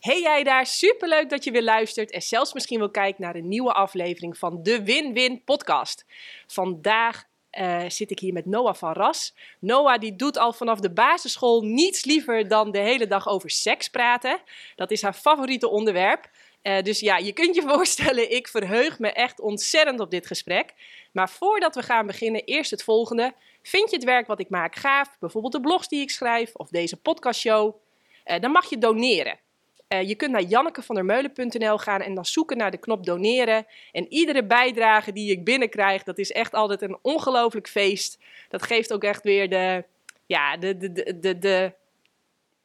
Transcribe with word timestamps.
Hey 0.00 0.20
jij 0.20 0.42
daar, 0.42 0.66
superleuk 0.66 1.30
dat 1.30 1.44
je 1.44 1.50
weer 1.50 1.62
luistert 1.62 2.10
en 2.10 2.22
zelfs 2.22 2.52
misschien 2.52 2.78
wel 2.78 2.90
kijkt 2.90 3.18
naar 3.18 3.34
een 3.34 3.48
nieuwe 3.48 3.72
aflevering 3.72 4.38
van 4.38 4.62
de 4.62 4.82
Win-Win 4.82 5.44
podcast. 5.44 6.04
Vandaag 6.46 7.24
uh, 7.52 7.82
zit 7.88 8.10
ik 8.10 8.18
hier 8.18 8.32
met 8.32 8.46
Noah 8.46 8.74
van 8.74 8.92
Ras. 8.92 9.34
Noah 9.58 10.00
die 10.00 10.16
doet 10.16 10.38
al 10.38 10.52
vanaf 10.52 10.80
de 10.80 10.90
basisschool 10.90 11.62
niets 11.62 12.04
liever 12.04 12.48
dan 12.48 12.70
de 12.70 12.78
hele 12.78 13.06
dag 13.06 13.28
over 13.28 13.50
seks 13.50 13.88
praten. 13.88 14.40
Dat 14.76 14.90
is 14.90 15.02
haar 15.02 15.12
favoriete 15.12 15.68
onderwerp. 15.68 16.30
Uh, 16.62 16.82
dus 16.82 17.00
ja, 17.00 17.16
je 17.16 17.32
kunt 17.32 17.54
je 17.54 17.62
voorstellen, 17.72 18.30
ik 18.30 18.48
verheug 18.48 18.98
me 18.98 19.12
echt 19.12 19.40
ontzettend 19.40 20.00
op 20.00 20.10
dit 20.10 20.26
gesprek. 20.26 20.74
Maar 21.12 21.30
voordat 21.30 21.74
we 21.74 21.82
gaan 21.82 22.06
beginnen, 22.06 22.44
eerst 22.44 22.70
het 22.70 22.82
volgende. 22.82 23.34
Vind 23.62 23.90
je 23.90 23.96
het 23.96 24.04
werk 24.04 24.26
wat 24.26 24.40
ik 24.40 24.50
maak 24.50 24.76
gaaf, 24.76 25.16
bijvoorbeeld 25.20 25.52
de 25.52 25.60
blogs 25.60 25.88
die 25.88 26.00
ik 26.00 26.10
schrijf 26.10 26.54
of 26.54 26.68
deze 26.68 26.96
podcastshow? 26.96 27.74
Uh, 28.24 28.40
dan 28.40 28.50
mag 28.50 28.70
je 28.70 28.78
doneren. 28.78 29.38
Uh, 29.88 30.08
je 30.08 30.14
kunt 30.14 30.30
naar 30.30 30.42
jannekevandermeulen.nl 30.42 31.78
gaan 31.78 32.00
en 32.00 32.14
dan 32.14 32.26
zoeken 32.26 32.56
naar 32.56 32.70
de 32.70 32.76
knop 32.76 33.06
doneren. 33.06 33.66
En 33.92 34.12
iedere 34.12 34.44
bijdrage 34.44 35.12
die 35.12 35.30
ik 35.30 35.44
binnenkrijg, 35.44 36.02
dat 36.02 36.18
is 36.18 36.32
echt 36.32 36.54
altijd 36.54 36.82
een 36.82 36.98
ongelooflijk 37.02 37.68
feest. 37.68 38.18
Dat 38.48 38.62
geeft 38.62 38.92
ook 38.92 39.04
echt 39.04 39.22
weer 39.22 39.48
de, 39.48 39.84
ja, 40.26 40.56
de, 40.56 40.76
de, 40.76 41.18
de, 41.20 41.38
de, 41.38 41.72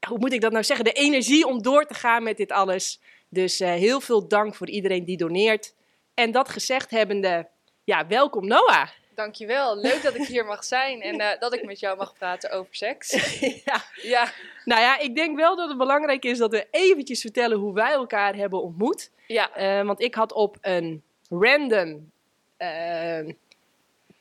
hoe 0.07 0.17
moet 0.19 0.33
ik 0.33 0.41
dat 0.41 0.51
nou 0.51 0.63
zeggen? 0.63 0.85
De 0.85 0.91
energie 0.91 1.47
om 1.47 1.61
door 1.61 1.85
te 1.85 1.93
gaan 1.93 2.23
met 2.23 2.37
dit 2.37 2.51
alles. 2.51 2.99
Dus 3.29 3.61
uh, 3.61 3.67
heel 3.67 4.01
veel 4.01 4.27
dank 4.27 4.55
voor 4.55 4.69
iedereen 4.69 5.05
die 5.05 5.17
doneert. 5.17 5.73
En 6.13 6.31
dat 6.31 6.49
gezegd 6.49 6.91
hebbende, 6.91 7.47
ja, 7.83 8.07
welkom 8.07 8.47
Noah. 8.47 8.87
Dankjewel. 9.15 9.77
Leuk 9.77 10.03
dat 10.03 10.15
ik 10.15 10.27
hier 10.27 10.45
mag 10.45 10.63
zijn 10.63 11.01
en 11.01 11.19
uh, 11.19 11.27
dat 11.39 11.53
ik 11.53 11.65
met 11.65 11.79
jou 11.79 11.97
mag 11.97 12.13
praten 12.13 12.51
over 12.51 12.75
seks. 12.75 13.11
ja. 13.65 13.83
ja. 14.01 14.31
Nou 14.65 14.81
ja, 14.81 14.99
ik 14.99 15.15
denk 15.15 15.37
wel 15.37 15.55
dat 15.55 15.69
het 15.69 15.77
belangrijk 15.77 16.25
is 16.25 16.37
dat 16.37 16.51
we 16.51 16.67
eventjes 16.71 17.21
vertellen 17.21 17.57
hoe 17.57 17.73
wij 17.73 17.91
elkaar 17.91 18.35
hebben 18.35 18.61
ontmoet. 18.61 19.11
Ja. 19.27 19.79
Uh, 19.79 19.85
want 19.85 20.01
ik 20.01 20.15
had 20.15 20.33
op 20.33 20.57
een 20.61 21.03
random 21.29 22.11
uh, 22.57 23.33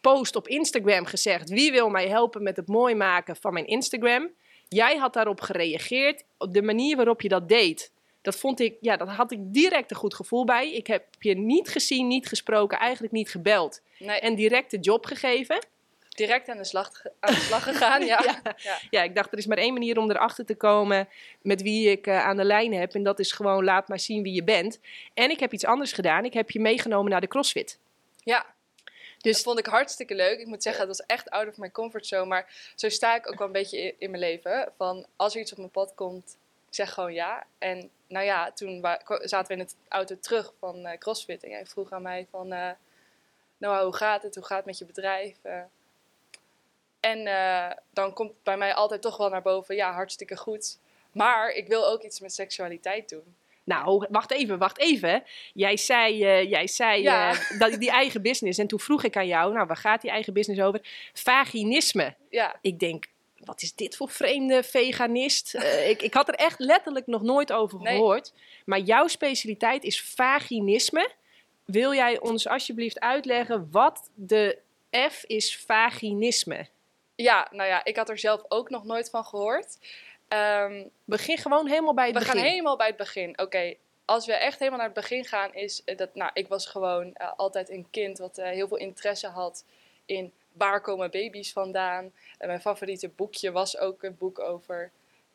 post 0.00 0.36
op 0.36 0.48
Instagram 0.48 1.04
gezegd: 1.04 1.48
wie 1.48 1.72
wil 1.72 1.88
mij 1.88 2.08
helpen 2.08 2.42
met 2.42 2.56
het 2.56 2.68
mooi 2.68 2.94
maken 2.94 3.36
van 3.36 3.52
mijn 3.52 3.66
Instagram? 3.66 4.30
Jij 4.68 4.96
had 4.96 5.12
daarop 5.12 5.40
gereageerd. 5.40 6.24
Op 6.38 6.52
de 6.52 6.62
manier 6.62 6.96
waarop 6.96 7.20
je 7.20 7.28
dat 7.28 7.48
deed, 7.48 7.91
dat 8.22 8.36
vond 8.36 8.60
ik, 8.60 8.76
ja, 8.80 8.96
dat 8.96 9.08
had 9.08 9.32
ik 9.32 9.38
direct 9.40 9.90
een 9.90 9.96
goed 9.96 10.14
gevoel 10.14 10.44
bij. 10.44 10.72
Ik 10.72 10.86
heb 10.86 11.04
je 11.18 11.34
niet 11.34 11.68
gezien, 11.68 12.06
niet 12.06 12.28
gesproken, 12.28 12.78
eigenlijk 12.78 13.12
niet 13.12 13.30
gebeld. 13.30 13.80
Nee. 13.98 14.20
En 14.20 14.34
direct 14.34 14.70
de 14.70 14.78
job 14.78 15.06
gegeven. 15.06 15.66
Direct 16.08 16.48
aan 16.48 16.56
de 16.56 16.64
slag, 16.64 16.90
aan 17.20 17.34
de 17.34 17.40
slag 17.40 17.62
gegaan, 17.62 18.06
ja. 18.12 18.42
ja. 18.56 18.78
ja. 18.90 19.02
ik 19.02 19.14
dacht, 19.14 19.32
er 19.32 19.38
is 19.38 19.46
maar 19.46 19.58
één 19.58 19.72
manier 19.72 19.98
om 19.98 20.10
erachter 20.10 20.44
te 20.46 20.54
komen 20.54 21.08
met 21.42 21.62
wie 21.62 21.90
ik 21.90 22.06
uh, 22.06 22.24
aan 22.24 22.36
de 22.36 22.44
lijn 22.44 22.74
heb. 22.74 22.94
En 22.94 23.02
dat 23.02 23.18
is 23.18 23.32
gewoon, 23.32 23.64
laat 23.64 23.88
maar 23.88 24.00
zien 24.00 24.22
wie 24.22 24.34
je 24.34 24.44
bent. 24.44 24.78
En 25.14 25.30
ik 25.30 25.40
heb 25.40 25.52
iets 25.52 25.64
anders 25.64 25.92
gedaan. 25.92 26.24
Ik 26.24 26.32
heb 26.32 26.50
je 26.50 26.60
meegenomen 26.60 27.10
naar 27.10 27.20
de 27.20 27.28
CrossFit. 27.28 27.78
Ja, 28.24 28.46
dus 29.18 29.34
dat 29.34 29.42
vond 29.42 29.58
ik 29.58 29.66
hartstikke 29.66 30.14
leuk. 30.14 30.38
Ik 30.38 30.46
moet 30.46 30.62
zeggen, 30.62 30.86
dat 30.86 30.96
was 30.96 31.06
echt 31.06 31.30
out 31.30 31.48
of 31.48 31.56
my 31.56 31.70
comfort 31.70 32.06
zone. 32.06 32.26
Maar 32.26 32.72
zo 32.74 32.88
sta 32.88 33.16
ik 33.16 33.28
ook 33.28 33.38
wel 33.38 33.46
een 33.46 33.52
beetje 33.52 33.78
in, 33.78 33.94
in 33.98 34.10
mijn 34.10 34.22
leven. 34.22 34.72
Van 34.76 35.06
als 35.16 35.34
er 35.34 35.40
iets 35.40 35.52
op 35.52 35.58
mijn 35.58 35.70
pad 35.70 35.92
komt, 35.94 36.36
ik 36.72 36.78
zeg 36.78 36.92
gewoon 36.92 37.12
ja. 37.12 37.44
En 37.58 37.90
nou 38.08 38.24
ja, 38.24 38.52
toen 38.52 38.86
zaten 39.22 39.46
we 39.46 39.52
in 39.52 39.58
het 39.58 39.76
auto 39.88 40.18
terug 40.20 40.52
van 40.58 40.86
uh, 40.86 40.92
CrossFit. 40.98 41.42
En 41.44 41.50
jij 41.50 41.66
vroeg 41.66 41.92
aan 41.92 42.02
mij 42.02 42.26
van, 42.30 42.52
uh, 42.52 42.70
nou 43.58 43.84
hoe 43.84 43.96
gaat 43.96 44.22
het? 44.22 44.34
Hoe 44.34 44.44
gaat 44.44 44.56
het 44.56 44.66
met 44.66 44.78
je 44.78 44.84
bedrijf? 44.84 45.36
Uh, 45.42 45.60
en 47.00 47.24
dan 47.90 48.12
komt 48.12 48.32
bij 48.42 48.56
mij 48.56 48.74
altijd 48.74 49.02
toch 49.02 49.16
wel 49.16 49.28
naar 49.28 49.42
boven, 49.42 49.74
ja, 49.74 49.92
hartstikke 49.92 50.36
goed. 50.36 50.78
Maar 51.12 51.50
ik 51.50 51.66
wil 51.66 51.86
ook 51.86 52.02
iets 52.02 52.20
met 52.20 52.32
seksualiteit 52.32 53.08
doen. 53.08 53.36
Nou, 53.64 54.06
wacht 54.10 54.30
even, 54.30 54.58
wacht 54.58 54.78
even. 54.78 55.22
Jij 55.54 55.76
zei, 55.76 56.16
jij 56.48 56.66
zei 56.66 57.02
dat 57.58 57.72
die 57.80 57.90
eigen 57.90 58.22
business. 58.22 58.58
En 58.58 58.66
toen 58.66 58.80
vroeg 58.80 59.04
ik 59.04 59.16
aan 59.16 59.26
jou, 59.26 59.52
nou, 59.52 59.66
waar 59.66 59.76
gaat 59.76 60.00
die 60.00 60.10
eigen 60.10 60.32
business 60.32 60.60
over? 60.60 60.80
Vaginisme. 61.12 62.14
Ja. 62.30 62.58
Ik 62.60 62.78
denk, 62.78 63.06
wat 63.44 63.62
is 63.62 63.74
dit 63.74 63.96
voor 63.96 64.08
vreemde 64.08 64.62
veganist? 64.62 65.54
Uh, 65.54 65.88
ik, 65.88 66.02
ik 66.02 66.14
had 66.14 66.28
er 66.28 66.34
echt 66.34 66.58
letterlijk 66.58 67.06
nog 67.06 67.22
nooit 67.22 67.52
over 67.52 67.80
gehoord. 67.80 68.32
Maar 68.64 68.78
jouw 68.78 69.06
specialiteit 69.06 69.84
is 69.84 70.02
vaginisme. 70.02 71.10
Wil 71.64 71.94
jij 71.94 72.20
ons 72.20 72.48
alsjeblieft 72.48 73.00
uitleggen 73.00 73.68
wat 73.70 74.10
de 74.14 74.58
F 75.10 75.24
is 75.26 75.56
vaginisme? 75.56 76.66
Ja, 77.14 77.48
nou 77.50 77.68
ja, 77.68 77.84
ik 77.84 77.96
had 77.96 78.08
er 78.08 78.18
zelf 78.18 78.44
ook 78.48 78.70
nog 78.70 78.84
nooit 78.84 79.10
van 79.10 79.24
gehoord. 79.24 79.78
Um, 80.28 80.90
begin 81.04 81.38
gewoon 81.38 81.66
helemaal 81.66 81.94
bij 81.94 82.06
het 82.06 82.14
we 82.14 82.18
begin. 82.18 82.34
We 82.34 82.40
gaan 82.40 82.50
helemaal 82.50 82.76
bij 82.76 82.86
het 82.86 82.96
begin. 82.96 83.38
Oké, 83.38 83.74
als 84.04 84.26
we 84.26 84.32
echt 84.32 84.58
helemaal 84.58 84.78
naar 84.78 84.88
het 84.88 85.00
begin 85.00 85.24
gaan, 85.24 85.54
is 85.54 85.82
dat, 85.96 86.14
nou, 86.14 86.30
ik 86.34 86.48
was 86.48 86.66
gewoon 86.66 87.06
uh, 87.06 87.32
altijd 87.36 87.70
een 87.70 87.86
kind 87.90 88.18
wat 88.18 88.38
uh, 88.38 88.44
heel 88.46 88.68
veel 88.68 88.76
interesse 88.76 89.26
had 89.28 89.64
in 90.06 90.32
waar 90.52 90.80
komen 90.80 91.10
baby's 91.10 91.52
vandaan. 91.52 92.12
En 92.38 92.46
mijn 92.46 92.60
favoriete 92.60 93.08
boekje 93.08 93.52
was 93.52 93.78
ook 93.78 94.02
een 94.02 94.16
boek 94.16 94.38
over 94.38 94.90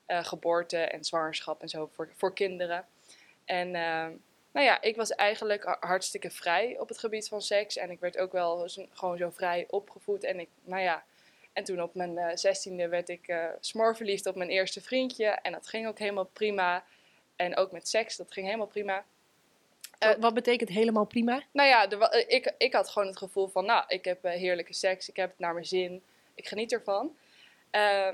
uh, 0.08 0.24
geboorte 0.24 0.78
en 0.78 1.04
zwangerschap 1.04 1.62
en 1.62 1.70
zo 1.70 1.90
voor, 1.94 2.10
voor 2.16 2.34
kinderen. 2.34 2.86
En 3.46 3.68
uh, 3.68 4.08
nou 4.52 4.66
ja, 4.66 4.82
ik 4.82 4.96
was 4.96 5.12
eigenlijk 5.12 5.78
hartstikke 5.80 6.30
vrij 6.30 6.80
op 6.80 6.88
het 6.88 6.98
gebied 6.98 7.28
van 7.28 7.42
seks. 7.42 7.78
En 7.78 7.90
ik 7.90 8.00
werd 8.00 8.18
ook 8.18 8.32
wel 8.32 8.70
gewoon 8.92 9.18
zo 9.18 9.30
vrij 9.30 9.66
opgevoed. 9.70 10.24
En 10.24 10.40
ik, 10.40 10.50
nou 10.64 10.82
ja, 10.82 11.04
en 11.54 11.64
toen 11.64 11.82
op 11.82 11.96
mijn 11.96 12.18
uh, 12.18 12.28
zestiende 12.34 12.88
werd 12.88 13.10
ik 13.10 13.36
smoorverliefd 13.60 14.26
op 14.26 14.36
mijn 14.36 14.50
eerste 14.50 14.82
vriendje. 14.82 15.26
En 15.26 15.52
dat 15.52 15.68
ging 15.68 15.88
ook 15.88 16.00
helemaal 16.00 16.30
prima. 16.34 16.84
En 17.36 17.58
ook 17.58 17.72
met 17.72 17.88
seks, 17.88 18.16
dat 18.16 18.32
ging 18.32 18.46
helemaal 18.46 18.68
prima. 18.68 19.06
Uh, 20.04 20.12
wat 20.20 20.34
betekent 20.34 20.70
helemaal 20.70 21.06
prima? 21.06 21.44
Nou 21.52 21.70
ja, 21.70 21.88
de, 21.88 22.26
ik, 22.28 22.54
ik 22.58 22.74
had 22.74 22.90
gewoon 22.90 23.08
het 23.08 23.18
gevoel 23.18 23.48
van, 23.48 23.66
nou, 23.66 23.84
ik 23.88 24.06
heb 24.06 24.24
heerlijke 24.24 24.74
seks, 24.74 25.10
ik 25.10 25.16
heb 25.16 25.30
het 25.30 25.40
naar 25.40 25.54
mijn 25.54 25.66
zin, 25.66 26.04
ik 26.34 26.48
geniet 26.48 26.72
ervan. 26.72 27.16
Uh, 27.72 28.10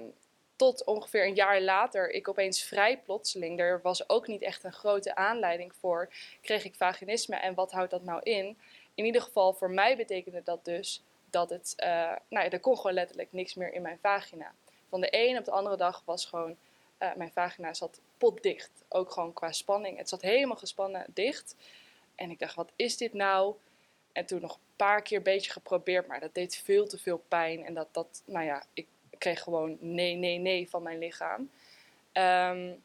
tot 0.55 0.83
ongeveer 0.83 1.25
een 1.25 1.35
jaar 1.35 1.61
later, 1.61 2.09
ik 2.09 2.27
opeens 2.27 2.63
vrij 2.63 2.97
plotseling, 2.97 3.59
er 3.59 3.79
was 3.81 4.09
ook 4.09 4.27
niet 4.27 4.41
echt 4.41 4.63
een 4.63 4.73
grote 4.73 5.15
aanleiding 5.15 5.73
voor, 5.79 6.09
kreeg 6.41 6.63
ik 6.65 6.75
vaginisme. 6.75 7.35
En 7.35 7.53
wat 7.53 7.71
houdt 7.71 7.91
dat 7.91 8.03
nou 8.03 8.21
in? 8.23 8.57
In 8.95 9.05
ieder 9.05 9.21
geval, 9.21 9.53
voor 9.53 9.71
mij 9.71 9.97
betekende 9.97 10.41
dat 10.43 10.65
dus 10.65 11.03
dat 11.29 11.49
het, 11.49 11.73
uh, 11.77 11.87
nou 12.29 12.45
ja, 12.45 12.49
er 12.49 12.59
kon 12.59 12.75
gewoon 12.75 12.93
letterlijk 12.93 13.31
niks 13.31 13.53
meer 13.53 13.73
in 13.73 13.81
mijn 13.81 13.99
vagina. 14.01 14.53
Van 14.89 15.01
de 15.01 15.07
een 15.11 15.37
op 15.37 15.45
de 15.45 15.51
andere 15.51 15.77
dag 15.77 16.01
was 16.05 16.25
gewoon, 16.25 16.57
uh, 16.99 17.13
mijn 17.15 17.31
vagina 17.31 17.73
zat 17.73 17.99
potdicht. 18.17 18.71
Ook 18.89 19.11
gewoon 19.11 19.33
qua 19.33 19.51
spanning. 19.51 19.97
Het 19.97 20.09
zat 20.09 20.21
helemaal 20.21 20.57
gespannen 20.57 21.05
dicht. 21.13 21.55
En 22.15 22.29
ik 22.29 22.39
dacht, 22.39 22.55
wat 22.55 22.71
is 22.75 22.97
dit 22.97 23.13
nou? 23.13 23.55
En 24.11 24.25
toen 24.25 24.41
nog 24.41 24.53
een 24.53 24.75
paar 24.75 25.01
keer 25.01 25.17
een 25.17 25.23
beetje 25.23 25.51
geprobeerd, 25.51 26.07
maar 26.07 26.19
dat 26.19 26.33
deed 26.33 26.55
veel 26.55 26.87
te 26.87 26.97
veel 26.97 27.23
pijn. 27.27 27.65
En 27.65 27.73
dat, 27.73 27.87
dat 27.91 28.21
nou 28.25 28.45
ja, 28.45 28.63
ik 28.73 28.87
kreeg 29.17 29.41
gewoon 29.41 29.77
nee, 29.79 30.15
nee, 30.15 30.37
nee 30.37 30.69
van 30.69 30.83
mijn 30.83 30.97
lichaam. 30.97 31.41
Um, 32.13 32.81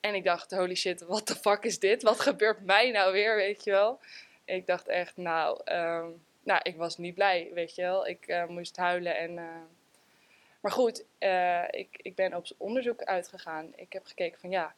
en 0.00 0.14
ik 0.14 0.24
dacht, 0.24 0.50
holy 0.50 0.74
shit, 0.74 1.00
wat 1.00 1.26
de 1.26 1.34
fuck 1.34 1.64
is 1.64 1.78
dit? 1.78 2.02
Wat 2.02 2.20
gebeurt 2.20 2.64
mij 2.64 2.90
nou 2.90 3.12
weer, 3.12 3.36
weet 3.36 3.64
je 3.64 3.70
wel? 3.70 4.00
ik 4.44 4.66
dacht 4.66 4.88
echt, 4.88 5.16
nou, 5.16 5.60
um, 5.72 6.22
nou, 6.42 6.60
ik 6.62 6.76
was 6.76 6.98
niet 6.98 7.14
blij, 7.14 7.50
weet 7.54 7.74
je 7.74 7.82
wel. 7.82 8.06
Ik 8.06 8.28
uh, 8.28 8.46
moest 8.46 8.76
huilen 8.76 9.16
en... 9.16 9.30
Uh, 9.36 9.44
maar 10.64 10.72
goed, 10.72 11.04
uh, 11.18 11.64
ik, 11.70 11.88
ik 12.02 12.14
ben 12.14 12.34
op 12.34 12.46
onderzoek 12.56 13.02
uitgegaan. 13.02 13.72
Ik 13.76 13.92
heb 13.92 14.06
gekeken 14.06 14.40
van, 14.40 14.50
ja, 14.50 14.74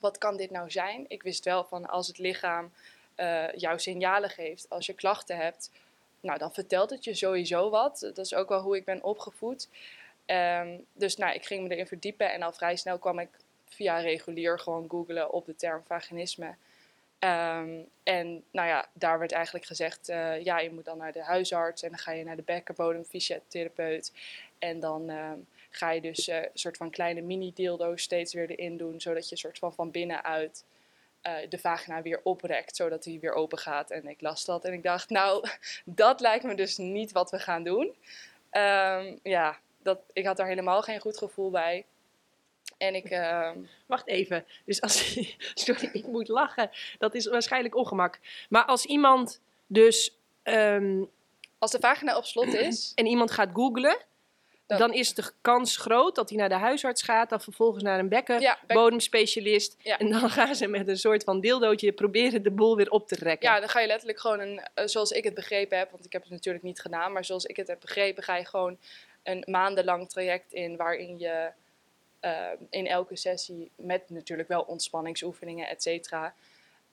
wat 0.00 0.18
kan 0.18 0.36
dit 0.36 0.50
nou 0.50 0.70
zijn? 0.70 1.04
Ik 1.08 1.22
wist 1.22 1.44
wel 1.44 1.64
van 1.64 1.86
als 1.86 2.06
het 2.06 2.18
lichaam 2.18 2.72
uh, 3.16 3.52
jou 3.52 3.78
signalen 3.78 4.30
geeft, 4.30 4.66
als 4.70 4.86
je 4.86 4.92
klachten 4.92 5.36
hebt, 5.36 5.70
nou 6.20 6.38
dan 6.38 6.52
vertelt 6.52 6.90
het 6.90 7.04
je 7.04 7.14
sowieso 7.14 7.70
wat. 7.70 8.00
Dat 8.00 8.18
is 8.18 8.34
ook 8.34 8.48
wel 8.48 8.60
hoe 8.60 8.76
ik 8.76 8.84
ben 8.84 9.02
opgevoed. 9.02 9.68
Um, 10.26 10.84
dus 10.92 11.16
nou, 11.16 11.34
ik 11.34 11.46
ging 11.46 11.62
me 11.62 11.74
erin 11.74 11.86
verdiepen 11.86 12.32
en 12.32 12.42
al 12.42 12.52
vrij 12.52 12.76
snel 12.76 12.98
kwam 12.98 13.18
ik 13.18 13.30
via 13.68 13.98
regulier 13.98 14.58
gewoon 14.58 14.86
googlen 14.88 15.30
op 15.30 15.46
de 15.46 15.56
term 15.56 15.82
vaginisme. 15.86 16.54
Um, 17.20 17.88
en 18.02 18.44
nou 18.50 18.68
ja, 18.68 18.88
daar 18.92 19.18
werd 19.18 19.32
eigenlijk 19.32 19.64
gezegd, 19.64 20.08
uh, 20.08 20.44
ja, 20.44 20.58
je 20.58 20.70
moet 20.70 20.84
dan 20.84 20.98
naar 20.98 21.12
de 21.12 21.22
huisarts 21.22 21.82
en 21.82 21.88
dan 21.88 21.98
ga 21.98 22.12
je 22.12 22.24
naar 22.24 22.36
de 22.36 22.42
bekkenbodemfysiotherapeut. 22.42 24.12
En 24.58 24.80
dan 24.80 25.10
uh, 25.10 25.32
ga 25.70 25.90
je 25.90 26.00
dus 26.00 26.26
een 26.26 26.42
uh, 26.42 26.48
soort 26.54 26.76
van 26.76 26.90
kleine 26.90 27.20
mini-dildo's 27.20 28.02
steeds 28.02 28.34
weer 28.34 28.50
erin 28.50 28.76
doen, 28.76 29.00
zodat 29.00 29.28
je 29.28 29.36
soort 29.36 29.58
van 29.58 29.74
van 29.74 29.90
binnenuit 29.90 30.64
uh, 31.22 31.48
de 31.48 31.58
vagina 31.58 32.02
weer 32.02 32.20
oprekt, 32.22 32.76
zodat 32.76 33.02
die 33.02 33.20
weer 33.20 33.32
open 33.32 33.58
gaat. 33.58 33.90
En 33.90 34.06
ik 34.06 34.20
las 34.20 34.44
dat 34.44 34.64
en 34.64 34.72
ik 34.72 34.82
dacht, 34.82 35.10
nou, 35.10 35.48
dat 35.84 36.20
lijkt 36.20 36.44
me 36.44 36.54
dus 36.54 36.76
niet 36.76 37.12
wat 37.12 37.30
we 37.30 37.38
gaan 37.38 37.62
doen. 37.62 37.94
Um, 38.52 39.18
ja, 39.22 39.58
dat, 39.82 40.00
ik 40.12 40.26
had 40.26 40.36
daar 40.36 40.46
helemaal 40.46 40.82
geen 40.82 41.00
goed 41.00 41.18
gevoel 41.18 41.50
bij. 41.50 41.84
En 42.78 42.94
ik... 42.94 43.10
Uh... 43.10 43.50
Wacht 43.86 44.06
even. 44.06 44.44
Dus 44.64 44.80
als... 44.80 45.18
Sorry, 45.54 45.88
ik 45.92 46.06
moet 46.06 46.28
lachen. 46.28 46.70
Dat 46.98 47.14
is 47.14 47.26
waarschijnlijk 47.26 47.76
ongemak. 47.76 48.18
Maar 48.48 48.64
als 48.64 48.84
iemand 48.84 49.40
dus... 49.66 50.16
Um... 50.44 51.08
Als 51.58 51.70
de 51.70 51.80
vagina 51.80 52.16
op 52.16 52.24
slot 52.24 52.54
is... 52.54 52.92
En 52.94 53.06
iemand 53.06 53.30
gaat 53.30 53.50
googlen 53.52 53.98
Dan- 54.66 54.78
Dan 54.78 54.92
is 54.92 55.14
de 55.14 55.30
kans 55.40 55.76
groot 55.76 56.14
dat 56.14 56.28
hij 56.28 56.38
naar 56.38 56.48
de 56.48 56.54
huisarts 56.54 57.02
gaat, 57.02 57.28
dan 57.30 57.40
vervolgens 57.40 57.82
naar 57.82 57.98
een 57.98 58.08
Ja, 58.10 58.22
bek- 58.22 58.26
bekkenbodemspecialist. 58.60 59.76
Ja. 59.82 59.98
En 59.98 60.10
dan 60.10 60.30
gaan 60.30 60.54
ze 60.54 60.66
met 60.66 60.88
een 60.88 60.96
soort 60.98 61.24
van 61.24 61.40
dildootje 61.40 61.92
proberen 61.92 62.42
de 62.42 62.50
boel 62.50 62.76
weer 62.76 62.90
op 62.90 63.08
te 63.08 63.14
rekken. 63.14 63.48
Ja, 63.50 63.60
dan 63.60 63.68
ga 63.68 63.80
je 63.80 63.86
letterlijk 63.86 64.20
gewoon 64.20 64.40
een, 64.40 64.60
eh, 64.74 64.86
zoals 64.86 65.10
ik 65.10 65.24
het 65.24 65.34
begrepen 65.34 65.78
heb, 65.78 65.90
want 65.90 66.04
ik 66.04 66.12
heb 66.12 66.22
het 66.22 66.30
natuurlijk 66.30 66.64
niet 66.64 66.80
gedaan, 66.80 67.12
maar 67.12 67.24
zoals 67.24 67.44
ik 67.44 67.56
het 67.56 67.66
heb 67.68 67.80
begrepen, 67.80 68.22
ga 68.22 68.36
je 68.36 68.44
gewoon 68.44 68.78
een 69.22 69.44
maandenlang 69.46 70.08
traject 70.08 70.52
in 70.52 70.76
waarin 70.76 71.18
je 71.18 71.50
eh, 72.20 72.50
in 72.70 72.86
elke 72.86 73.16
sessie, 73.16 73.70
met 73.76 74.10
natuurlijk 74.10 74.48
wel 74.48 74.62
ontspanningsoefeningen, 74.62 75.68
et 75.68 75.82
cetera, 75.82 76.34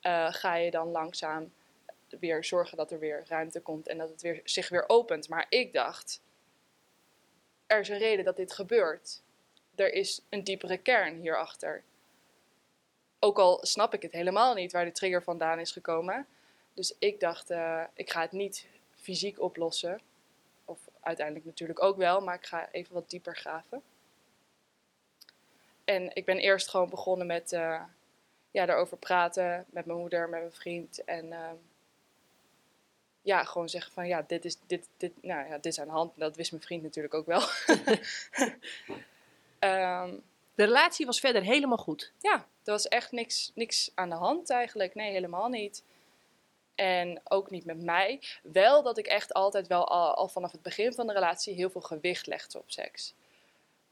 eh, 0.01 0.33
ga 0.33 0.56
je 0.56 0.72
dan 0.72 0.88
langzaam 0.88 1.54
weer 2.19 2.44
zorgen 2.44 2.77
dat 2.77 2.92
er 2.92 3.00
weer 3.00 3.24
ruimte 3.27 3.62
komt 3.62 3.88
en 3.88 3.98
dat 3.98 4.10
het 4.10 4.22
weer, 4.22 4.42
zich 4.44 4.69
weer 4.69 4.89
opent. 4.89 5.30
Maar 5.30 5.45
ik 5.50 5.74
dacht, 5.74 6.22
er 7.68 7.80
is 7.80 7.89
een 7.89 7.98
reden 7.98 8.25
dat 8.25 8.36
dit 8.36 8.54
gebeurt. 8.54 9.22
Er 9.75 9.94
is 9.94 10.22
een 10.30 10.44
diepere 10.44 10.77
kern 10.77 11.19
hierachter. 11.19 11.83
Ook 13.19 13.39
al 13.39 13.60
snap 13.62 13.94
ik 13.94 14.01
het 14.01 14.12
helemaal 14.12 14.54
niet 14.54 14.72
waar 14.72 14.86
de 14.86 14.92
trigger 14.92 15.24
vandaan 15.24 15.60
is 15.60 15.72
gekomen. 15.72 16.27
Dus 16.74 16.95
ik 17.00 17.19
dacht, 17.19 17.50
eh, 17.50 17.83
ik 17.94 18.12
ga 18.12 18.22
het 18.22 18.31
niet 18.31 18.66
fysiek 18.95 19.39
oplossen. 19.39 20.01
Of 20.66 20.80
uiteindelijk 21.00 21.45
natuurlijk 21.45 21.83
ook 21.83 21.98
wel, 21.98 22.22
maar 22.22 22.36
ik 22.36 22.45
ga 22.45 22.72
even 22.72 22.94
wat 22.94 23.10
dieper 23.10 23.36
graven. 23.36 23.81
En 25.86 26.16
ik 26.16 26.26
ben 26.26 26.38
eerst 26.38 26.70
gewoon 26.70 26.90
begonnen 26.90 27.28
met 27.28 27.52
eh, 27.54 27.82
ja, 28.52 28.66
daarover 28.66 28.98
praten 28.98 29.66
met 29.70 29.86
mijn 29.86 30.00
moeder, 30.00 30.30
met 30.30 30.40
mijn 30.40 30.52
vriend. 30.52 31.04
En 31.04 31.32
ehm, 31.34 31.56
ja, 33.22 33.44
gewoon 33.44 33.70
zeggen 33.70 33.94
van 33.94 34.08
ja, 34.08 34.24
dit 34.28 34.46
is, 34.46 34.58
dit, 34.68 34.88
dit, 34.98 35.12
nou 35.22 35.48
ja, 35.50 35.56
dit 35.56 35.66
is 35.66 35.80
aan 35.80 35.88
de 35.88 35.94
hand. 35.94 36.14
Dat 36.18 36.36
wist 36.36 36.52
mijn 36.52 36.64
vriend 36.64 36.84
natuurlijk 36.84 37.14
ook 37.14 37.26
wel. 37.26 37.42
Ehm, 39.60 40.14
De 40.56 40.64
relatie 40.64 41.06
was 41.06 41.20
verder 41.20 41.42
helemaal 41.42 41.78
goed. 41.78 42.12
ja, 42.22 42.34
er 42.36 42.72
was 42.72 42.88
echt 42.88 43.12
niks, 43.12 43.52
niks 43.56 43.92
aan 43.96 44.10
de 44.10 44.16
hand 44.16 44.50
eigenlijk. 44.50 44.96
Nee, 44.96 45.12
helemaal 45.12 45.50
niet. 45.50 45.84
En 46.76 47.22
ook 47.24 47.50
niet 47.50 47.66
met 47.66 47.84
mij. 47.84 48.22
Wel 48.44 48.84
dat 48.84 48.98
ik 48.98 49.06
echt 49.08 49.34
altijd 49.34 49.68
wel 49.68 49.88
al, 49.88 50.16
al 50.16 50.28
vanaf 50.28 50.52
het 50.52 50.62
begin 50.62 50.94
van 50.94 51.08
de 51.08 51.14
relatie 51.14 51.54
heel 51.54 51.70
veel 51.70 51.82
gewicht 51.82 52.28
legde 52.28 52.58
op 52.58 52.72
seks. 52.72 53.14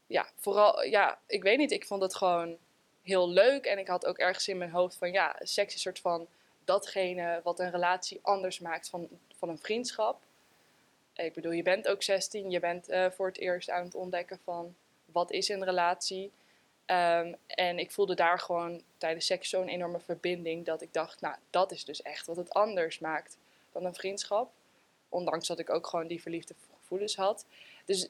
Ja, 0.06 0.28
vooral, 0.36 0.82
ja, 0.82 1.18
ik 1.26 1.42
weet 1.42 1.58
niet, 1.58 1.72
ik 1.72 1.86
vond 1.86 2.02
het 2.02 2.14
gewoon 2.14 2.56
heel 3.02 3.28
leuk. 3.28 3.64
En 3.64 3.78
ik 3.78 3.88
had 3.88 4.06
ook 4.06 4.18
ergens 4.18 4.48
in 4.48 4.58
mijn 4.58 4.70
hoofd 4.70 4.96
van, 4.96 5.12
ja, 5.12 5.36
seks 5.38 5.68
is 5.68 5.74
een 5.74 5.80
soort 5.80 6.00
van 6.00 6.26
datgene 6.64 7.40
wat 7.42 7.58
een 7.58 7.70
relatie 7.70 8.18
anders 8.22 8.58
maakt 8.58 8.88
van, 8.88 9.08
van 9.36 9.48
een 9.48 9.58
vriendschap. 9.58 10.20
Ik 11.14 11.34
bedoel, 11.34 11.52
je 11.52 11.62
bent 11.62 11.88
ook 11.88 12.02
16, 12.02 12.50
je 12.50 12.60
bent 12.60 12.88
eh, 12.88 13.10
voor 13.10 13.26
het 13.26 13.38
eerst 13.38 13.70
aan 13.70 13.84
het 13.84 13.94
ontdekken 13.94 14.38
van 14.44 14.74
wat 15.04 15.30
is 15.30 15.48
een 15.48 15.64
relatie. 15.64 16.32
Ehm, 16.84 17.32
en 17.46 17.78
ik 17.78 17.90
voelde 17.90 18.14
daar 18.14 18.38
gewoon 18.38 18.82
tijdens 18.98 19.26
seks 19.26 19.48
zo'n 19.48 19.68
enorme 19.68 20.00
verbinding 20.00 20.64
dat 20.64 20.82
ik 20.82 20.92
dacht, 20.92 21.20
nou, 21.20 21.36
dat 21.50 21.72
is 21.72 21.84
dus 21.84 22.02
echt 22.02 22.26
wat 22.26 22.36
het 22.36 22.50
anders 22.50 22.98
maakt 22.98 23.36
dan 23.72 23.84
een 23.84 23.94
vriendschap. 23.94 24.50
Ondanks 25.08 25.46
dat 25.46 25.58
ik 25.58 25.70
ook 25.70 25.86
gewoon 25.86 26.06
die 26.06 26.22
verliefde 26.22 26.54
gevoelens 26.80 27.16
had. 27.16 27.46
Dus 27.84 28.08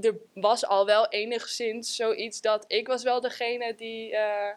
er 0.00 0.16
was 0.32 0.66
al 0.66 0.86
wel 0.86 1.08
enigszins 1.08 1.96
zoiets 1.96 2.40
dat 2.40 2.64
ik 2.68 2.86
was 2.86 3.02
wel 3.02 3.20
degene 3.20 3.74
die, 3.74 4.16
eh, 4.16 4.54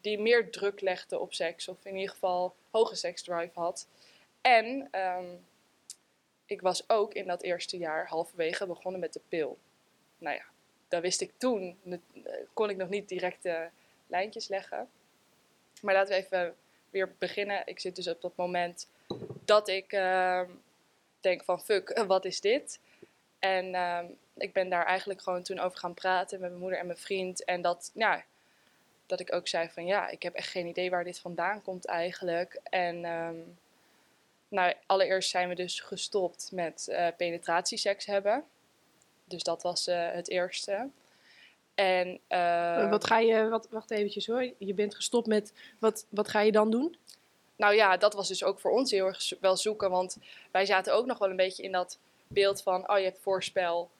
die 0.00 0.18
meer 0.18 0.50
druk 0.50 0.80
legde 0.80 1.18
op 1.18 1.34
seks. 1.34 1.68
Of 1.68 1.84
in 1.84 1.94
ieder 1.94 2.10
geval 2.10 2.54
hoge 2.70 2.94
seksdrive 2.94 3.60
had. 3.60 3.86
En 4.40 4.88
ehm, 4.90 5.26
ik 6.46 6.60
was 6.60 6.88
ook 6.88 7.14
in 7.14 7.26
dat 7.26 7.42
eerste 7.42 7.76
jaar 7.76 8.08
halverwege 8.08 8.66
begonnen 8.66 9.00
met 9.00 9.12
de 9.12 9.20
pil. 9.28 9.58
Nou 10.18 10.36
ja, 10.36 10.44
dat 10.88 11.02
wist 11.02 11.20
ik 11.20 11.32
toen. 11.36 11.78
eh, 11.84 12.32
kon 12.52 12.70
ik 12.70 12.76
nog 12.76 12.88
niet 12.88 13.08
direct 13.08 13.44
eh, 13.44 13.60
lijntjes 14.06 14.48
leggen. 14.48 14.88
Maar 15.82 15.94
laten 15.94 16.14
we 16.14 16.24
even 16.24 16.56
weer 16.90 17.14
beginnen. 17.18 17.62
Ik 17.64 17.80
zit 17.80 17.96
dus 17.96 18.08
op 18.08 18.20
dat 18.20 18.36
moment 18.36 18.88
dat 19.44 19.68
ik 19.68 19.92
ehm, 19.92 20.50
denk 21.20 21.44
van 21.44 21.60
fuck, 21.60 22.04
wat 22.06 22.24
is 22.24 22.40
dit? 22.40 22.80
En 23.38 23.74
ehm, 23.74 24.06
ik 24.36 24.52
ben 24.52 24.68
daar 24.68 24.84
eigenlijk 24.84 25.22
gewoon 25.22 25.42
toen 25.42 25.58
over 25.58 25.78
gaan 25.78 25.94
praten 25.94 26.40
met 26.40 26.48
mijn 26.48 26.60
moeder 26.60 26.78
en 26.78 26.86
mijn 26.86 26.98
vriend. 26.98 27.44
En 27.44 27.62
dat, 27.62 27.90
ja, 27.94 28.24
dat 29.06 29.20
ik 29.20 29.32
ook 29.32 29.48
zei 29.48 29.68
van 29.68 29.86
ja, 29.86 30.08
ik 30.08 30.22
heb 30.22 30.34
echt 30.34 30.48
geen 30.48 30.66
idee 30.66 30.90
waar 30.90 31.04
dit 31.04 31.18
vandaan 31.18 31.62
komt 31.62 31.86
eigenlijk. 31.86 32.60
En 32.62 33.04
ehm, 33.04 33.36
nou, 34.48 34.74
allereerst 34.86 35.30
zijn 35.30 35.48
we 35.48 35.54
dus 35.54 35.80
gestopt 35.80 36.50
met 36.52 36.88
eh, 36.88 37.06
penetratieseks 37.16 38.06
hebben. 38.06 38.44
Dus 39.24 39.42
dat 39.42 39.62
was 39.62 39.86
eh, 39.86 40.10
het 40.12 40.28
eerste. 40.28 40.88
En, 41.74 42.20
eh, 42.26 42.90
wat 42.90 43.06
ga 43.06 43.18
je, 43.18 43.48
wat, 43.48 43.68
wacht 43.70 43.90
eventjes 43.90 44.26
hoor, 44.26 44.52
je 44.58 44.74
bent 44.74 44.94
gestopt 44.94 45.26
met, 45.26 45.52
wat, 45.78 46.06
wat 46.08 46.28
ga 46.28 46.40
je 46.40 46.52
dan 46.52 46.70
doen? 46.70 46.96
Nou 47.56 47.74
ja, 47.74 47.96
dat 47.96 48.14
was 48.14 48.28
dus 48.28 48.44
ook 48.44 48.60
voor 48.60 48.70
ons 48.70 48.90
heel 48.90 49.06
erg 49.06 49.32
wel 49.40 49.56
zoeken. 49.56 49.90
Want 49.90 50.16
wij 50.50 50.66
zaten 50.66 50.94
ook 50.94 51.06
nog 51.06 51.18
wel 51.18 51.30
een 51.30 51.36
beetje 51.36 51.62
in 51.62 51.72
dat 51.72 51.98
beeld 52.26 52.62
van... 52.62 52.90
oh, 52.90 52.98
je 52.98 53.04
hebt 53.04 53.20
voorspel 53.20 53.90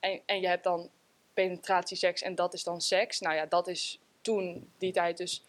en, 0.00 0.20
en 0.26 0.40
je 0.40 0.46
hebt 0.46 0.64
dan 0.64 0.90
penetratieseks 1.34 2.22
en 2.22 2.34
dat 2.34 2.54
is 2.54 2.64
dan 2.64 2.80
seks. 2.80 3.20
Nou 3.20 3.34
ja, 3.34 3.46
dat 3.46 3.68
is 3.68 3.98
toen 4.20 4.70
die 4.78 4.92
tijd 4.92 5.16
dus 5.16 5.44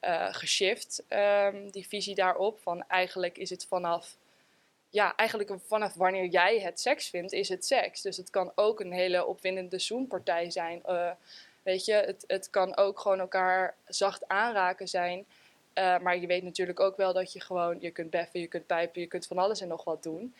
eh 0.00 0.34
geshift, 0.34 1.02
ehm, 1.08 1.70
die 1.70 1.88
visie 1.88 2.14
daarop. 2.14 2.58
Van 2.60 2.88
eigenlijk 2.88 3.38
is 3.38 3.50
het 3.50 3.66
vanaf... 3.66 4.16
Ja, 4.90 5.16
eigenlijk 5.16 5.52
vanaf 5.66 5.94
wanneer 5.94 6.24
jij 6.24 6.60
het 6.60 6.80
seks 6.80 7.08
vindt, 7.08 7.32
is 7.32 7.48
het 7.48 7.66
seks. 7.66 8.02
Dus 8.02 8.16
het 8.16 8.30
kan 8.30 8.52
ook 8.54 8.80
een 8.80 8.92
hele 8.92 9.26
opwindende 9.26 9.78
zoenpartij 9.78 10.50
zijn. 10.50 10.82
eh, 10.84 11.10
weet 11.62 11.84
je, 11.84 11.92
het, 11.92 12.24
het 12.26 12.50
kan 12.50 12.76
ook 12.76 13.00
gewoon 13.00 13.20
elkaar 13.20 13.74
zacht 13.86 14.28
aanraken 14.28 14.88
zijn... 14.88 15.26
Uh, 15.78 15.98
maar 15.98 16.18
je 16.18 16.26
weet 16.26 16.42
natuurlijk 16.42 16.80
ook 16.80 16.96
wel 16.96 17.12
dat 17.12 17.32
je 17.32 17.40
gewoon, 17.40 17.76
je 17.80 17.90
kunt 17.90 18.10
beffen, 18.10 18.40
je 18.40 18.46
kunt 18.46 18.66
pijpen, 18.66 19.00
je 19.00 19.06
kunt 19.06 19.26
van 19.26 19.38
alles 19.38 19.60
en 19.60 19.68
nog 19.68 19.84
wat 19.84 20.02
doen. 20.02 20.34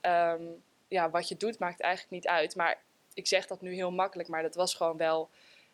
Ehm, 0.00 0.42
ja, 0.88 1.10
wat 1.10 1.28
je 1.28 1.36
doet 1.36 1.58
maakt 1.58 1.80
eigenlijk 1.80 2.12
niet 2.12 2.26
uit. 2.26 2.56
Maar 2.56 2.78
ik 3.14 3.26
zeg 3.26 3.46
dat 3.46 3.60
nu 3.60 3.74
heel 3.74 3.90
makkelijk, 3.90 4.28
maar 4.28 4.42
dat 4.42 4.54
was 4.54 4.74
gewoon 4.74 4.96
wel, 4.96 5.28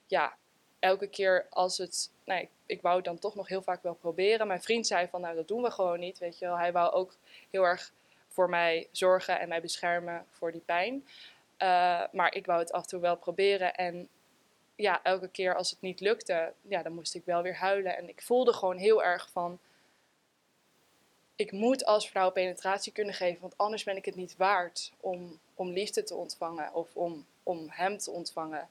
ja, 0.06 0.36
elke 0.78 1.06
keer 1.06 1.46
als 1.50 1.78
het, 1.78 2.10
nee, 2.24 2.48
ik 2.66 2.82
wou 2.82 2.96
het 2.96 3.04
dan 3.04 3.18
toch 3.18 3.34
nog 3.34 3.48
heel 3.48 3.62
vaak 3.62 3.82
wel 3.82 3.94
proberen. 3.94 4.46
Mijn 4.46 4.62
vriend 4.62 4.86
zei 4.86 5.08
van, 5.08 5.20
nou, 5.20 5.34
dat 5.34 5.48
doen 5.48 5.62
we 5.62 5.70
gewoon 5.70 6.00
niet, 6.00 6.18
weet 6.18 6.38
je 6.38 6.44
wel. 6.46 6.58
Hij 6.58 6.72
wou 6.72 6.92
ook 6.92 7.16
heel 7.50 7.64
erg 7.64 7.92
voor 8.28 8.48
mij 8.48 8.88
zorgen 8.92 9.40
en 9.40 9.48
mij 9.48 9.60
beschermen 9.60 10.26
voor 10.30 10.52
die 10.52 10.60
pijn. 10.60 11.06
Uh, 11.58 12.02
maar 12.12 12.34
ik 12.34 12.46
wou 12.46 12.58
het 12.58 12.72
af 12.72 12.82
en 12.82 12.88
toe 12.88 13.00
wel 13.00 13.16
proberen 13.16 13.74
en 13.74 14.08
ja, 14.74 15.02
elke 15.02 15.28
keer 15.28 15.54
als 15.54 15.70
het 15.70 15.80
niet 15.80 16.00
lukte, 16.00 16.52
ja, 16.62 16.82
dan 16.82 16.92
moest 16.92 17.14
ik 17.14 17.24
wel 17.24 17.42
weer 17.42 17.56
huilen. 17.56 17.96
En 17.96 18.08
ik 18.08 18.22
voelde 18.22 18.52
gewoon 18.52 18.76
heel 18.76 19.04
erg 19.04 19.30
van, 19.32 19.58
ik 21.40 21.52
moet 21.52 21.84
als 21.84 22.08
vrouw 22.08 22.30
penetratie 22.30 22.92
kunnen 22.92 23.14
geven, 23.14 23.40
want 23.40 23.56
anders 23.56 23.84
ben 23.84 23.96
ik 23.96 24.04
het 24.04 24.14
niet 24.14 24.36
waard 24.36 24.92
om, 25.00 25.40
om 25.54 25.70
liefde 25.70 26.02
te 26.02 26.14
ontvangen 26.14 26.74
of 26.74 26.88
om, 26.92 27.26
om 27.42 27.66
hem 27.70 27.98
te 27.98 28.10
ontvangen. 28.10 28.68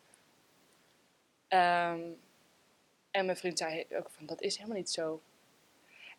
Um, 1.47 2.19
en 3.11 3.25
mijn 3.25 3.37
vriend 3.37 3.57
zei 3.57 3.85
ook 3.91 4.09
van, 4.09 4.25
dat 4.25 4.41
is 4.41 4.55
helemaal 4.55 4.77
niet 4.77 4.89
zo. 4.89 5.21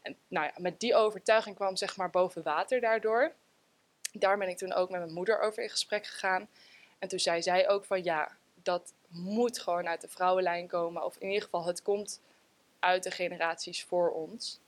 En 0.03 0.17
nou 0.29 0.47
ja, 0.47 0.53
met 0.57 0.81
die 0.81 0.95
overtuiging 0.95 1.57
kwam 1.57 1.77
zeg 1.77 1.97
maar 1.97 2.11
boven 2.11 2.43
water 2.43 2.81
daardoor. 2.81 3.33
Daar 4.13 4.39
ben 4.39 4.49
ik 4.49 4.57
toen 4.57 4.73
ook 4.73 4.91
met 4.91 5.01
mijn 5.01 5.13
moeder 5.13 5.41
over 5.41 5.63
in 5.63 5.71
gesprek 5.71 6.07
gegaan. 6.07 6.49
En 6.99 7.09
toen 7.09 7.21
zei 7.21 7.43
zij 7.43 7.69
ook 7.69 7.85
van, 7.85 8.05
ja, 8.05 8.37
dat 8.63 8.93
moet 9.09 9.59
gewoon 9.59 9.89
uit 9.89 10.01
de 10.01 10.09
vrouwenlijn 10.09 10.67
komen. 10.67 11.05
Of 11.05 11.17
in 11.17 11.27
ieder 11.27 11.43
geval, 11.43 11.65
het 11.65 11.83
komt 11.83 12.21
uit 12.79 13.03
de 13.03 13.11
generaties 13.11 13.85
voor 13.85 14.11
ons. 14.11 14.61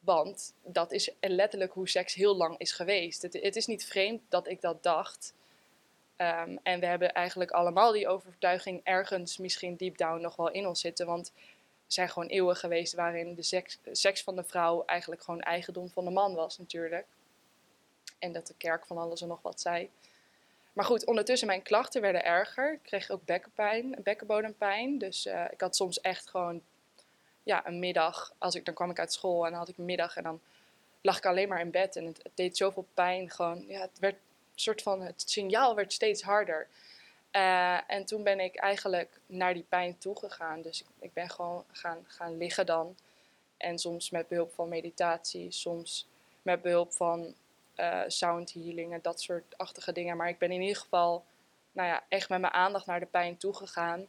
Want 0.00 0.54
dat 0.62 0.92
is 0.92 1.10
letterlijk 1.20 1.72
hoe 1.72 1.88
seks 1.88 2.14
heel 2.14 2.36
lang 2.36 2.58
is 2.58 2.72
geweest. 2.72 3.22
Het, 3.22 3.32
het 3.32 3.56
is 3.56 3.66
niet 3.66 3.84
vreemd 3.84 4.22
dat 4.28 4.48
ik 4.48 4.60
dat 4.60 4.82
dacht. 4.82 5.34
Um, 6.16 6.58
en 6.62 6.80
we 6.80 6.86
hebben 6.86 7.12
eigenlijk 7.12 7.50
allemaal 7.50 7.92
die 7.92 8.08
overtuiging 8.08 8.80
ergens 8.84 9.38
misschien 9.38 9.76
deep 9.76 9.96
down 9.96 10.20
nog 10.20 10.36
wel 10.36 10.50
in 10.50 10.66
ons 10.66 10.80
zitten. 10.80 11.06
Want 11.06 11.32
er 11.36 11.92
zijn 11.92 12.08
gewoon 12.08 12.28
eeuwen 12.28 12.56
geweest 12.56 12.94
waarin 12.94 13.34
de 13.34 13.42
seks, 13.42 13.78
seks 13.92 14.22
van 14.22 14.36
de 14.36 14.44
vrouw 14.44 14.84
eigenlijk 14.84 15.22
gewoon 15.22 15.40
eigendom 15.40 15.90
van 15.90 16.04
de 16.04 16.10
man 16.10 16.34
was 16.34 16.58
natuurlijk. 16.58 17.06
En 18.18 18.32
dat 18.32 18.46
de 18.46 18.54
kerk 18.56 18.86
van 18.86 18.98
alles 18.98 19.20
en 19.20 19.28
nog 19.28 19.42
wat 19.42 19.60
zei. 19.60 19.90
Maar 20.72 20.84
goed, 20.84 21.06
ondertussen 21.06 21.46
mijn 21.46 21.62
klachten 21.62 22.00
werden 22.00 22.24
erger. 22.24 22.72
Ik 22.72 22.82
kreeg 22.82 23.10
ook 23.10 23.24
bekkenpijn, 23.24 23.96
bekkenbodempijn. 24.02 24.98
Dus 24.98 25.26
uh, 25.26 25.44
ik 25.50 25.60
had 25.60 25.76
soms 25.76 26.00
echt 26.00 26.28
gewoon 26.28 26.62
ja, 27.42 27.66
een 27.66 27.78
middag. 27.78 28.34
Als 28.38 28.54
ik, 28.54 28.64
dan 28.64 28.74
kwam 28.74 28.90
ik 28.90 28.98
uit 28.98 29.12
school 29.12 29.44
en 29.44 29.50
dan 29.50 29.58
had 29.58 29.68
ik 29.68 29.78
een 29.78 29.84
middag 29.84 30.16
en 30.16 30.22
dan 30.22 30.40
lag 31.00 31.16
ik 31.16 31.26
alleen 31.26 31.48
maar 31.48 31.60
in 31.60 31.70
bed. 31.70 31.96
En 31.96 32.06
het, 32.06 32.22
deed 32.34 32.56
zoveel 32.56 32.86
pijn. 32.94 33.30
Gewoon, 33.30 33.64
ja, 33.68 33.80
het 33.80 33.98
werd 33.98 34.16
soort 34.54 34.82
van, 34.82 35.00
het 35.00 35.22
signaal 35.26 35.74
werd 35.74 35.92
steeds 35.92 36.22
harder. 36.22 36.66
Uh, 37.32 37.90
en 37.90 38.04
toen 38.04 38.22
ben 38.22 38.40
ik 38.40 38.56
eigenlijk 38.56 39.20
naar 39.26 39.54
die 39.54 39.66
pijn 39.68 39.98
toegegaan. 39.98 40.62
Dus 40.62 40.80
ik, 40.80 40.86
ik 40.98 41.12
ben 41.12 41.30
gewoon 41.30 41.64
gaan, 41.72 42.04
gaan 42.06 42.36
liggen 42.36 42.66
dan. 42.66 42.96
En 43.56 43.78
soms 43.78 44.10
met 44.10 44.28
behulp 44.28 44.52
van 44.52 44.68
meditatie, 44.68 45.52
soms 45.52 46.06
met 46.42 46.62
behulp 46.62 46.92
van 46.92 47.34
uh, 47.76 48.02
sound 48.06 48.52
healing 48.52 48.92
en 48.92 48.98
dat 49.02 49.20
soort 49.20 49.58
achtige 49.58 49.92
dingen. 49.92 50.16
Maar 50.16 50.28
ik 50.28 50.38
ben 50.38 50.50
in 50.50 50.60
ieder 50.60 50.82
geval 50.82 51.24
nou 51.72 51.88
ja, 51.88 52.04
echt 52.08 52.28
met 52.28 52.40
mijn 52.40 52.52
aandacht 52.52 52.86
naar 52.86 53.00
de 53.00 53.06
pijn 53.06 53.36
toegegaan. 53.36 54.06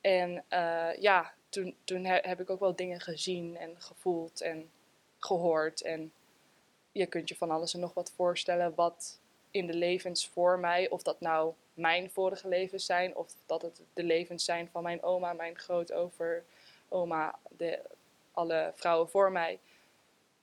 En 0.00 0.44
eh, 0.48 0.96
ja, 1.00 1.32
toen, 1.48 1.76
toen 1.84 2.04
heb 2.04 2.40
ik 2.40 2.50
ook 2.50 2.60
wel 2.60 2.76
dingen 2.76 3.00
gezien 3.00 3.56
en 3.56 3.80
gevoeld 3.80 4.40
en 4.40 4.70
gehoord. 5.18 5.82
En 5.82 6.12
je 6.92 7.06
kunt 7.06 7.28
je 7.28 7.36
van 7.36 7.50
alles 7.50 7.74
en 7.74 7.80
nog 7.80 7.94
wat 7.94 8.12
voorstellen 8.16 8.74
wat 8.74 9.20
in 9.50 9.66
de 9.66 9.74
levens 9.74 10.28
voor 10.28 10.58
mij, 10.58 10.88
of 10.88 11.02
dat 11.02 11.20
nou 11.20 11.54
mijn 11.74 12.10
vorige 12.10 12.48
levens 12.48 12.86
zijn, 12.86 13.16
of 13.16 13.34
dat 13.46 13.62
het 13.62 13.80
de 13.94 14.02
levens 14.02 14.44
zijn 14.44 14.68
van 14.68 14.82
mijn 14.82 15.02
oma, 15.02 15.32
mijn 15.32 15.58
grootover, 15.58 16.44
oma, 16.88 17.38
de, 17.56 17.80
alle 18.32 18.72
vrouwen 18.74 19.10
voor 19.10 19.32
mij, 19.32 19.58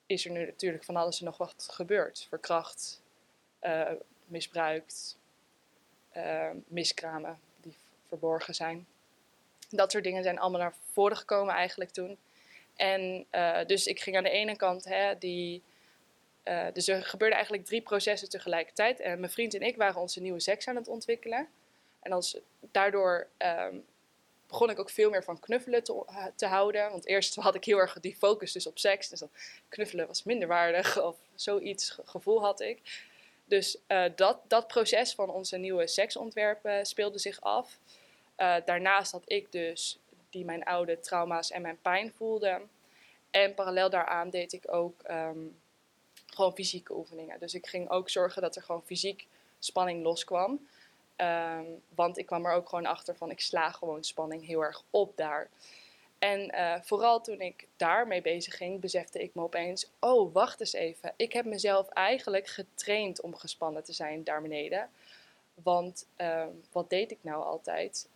is 0.06 0.26
er 0.26 0.32
nu 0.32 0.46
natuurlijk 0.46 0.84
van 0.84 0.96
alles 0.96 1.20
en 1.20 1.26
nog 1.26 1.38
wat 1.38 1.68
gebeurd. 1.72 2.26
Verkracht, 2.30 3.02
uh, 3.62 3.92
misbruikt, 4.26 5.18
uh, 6.18 6.50
miskramen 6.68 7.40
die 7.62 7.76
verborgen 8.08 8.56
zijn. 8.56 8.88
Dat 9.70 9.92
soort 9.92 10.04
dingen 10.04 10.24
zijn 10.24 10.40
allemaal 10.40 10.60
naar 10.62 10.76
voren 10.92 11.18
gekomen 11.18 11.54
eigenlijk 11.54 11.92
toen. 11.92 12.18
En 12.76 13.26
uh, 13.32 13.66
dus 13.66 13.86
ik 13.86 14.00
ging 14.00 14.18
aan 14.18 14.24
de 14.24 14.30
ene 14.30 14.56
kant 14.56 14.86
hè, 14.86 15.18
die. 15.18 15.64
Uh, 16.44 16.68
dus 16.74 16.88
er 16.88 17.04
gebeurden 17.04 17.38
eigenlijk 17.38 17.68
drie 17.68 17.82
processen 17.82 18.30
tegelijkertijd. 18.30 19.00
En 19.00 19.20
mijn 19.20 19.32
vriend 19.32 19.54
en 19.54 19.62
ik 19.62 19.76
waren 19.76 20.02
onze 20.02 20.22
nieuwe 20.22 20.40
seks 20.40 20.68
aan 20.68 20.76
het 20.76 20.88
ontwikkelen. 20.88 21.48
En 22.00 22.12
als, 22.12 22.38
daardoor 22.72 23.28
um, 23.38 23.86
begon 24.48 24.70
ik 24.70 24.80
ook 24.80 24.90
veel 24.90 25.10
meer 25.10 25.24
van 25.24 25.40
knuffelen 25.40 25.84
te, 25.84 26.06
te, 26.36 26.46
houden. 26.46 26.92
Want 26.92 27.08
eerst 27.08 27.36
had 27.36 27.56
ik 27.56 27.64
heel 27.64 27.78
erg 27.78 28.00
die 28.00 28.16
focus 28.16 28.52
dus 28.52 28.68
op 28.68 28.80
seks. 28.80 29.10
Dus 29.10 29.22
knuffelen 29.70 30.08
was 30.08 30.24
minder 30.24 30.48
waardig 30.48 31.02
of 31.02 31.18
zoiets 31.36 31.98
gevoel 32.06 32.42
had 32.42 32.62
ik. 32.62 32.82
Dus 33.46 33.78
dat, 34.16 34.40
dat 34.48 34.68
proces 34.68 35.14
van 35.14 35.30
onze 35.30 35.58
nieuwe 35.58 35.88
seksontwerpen 35.88 36.86
speelde 36.86 37.20
zich 37.20 37.42
af. 37.42 37.80
Uh, 38.38 38.56
daarnaast 38.66 39.12
had 39.12 39.24
ik 39.26 39.52
dus 39.52 40.00
die 40.30 40.46
mijn 40.46 40.64
oude 40.64 41.00
trauma's 41.00 41.52
en 41.52 41.62
mijn 41.62 41.82
pijn 41.82 42.12
voelde. 42.12 42.62
En 43.32 43.54
parallel 43.54 43.90
daaraan 43.90 44.30
deed 44.30 44.54
ik 44.54 44.74
ook 44.74 45.02
um, 45.10 45.58
gewoon 46.26 46.54
fysieke 46.54 46.94
oefeningen. 46.96 47.40
Dus 47.40 47.54
ik 47.54 47.68
ging 47.68 47.90
ook 47.90 48.10
zorgen 48.10 48.42
dat 48.42 48.56
er 48.56 48.62
gewoon 48.62 48.86
fysiek 48.86 49.28
spanning 49.60 50.04
loskwam. 50.04 50.68
Um, 51.18 51.82
want 51.96 52.18
ik 52.18 52.26
kwam 52.26 52.46
er 52.46 52.54
ook 52.54 52.70
gewoon 52.70 52.86
achter 52.86 53.16
van 53.16 53.32
ik 53.32 53.40
sla 53.40 53.72
gewoon 53.72 54.04
spanning 54.04 54.46
heel 54.46 54.64
erg 54.64 54.84
op 54.90 55.18
daar. 55.18 55.50
En 56.20 56.56
uh, 56.56 56.76
vooral 56.82 57.22
toen 57.22 57.42
ik 57.42 57.68
daarmee 57.78 58.22
bezig 58.22 58.58
ging, 58.58 58.80
besefte 58.80 59.22
ik 59.22 59.36
me 59.36 59.42
opeens: 59.42 59.90
oh, 60.00 60.34
wacht 60.34 60.60
eens 60.60 60.74
even. 60.74 61.14
Ik 61.16 61.34
heb 61.34 61.46
mezelf 61.46 61.90
eigenlijk 61.90 62.48
getraind 62.48 63.22
om 63.22 63.36
gespannen 63.36 63.84
te 63.84 63.94
zijn 63.94 64.24
daar 64.24 64.42
beneden. 64.42 64.90
Want 65.54 66.08
uh, 66.18 66.46
wat 66.72 66.90
deed 66.90 67.12
ik 67.12 67.20
nou 67.22 67.44
altijd? 67.44 68.08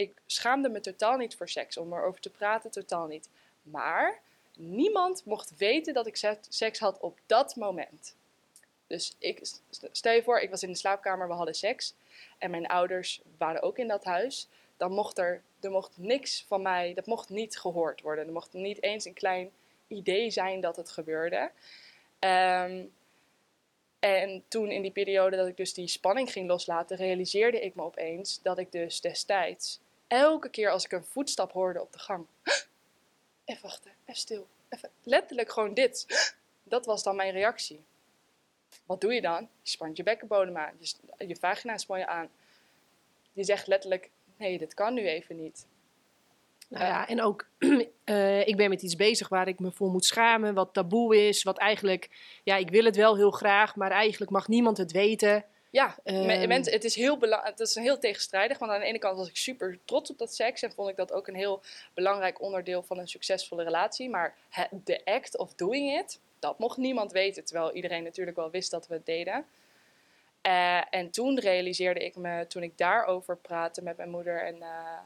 Ik 0.00 0.12
schaamde 0.26 0.68
me 0.68 0.80
totaal 0.80 1.16
niet 1.16 1.36
voor 1.36 1.48
seks, 1.48 1.76
om 1.76 1.92
erover 1.92 2.20
te 2.20 2.30
praten, 2.30 2.70
totaal 2.70 3.06
niet. 3.06 3.28
Maar 3.62 4.20
niemand 4.56 5.24
mocht 5.24 5.56
weten 5.56 5.94
dat 5.94 6.06
ik 6.06 6.36
seks 6.48 6.78
had 6.78 7.00
op 7.00 7.18
dat 7.26 7.56
moment. 7.56 8.16
Dus 8.86 9.16
ik, 9.18 9.40
stel 9.92 10.12
je 10.12 10.22
voor, 10.22 10.38
ik 10.38 10.50
was 10.50 10.62
in 10.62 10.72
de 10.72 10.78
slaapkamer, 10.78 11.28
we 11.28 11.34
hadden 11.34 11.54
seks. 11.54 11.94
En 12.38 12.50
mijn 12.50 12.66
ouders 12.66 13.20
waren 13.38 13.62
ook 13.62 13.78
in 13.78 13.88
dat 13.88 14.04
huis. 14.04 14.48
Dan 14.76 14.92
mocht 14.92 15.18
er, 15.18 15.42
er 15.60 15.70
mocht 15.70 15.98
niks 15.98 16.44
van 16.48 16.62
mij, 16.62 16.94
dat 16.94 17.06
mocht 17.06 17.28
niet 17.28 17.58
gehoord 17.58 18.00
worden. 18.00 18.26
Er 18.26 18.32
mocht 18.32 18.52
niet 18.52 18.82
eens 18.82 19.04
een 19.04 19.14
klein 19.14 19.50
idee 19.88 20.30
zijn 20.30 20.60
dat 20.60 20.76
het 20.76 20.90
gebeurde. 20.90 21.50
Um, 22.20 22.92
en 23.98 24.42
toen 24.48 24.70
in 24.70 24.82
die 24.82 24.90
periode 24.90 25.36
dat 25.36 25.46
ik 25.46 25.56
dus 25.56 25.74
die 25.74 25.88
spanning 25.88 26.32
ging 26.32 26.48
loslaten, 26.48 26.96
realiseerde 26.96 27.60
ik 27.60 27.74
me 27.74 27.82
opeens 27.82 28.42
dat 28.42 28.58
ik 28.58 28.72
dus 28.72 29.00
destijds 29.00 29.80
elke 30.10 30.48
keer 30.48 30.70
als 30.70 30.84
ik 30.84 30.92
een 30.92 31.04
voetstap 31.04 31.52
hoorde 31.52 31.80
op 31.80 31.92
de 31.92 31.98
gang, 31.98 32.26
even 33.44 33.62
wachten, 33.62 33.90
even 34.04 34.20
stil, 34.20 34.48
even, 34.68 34.90
letterlijk 35.02 35.52
gewoon 35.52 35.74
dit. 35.74 36.06
Dat 36.62 36.86
was 36.86 37.02
dan 37.02 37.16
mijn 37.16 37.32
reactie. 37.32 37.84
Wat 38.86 39.00
doe 39.00 39.14
je 39.14 39.20
dan? 39.20 39.48
Je 39.62 39.70
spant 39.70 39.96
je 39.96 40.02
bekkenbodem 40.02 40.56
aan, 40.56 40.74
je, 40.78 41.26
je 41.26 41.36
vagina 41.36 41.78
span 41.78 41.98
je 41.98 42.06
aan. 42.06 42.28
Je 43.32 43.44
zegt 43.44 43.66
letterlijk, 43.66 44.10
nee, 44.36 44.58
dit 44.58 44.74
kan 44.74 44.94
nu 44.94 45.08
even 45.08 45.36
niet. 45.36 45.66
Nou 46.68 46.84
ja, 46.84 47.08
en 47.08 47.22
ook, 47.22 47.46
uh, 48.04 48.46
ik 48.50 48.56
ben 48.56 48.68
met 48.68 48.82
iets 48.82 48.96
bezig 48.96 49.28
waar 49.28 49.48
ik 49.48 49.58
me 49.58 49.72
voor 49.72 49.90
moet 49.90 50.04
schamen, 50.04 50.54
wat 50.54 50.74
taboe 50.74 51.28
is, 51.28 51.42
wat 51.42 51.58
eigenlijk, 51.58 52.10
ja, 52.44 52.56
ik 52.56 52.70
wil 52.70 52.84
het 52.84 52.96
wel 52.96 53.16
heel 53.16 53.30
graag, 53.30 53.76
maar 53.76 53.90
eigenlijk 53.90 54.30
mag 54.30 54.48
niemand 54.48 54.76
het 54.76 54.92
weten. 54.92 55.44
Ja, 55.70 55.96
um, 56.04 56.48
mensen, 56.48 56.72
het 56.72 56.84
is 56.84 56.94
heel 56.94 57.18
het 57.20 57.60
is 57.60 57.74
heel 57.74 57.98
tegenstrijdig, 57.98 58.58
want 58.58 58.72
aan 58.72 58.80
de 58.80 58.86
ene 58.86 58.98
kant 58.98 59.16
was 59.16 59.28
ik 59.28 59.36
super 59.36 59.78
trots 59.84 60.10
op 60.10 60.18
dat 60.18 60.34
seks 60.34 60.62
en 60.62 60.72
vond 60.72 60.88
ik 60.88 60.96
dat 60.96 61.12
ook 61.12 61.26
een 61.28 61.34
heel 61.34 61.62
belangrijk 61.94 62.40
onderdeel 62.40 62.82
van 62.82 62.98
een 62.98 63.08
succesvolle 63.08 63.62
relatie, 63.62 64.08
maar 64.08 64.36
de 64.84 65.04
act 65.04 65.36
of 65.36 65.54
doing 65.54 65.98
it, 65.98 66.20
dat 66.38 66.58
mocht 66.58 66.76
niemand 66.76 67.12
weten, 67.12 67.44
terwijl 67.44 67.72
iedereen 67.72 68.02
natuurlijk 68.02 68.36
wel 68.36 68.50
wist 68.50 68.70
dat 68.70 68.86
we 68.86 68.94
het 68.94 69.06
deden. 69.06 69.46
Uh, 70.46 70.94
en 70.94 71.10
toen 71.10 71.40
realiseerde 71.40 72.00
ik 72.00 72.16
me, 72.16 72.46
toen 72.46 72.62
ik 72.62 72.78
daarover 72.78 73.36
praatte 73.36 73.82
met 73.82 73.96
mijn 73.96 74.10
moeder 74.10 74.42
en 74.42 74.56
uh, 74.56 74.98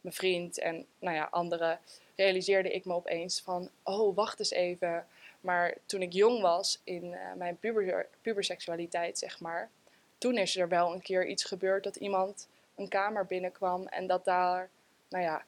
mijn 0.00 0.14
vriend 0.14 0.58
en 0.58 0.86
nou 0.98 1.16
ja, 1.16 1.28
anderen, 1.30 1.80
realiseerde 2.16 2.70
ik 2.70 2.84
me 2.84 2.94
opeens 2.94 3.40
van, 3.40 3.70
oh, 3.82 4.16
wacht 4.16 4.38
eens 4.38 4.50
even. 4.50 5.06
Maar 5.48 5.74
toen 5.86 6.02
ik 6.02 6.12
jong 6.12 6.40
was 6.40 6.80
in 6.84 7.04
uh, 7.04 7.18
mijn 7.36 7.56
puber, 7.58 8.06
puberseksualiteit, 8.22 9.18
zeg 9.18 9.40
maar, 9.40 9.70
toen 10.18 10.36
is 10.36 10.56
er 10.56 10.68
wel 10.68 10.92
een 10.92 11.02
keer 11.02 11.26
iets 11.26 11.44
gebeurd 11.44 11.84
dat 11.84 11.96
iemand 11.96 12.48
een 12.76 12.88
kamer 12.88 13.26
binnenkwam 13.26 13.86
en 13.86 14.06
dat 14.06 14.24
daar, 14.24 14.70
nou 15.08 15.24
ja, 15.24 15.42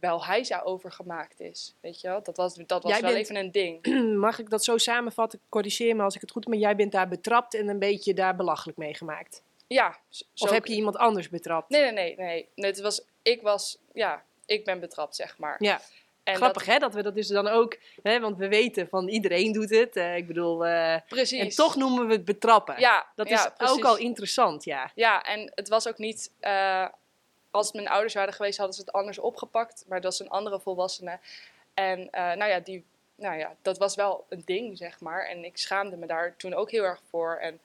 wel 0.00 0.24
hijza 0.24 0.60
over 0.60 0.92
gemaakt 0.92 1.40
is. 1.40 1.74
Weet 1.80 2.00
je 2.00 2.08
wel? 2.08 2.22
Dat 2.22 2.36
was, 2.36 2.54
dat 2.54 2.82
was 2.82 3.00
wel 3.00 3.14
even 3.14 3.36
een 3.36 3.50
ding. 3.50 3.86
Mag 4.26 4.38
ik 4.38 4.50
dat 4.50 4.64
zo 4.64 4.78
samenvatten? 4.78 5.40
Corrigeer 5.48 5.96
me 5.96 6.02
als 6.02 6.14
ik 6.14 6.20
het 6.20 6.30
goed 6.30 6.44
heb. 6.44 6.52
Maar 6.52 6.62
jij 6.62 6.76
bent 6.76 6.92
daar 6.92 7.08
betrapt 7.08 7.54
en 7.54 7.68
een 7.68 7.78
beetje 7.78 8.14
daar 8.14 8.36
belachelijk 8.36 8.78
mee 8.78 8.94
gemaakt. 8.94 9.42
Ja. 9.66 9.98
Of 10.36 10.50
heb 10.50 10.66
je 10.66 10.74
iemand 10.74 10.96
anders 10.96 11.28
betrapt? 11.28 11.70
Nee, 11.70 11.82
nee, 11.82 11.92
nee. 11.92 12.16
nee. 12.16 12.48
nee 12.54 12.70
het 12.70 12.80
was, 12.80 13.04
ik 13.22 13.42
was, 13.42 13.78
ja, 13.92 14.24
ik 14.46 14.64
ben 14.64 14.80
betrapt, 14.80 15.16
zeg 15.16 15.38
maar. 15.38 15.56
Ja. 15.58 15.80
En 16.26 16.36
Grappig 16.36 16.64
dat, 16.64 16.72
hè, 16.72 16.78
dat 16.78 16.94
we 16.94 17.02
dat 17.02 17.14
dus 17.14 17.28
dan 17.28 17.48
ook, 17.48 17.78
hè, 18.02 18.20
want 18.20 18.36
we 18.36 18.48
weten 18.48 18.88
van 18.88 19.08
iedereen 19.08 19.52
doet 19.52 19.70
het. 19.70 19.96
Uh, 19.96 20.16
ik 20.16 20.26
bedoel, 20.26 20.66
uh, 20.66 20.96
precies. 21.08 21.40
En 21.40 21.48
toch 21.48 21.76
noemen 21.76 22.06
we 22.06 22.12
het 22.12 22.24
betrappen. 22.24 22.80
Ja, 22.80 23.06
dat 23.14 23.28
ja, 23.28 23.46
is 23.46 23.52
precies. 23.56 23.76
ook 23.76 23.84
al 23.84 23.96
interessant, 23.96 24.64
ja. 24.64 24.90
Ja, 24.94 25.22
en 25.22 25.52
het 25.54 25.68
was 25.68 25.88
ook 25.88 25.98
niet, 25.98 26.30
uh, 26.40 26.88
als 27.50 27.72
mijn 27.72 27.88
ouders 27.88 28.14
waren 28.14 28.34
geweest, 28.34 28.58
hadden 28.58 28.76
ze 28.76 28.80
het 28.80 28.92
anders 28.92 29.18
opgepakt. 29.18 29.84
Maar 29.88 30.00
dat 30.00 30.12
is 30.12 30.18
een 30.18 30.28
andere 30.28 30.60
volwassene. 30.60 31.18
En 31.74 32.08
nou 32.12 32.44
ja, 32.44 32.60
die, 32.60 32.84
nou 33.14 33.38
ja, 33.38 33.54
dat 33.62 33.78
was 33.78 33.94
wel 33.94 34.26
een 34.28 34.42
ding, 34.44 34.78
zeg 34.78 35.00
maar. 35.00 35.26
En 35.26 35.44
ik 35.44 35.56
schaamde 35.56 35.96
me 35.96 36.06
daar 36.06 36.36
toen 36.36 36.54
ook 36.54 36.70
heel 36.70 36.84
erg 36.84 37.00
voor. 37.08 37.36
En 37.36 37.60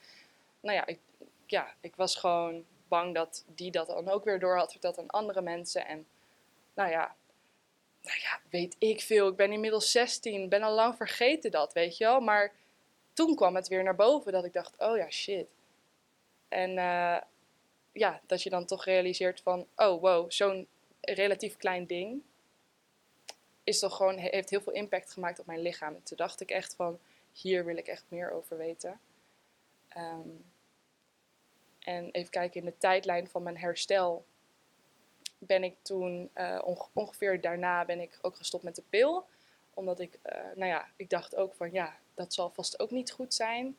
nou 0.60 0.76
ja, 0.76 0.86
ik, 0.86 1.00
ja, 1.46 1.74
ik 1.80 1.96
was 1.96 2.16
gewoon 2.16 2.66
bang 2.88 3.16
dat 3.16 3.44
die 3.56 3.72
dat 3.72 3.88
dan 3.88 4.10
ook 4.10 4.24
weer 4.24 4.40
door 4.40 4.58
had 4.58 4.72
verteld 4.72 4.98
aan 4.98 5.10
andere 5.10 5.42
mensen. 5.42 5.88
En 5.88 6.06
nou 6.74 6.90
ja, 6.90 7.16
nou 8.04 8.18
ja, 8.20 8.40
weet 8.50 8.76
ik 8.80 9.02
veel. 9.02 9.28
Ik 9.28 9.36
ben 9.36 9.52
inmiddels 9.52 9.92
16, 9.92 10.50
ben 10.50 10.62
al 10.62 10.74
lang 10.74 10.96
vergeten 10.96 11.52
dat, 11.52 11.74
weet 11.74 11.98
je 11.98 12.04
wel. 12.04 12.20
Maar 12.20 12.54
toen 13.14 13.36
kwam 13.36 13.56
het 13.56 13.68
weer 13.68 13.84
naar 13.84 13.96
boven 13.96 14.32
dat 14.32 14.46
ik 14.46 14.54
dacht, 14.54 14.78
oh 14.78 14.98
ja, 14.98 15.10
shit. 15.10 15.48
En 16.48 16.70
uh, 16.70 17.18
ja, 17.92 18.22
dat 18.28 18.44
je 18.44 18.50
dan 18.50 18.66
toch 18.66 18.86
realiseert 18.86 19.42
van, 19.42 19.68
oh 19.76 20.02
wow, 20.02 20.32
zo'n 20.32 20.68
relatief 21.02 21.58
klein 21.58 21.86
ding 21.86 22.22
is 23.64 23.80
toch 23.80 23.96
gewoon, 23.96 24.18
heeft 24.18 24.50
heel 24.50 24.62
veel 24.62 24.74
impact 24.74 25.12
gemaakt 25.12 25.40
op 25.40 25.46
mijn 25.46 25.62
lichaam. 25.62 25.96
En 25.96 26.04
toen 26.04 26.18
dacht 26.18 26.42
ik 26.42 26.52
echt 26.52 26.76
van, 26.76 27.00
hier 27.32 27.66
wil 27.66 27.78
ik 27.78 27.88
echt 27.88 28.06
meer 28.08 28.32
over 28.32 28.58
weten. 28.58 29.00
Um, 29.98 30.52
en 31.80 32.12
even 32.12 32.30
kijken 32.30 32.60
in 32.60 32.66
de 32.66 32.78
tijdlijn 32.78 33.28
van 33.28 33.44
mijn 33.44 33.58
herstel 33.58 34.26
ben 35.48 35.64
ik 35.64 35.76
toen 35.82 36.30
uh, 36.36 36.62
ongeveer 36.94 37.42
daarna 37.42 37.86
ben 37.86 38.00
ik 38.00 38.20
ook 38.22 38.36
gestopt 38.36 38.64
met 38.64 38.76
de 38.76 38.84
pil. 38.90 39.26
Omdat 39.74 40.00
ik, 40.00 40.20
uh, 40.26 40.34
nou 40.56 40.72
ja, 40.72 40.88
ik 40.96 41.10
dacht 41.10 41.36
ook 41.36 41.54
van 41.54 41.72
ja, 41.72 41.96
dat 42.14 42.34
zal 42.34 42.50
vast 42.50 42.80
ook 42.80 42.92
niet 42.92 43.12
goed 43.12 43.34
zijn. 43.34 43.78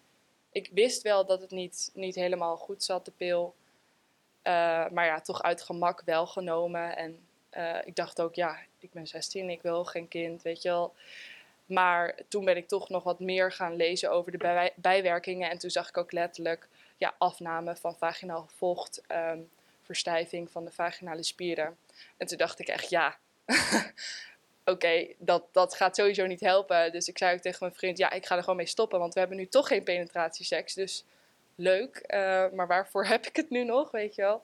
Ik 0.51 0.71
wist 0.73 1.03
wel 1.03 1.27
dat 1.27 1.41
het 1.41 1.51
niet, 1.51 1.91
niet 1.95 2.15
helemaal 2.15 2.57
goed 2.57 2.85
zat, 2.85 3.05
de 3.05 3.11
pil. 3.11 3.55
Uh, 4.43 4.89
maar 4.89 5.07
ja, 5.07 5.21
toch 5.21 5.43
uit 5.43 5.63
gemak 5.63 6.03
wel 6.05 6.27
genomen. 6.27 6.97
En 6.97 7.27
ik 7.85 7.97
dacht 7.97 8.21
ook, 8.21 8.35
ja, 8.35 8.59
ik 8.79 8.93
ben 8.93 9.07
16, 9.07 9.51
ik 9.51 9.63
wil 9.63 9.85
geen 9.85 10.09
kind, 10.09 10.43
weet 10.43 10.63
je 10.63 10.69
wel. 10.69 10.95
Maar 11.67 12.15
toen 12.29 12.45
ben 12.45 12.57
ik 12.57 12.69
toch 12.69 12.89
nog 12.89 13.03
wat 13.03 13.21
meer 13.21 13.53
gaan 13.53 13.77
lezen 13.77 14.11
over 14.11 14.33
de 14.33 14.39
bij 14.39 14.73
bijwerkingen. 14.77 15.51
En 15.51 15.59
toen 15.59 15.71
zag 15.71 15.89
ik 15.89 15.97
ook 15.97 16.13
letterlijk 16.13 16.69
ja, 16.97 17.15
afname 17.19 17.77
van 17.77 17.97
vaginaal 17.97 18.47
vocht. 18.57 19.03
Um, 19.09 19.51
verstijving 19.93 20.51
van 20.51 20.65
de 20.65 20.71
vaginale 20.73 21.23
spieren. 21.23 21.77
En 22.17 22.27
toen 22.27 22.39
dacht 22.39 22.59
ik 22.59 22.69
echt, 22.69 22.91
ja, 22.91 23.17
oké, 24.73 25.07
dat, 25.19 25.45
dat 25.53 25.75
gaat 25.75 25.97
sowieso 25.97 26.27
niet 26.27 26.41
helpen. 26.41 26.93
Dus 26.93 27.09
ik 27.09 27.19
zei 27.19 27.35
ook 27.35 27.41
tegen 27.41 27.59
mijn 27.61 27.75
vriend, 27.75 27.99
ja, 27.99 28.11
ik 28.11 28.27
ga 28.27 28.35
er 28.37 28.43
gewoon 28.43 28.57
mee 28.57 28.67
stoppen, 28.67 28.99
want 28.99 29.15
we 29.15 29.21
hebben 29.21 29.39
nu 29.39 29.47
toch 29.47 29.67
geen 29.67 29.83
penetratieseks. 29.83 30.75
Dus 30.75 31.05
leuk, 31.55 31.97
eh, 31.97 32.45
maar 32.53 32.67
waarvoor 32.67 33.07
heb 33.15 33.27
ik 33.27 33.37
het 33.37 33.51
nu 33.51 33.65
nog, 33.65 33.91
weet 33.91 34.15
je 34.15 34.23
wel? 34.23 34.43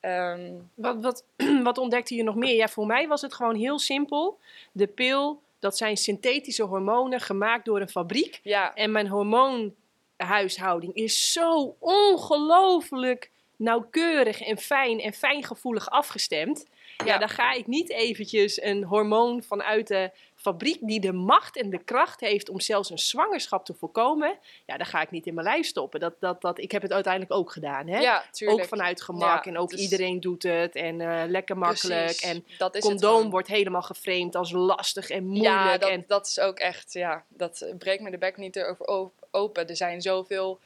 Ehm, 0.00 0.52
Wat, 0.74 0.96
wat, 1.00 1.24
wat 1.68 1.78
ontdekte 1.78 2.14
je 2.14 2.22
nog 2.22 2.34
meer? 2.34 2.54
Ja, 2.54 2.68
voor 2.68 2.86
mij 2.86 3.08
was 3.08 3.20
het 3.20 3.34
gewoon 3.34 3.54
heel 3.56 3.78
simpel. 3.78 4.38
De 4.72 4.86
pil, 4.86 5.42
dat 5.58 5.76
zijn 5.76 5.96
synthetische 5.96 6.62
hormonen 6.62 7.20
gemaakt 7.20 7.64
door 7.64 7.80
een 7.80 7.88
fabriek. 7.88 8.40
ja, 8.42 8.74
En 8.74 8.92
mijn 8.92 9.08
hormoonhuishouding 9.08 10.94
is 10.94 11.32
zo 11.32 11.76
ongelooflijk 11.78 13.30
nauwkeurig 13.62 14.40
en 14.40 14.58
fijn 14.58 15.00
en 15.00 15.12
fijngevoelig 15.12 15.90
afgestemd. 15.90 16.64
Ja, 16.96 17.04
Ja. 17.04 17.18
dan 17.18 17.28
ga 17.28 17.52
ik 17.52 17.66
niet 17.66 17.90
eventjes 17.90 18.62
een 18.62 18.84
hormoon 18.84 19.42
vanuit 19.42 19.86
de 19.88 20.10
fabriek 20.34 20.78
die 20.80 21.00
de 21.00 21.12
macht 21.12 21.56
en 21.56 21.70
de 21.70 21.78
kracht 21.84 22.20
heeft 22.20 22.48
om 22.48 22.60
zelfs 22.60 22.90
een 22.90 22.98
zwangerschap 22.98 23.64
te 23.64 23.74
voorkomen. 23.74 24.38
Ja, 24.66 24.76
dan 24.76 24.86
ga 24.86 25.00
ik 25.02 25.10
niet 25.10 25.26
in 25.26 25.34
mijn 25.34 25.46
lijf 25.46 25.66
stoppen. 25.66 26.00
Dat, 26.00 26.14
dat, 26.20 26.40
dat, 26.40 26.58
ik 26.58 26.72
heb 26.72 26.82
het 26.82 26.92
uiteindelijk 26.92 27.32
ook 27.34 27.52
gedaan. 27.52 27.86
Hè? 27.88 27.98
ja, 27.98 28.24
tuurlijk. 28.30 28.60
ook 28.60 28.68
vanuit 28.68 29.02
gemak 29.02 29.44
Ja, 29.44 29.50
en 29.50 29.58
ook 29.58 29.70
dus- 29.70 29.80
iedereen 29.80 30.20
doet 30.20 30.42
het 30.42 30.74
en 30.74 31.00
eh, 31.00 31.22
lekker 31.26 31.58
makkelijk. 31.58 32.04
Precies, 32.04 32.22
En 32.22 32.44
dat 32.58 32.74
is 32.76 32.82
condoom 32.84 33.30
wordt 33.30 33.48
helemaal 33.48 33.82
geframed 33.82 34.34
als 34.36 34.52
lastig 34.52 35.08
en 35.10 35.24
moeilijk. 35.24 35.48
Ja, 35.54 35.78
dat, 35.78 35.90
en, 35.90 36.04
dat 36.06 36.26
is 36.26 36.40
ook 36.40 36.58
echt, 36.58 36.92
ja, 36.92 37.24
dat 37.28 37.66
breekt 37.78 38.02
me 38.02 38.10
de 38.10 38.18
bek 38.18 38.36
niet 38.36 38.56
erover 38.56 38.86
op- 38.86 39.26
open. 39.30 39.68
Er 39.68 39.76
zijn 39.76 40.00
zoveel 40.00 40.60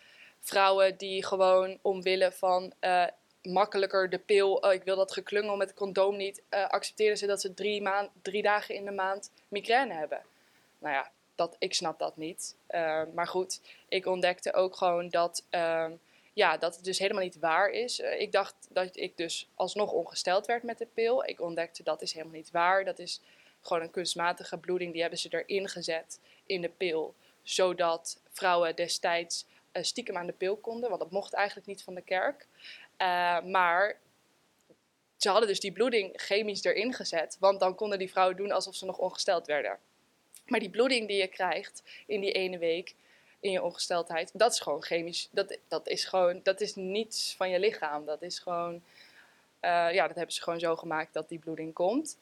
vrouwen 0.47 0.97
die 0.97 1.25
gewoon 1.25 1.79
omwille 1.83 2.33
van 2.33 2.73
eh, 2.79 3.07
makkelijker 3.43 4.11
de 4.11 4.19
pil, 4.19 4.55
oh, 4.55 4.73
ik 4.73 4.83
wil 4.83 4.97
dat 4.97 5.13
geklungel 5.13 5.57
met 5.57 5.69
het 5.69 5.77
condoom 5.77 6.17
niet, 6.17 6.43
eh, 6.49 6.69
accepteren 6.69 7.17
ze 7.17 7.27
dat 7.27 7.41
ze 7.41 7.55
drie, 7.55 7.83
maand, 7.83 8.11
drie 8.23 8.43
dagen 8.43 8.75
in 8.75 8.85
de 8.85 8.91
maand 8.91 9.31
migraine 9.49 9.95
hebben. 9.95 10.23
Nou 10.79 10.95
ja, 10.95 11.11
dat, 11.35 11.57
ik 11.59 11.75
snap 11.75 11.99
dat 11.99 12.17
niet. 12.17 12.57
Eh, 12.67 13.03
maar 13.15 13.27
goed, 13.27 13.61
ik 13.89 14.07
ontdekte 14.07 14.53
ook 14.53 14.77
gewoon 14.77 15.09
dat, 15.09 15.45
ehm, 15.51 15.93
ja, 16.33 16.57
dat 16.57 16.77
het 16.77 16.85
dus 16.85 16.99
helemaal 16.99 17.23
niet 17.23 17.39
waar 17.39 17.71
is. 17.71 17.99
Ik 17.99 18.33
dacht 18.33 18.55
dat 18.71 18.97
ik 18.97 19.17
dus 19.17 19.49
alsnog 19.55 19.93
ongesteld 19.93 20.47
werd 20.47 20.63
met 20.63 20.79
de 20.79 20.89
pil. 20.95 21.25
Ik 21.25 21.41
ontdekte 21.41 21.83
dat 21.83 22.03
is 22.03 22.13
helemaal 22.13 22.35
niet 22.35 22.51
waar. 22.51 22.85
Dat 22.85 22.99
is 22.99 23.21
gewoon 23.61 23.83
een 23.83 23.91
kunstmatige 23.91 24.59
bloeding. 24.59 24.93
Die 24.93 25.01
hebben 25.01 25.19
ze 25.19 25.29
erin 25.31 25.69
gezet 25.69 26.21
in 26.47 26.61
de 26.61 26.69
pil. 26.69 27.15
Zodat 27.43 28.21
vrouwen 28.31 28.77
destijds 28.77 29.47
stiekem 29.85 30.17
aan 30.17 30.27
de 30.27 30.33
pil 30.33 30.57
konden. 30.57 30.89
Want 30.89 31.01
dat 31.01 31.11
mocht 31.11 31.33
eigenlijk 31.33 31.67
niet 31.67 31.83
van 31.83 31.95
de 31.95 32.03
kerk. 32.03 32.47
Eh, 32.97 33.41
maar 33.43 33.99
ze 35.17 35.29
hadden 35.29 35.49
dus 35.49 35.61
die 35.61 35.73
bloeding 35.73 36.13
chemisch 36.17 36.65
erin 36.65 36.93
gezet. 36.93 37.37
Want 37.41 37.61
dan 37.61 37.75
konden 37.75 37.99
die 37.99 38.11
vrouwen 38.11 38.37
doen 38.37 38.53
alsof 38.53 38.75
ze 38.75 38.85
nog 38.85 38.99
ongesteld 38.99 39.47
werden. 39.47 39.79
Maar 40.47 40.61
die 40.61 40.71
bloeding 40.71 41.09
die 41.09 41.17
je 41.17 41.27
krijgt 41.27 41.83
in 42.07 42.21
die 42.21 42.33
ene 42.33 42.59
week 42.59 42.95
in 43.41 43.51
je 43.51 43.63
ongesteldheid, 43.63 44.31
dat 44.33 44.53
is 44.53 44.61
gewoon 44.61 44.83
chemisch. 44.83 45.29
Dat, 45.31 45.59
dat 45.69 45.89
is 45.89 46.05
gewoon, 46.05 46.41
dat 46.43 46.61
is 46.61 46.75
niets 46.75 47.35
van 47.37 47.51
je 47.51 47.59
lichaam. 47.59 48.05
Dat 48.05 48.23
is 48.23 48.39
gewoon, 48.39 48.83
eh, 49.61 49.93
ja, 49.93 50.07
dat 50.07 50.17
hebben 50.17 50.35
ze 50.35 50.43
gewoon 50.43 50.61
zo 50.61 50.77
gemaakt 50.77 51.13
dat 51.13 51.29
die 51.29 51.39
bloeding 51.39 51.73
komt. 51.73 52.19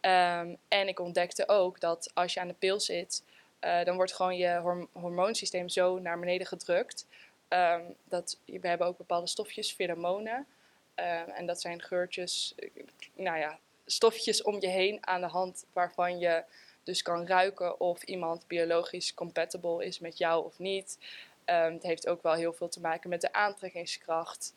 Ehm, 0.00 0.54
en 0.68 0.88
ik 0.88 1.00
ontdekte 1.00 1.48
ook 1.48 1.80
dat 1.80 2.10
als 2.14 2.34
je 2.34 2.40
aan 2.40 2.48
de 2.48 2.54
pil 2.54 2.80
zit, 2.80 3.22
eh, 3.60 3.84
dan 3.84 3.96
wordt 3.96 4.12
gewoon 4.12 4.36
je 4.36 4.58
horm- 4.58 4.88
hormoonsysteem 4.92 5.68
zo 5.68 5.98
naar 5.98 6.18
beneden 6.18 6.46
gedrukt. 6.46 7.06
Ehm, 7.48 7.82
dat, 8.04 8.38
we 8.44 8.68
hebben 8.68 8.86
ook 8.86 8.96
bepaalde 8.96 9.26
stofjes, 9.26 9.72
pheromonen. 9.72 10.46
Ehm, 10.94 11.28
en 11.28 11.46
dat 11.46 11.60
zijn 11.60 11.82
geurtjes, 11.82 12.54
eh, 12.56 12.70
nou 13.14 13.38
ja, 13.38 13.58
stofjes 13.86 14.42
om 14.42 14.60
je 14.60 14.68
heen 14.68 15.06
aan 15.06 15.20
de 15.20 15.26
hand 15.26 15.64
waarvan 15.72 16.18
je 16.18 16.44
dus 16.82 17.02
kan 17.02 17.26
ruiken 17.26 17.80
of 17.80 18.02
iemand 18.02 18.46
biologisch 18.46 19.14
compatible 19.14 19.84
is 19.84 19.98
met 19.98 20.18
jou 20.18 20.44
of 20.44 20.58
niet. 20.58 20.98
Ehm, 21.44 21.72
het 21.72 21.82
heeft 21.82 22.08
ook 22.08 22.22
wel 22.22 22.34
heel 22.34 22.52
veel 22.52 22.68
te 22.68 22.80
maken 22.80 23.10
met 23.10 23.20
de 23.20 23.32
aantrekkingskracht. 23.32 24.54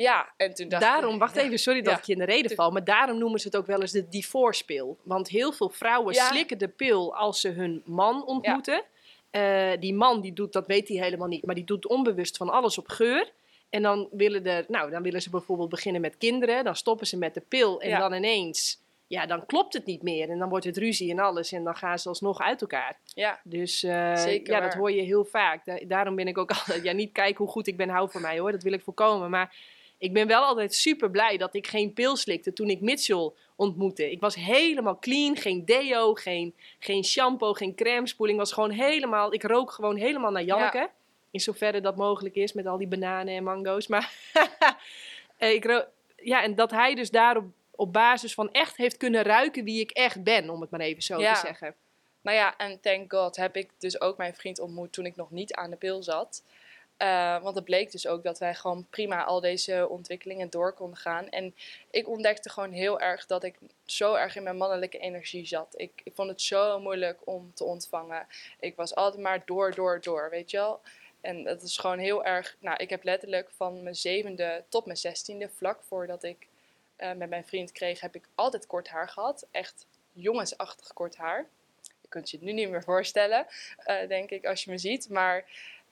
Ja, 0.00 0.32
en 0.36 0.54
toen 0.54 0.68
dacht 0.68 0.82
daarom, 0.82 1.12
ik... 1.14 1.18
wacht 1.20 1.36
even, 1.36 1.58
sorry 1.58 1.82
dat 1.82 1.92
Ja. 1.92 1.98
ik 1.98 2.04
je 2.04 2.12
in 2.12 2.18
de 2.18 2.24
reden 2.24 2.50
val, 2.56 2.70
maar 2.70 2.84
daarom 2.84 3.18
noemen 3.18 3.40
ze 3.40 3.46
het 3.46 3.56
ook 3.56 3.66
wel 3.66 3.80
eens 3.80 3.92
de 3.92 4.08
divorce-pil. 4.08 4.98
Want 5.02 5.28
heel 5.28 5.52
veel 5.52 5.68
vrouwen 5.68 6.14
Ja. 6.14 6.26
slikken 6.28 6.58
de 6.58 6.68
pil 6.68 7.16
als 7.16 7.40
ze 7.40 7.48
hun 7.48 7.82
man 7.84 8.26
ontmoeten. 8.26 8.82
Eh, 9.30 9.70
die 9.80 9.94
man, 9.94 10.20
die 10.20 10.32
doet, 10.32 10.52
dat 10.52 10.66
weet 10.66 10.88
hij 10.88 10.96
helemaal 10.96 11.28
niet, 11.28 11.44
maar 11.46 11.54
die 11.54 11.64
doet 11.64 11.86
onbewust 11.86 12.36
van 12.36 12.50
alles 12.50 12.78
op 12.78 12.88
geur. 12.88 13.32
En 13.70 13.82
dan 13.82 14.08
willen, 14.10 14.44
er, 14.46 14.64
nou, 14.68 14.90
dan 14.90 15.02
willen 15.02 15.22
ze 15.22 15.30
bijvoorbeeld 15.30 15.68
beginnen 15.68 16.00
met 16.00 16.16
kinderen, 16.18 16.64
dan 16.64 16.76
stoppen 16.76 17.06
ze 17.06 17.16
met 17.18 17.34
de 17.34 17.42
pil 17.48 17.80
en 17.80 17.98
dan 17.98 18.12
ineens, 18.14 18.80
ja, 19.06 19.26
dan 19.26 19.46
klopt 19.46 19.72
het 19.72 19.86
niet 19.86 20.02
meer. 20.02 20.30
En 20.30 20.38
dan 20.38 20.48
wordt 20.48 20.64
het 20.64 20.76
ruzie 20.76 21.10
en 21.10 21.18
alles 21.18 21.52
en 21.52 21.64
dan 21.64 21.76
gaan 21.76 21.98
ze 21.98 22.08
alsnog 22.08 22.40
uit 22.40 22.60
elkaar. 22.60 22.98
Ja, 23.14 23.40
Dus 23.44 23.82
eh, 23.82 24.16
Zeker 24.16 24.54
ja, 24.54 24.60
dat 24.60 24.74
hoor 24.74 24.92
je 24.92 25.02
heel 25.02 25.24
vaak. 25.24 25.64
Da- 25.64 25.80
daarom 25.86 26.14
ben 26.14 26.26
ik 26.28 26.38
ook 26.38 26.50
altijd, 26.58 26.82
ja, 26.82 26.92
niet 26.92 27.12
kijken 27.12 27.44
hoe 27.44 27.52
goed 27.52 27.66
ik 27.66 27.76
ben, 27.76 27.88
hou 27.88 28.10
van 28.10 28.20
mij 28.20 28.38
hoor. 28.38 28.52
Dat 28.52 28.62
wil 28.62 28.72
ik 28.72 28.82
voorkomen. 28.82 29.30
Maar 29.30 29.54
ik 30.00 30.12
ben 30.12 30.26
wel 30.26 30.42
altijd 30.42 30.74
super 30.74 31.10
blij 31.10 31.36
dat 31.36 31.54
ik 31.54 31.66
geen 31.66 31.92
pil 31.92 32.16
slikte 32.16 32.52
toen 32.52 32.70
ik 32.70 32.80
Mitchell 32.80 33.32
ontmoette. 33.56 34.10
Ik 34.10 34.20
was 34.20 34.34
helemaal 34.34 34.98
clean, 34.98 35.36
geen 35.36 35.64
deo, 35.64 36.14
geen, 36.14 36.54
geen 36.78 37.04
shampoo, 37.04 37.52
geen 37.52 37.74
crème 37.74 38.06
spoeling. 38.06 38.38
Was 38.38 38.52
gewoon 38.52 38.70
helemaal, 38.70 39.32
ik 39.32 39.42
rook 39.42 39.70
gewoon 39.70 39.96
helemaal 39.96 40.30
naar 40.30 40.42
Janneke. 40.42 40.90
In 41.30 41.40
zoverre 41.40 41.80
dat 41.80 41.96
mogelijk 41.96 42.34
is 42.34 42.52
met 42.52 42.66
al 42.66 42.78
die 42.78 42.86
bananen 42.86 43.34
en 43.34 43.44
mango's. 43.44 43.86
Maar 43.86 44.12
eh, 45.36 45.52
ik 45.52 45.88
ja, 46.16 46.42
en 46.42 46.54
dat 46.54 46.70
hij 46.70 46.94
dus 46.94 47.10
daarop 47.10 47.44
op 47.70 47.92
basis 47.92 48.34
van 48.34 48.52
echt 48.52 48.76
heeft 48.76 48.96
kunnen 48.96 49.22
ruiken 49.22 49.64
wie 49.64 49.80
ik 49.80 49.90
echt 49.90 50.22
ben, 50.22 50.50
om 50.50 50.60
het 50.60 50.70
maar 50.70 50.80
even 50.80 51.02
zo 51.02 51.20
Ja. 51.20 51.34
te 51.34 51.46
zeggen. 51.46 51.74
Nou 52.20 52.36
ja, 52.36 52.56
en 52.56 52.80
thank 52.80 53.12
god 53.12 53.36
heb 53.36 53.56
ik 53.56 53.70
dus 53.78 54.00
ook 54.00 54.16
mijn 54.16 54.34
vriend 54.34 54.60
ontmoet 54.60 54.92
toen 54.92 55.06
ik 55.06 55.16
nog 55.16 55.30
niet 55.30 55.54
aan 55.54 55.70
de 55.70 55.76
pil 55.76 56.02
zat. 56.02 56.42
Eh, 57.00 57.42
want 57.42 57.54
het 57.54 57.64
bleek 57.64 57.92
dus 57.92 58.06
ook 58.06 58.22
dat 58.22 58.38
wij 58.38 58.54
gewoon 58.54 58.86
prima 58.90 59.24
al 59.24 59.40
deze 59.40 59.86
ontwikkelingen 59.88 60.50
door 60.50 60.72
konden 60.72 60.98
gaan. 60.98 61.28
En 61.28 61.54
ik 61.90 62.08
ontdekte 62.08 62.50
gewoon 62.50 62.72
heel 62.72 63.00
erg 63.00 63.26
dat 63.26 63.44
ik 63.44 63.58
zo 63.84 64.14
erg 64.14 64.36
in 64.36 64.42
mijn 64.42 64.56
mannelijke 64.56 64.98
energie 64.98 65.46
zat. 65.46 65.74
Ik, 65.76 66.00
ik 66.04 66.14
vond 66.14 66.28
het 66.28 66.42
zo 66.42 66.80
moeilijk 66.80 67.18
om 67.24 67.54
te 67.54 67.64
ontvangen. 67.64 68.26
Ik 68.58 68.76
was 68.76 68.94
altijd 68.94 69.22
maar 69.22 69.42
door, 69.44 69.74
door, 69.74 70.00
door, 70.00 70.30
weet 70.30 70.50
je 70.50 70.56
wel. 70.56 70.80
En 71.20 71.44
dat 71.44 71.62
is 71.62 71.78
gewoon 71.78 71.98
heel 71.98 72.24
erg... 72.24 72.56
Nou, 72.58 72.76
ik 72.76 72.90
heb 72.90 73.04
letterlijk 73.04 73.50
van 73.56 73.82
mijn 73.82 73.96
zevende 73.96 74.64
tot 74.68 74.84
mijn 74.84 74.98
zestiende, 74.98 75.48
vlak 75.48 75.82
voordat 75.82 76.22
ik 76.22 76.46
eh, 76.96 77.12
met 77.12 77.28
mijn 77.28 77.44
vriend 77.44 77.72
kreeg, 77.72 78.00
heb 78.00 78.14
ik 78.14 78.28
altijd 78.34 78.66
kort 78.66 78.88
haar 78.88 79.08
gehad. 79.08 79.46
Echt 79.50 79.86
jongensachtig 80.12 80.92
kort 80.92 81.16
haar. 81.16 81.46
Je 82.02 82.08
kunt 82.08 82.30
je 82.30 82.36
het 82.36 82.46
nu 82.46 82.52
niet 82.52 82.70
meer 82.70 82.84
voorstellen, 82.84 83.46
eh, 83.76 84.08
denk 84.08 84.30
ik, 84.30 84.46
als 84.46 84.64
je 84.64 84.70
me 84.70 84.78
ziet. 84.78 85.08
Maar 85.08 85.44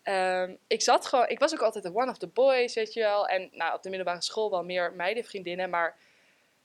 ehm, 0.03 0.55
ik 0.67 0.83
zat 0.83 1.07
gewoon, 1.07 1.29
ik 1.29 1.39
was 1.39 1.53
ook 1.53 1.63
altijd 1.63 1.85
de 1.85 1.95
one 1.95 2.11
of 2.11 2.19
the 2.19 2.27
boys, 2.27 2.75
weet 2.75 2.93
je 2.93 3.01
wel. 3.01 3.29
En 3.29 3.49
nou, 3.53 3.75
op 3.75 3.83
de 3.83 3.89
middelbare 3.89 4.23
school 4.23 4.51
wel 4.51 4.65
meer 4.65 4.93
meidenvriendinnen. 4.93 5.71
Maar 5.71 5.97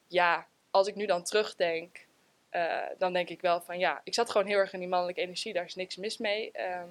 ja, 0.08 0.48
als 0.72 0.88
ik 0.88 0.96
nu 0.96 1.06
dan 1.06 1.24
terugdenk, 1.24 2.06
eh, 2.50 2.82
dan 2.98 3.13
denk 3.13 3.30
ik 3.30 3.41
wel 3.41 3.62
van 3.62 3.80
ja, 3.80 4.02
ik 4.04 4.13
zat 4.13 4.30
gewoon 4.32 4.48
heel 4.48 4.58
erg 4.58 4.74
in 4.74 4.80
die 4.80 4.88
mannelijke 4.88 5.22
energie. 5.22 5.54
Daar 5.54 5.65
is 5.65 5.76
niks 5.76 5.96
mis 5.96 6.17
mee. 6.17 6.52
Ehm, 6.52 6.89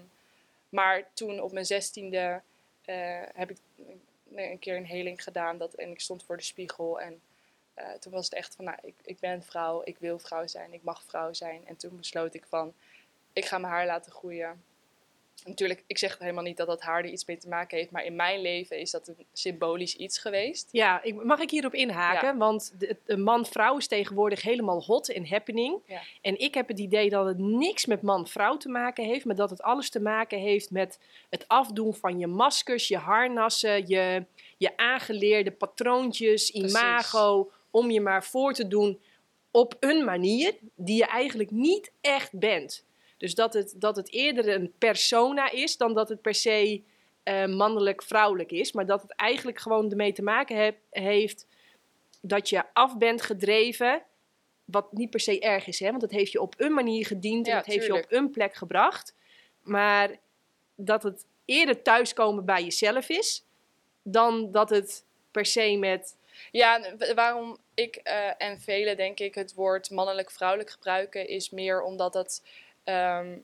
maar 0.69 1.09
toen 1.13 1.41
op 1.41 1.53
mijn 1.53 1.67
zestiende 1.67 2.41
eh, 2.85 3.23
heb 3.35 3.51
ik 3.51 3.57
een 3.79 4.01
een 4.39 4.59
keer 4.59 4.77
een 4.77 4.87
heling 4.87 5.23
gedaan. 5.23 5.59
Dat, 5.59 5.75
en 5.75 5.91
ik 5.91 6.01
stond 6.01 6.25
voor 6.25 6.37
de 6.37 6.43
spiegel 6.43 7.01
en 7.01 7.21
eh, 7.75 7.93
toen 7.93 8.13
was 8.13 8.25
het 8.25 8.35
echt 8.35 8.55
van, 8.55 8.65
nou, 8.65 8.79
ik, 8.83 8.95
ik 9.05 9.19
ben 9.19 9.43
vrouw, 9.43 9.83
ik 9.85 9.99
wil 9.99 10.19
vrouw 10.19 10.47
zijn, 10.47 10.73
ik 10.73 10.83
mag 10.83 11.05
vrouw 11.05 11.33
zijn. 11.33 11.67
En 11.67 11.77
toen 11.77 11.97
besloot 11.97 12.35
ik 12.35 12.47
van, 12.49 12.75
ik 13.33 13.45
ga 13.45 13.59
mijn 13.59 13.73
haar 13.73 13.87
laten 13.87 14.13
groeien. 14.13 14.63
Natuurlijk, 15.45 15.85
ik 15.87 15.99
zeg 15.99 16.19
helemaal 16.19 16.43
niet 16.43 16.57
dat 16.57 16.67
dat 16.67 16.83
haar 16.83 16.99
er 16.99 17.11
iets 17.11 17.25
mee 17.25 17.37
te 17.37 17.49
maken 17.49 17.79
heeft, 17.79 17.91
maar 17.91 18.05
in 18.05 18.17
mijn 18.17 18.41
leven 18.41 18.79
is 18.79 18.91
dat 18.91 19.09
een 19.09 19.27
symbolisch 19.33 19.97
iets 19.97 20.19
geweest. 20.19 20.69
Ja, 20.71 21.03
ik, 21.03 21.25
mag 21.25 21.41
ik 21.41 21.51
hierop 21.51 21.75
inhaken? 21.75 22.39
Want 22.39 22.73
de, 22.79 22.97
de 23.05 23.17
man-vrouw 23.17 23.77
is 23.77 23.87
tegenwoordig 23.87 24.43
helemaal 24.43 24.83
hot 24.83 25.09
en 25.09 25.29
happening. 25.29 25.79
Ja. 25.87 26.01
En 26.21 26.39
ik 26.39 26.55
heb 26.55 26.69
het 26.69 26.79
idee 26.79 27.11
dat 27.11 27.27
het 27.27 27.39
niks 27.39 27.87
met 27.87 28.03
man-vrouw 28.03 28.57
te 28.57 28.69
maken 28.69 29.05
heeft, 29.05 29.25
maar 29.25 29.37
dat 29.37 29.51
het 29.51 29.63
alles 29.63 29.91
te 29.91 30.01
maken 30.01 30.39
heeft 30.39 30.71
met 30.71 30.99
het 31.31 31.49
afdoen 31.49 31.95
van 31.95 32.19
je 32.19 32.27
maskers, 32.27 32.89
je 32.89 32.99
harnassen, 32.99 33.89
je, 33.89 34.25
je 34.57 34.77
aangeleerde 34.77 35.51
patroontjes, 35.51 36.51
Precies. 36.51 36.71
imago, 36.71 37.51
om 37.71 37.91
je 37.91 38.01
maar 38.01 38.25
voor 38.25 38.53
te 38.53 38.69
doen 38.69 39.01
op 39.51 39.77
een 39.81 40.05
manier 40.05 40.55
die 40.75 40.97
je 40.97 41.07
eigenlijk 41.07 41.51
niet 41.51 41.93
echt 42.01 42.39
bent. 42.39 42.85
Dus 43.23 43.35
dat 43.35 43.53
het, 43.53 43.75
dat 43.77 43.97
het 43.97 44.13
eerder 44.13 44.49
een 44.49 44.73
persona 44.79 45.51
is 45.51 45.77
dan 45.77 45.95
dat 45.95 46.09
het 46.09 46.23
per 46.23 46.35
se 46.35 46.83
eh, 47.23 47.47
mannelijk-vrouwelijk 47.47 48.51
is. 48.51 48.73
Maar 48.73 48.87
dat 48.87 49.03
het 49.03 49.15
eigenlijk 49.15 49.59
gewoon 49.59 49.91
ermee 49.91 50.13
te 50.13 50.23
maken 50.23 50.57
heb- 50.57 50.79
heeft 50.91 51.47
dat 52.21 52.49
je 52.49 52.65
af 52.73 52.97
bent 52.99 53.23
gedreven. 53.23 54.03
Wat 54.65 54.93
niet 54.93 55.11
per 55.11 55.21
se 55.21 55.41
erg 55.41 55.67
is, 55.67 55.79
hè? 55.81 55.91
want 55.91 56.03
het 56.03 56.11
heeft 56.11 56.33
je 56.33 56.41
op 56.41 56.55
een 56.57 56.73
manier 56.73 57.07
gediend 57.07 57.47
en 57.47 57.53
Ja, 57.53 57.59
het 57.59 57.67
heeft 57.67 57.87
je 57.87 57.95
op 57.95 58.07
een 58.09 58.31
plek 58.31 58.55
gebracht. 58.55 59.15
Maar 59.63 60.17
dat 60.75 61.03
het 61.03 61.27
eerder 61.45 61.83
thuiskomen 61.83 62.45
bij 62.45 62.63
jezelf 62.63 63.09
is 63.09 63.45
dan 64.03 64.53
dat 64.53 64.71
het 64.71 65.05
per 65.31 65.47
se 65.47 65.77
met. 65.77 66.17
Ja, 66.51 66.95
waarom 67.15 67.59
ik 67.75 67.97
eh, 67.97 68.31
en 68.39 68.61
velen 68.61 68.97
denk 68.97 69.21
ik 69.21 69.35
het 69.35 69.55
woord 69.55 69.91
mannelijk-vrouwelijk 69.91 70.71
gebruiken, 70.71 71.29
is 71.29 71.51
meer 71.51 71.83
omdat 71.83 72.15
het, 72.15 72.43
ehm, 72.85 73.39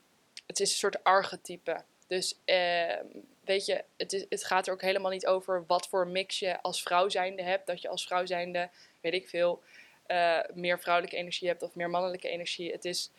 het 0.46 0.60
is 0.60 0.70
een 0.70 0.76
soort 0.76 1.04
archetype. 1.04 1.82
Dus 2.06 2.38
ehm, 2.44 3.04
weet 3.44 3.66
je, 3.66 3.84
het, 3.96 4.12
is, 4.12 4.24
het 4.28 4.44
gaat 4.44 4.66
er 4.66 4.72
ook 4.72 4.82
helemaal 4.82 5.10
niet 5.10 5.26
over 5.26 5.64
wat 5.66 5.88
voor 5.88 6.06
mix 6.06 6.38
je 6.38 6.60
als 6.62 6.82
vrouw 6.82 7.08
zijnde 7.08 7.42
hebt. 7.42 7.66
Dat 7.66 7.82
je 7.82 7.88
als 7.88 8.06
vrouw 8.06 8.26
zijnde, 8.26 8.68
weet 9.00 9.14
ik 9.14 9.28
veel, 9.28 9.62
eh, 10.06 10.38
meer 10.54 10.80
vrouwelijke 10.80 11.16
energie 11.16 11.48
hebt 11.48 11.62
of 11.62 11.74
meer 11.74 11.90
mannelijke 11.90 12.28
energie. 12.28 12.72
Het 12.72 12.84
is, 12.84 13.10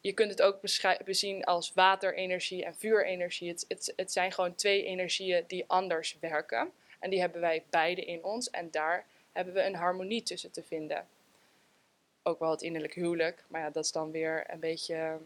je 0.00 0.12
kunt 0.12 0.30
het 0.30 0.42
ook 0.42 0.60
bezien 1.04 1.44
als 1.44 1.72
waterenergie 1.74 2.64
en 2.64 2.74
vuurenergie. 2.74 3.48
Het, 3.48 3.64
het, 3.68 3.92
het 3.96 4.12
zijn 4.12 4.32
gewoon 4.32 4.54
twee 4.54 4.84
energieën 4.84 5.44
die 5.46 5.64
anders 5.66 6.16
werken. 6.20 6.72
En 6.98 7.10
die 7.10 7.20
hebben 7.20 7.40
wij 7.40 7.64
beide 7.70 8.04
in 8.04 8.24
ons. 8.24 8.50
En 8.50 8.70
daar 8.70 9.06
hebben 9.32 9.54
we 9.54 9.62
een 9.62 9.74
harmonie 9.74 10.22
tussen 10.22 10.50
te 10.50 10.62
vinden. 10.62 11.06
Ook 12.22 12.38
wel 12.38 12.50
het 12.50 12.62
innerlijk 12.62 12.94
huwelijk. 12.94 13.44
Maar 13.48 13.60
ja, 13.60 13.70
dat 13.70 13.84
is 13.84 13.92
dan 13.92 14.10
weer 14.10 14.44
een 14.46 14.60
beetje 14.60 15.18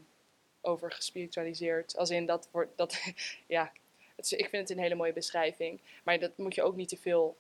overgespiritualiseerd. 0.64 1.96
Als 1.96 2.11
in 2.11 2.27
dat 2.27 2.48
wordt. 2.50 2.77
Dat, 2.77 3.03
ja, 3.46 3.72
het, 4.16 4.31
ik 4.31 4.48
vind 4.48 4.68
het 4.68 4.77
een 4.77 4.83
hele 4.83 4.94
mooie 4.94 5.12
beschrijving. 5.12 5.81
Maar 6.03 6.18
dat 6.18 6.37
moet 6.37 6.55
je 6.55 6.62
ook 6.62 6.77
niet 6.77 6.88
te 6.88 6.96
veel 6.96 7.37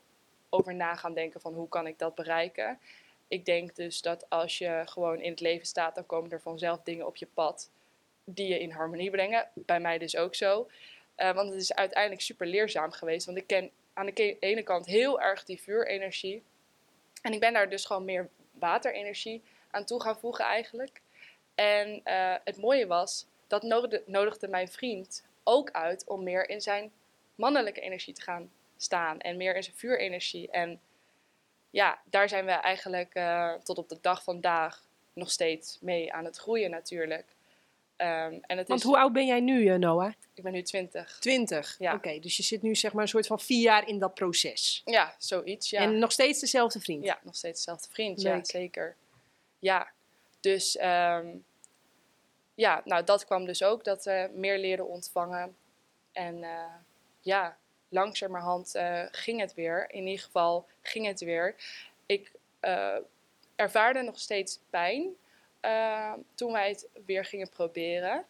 over 0.48 0.74
na 0.74 0.94
gaan 0.94 1.14
denken 1.14 1.40
van 1.40 1.54
hoe 1.54 1.68
kan 1.68 1.86
ik 1.86 1.98
dat 1.98 2.14
bereiken. 2.14 2.78
Ik 3.28 3.44
denk 3.44 3.76
dus 3.76 4.02
dat 4.02 4.30
als 4.30 4.58
je 4.58 4.82
gewoon 4.84 5.20
in 5.20 5.30
het 5.30 5.40
leven 5.40 5.66
staat, 5.66 5.94
dan 5.94 6.06
komen 6.06 6.30
er 6.30 6.40
vanzelf 6.40 6.80
dingen 6.82 7.06
op 7.06 7.16
je 7.16 7.26
pad 7.34 7.70
die 8.24 8.48
je 8.48 8.60
in 8.60 8.70
harmonie 8.70 9.10
brengen. 9.10 9.48
Bij 9.54 9.80
mij 9.80 9.98
dus 9.98 10.16
ook 10.16 10.34
zo. 10.34 10.68
Uh, 11.16 11.34
want 11.34 11.52
het 11.52 11.60
is 11.60 11.74
uiteindelijk 11.74 12.22
super 12.22 12.46
leerzaam 12.46 12.92
geweest. 12.92 13.26
Want 13.26 13.38
ik 13.38 13.46
ken 13.46 13.70
aan 13.92 14.06
de 14.06 14.38
ene 14.38 14.62
kant 14.62 14.86
heel 14.86 15.20
erg 15.20 15.44
die 15.44 15.60
vuurenergie. 15.60 16.42
En 17.22 17.32
ik 17.32 17.40
ben 17.40 17.52
daar 17.52 17.70
dus 17.70 17.84
gewoon 17.84 18.04
meer 18.04 18.28
waterenergie 18.52 19.42
aan 19.70 19.84
toe 19.84 20.00
gaan 20.00 20.18
voegen 20.18 20.44
eigenlijk. 20.44 21.00
En 21.54 22.00
uh, 22.04 22.34
het 22.44 22.56
mooie 22.56 22.86
was, 22.86 23.26
dat 23.46 23.62
nodigde, 23.62 24.02
nodigde 24.06 24.48
mijn 24.48 24.68
vriend 24.68 25.24
ook 25.42 25.70
uit 25.70 26.06
om 26.06 26.22
meer 26.22 26.48
in 26.48 26.60
zijn 26.60 26.92
mannelijke 27.34 27.80
energie 27.80 28.14
te 28.14 28.22
gaan 28.22 28.50
staan. 28.76 29.20
En 29.20 29.36
meer 29.36 29.56
in 29.56 29.62
zijn 29.62 29.76
vuurenergie. 29.76 30.50
En 30.50 30.80
ja, 31.70 31.98
daar 32.04 32.28
zijn 32.28 32.44
we 32.44 32.50
eigenlijk 32.50 33.14
uh, 33.14 33.54
tot 33.54 33.78
op 33.78 33.88
de 33.88 33.98
dag 34.00 34.22
vandaag 34.22 34.84
nog 35.12 35.30
steeds 35.30 35.78
mee 35.80 36.12
aan 36.12 36.24
het 36.24 36.36
groeien 36.36 36.70
natuurlijk. 36.70 37.34
Um, 37.96 38.40
en 38.42 38.58
het 38.58 38.68
Want 38.68 38.80
is... 38.80 38.86
hoe 38.86 38.98
oud 38.98 39.12
ben 39.12 39.26
jij 39.26 39.40
nu, 39.40 39.68
eh, 39.68 39.78
Noah? 39.78 40.12
Ik 40.34 40.42
ben 40.42 40.52
nu 40.52 40.62
20. 40.62 41.18
20? 41.20 41.76
Ja. 41.78 41.94
Oké, 41.94 42.18
dus 42.18 42.36
je 42.36 42.42
zit 42.42 42.62
nu 42.62 42.74
zeg 42.74 42.92
maar 42.92 43.02
een 43.02 43.08
soort 43.08 43.26
van 43.26 43.40
vier 43.40 43.60
jaar 43.62 43.88
in 43.88 43.98
dat 43.98 44.14
proces. 44.14 44.82
Ja, 44.84 45.14
zoiets, 45.18 45.70
ja. 45.70 45.80
En 45.80 45.98
nog 45.98 46.12
steeds 46.12 46.40
dezelfde 46.40 46.80
vriend? 46.80 47.04
Ja, 47.04 47.18
nog 47.22 47.34
steeds 47.34 47.64
dezelfde 47.64 47.88
vriend, 47.90 48.22
Leuk. 48.22 48.32
ja, 48.32 48.44
zeker. 48.44 48.96
Ja, 49.58 49.92
dus 50.44 50.78
um, 50.80 51.44
ja, 52.54 52.82
nou 52.84 53.04
dat 53.04 53.24
kwam 53.24 53.44
dus 53.44 53.62
ook, 53.62 53.84
dat 53.84 54.04
we 54.04 54.30
meer 54.34 54.58
leren 54.58 54.88
ontvangen. 54.88 55.56
En 56.12 56.36
uh, 56.36 56.74
ja, 57.20 57.56
langzamerhand 57.88 58.74
uh, 58.76 59.02
ging 59.10 59.40
het 59.40 59.54
weer. 59.54 59.90
In 59.90 60.06
ieder 60.06 60.24
geval 60.24 60.66
ging 60.82 61.06
het 61.06 61.20
weer. 61.20 61.54
Ik 62.06 62.32
uh, 62.60 62.96
ervaarde 63.56 64.02
nog 64.02 64.18
steeds 64.18 64.60
pijn 64.70 65.16
toen 66.34 66.52
wij 66.52 66.68
het 66.68 66.88
weer 67.06 67.24
gingen 67.24 67.48
proberen. 67.48 68.24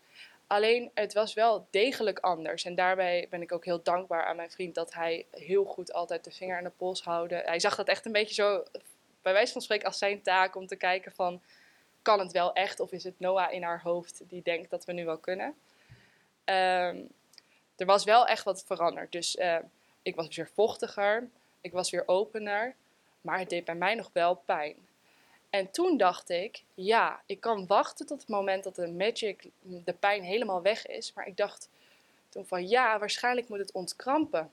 Alleen 0.46 0.90
het 0.94 1.12
was 1.12 1.34
wel 1.34 1.66
degelijk 1.70 2.18
anders. 2.18 2.64
En 2.64 2.74
daarbij 2.74 3.26
ben 3.30 3.42
ik 3.42 3.52
ook 3.52 3.64
heel 3.64 3.82
dankbaar 3.82 4.24
aan 4.24 4.36
mijn 4.36 4.50
vriend 4.50 4.74
dat 4.74 4.94
hij 4.94 5.26
heel 5.30 5.64
goed 5.64 5.92
altijd 5.92 6.24
de 6.24 6.30
vinger 6.30 6.56
aan 6.56 6.64
de 6.64 6.70
pols 6.70 7.02
houden. 7.02 7.44
Hij 7.44 7.60
zag 7.60 7.76
dat 7.76 7.88
echt 7.88 8.06
een 8.06 8.12
beetje 8.12 8.34
zo, 8.34 8.64
bij 9.22 9.32
wijze 9.32 9.52
van 9.52 9.62
spreken, 9.62 9.86
als 9.86 9.98
zijn 9.98 10.22
taak 10.22 10.56
om 10.56 10.66
te 10.66 10.76
kijken 10.76 11.12
van 11.12 11.42
kan 12.04 12.18
het 12.18 12.32
wel 12.32 12.52
echt 12.52 12.80
of 12.80 12.92
is 12.92 13.04
het 13.04 13.20
Noah 13.20 13.52
in 13.52 13.62
haar 13.62 13.82
hoofd 13.82 14.22
die 14.28 14.42
denkt 14.42 14.70
dat 14.70 14.84
we 14.84 14.92
nu 14.92 15.04
wel 15.04 15.18
kunnen. 15.18 15.46
Um, 16.44 17.08
er 17.76 17.86
was 17.86 18.04
wel 18.04 18.26
echt 18.26 18.44
wat 18.44 18.64
veranderd. 18.64 19.12
Dus 19.12 19.36
uh, 19.36 19.58
ik 20.02 20.14
was 20.14 20.36
weer 20.36 20.50
vochtiger, 20.54 21.28
ik 21.60 21.72
was 21.72 21.90
weer 21.90 22.08
opener, 22.08 22.74
maar 23.20 23.38
het 23.38 23.50
deed 23.50 23.64
bij 23.64 23.74
mij 23.74 23.94
nog 23.94 24.10
wel 24.12 24.34
pijn. 24.34 24.76
En 25.50 25.70
toen 25.70 25.96
dacht 25.96 26.30
ik, 26.30 26.62
ja, 26.74 27.22
ik 27.26 27.40
kan 27.40 27.66
wachten 27.66 28.06
tot 28.06 28.20
het 28.20 28.28
moment 28.28 28.64
dat 28.64 28.74
de 28.74 28.88
magic, 28.88 29.50
de 29.60 29.92
pijn 29.92 30.22
helemaal 30.22 30.62
weg 30.62 30.86
is. 30.86 31.12
Maar 31.12 31.26
ik 31.26 31.36
dacht 31.36 31.68
toen 32.28 32.46
van, 32.46 32.68
ja, 32.68 32.98
waarschijnlijk 32.98 33.48
moet 33.48 33.58
het 33.58 33.72
ontkrampen. 33.72 34.52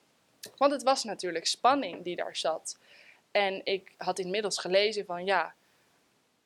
Want 0.58 0.72
het 0.72 0.84
was 0.84 1.04
natuurlijk 1.04 1.46
spanning 1.46 2.04
die 2.04 2.16
daar 2.16 2.36
zat. 2.36 2.78
En 3.32 3.62
ik 3.64 3.92
had 3.98 4.20
inmiddels 4.20 4.60
gelezen 4.60 5.06
van, 5.06 5.26
ja, 5.26 5.54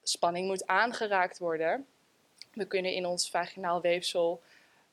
spanning 0.10 0.48
moet 0.48 0.68
aangeraakt 0.68 1.39
worden. 1.39 1.88
We 2.54 2.65
kunnen 2.68 2.94
in 2.94 3.06
ons 3.06 3.30
vaginaal 3.30 3.82
weefsel, 3.82 4.41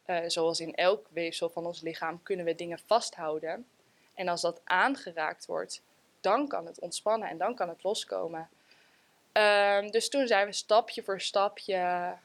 uh, 0.07 0.19
zoals 0.27 0.61
in 0.61 0.75
elk 0.75 1.07
weefsel 1.11 1.49
van 1.49 1.67
ons 1.67 1.81
lichaam, 1.81 2.23
kunnen 2.23 2.45
we 2.45 2.55
dingen 2.55 2.79
vasthouden. 2.87 3.67
En 4.15 4.29
als 4.29 4.41
dat 4.41 4.61
aangeraakt 4.65 5.47
wordt, 5.47 5.83
dan 6.21 6.49
kan 6.49 6.67
het 6.67 6.81
ontspannen 6.81 7.29
en 7.29 7.39
dan 7.39 7.55
kan 7.55 7.69
het 7.69 7.83
loskomen. 7.83 8.49
Um, 9.33 9.91
dus 9.91 10.09
toen 10.09 10.27
zijn 10.27 10.47
we 10.47 10.53
stapje 10.53 11.03
voor 11.03 11.21
stapje, 11.21 11.77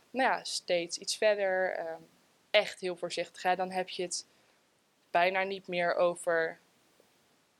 nou 0.09 0.29
ja, 0.29 0.43
steeds 0.43 0.97
iets 0.97 1.17
verder. 1.17 1.79
Um, 1.79 2.07
echt 2.49 2.79
heel 2.79 2.95
voorzichtig. 2.95 3.55
Dan 3.55 3.71
heb 3.71 3.89
je 3.89 4.03
het 4.03 4.25
bijna 5.11 5.43
niet 5.43 5.67
meer 5.67 5.95
over 5.95 6.59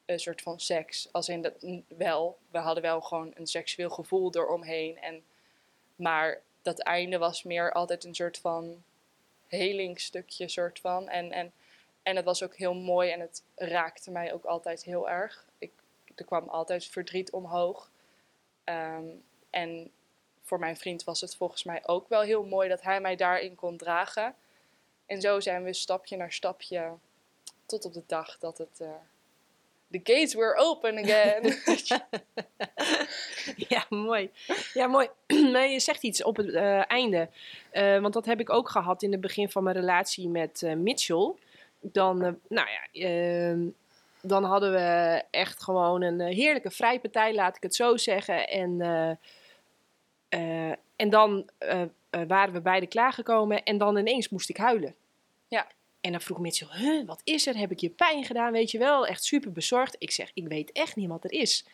een 0.07 0.19
soort 0.19 0.41
van 0.41 0.59
seks. 0.59 1.09
Als 1.11 1.29
in 1.29 1.41
dat 1.41 1.53
wel, 1.87 2.37
we 2.51 2.57
hadden 2.57 2.83
wel 2.83 3.01
gewoon 3.01 3.31
een 3.35 3.47
seksueel 3.47 3.89
gevoel 3.89 4.35
eromheen. 4.35 4.97
En, 4.99 5.23
maar 5.95 6.41
dat 6.61 6.79
einde 6.79 7.17
was 7.17 7.43
meer 7.43 7.73
altijd 7.73 8.03
een 8.03 8.15
soort 8.15 8.37
van 8.37 8.83
helingstukje, 9.47 10.47
soort 10.47 10.79
van. 10.79 11.09
En, 11.09 11.31
en, 11.31 11.53
en 12.03 12.15
het 12.15 12.25
was 12.25 12.43
ook 12.43 12.55
heel 12.55 12.73
mooi 12.73 13.11
en 13.11 13.19
het 13.19 13.43
raakte 13.55 14.11
mij 14.11 14.33
ook 14.33 14.45
altijd 14.45 14.83
heel 14.83 15.09
erg. 15.09 15.45
Ik, 15.57 15.71
er 16.15 16.25
kwam 16.25 16.49
altijd 16.49 16.85
verdriet 16.85 17.31
omhoog. 17.31 17.91
Um, 18.65 19.23
en 19.49 19.91
voor 20.43 20.59
mijn 20.59 20.77
vriend 20.77 21.03
was 21.03 21.21
het 21.21 21.35
volgens 21.35 21.63
mij 21.63 21.87
ook 21.87 22.09
wel 22.09 22.21
heel 22.21 22.45
mooi 22.45 22.69
dat 22.69 22.81
hij 22.81 23.01
mij 23.01 23.15
daarin 23.15 23.55
kon 23.55 23.77
dragen. 23.77 24.35
En 25.05 25.21
zo 25.21 25.39
zijn 25.39 25.63
we 25.63 25.73
stapje 25.73 26.17
naar 26.17 26.33
stapje 26.33 26.93
tot 27.65 27.85
op 27.85 27.93
de 27.93 28.03
dag 28.05 28.37
dat 28.37 28.57
het. 28.57 28.79
Uh, 28.81 28.89
the 29.91 29.99
gates 30.03 30.33
were 30.33 30.55
open 30.55 30.97
again. 30.97 31.55
ja, 33.69 33.85
mooi. 33.89 34.31
Ja, 34.73 34.87
mooi. 34.87 35.09
nee, 35.27 35.71
je 35.71 35.79
zegt 35.79 36.03
iets 36.03 36.23
op 36.23 36.37
het 36.37 36.47
uh, 36.47 36.91
einde. 36.91 37.29
Uh, 37.73 37.99
want 37.99 38.13
dat 38.13 38.25
heb 38.25 38.39
ik 38.39 38.49
ook 38.49 38.69
gehad 38.69 39.03
in 39.03 39.11
het 39.11 39.21
begin 39.21 39.49
van 39.49 39.63
mijn 39.63 39.75
relatie 39.75 40.29
met 40.29 40.73
Mitchell. 40.77 41.33
Dan, 41.79 42.17
nou 42.47 42.67
ja, 42.69 42.87
ehm, 42.91 43.59
dan 44.21 44.43
hadden 44.43 44.71
we 44.71 45.23
echt 45.31 45.63
gewoon 45.63 46.01
een 46.01 46.19
heerlijke 46.19 46.71
vrijpartij, 46.71 47.33
laat 47.33 47.55
ik 47.55 47.63
het 47.63 47.75
zo 47.75 47.97
zeggen. 47.97 48.47
En 48.47 48.81
en 50.95 51.09
dan 51.09 51.49
waren 52.27 52.53
we 52.53 52.61
beide 52.61 52.87
klaargekomen 52.87 53.63
en 53.63 53.77
dan 53.77 53.97
ineens 53.97 54.29
moest 54.29 54.49
ik 54.49 54.57
huilen. 54.57 54.95
Ja. 55.47 55.67
En 56.07 56.13
dan 56.13 56.21
vroeg 56.21 56.39
Mitchell, 56.39 56.67
huh, 56.71 57.05
wat 57.05 57.21
is 57.23 57.47
er? 57.47 57.57
Heb 57.57 57.71
ik 57.71 57.79
je 57.79 57.89
pijn 57.89 58.23
gedaan? 58.23 58.51
Weet 58.51 58.71
je 58.71 58.77
wel, 58.77 59.07
echt 59.07 59.23
super 59.23 59.51
bezorgd. 59.51 59.95
Ik 59.99 60.11
zeg, 60.11 60.31
ik 60.33 60.47
weet 60.47 60.71
echt 60.71 60.95
niet 60.95 61.07
wat 61.07 61.23
er 61.23 61.31
is. 61.31 61.65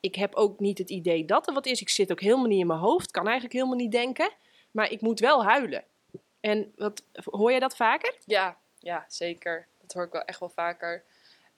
Ik 0.00 0.14
heb 0.14 0.34
ook 0.34 0.60
niet 0.60 0.78
het 0.78 0.90
idee 0.90 1.24
dat 1.24 1.46
er 1.46 1.54
wat 1.54 1.66
is. 1.66 1.80
Ik 1.80 1.88
zit 1.88 2.10
ook 2.10 2.20
helemaal 2.20 2.46
niet 2.46 2.60
in 2.60 2.66
mijn 2.66 2.78
hoofd, 2.78 3.10
kan 3.10 3.24
eigenlijk 3.24 3.54
helemaal 3.54 3.76
niet 3.76 3.92
denken. 3.92 4.30
Maar 4.70 4.90
ik 4.90 5.00
moet 5.00 5.20
wel 5.20 5.44
huilen. 5.44 5.84
En 6.40 6.72
wat, 6.76 7.02
hoor 7.24 7.52
je 7.52 7.60
dat 7.60 7.76
vaker? 7.76 8.14
Ja, 8.24 8.56
ja, 8.78 9.04
zeker. 9.08 9.66
Dat 9.80 9.92
hoor 9.92 10.04
ik 10.04 10.12
wel 10.12 10.24
echt 10.24 10.40
wel 10.40 10.48
vaker. 10.48 11.04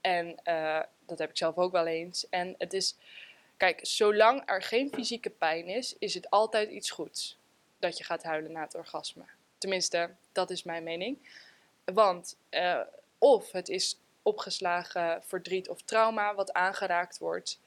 En 0.00 0.40
uh, 0.44 0.80
dat 1.06 1.18
heb 1.18 1.30
ik 1.30 1.36
zelf 1.36 1.56
ook 1.56 1.72
wel 1.72 1.86
eens. 1.86 2.28
En 2.28 2.54
het 2.58 2.72
is, 2.72 2.96
Kijk, 3.56 3.78
zolang 3.82 4.42
er 4.46 4.62
geen 4.62 4.90
fysieke 4.92 5.30
pijn 5.30 5.66
is, 5.66 5.96
is 5.98 6.14
het 6.14 6.30
altijd 6.30 6.70
iets 6.70 6.90
goeds 6.90 7.38
dat 7.78 7.98
je 7.98 8.04
gaat 8.04 8.22
huilen 8.22 8.52
na 8.52 8.60
het 8.60 8.74
orgasme. 8.74 9.24
Tenminste, 9.58 10.10
dat 10.32 10.50
is 10.50 10.62
mijn 10.62 10.82
mening. 10.82 11.18
Want 11.92 12.36
uh, 12.50 12.80
of 13.18 13.52
het 13.52 13.68
is 13.68 13.98
opgeslagen 14.22 15.22
verdriet 15.22 15.68
of 15.68 15.82
trauma 15.82 16.34
wat 16.34 16.52
aangeraakt 16.52 17.18
wordt, 17.18 17.60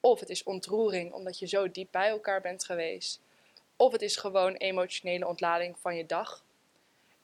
of 0.00 0.20
het 0.20 0.28
is 0.28 0.42
ontroering 0.42 1.12
omdat 1.12 1.38
je 1.38 1.46
zo 1.46 1.70
diep 1.70 1.88
bij 1.90 2.08
elkaar 2.08 2.40
bent 2.40 2.64
geweest, 2.64 3.20
of 3.76 3.92
het 3.92 4.02
is 4.02 4.16
gewoon 4.16 4.54
emotionele 4.54 5.26
ontlading 5.26 5.78
van 5.78 5.96
je 5.96 6.06
dag. 6.06 6.44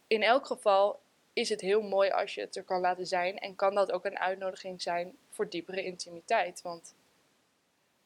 In 0.06 0.22
elk 0.22 0.46
geval 0.46 1.00
is 1.32 1.48
het 1.48 1.60
heel 1.60 1.82
mooi 1.82 2.10
als 2.10 2.34
je 2.34 2.40
het 2.40 2.56
er 2.56 2.62
kan 2.62 2.80
laten 2.80 3.06
zijn 3.06 3.38
en 3.38 3.54
kan 3.54 3.74
dat 3.74 3.92
ook 3.92 4.04
een 4.04 4.18
uitnodiging 4.18 4.82
zijn 4.82 5.16
voor 5.30 5.48
diepere 5.48 5.84
intimiteit. 5.84 6.62
Want 6.62 6.94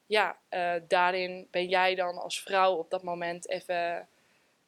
ja, 0.05 0.37
uh, 0.49 0.73
daarin 0.87 1.47
ben 1.51 1.67
jij 1.67 1.95
dan 1.95 2.17
als 2.17 2.41
vrouw 2.41 2.75
op 2.75 2.89
dat 2.89 3.03
moment 3.03 3.49
even 3.49 4.07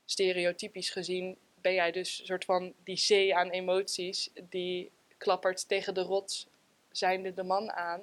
stereotypisch 0.05 0.89
gezien, 0.89 1.37
ben 1.61 1.73
jij 1.73 1.91
dus 1.91 2.19
een 2.19 2.25
soort 2.25 2.45
van 2.45 2.73
die 2.83 2.97
zee 2.97 3.35
aan 3.35 3.49
emoties 3.49 4.29
die 4.49 4.91
klappert 5.17 5.67
tegen 5.67 5.93
de 5.93 6.01
rots 6.01 6.47
zijnde 6.91 7.33
de 7.33 7.43
man 7.43 7.71
aan. 7.71 8.01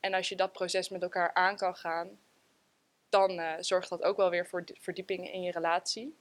En 0.00 0.14
als 0.14 0.28
je 0.28 0.36
dat 0.36 0.52
proces 0.52 0.88
met 0.88 1.02
elkaar 1.02 1.34
aan 1.34 1.56
kan 1.56 1.76
gaan, 1.76 2.18
dan 3.08 3.38
uh, 3.38 3.52
zorgt 3.60 3.88
dat 3.88 4.02
ook 4.02 4.16
wel 4.16 4.30
weer 4.30 4.46
voor 4.46 4.64
verdieping 4.80 5.32
in 5.32 5.42
je 5.42 5.50
relatie. 5.50 6.14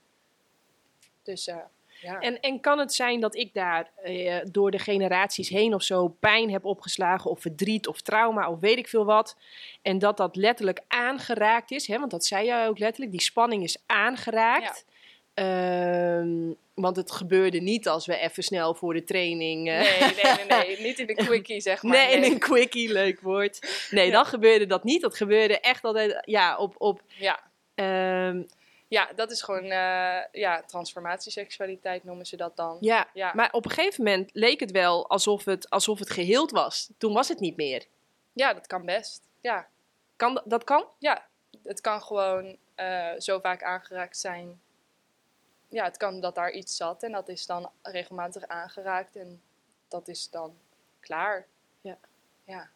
Dus 1.24 1.48
uh, 1.48 1.58
Ja. 2.02 2.20
En, 2.20 2.40
en 2.40 2.60
kan 2.60 2.80
het 2.80 2.94
zijn 2.94 3.20
dat 3.20 3.36
ik 3.36 3.54
daar 3.54 3.92
eh, 4.04 4.40
door 4.52 4.72
de 4.72 4.80
generaties 4.80 5.50
heen 5.50 5.74
of 5.74 5.84
zo 5.84 6.08
pijn 6.08 6.52
heb 6.52 6.66
opgeslagen, 6.66 7.32
of 7.32 7.42
verdriet, 7.42 7.88
of 7.88 8.02
trauma, 8.02 8.50
of 8.50 8.60
weet 8.60 8.78
ik 8.78 8.88
veel 8.88 9.06
wat. 9.06 9.38
En 9.82 10.00
dat 10.00 10.18
dat 10.18 10.36
letterlijk 10.36 10.82
aangeraakt 10.88 11.72
is, 11.72 11.88
hè? 11.88 12.00
want 12.00 12.12
dat 12.12 12.26
zei 12.26 12.46
jij 12.46 12.68
ook 12.68 12.80
letterlijk, 12.80 13.12
die 13.12 13.22
spanning 13.22 13.64
is 13.64 13.78
aangeraakt. 13.86 14.86
Ehm, 15.38 16.54
want 16.74 16.96
het 16.96 17.12
gebeurde 17.12 17.60
niet 17.60 17.88
als 17.88 18.06
we 18.06 18.18
even 18.18 18.44
snel 18.44 18.74
voor 18.74 18.94
de 18.94 19.04
training. 19.04 19.70
eh, 19.70 19.80
Nee, 19.80 20.00
nee, 20.00 20.34
nee, 20.34 20.46
nee. 20.46 20.80
Niet 20.88 21.00
in 21.00 21.06
de 21.08 21.14
quickie, 21.14 21.60
zeg 21.62 21.84
maar. 21.84 21.92
Nee, 21.98 22.16
in 22.16 22.24
een 22.32 22.40
quickie, 22.40 22.92
leuk 22.92 23.22
woord. 23.22 23.88
Nee, 23.92 24.06
Ja. 24.06 24.12
dan 24.12 24.26
gebeurde 24.26 24.66
dat 24.66 24.84
niet. 24.84 25.02
Dat 25.02 25.16
gebeurde 25.18 25.60
echt 25.60 25.84
altijd 25.84 26.22
ja, 26.26 26.58
op. 26.58 26.76
op 26.78 27.02
Ja. 27.08 27.40
ehm, 27.76 28.42
ja, 28.88 29.10
dat 29.16 29.32
is 29.32 29.42
gewoon 29.42 29.64
eh 29.64 30.20
ja, 30.32 30.64
transformatieseksualiteit 30.68 32.04
noemen 32.04 32.26
ze 32.26 32.36
dat 32.38 32.56
dan. 32.56 32.78
ja. 32.82 33.08
Ja. 33.14 33.32
maar 33.36 33.50
op 33.52 33.66
een 33.66 33.72
gegeven 33.72 34.04
moment 34.04 34.30
leek 34.34 34.60
het 34.60 34.72
wel 34.72 35.10
alsof 35.10 35.46
het, 35.46 35.70
alsof 35.70 36.00
het 36.00 36.10
geheeld 36.10 36.52
was. 36.52 36.90
Toen 36.98 37.14
was 37.14 37.28
het 37.28 37.40
niet 37.40 37.56
meer. 37.58 37.84
Ja, 38.34 38.54
dat 38.54 38.68
kan 38.68 38.86
best. 38.86 39.22
Ja, 39.42 39.68
Kan, 40.16 40.34
dat- 40.34 40.44
dat 40.46 40.64
kan? 40.64 40.86
ja. 41.00 41.26
het 41.64 41.82
kan 41.82 42.02
gewoon 42.02 42.58
eh, 42.76 43.08
zo 43.18 43.40
vaak 43.40 43.64
aangeraakt 43.64 44.18
zijn. 44.18 44.60
Ja, 45.68 45.84
het 45.84 45.98
kan 45.98 46.20
dat 46.20 46.36
daar 46.36 46.52
iets 46.52 46.76
zat 46.76 47.04
en 47.04 47.12
dat 47.12 47.30
is 47.30 47.46
dan 47.46 47.72
regelmatig 47.82 48.48
aangeraakt 48.48 49.16
en 49.16 49.42
dat 49.88 50.08
is 50.08 50.30
dan 50.30 50.58
klaar. 51.00 51.48
Ja. 51.82 51.98
Ja. 52.44 52.70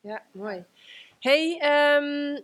Ja, 0.00 0.22
mooi. 0.32 0.64
hey, 1.20 1.58
ehm, 1.60 2.40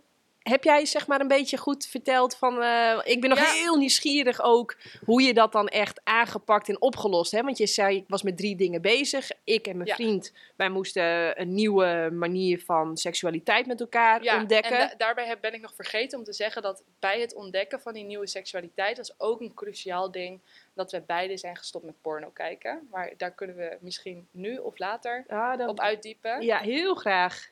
heb 0.49 0.63
jij 0.63 0.85
zeg 0.85 1.07
maar 1.07 1.19
een 1.21 1.27
beetje 1.27 1.57
goed 1.57 1.85
verteld 1.85 2.35
van... 2.35 2.61
eh, 2.61 2.99
ik 3.03 3.21
ben 3.21 3.29
nog 3.29 3.39
Ja. 3.39 3.51
heel 3.51 3.75
nieuwsgierig 3.75 4.41
ook 4.41 4.77
hoe 5.05 5.21
je 5.21 5.33
dat 5.33 5.51
dan 5.51 5.67
echt 5.67 6.01
aangepakt 6.03 6.69
en 6.69 6.81
opgelost. 6.81 7.31
Hè? 7.31 7.41
Want 7.41 7.57
je 7.57 7.67
zei, 7.67 7.95
ik 7.95 8.03
was 8.07 8.23
met 8.23 8.37
drie 8.37 8.55
dingen 8.55 8.81
bezig. 8.81 9.29
Ik 9.43 9.67
en 9.67 9.75
mijn 9.77 9.89
Ja. 9.89 9.95
vriend, 9.95 10.31
wij 10.55 10.69
moesten 10.69 11.41
een 11.41 11.53
nieuwe 11.53 12.09
manier 12.13 12.61
van 12.65 12.97
seksualiteit 12.97 13.65
met 13.65 13.79
elkaar 13.79 14.23
Ja, 14.23 14.37
ontdekken. 14.37 14.77
en 14.79 14.87
da- 14.87 14.93
daarbij 14.97 15.25
heb, 15.27 15.41
ben 15.41 15.53
ik 15.53 15.61
nog 15.61 15.73
vergeten 15.75 16.17
om 16.19 16.23
te 16.23 16.33
zeggen 16.33 16.61
dat 16.61 16.83
bij 16.99 17.19
het 17.21 17.33
ontdekken 17.35 17.79
van 17.81 17.93
die 17.93 18.03
nieuwe 18.03 18.27
seksualiteit 18.27 18.97
was 18.97 19.13
ook 19.19 19.41
een 19.41 19.53
cruciaal 19.53 20.11
ding 20.11 20.39
dat 20.73 20.91
we 20.91 21.01
beide 21.01 21.37
zijn 21.37 21.55
gestopt 21.57 21.85
met 21.85 22.01
porno 22.01 22.29
kijken. 22.29 22.87
Maar 22.91 23.11
daar 23.17 23.31
kunnen 23.31 23.55
we 23.55 23.77
misschien 23.81 24.27
nu 24.31 24.57
of 24.57 24.77
later 24.77 25.23
Ah, 25.27 25.57
dan- 25.57 25.67
op 25.69 25.79
uitdiepen. 25.79 26.41
Ja, 26.41 26.57
heel 26.59 26.95
graag. 26.95 27.49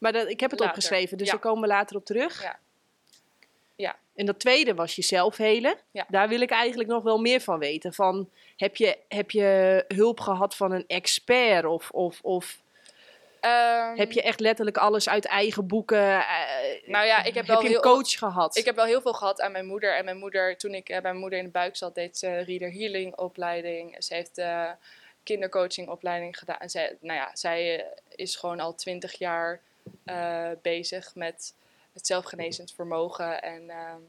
Maar 0.00 0.12
dat, 0.12 0.28
ik 0.28 0.40
heb 0.40 0.50
het 0.50 0.60
Later. 0.60 0.74
opgeschreven, 0.76 1.16
dus 1.18 1.26
Ja. 1.26 1.32
daar 1.32 1.42
komen 1.42 1.60
we 1.62 1.66
later 1.68 1.96
op 1.96 2.04
terug. 2.04 2.42
Ja. 2.42 2.58
Ja. 3.76 3.96
En 4.14 4.26
dat 4.26 4.38
tweede 4.40 4.74
was 4.74 4.94
jezelf 4.96 5.36
helen. 5.36 5.74
Ja. 5.90 6.04
Daar 6.08 6.28
wil 6.28 6.40
ik 6.40 6.50
eigenlijk 6.50 6.88
nog 6.88 7.02
wel 7.02 7.18
meer 7.18 7.40
van 7.40 7.58
weten. 7.58 7.94
Van, 7.94 8.30
heb, 8.56 8.76
je, 8.76 8.98
heb 9.08 9.30
je 9.30 9.84
hulp 9.88 10.20
gehad 10.20 10.56
van 10.56 10.72
een 10.72 10.84
expert? 10.86 11.64
Of, 11.64 11.90
of, 11.90 12.18
of 12.22 12.58
Ehm, 13.40 13.96
heb 13.96 14.12
je 14.12 14.22
echt 14.22 14.40
letterlijk 14.40 14.76
alles 14.76 15.08
uit 15.08 15.24
eigen 15.24 15.66
boeken? 15.66 16.08
eh, 16.18 16.26
Nou 16.86 17.06
ja, 17.06 17.18
ik 17.18 17.24
heb 17.24 17.34
heb 17.34 17.46
wel 17.46 17.58
je 17.60 17.64
een 17.64 17.70
heel- 17.70 17.80
coach 17.80 18.10
gehad? 18.18 18.56
Ik 18.56 18.64
heb 18.64 18.76
wel 18.76 18.84
heel 18.84 19.00
veel 19.00 19.12
gehad 19.12 19.40
aan 19.40 19.52
mijn 19.52 19.66
moeder. 19.66 19.96
En 19.96 20.04
mijn 20.04 20.16
moeder, 20.18 20.56
toen 20.56 20.74
ik 20.74 20.88
eh, 20.88 20.92
bij 20.94 21.02
mijn 21.10 21.16
moeder 21.16 21.38
in 21.38 21.44
de 21.44 21.50
buik 21.50 21.76
zat, 21.76 21.94
deed 21.94 22.18
ze 22.18 22.38
reader 22.38 22.72
healing 22.72 23.16
opleiding. 23.16 23.96
Ze 24.04 24.14
heeft 24.14 24.38
eh 24.38 24.70
kindercoaching 25.22 25.88
opleiding 25.88 26.38
gedaan. 26.38 26.58
En 26.58 26.70
zij, 26.70 26.96
nou 27.00 27.18
ja, 27.18 27.30
zij 27.34 27.78
eh, 27.80 27.86
is 28.14 28.36
gewoon 28.36 28.60
al 28.60 28.74
twintig 28.74 29.18
jaar 29.18 29.60
eh, 30.04 30.50
bezig 30.62 31.14
met 31.14 31.54
het 31.92 32.06
zelfgenezend 32.06 32.72
vermogen 32.72 33.42
en, 33.42 33.70
ehm, 33.70 34.00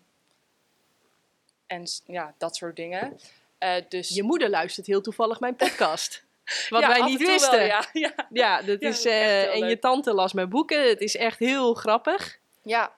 en 1.68 1.84
ja, 2.06 2.34
dat 2.38 2.56
soort 2.56 2.76
dingen. 2.76 3.20
Eh, 3.58 3.76
dus 3.90 4.10
Je 4.10 4.24
moeder 4.24 4.50
luistert 4.50 4.88
heel 4.88 5.02
toevallig 5.02 5.40
mijn 5.40 5.56
podcast. 5.56 6.24
Wat 6.70 6.82
Ja, 6.82 6.88
wij 6.88 7.02
niet 7.02 7.20
wel, 7.20 7.28
wisten. 7.32 7.66
ja, 7.66 7.86
ja. 7.94 8.14
Ja, 8.30 8.62
dat 8.62 8.82
is, 8.82 9.06
eh, 9.06 9.56
en 9.56 9.68
je 9.68 9.80
tante 9.80 10.14
las 10.14 10.34
mijn 10.34 10.50
boeken. 10.50 10.90
Het 10.90 11.02
is 11.02 11.16
echt 11.16 11.40
heel 11.40 11.74
grappig. 11.74 12.40
ja. 12.62 12.96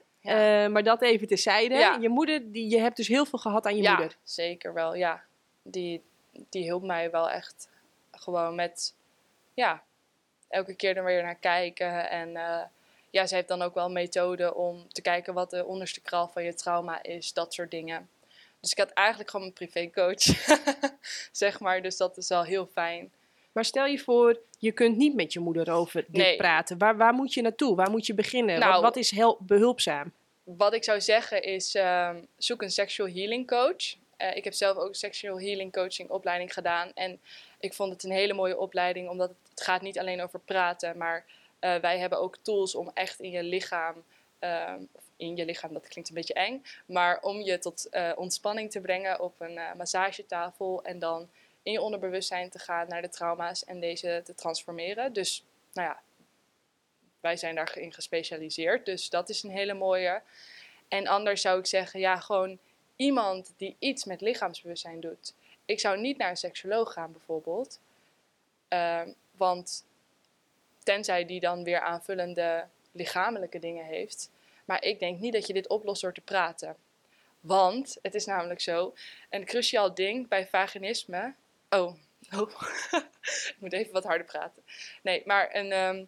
maar 0.67 0.83
dat 0.83 1.01
even 1.01 1.27
terzijde. 1.27 1.97
Je 2.01 2.09
moeder, 2.09 2.51
die, 2.51 2.69
je 2.69 2.79
hebt 2.79 2.95
dus 2.97 3.07
heel 3.07 3.25
veel 3.25 3.39
gehad 3.39 3.65
aan 3.65 3.75
je 3.75 3.81
ja, 3.81 3.95
moeder. 3.95 4.15
zeker 4.23 4.73
wel. 4.73 4.95
Ja, 4.95 5.23
die, 5.61 6.01
die 6.49 6.63
hielp 6.63 6.83
mij 6.83 7.11
wel 7.11 7.29
echt 7.29 7.67
gewoon 8.11 8.55
met, 8.55 8.93
ja, 9.53 9.83
elke 10.53 10.73
keer 10.73 10.97
er 10.97 11.03
weer 11.03 11.23
naar 11.23 11.35
kijken. 11.35 12.09
En 12.09 12.35
eh, 12.35 12.61
ja, 13.09 13.25
ze 13.25 13.35
heeft 13.35 13.47
dan 13.47 13.61
ook 13.61 13.73
wel 13.73 13.85
een 13.85 13.93
methode 13.93 14.53
om 14.55 14.87
te 14.91 15.01
kijken 15.01 15.33
wat 15.33 15.49
de 15.49 15.65
onderste 15.65 16.01
kraal 16.01 16.27
van 16.27 16.43
je 16.43 16.53
trauma 16.53 17.03
is, 17.03 17.33
dat 17.33 17.53
soort 17.53 17.71
dingen. 17.71 18.09
Dus 18.59 18.71
ik 18.71 18.77
had 18.77 18.89
eigenlijk 18.89 19.29
gewoon 19.29 19.45
een 19.45 19.53
privécoach, 19.53 20.21
zeg 21.31 21.59
maar. 21.59 21.81
Dus 21.81 21.97
dat 21.97 22.17
is 22.17 22.27
wel 22.27 22.43
heel 22.43 22.69
fijn. 22.73 23.11
Maar 23.51 23.65
stel 23.65 23.85
je 23.85 23.99
voor, 23.99 24.39
je 24.59 24.71
kunt 24.71 24.97
niet 24.97 25.15
met 25.15 25.33
je 25.33 25.39
moeder 25.39 25.71
over 25.71 26.05
dit 26.07 26.21
Nee. 26.21 26.35
praten. 26.37 26.77
Waar, 26.77 26.97
waar 26.97 27.13
moet 27.13 27.33
je 27.33 27.41
naartoe? 27.41 27.75
Waar 27.75 27.89
moet 27.91 28.05
je 28.05 28.13
beginnen? 28.13 28.59
Nou, 28.59 28.71
wat, 28.73 28.81
wat 28.81 28.95
is 28.95 29.11
hel- 29.11 29.37
behulpzaam? 29.39 30.11
Wat 30.43 30.73
ik 30.73 30.83
zou 30.83 31.01
zeggen 31.01 31.43
is, 31.43 31.75
ehm, 31.75 32.15
zoek 32.37 32.61
een 32.61 32.71
sexual 32.71 33.09
healing 33.09 33.47
coach. 33.47 33.95
Eh, 34.17 34.35
ik 34.35 34.43
heb 34.43 34.53
zelf 34.53 34.77
ook 34.77 34.87
een 34.87 34.93
sexual 34.95 35.39
healing 35.39 35.71
coaching 35.71 36.09
opleiding 36.09 36.53
gedaan. 36.53 36.91
En 36.93 37.19
ik 37.63 37.73
vond 37.73 37.91
het 37.91 38.03
een 38.03 38.11
hele 38.11 38.33
mooie 38.33 38.57
opleiding, 38.57 39.09
omdat 39.09 39.29
het, 39.29 39.61
gaat 39.61 39.81
niet 39.81 39.99
alleen 39.99 40.21
over 40.21 40.39
praten. 40.39 40.97
Maar 40.97 41.25
eh, 41.59 41.75
wij 41.75 41.99
hebben 41.99 42.19
ook 42.19 42.37
tools 42.41 42.75
om 42.75 42.91
echt 42.93 43.19
in 43.19 43.31
je 43.31 43.43
lichaam, 43.43 44.03
of 44.91 45.03
in 45.15 45.35
je 45.35 45.45
lichaam, 45.45 45.73
dat 45.73 45.87
klinkt 45.87 46.09
een 46.09 46.15
beetje 46.15 46.33
eng. 46.33 46.63
Maar 46.85 47.21
om 47.21 47.41
je 47.41 47.59
tot 47.59 47.89
eh, 47.89 48.11
ontspanning 48.15 48.71
te 48.71 48.81
brengen 48.81 49.19
op 49.19 49.35
een 49.41 49.57
eh, 49.57 49.73
massagetafel. 49.73 50.83
En 50.83 50.99
dan 50.99 51.29
in 51.63 51.71
je 51.71 51.81
onderbewustzijn 51.81 52.49
te 52.49 52.59
gaan 52.59 52.87
naar 52.87 53.01
de 53.01 53.09
trauma's 53.09 53.65
en 53.65 53.79
deze 53.79 54.21
te 54.23 54.35
transformeren. 54.35 55.13
Dus, 55.13 55.43
nou 55.73 55.87
ja, 55.87 56.01
wij 57.19 57.37
zijn 57.37 57.55
daarin 57.55 57.93
gespecialiseerd. 57.93 58.85
Dus 58.85 59.09
dat 59.09 59.29
is 59.29 59.43
een 59.43 59.51
hele 59.51 59.73
mooie. 59.73 60.21
En 60.87 61.07
anders 61.07 61.41
zou 61.41 61.59
ik 61.59 61.65
zeggen, 61.65 61.99
ja, 61.99 62.15
gewoon 62.19 62.59
iemand 62.95 63.53
die 63.57 63.75
iets 63.79 64.05
met 64.05 64.21
lichaamsbewustzijn 64.21 64.99
doet. 64.99 65.33
Ik 65.65 65.79
zou 65.79 65.99
niet 65.99 66.17
naar 66.17 66.29
een 66.29 66.37
seksoloog 66.37 66.93
gaan 66.93 67.11
bijvoorbeeld. 67.11 67.79
Ehm, 68.67 69.11
want 69.37 69.85
tenzij 70.83 71.25
die 71.25 71.39
dan 71.39 71.63
weer 71.63 71.79
aanvullende 71.79 72.67
lichamelijke 72.91 73.59
dingen 73.59 73.85
heeft. 73.85 74.31
Maar 74.65 74.83
ik 74.83 74.99
denk 74.99 75.19
niet 75.19 75.33
dat 75.33 75.47
je 75.47 75.53
dit 75.53 75.67
oplost 75.67 76.01
door 76.01 76.13
te 76.13 76.21
praten. 76.21 76.75
Want 77.39 77.97
het 78.01 78.15
is 78.15 78.25
namelijk 78.25 78.61
zo, 78.61 78.93
een 79.29 79.45
cruciaal 79.45 79.93
ding 79.93 80.27
bij 80.27 80.47
vaginisme. 80.47 81.33
Oh, 81.69 81.93
oh. 82.39 82.61
ik 83.21 83.55
moet 83.59 83.73
even 83.73 83.93
wat 83.93 84.03
harder 84.03 84.25
praten. 84.25 84.63
Nee, 85.01 85.21
maar 85.25 85.55
een, 85.55 85.71
ehm, 85.71 86.05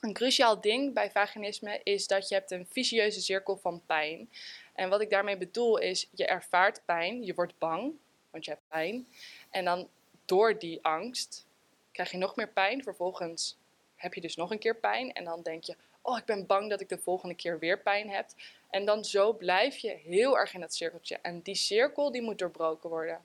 een 0.00 0.12
cruciaal 0.12 0.60
ding 0.60 0.94
bij 0.94 1.10
vaginisme 1.10 1.80
is 1.82 2.06
dat 2.06 2.28
je 2.28 2.34
hebt 2.34 2.50
een 2.50 2.66
vicieuze 2.70 3.20
cirkel 3.20 3.56
van 3.56 3.82
pijn. 3.86 4.30
En 4.74 4.88
wat 4.88 5.00
ik 5.00 5.10
daarmee 5.10 5.36
bedoel 5.36 5.78
is, 5.78 6.08
je 6.14 6.26
ervaart 6.26 6.82
pijn, 6.84 7.24
je 7.24 7.34
wordt 7.34 7.58
bang, 7.58 7.92
want 8.30 8.44
je 8.44 8.50
hebt 8.50 8.68
pijn. 8.68 9.08
En 9.50 9.64
dan 9.64 9.88
door 10.24 10.58
die 10.58 10.84
angst 10.84 11.46
krijg 11.92 12.10
je 12.10 12.18
nog 12.18 12.36
meer 12.36 12.48
pijn. 12.48 12.82
Vervolgens 12.82 13.58
heb 13.96 14.14
je 14.14 14.20
dus 14.20 14.36
nog 14.36 14.50
een 14.50 14.58
keer 14.58 14.76
pijn. 14.76 15.12
En 15.12 15.24
dan 15.24 15.42
denk 15.42 15.64
je, 15.64 15.76
oh, 16.02 16.18
ik 16.18 16.24
ben 16.24 16.46
bang 16.46 16.70
dat 16.70 16.80
ik 16.80 16.88
de 16.88 16.98
volgende 16.98 17.34
keer 17.34 17.58
weer 17.58 17.78
pijn 17.78 18.10
heb. 18.10 18.26
En 18.70 18.84
dan 18.84 19.04
zo 19.04 19.32
blijf 19.32 19.76
je 19.76 19.90
heel 20.04 20.38
erg 20.38 20.54
in 20.54 20.60
dat 20.60 20.74
cirkeltje. 20.74 21.18
En 21.22 21.40
die 21.40 21.54
cirkel 21.54 22.12
die 22.12 22.22
moet 22.22 22.38
doorbroken 22.38 22.90
worden. 22.90 23.20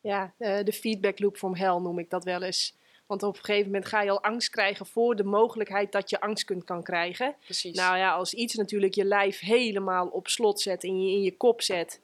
Ja, 0.00 0.32
eh, 0.38 0.64
de 0.64 0.72
feedback 0.72 1.18
loop 1.18 1.36
from 1.36 1.54
hell 1.54 1.78
noem 1.78 1.98
ik 1.98 2.10
dat 2.10 2.24
wel 2.24 2.42
eens. 2.42 2.78
Want 3.06 3.22
op 3.22 3.36
een 3.36 3.44
gegeven 3.44 3.66
moment 3.66 3.86
ga 3.86 4.02
je 4.02 4.10
al 4.10 4.22
angst 4.22 4.50
krijgen 4.50 4.86
voor 4.86 5.16
de 5.16 5.24
mogelijkheid 5.24 5.92
dat 5.92 6.10
je 6.10 6.20
angst 6.20 6.44
kunt 6.44 6.64
kan 6.64 6.82
krijgen. 6.82 7.36
Precies. 7.44 7.76
Nou 7.76 7.96
ja, 7.96 8.12
als 8.12 8.34
iets 8.34 8.54
natuurlijk 8.54 8.94
je 8.94 9.04
lijf 9.04 9.40
helemaal 9.40 10.06
op 10.06 10.28
slot 10.28 10.60
zet 10.60 10.84
en 10.84 11.02
je 11.02 11.12
in 11.12 11.22
je 11.22 11.36
kop 11.36 11.62
zet, 11.62 12.00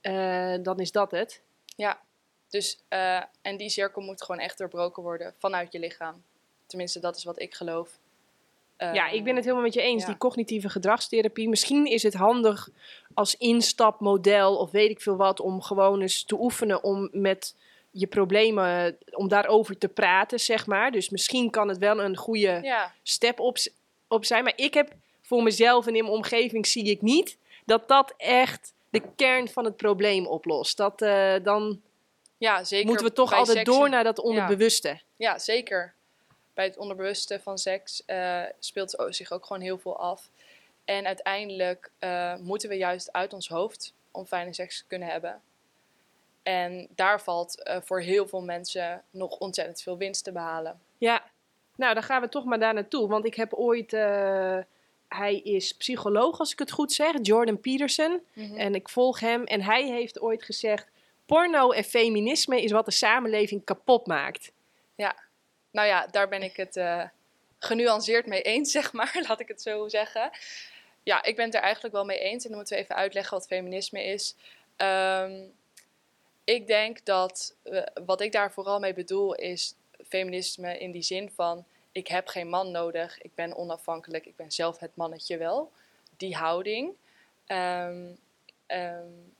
eh, 0.00 0.54
dan 0.62 0.80
is 0.80 0.92
dat 0.92 1.10
het. 1.10 1.42
Ja, 1.76 2.00
dus 2.48 2.78
eh, 2.88 3.22
en 3.42 3.56
die 3.56 3.68
cirkel 3.68 4.02
moet 4.02 4.22
gewoon 4.22 4.40
echt 4.40 4.58
doorbroken 4.58 5.02
worden 5.02 5.34
vanuit 5.38 5.72
je 5.72 5.78
lichaam. 5.78 6.22
Tenminste, 6.66 7.00
dat 7.00 7.16
is 7.16 7.24
wat 7.24 7.40
ik 7.40 7.54
geloof. 7.54 7.98
ja, 8.78 9.08
Eh, 9.08 9.12
ik 9.14 9.24
ben 9.24 9.34
het 9.34 9.44
helemaal 9.44 9.64
met 9.64 9.74
je 9.74 9.80
eens. 9.82 10.00
ja. 10.02 10.08
Die 10.08 10.16
cognitieve 10.16 10.68
gedragstherapie. 10.68 11.48
Misschien 11.48 11.86
is 11.86 12.02
het 12.02 12.14
handig 12.14 12.68
als 13.14 13.36
instapmodel 13.36 14.56
of 14.56 14.70
weet 14.70 14.90
ik 14.90 15.00
veel 15.00 15.16
wat. 15.16 15.40
Om 15.40 15.62
gewoon 15.62 16.00
eens 16.00 16.22
te 16.24 16.40
oefenen 16.40 16.82
om 16.84 17.08
met 17.12 17.54
je 17.90 18.06
problemen, 18.06 18.98
om 19.10 19.28
daarover 19.28 19.78
te 19.78 19.88
praten, 19.88 20.40
zeg 20.40 20.66
maar. 20.66 20.90
Dus 20.90 21.10
misschien 21.10 21.50
kan 21.50 21.68
het 21.68 21.78
wel 21.78 22.00
een 22.00 22.16
goede 22.16 22.58
Ja, 22.62 22.94
step 23.02 23.40
op 24.08 24.24
zijn. 24.24 24.44
Maar 24.44 24.52
ik 24.56 24.74
heb 24.74 24.92
voor 25.20 25.42
mezelf 25.42 25.86
en 25.86 25.96
in 25.96 26.02
mijn 26.02 26.16
omgeving 26.16 26.66
zie 26.66 26.84
ik 26.84 27.02
niet 27.02 27.36
dat 27.64 27.88
dat 27.88 28.14
echt 28.16 28.72
de 28.92 29.02
kern 29.16 29.48
van 29.48 29.64
het 29.64 29.76
probleem 29.76 30.26
oplost. 30.26 30.76
Dat, 30.76 31.02
eh, 31.02 31.34
dan 31.42 31.82
ja, 32.36 32.64
zeker. 32.64 32.86
moeten 32.86 33.06
we 33.06 33.12
toch 33.12 33.32
altijd 33.32 33.66
door 33.66 33.88
naar 33.88 34.04
dat 34.04 34.18
onderbewuste. 34.18 35.00
Ja, 35.16 35.38
zeker. 35.38 35.94
Bij 36.54 36.64
het 36.64 36.76
onderbewuste 36.76 37.40
van 37.40 37.58
seks 37.58 38.04
eh, 38.04 38.42
speelt 38.58 39.04
zich 39.08 39.32
ook 39.32 39.46
gewoon 39.46 39.62
heel 39.62 39.78
veel 39.78 39.98
af. 39.98 40.28
En 40.84 41.06
uiteindelijk 41.06 41.90
eh, 41.98 42.36
moeten 42.36 42.68
we 42.68 42.76
juist 42.76 43.12
uit 43.12 43.32
ons 43.32 43.48
hoofd 43.48 43.94
om 44.10 44.26
fijne 44.26 44.54
seks 44.54 44.78
te 44.78 44.84
kunnen 44.86 45.08
hebben. 45.08 45.40
En 46.42 46.88
daar 46.94 47.20
valt 47.20 47.70
voor 47.84 48.00
heel 48.00 48.28
veel 48.28 48.42
mensen 48.42 49.02
nog 49.10 49.38
ontzettend 49.38 49.82
veel 49.82 49.96
winst 49.96 50.24
te 50.24 50.32
behalen. 50.32 50.80
Ja, 50.98 51.22
nou 51.76 51.94
dan 51.94 52.02
gaan 52.02 52.20
we 52.20 52.28
toch 52.28 52.44
maar 52.44 52.58
daar 52.58 52.74
naartoe. 52.74 53.08
Want 53.08 53.24
ik 53.24 53.34
heb 53.34 53.52
ooit, 53.52 53.92
hij 55.16 55.36
is 55.36 55.72
psycholoog 55.72 56.38
als 56.38 56.52
ik 56.52 56.58
het 56.58 56.70
goed 56.70 56.92
zeg, 56.92 57.14
Jordan 57.22 57.60
Peterson. 57.60 58.22
En 58.56 58.74
ik 58.74 58.88
volg 58.88 59.20
hem 59.20 59.44
en 59.44 59.62
hij 59.62 59.86
heeft 59.86 60.20
ooit 60.20 60.42
gezegd, 60.42 60.86
porno 61.26 61.70
en 61.70 61.84
feminisme 61.84 62.62
is 62.62 62.70
wat 62.70 62.84
de 62.84 62.90
samenleving 62.90 63.64
kapot 63.64 64.06
maakt. 64.06 64.52
Ja, 64.94 65.16
nou 65.70 65.86
ja, 65.88 66.06
daar 66.06 66.28
ben 66.28 66.42
ik 66.42 66.56
het 66.56 66.76
uh, 66.76 67.04
genuanceerd 67.58 68.26
mee 68.26 68.42
eens, 68.42 68.70
zeg 68.78 68.92
maar, 68.92 69.24
laat 69.28 69.40
ik 69.40 69.48
het 69.48 69.62
zo 69.62 69.88
zeggen. 69.88 70.30
Ja, 71.02 71.22
ik 71.22 71.36
ben 71.36 71.44
het 71.44 71.54
er 71.54 71.60
eigenlijk 71.60 71.94
wel 71.94 72.04
mee 72.04 72.18
eens 72.18 72.42
en 72.42 72.48
dan 72.48 72.58
moeten 72.58 72.76
we 72.76 72.82
even 72.82 72.94
uitleggen 72.94 73.36
wat 73.36 73.46
feminisme 73.46 74.04
is. 74.04 74.34
Ehm, 74.76 75.42
ik 76.44 76.66
denk 76.66 77.04
dat 77.04 77.54
uh, 77.64 77.82
wat 78.06 78.20
ik 78.20 78.32
daar 78.32 78.52
vooral 78.52 78.78
mee 78.78 78.94
bedoel 78.94 79.34
is 79.34 79.74
feminisme 80.08 80.78
in 80.78 80.90
die 80.90 81.02
zin 81.02 81.30
van 81.34 81.64
ik 81.92 82.08
heb 82.08 82.28
geen 82.28 82.48
man 82.48 82.70
nodig, 82.70 83.22
ik 83.22 83.34
ben 83.34 83.56
onafhankelijk, 83.56 84.26
ik 84.26 84.36
ben 84.36 84.52
zelf 84.52 84.78
het 84.78 84.96
mannetje 84.96 85.36
wel. 85.36 85.72
Die 86.16 86.36
houding. 86.36 86.94
Um, 87.46 88.18
um, 88.66 89.32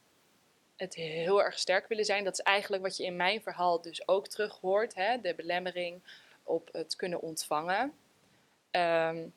het 0.76 0.94
heel 0.94 1.42
erg 1.42 1.58
sterk 1.58 1.88
willen 1.88 2.04
zijn. 2.04 2.24
Dat 2.24 2.32
is 2.32 2.44
eigenlijk 2.44 2.82
wat 2.82 2.96
je 2.96 3.04
in 3.04 3.16
mijn 3.16 3.42
verhaal 3.42 3.80
dus 3.80 4.08
ook 4.08 4.28
terug 4.28 4.58
hoort. 4.60 4.94
Hè? 4.94 5.20
De 5.20 5.34
belemmering 5.34 6.00
op 6.42 6.68
het 6.72 6.96
kunnen 6.96 7.20
ontvangen. 7.20 7.82
Um, 8.70 9.34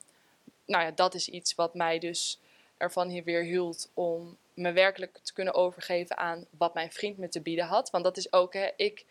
nou 0.66 0.84
ja, 0.84 0.92
dat 0.92 1.14
is 1.14 1.30
iets 1.30 1.56
wat 1.56 1.74
mij 1.74 2.00
dus 2.00 2.40
ervan 2.78 3.10
hier 3.10 3.24
weer 3.24 3.44
hield 3.44 3.90
om 3.94 4.38
me 4.54 4.72
werkelijk 4.72 5.20
te 5.22 5.34
kunnen 5.34 5.54
overgeven 5.54 6.18
aan 6.18 6.46
wat 6.50 6.74
mijn 6.74 6.92
vriend 6.92 7.18
me 7.18 7.30
te 7.30 7.42
bieden 7.42 7.66
had. 7.66 7.90
Want 7.90 8.04
dat 8.04 8.18
is 8.18 8.34
ook, 8.34 8.54
hè, 8.54 8.70
ik 8.76 9.06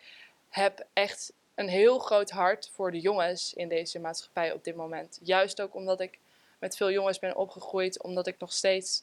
heb 0.48 0.86
echt 0.92 1.32
een 1.54 1.68
heel 1.68 1.98
groot 1.98 2.30
hart 2.30 2.70
voor 2.72 2.90
de 2.90 3.00
jongens 3.00 3.54
in 3.54 3.68
deze 3.68 3.98
maatschappij 3.98 4.52
op 4.52 4.64
dit 4.64 4.76
moment. 4.76 5.18
Juist 5.22 5.60
ook 5.60 5.74
omdat 5.74 6.00
ik 6.00 6.18
met 6.58 6.76
veel 6.76 6.90
jongens 6.90 7.18
ben 7.18 7.36
opgegroeid, 7.36 8.02
omdat 8.02 8.26
ik 8.26 8.38
nog 8.38 8.52
steeds 8.52 9.02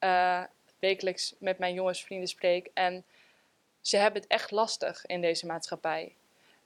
uh, 0.00 0.42
wekelijks 0.78 1.34
met 1.38 1.58
mijn 1.58 1.74
jongensvrienden 1.74 2.28
spreek. 2.28 2.70
En 2.74 3.04
ze 3.80 3.96
hebben 3.96 4.22
het 4.22 4.30
echt 4.30 4.50
lastig 4.50 5.06
in 5.06 5.20
deze 5.20 5.46
maatschappij. 5.46 6.14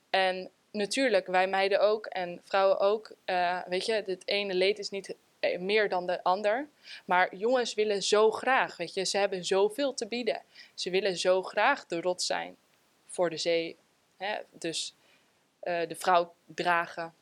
En 0.09 0.49
natuurlijk, 0.71 1.27
wij 1.27 1.47
meiden 1.47 1.81
ook 1.81 2.05
en 2.05 2.41
vrouwen 2.43 2.79
ook. 2.79 3.11
Uh, 3.25 3.61
weet 3.67 3.85
je, 3.85 4.03
het 4.05 4.27
ene 4.27 4.53
leed 4.53 4.79
is 4.79 4.89
niet 4.89 5.15
eh, 5.39 5.59
meer 5.59 5.89
dan 5.89 6.05
de 6.05 6.23
ander. 6.23 6.67
Maar 7.05 7.35
jongens 7.35 7.73
willen 7.73 8.03
zo 8.03 8.31
graag, 8.31 8.77
weet 8.77 8.93
je, 8.93 9.03
ze 9.03 9.17
hebben 9.17 9.45
zoveel 9.45 9.93
te 9.93 10.07
bieden. 10.07 10.41
Ze 10.73 10.89
willen 10.89 11.17
zo 11.17 11.43
graag 11.43 11.85
de 11.85 12.01
rot 12.01 12.21
zijn 12.21 12.57
voor 13.07 13.29
de 13.29 13.37
zee. 13.37 13.77
Hè? 14.17 14.37
Dus 14.51 14.93
uh, 15.63 15.87
de 15.87 15.95
vrouw 15.95 16.33
dragen. 16.45 17.13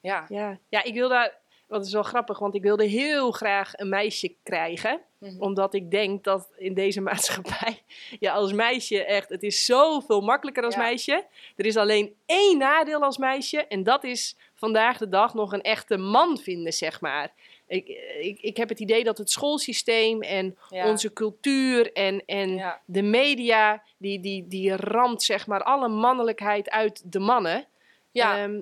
Ja. 0.00 0.24
ja. 0.28 0.58
Ja, 0.68 0.82
ik 0.82 0.94
wil 0.94 1.08
daar 1.08 1.42
dat 1.74 1.86
is 1.86 1.92
wel 1.92 2.02
grappig, 2.02 2.38
want 2.38 2.54
ik 2.54 2.62
wilde 2.62 2.84
heel 2.84 3.30
graag 3.30 3.72
een 3.76 3.88
meisje 3.88 4.34
krijgen. 4.42 5.00
Mhm. 5.18 5.42
Omdat 5.42 5.74
ik 5.74 5.90
denk 5.90 6.24
dat 6.24 6.48
in 6.56 6.74
deze 6.74 7.00
maatschappij, 7.10 7.82
ja, 8.20 8.32
als 8.32 8.52
meisje 8.52 9.04
echt, 9.04 9.28
het 9.28 9.42
is 9.42 9.64
zoveel 9.64 10.20
makkelijker 10.20 10.64
als 10.64 10.76
meisje. 10.76 11.26
Er 11.56 11.66
is 11.66 11.76
alleen 11.76 12.14
één 12.26 12.58
nadeel 12.58 13.02
als 13.02 13.18
meisje. 13.18 13.66
En 13.66 13.82
dat 13.82 14.04
is 14.04 14.36
vandaag 14.54 14.98
de 14.98 15.08
dag 15.08 15.34
nog 15.34 15.52
een 15.52 15.62
echte 15.62 15.96
man 15.96 16.38
vinden, 16.38 16.72
zeg 16.72 17.00
maar. 17.00 17.32
Ik, 17.66 17.88
ik, 18.20 18.40
ik 18.40 18.56
heb 18.56 18.68
het 18.68 18.80
idee 18.80 19.04
dat 19.04 19.18
het 19.18 19.30
schoolsysteem 19.30 20.22
en 20.22 20.58
onze 20.68 21.12
cultuur 21.12 21.92
en, 21.92 22.22
en 22.26 22.80
de 22.84 23.02
media, 23.02 23.82
die, 23.96 24.20
die, 24.20 24.48
die 24.48 24.76
ramt 24.76 25.22
zeg 25.22 25.46
maar 25.46 25.62
alle 25.62 25.88
mannelijkheid 25.88 26.70
uit 26.70 27.12
de 27.12 27.18
mannen. 27.18 27.66
Ja. 28.10 28.38
Ehm, 28.38 28.60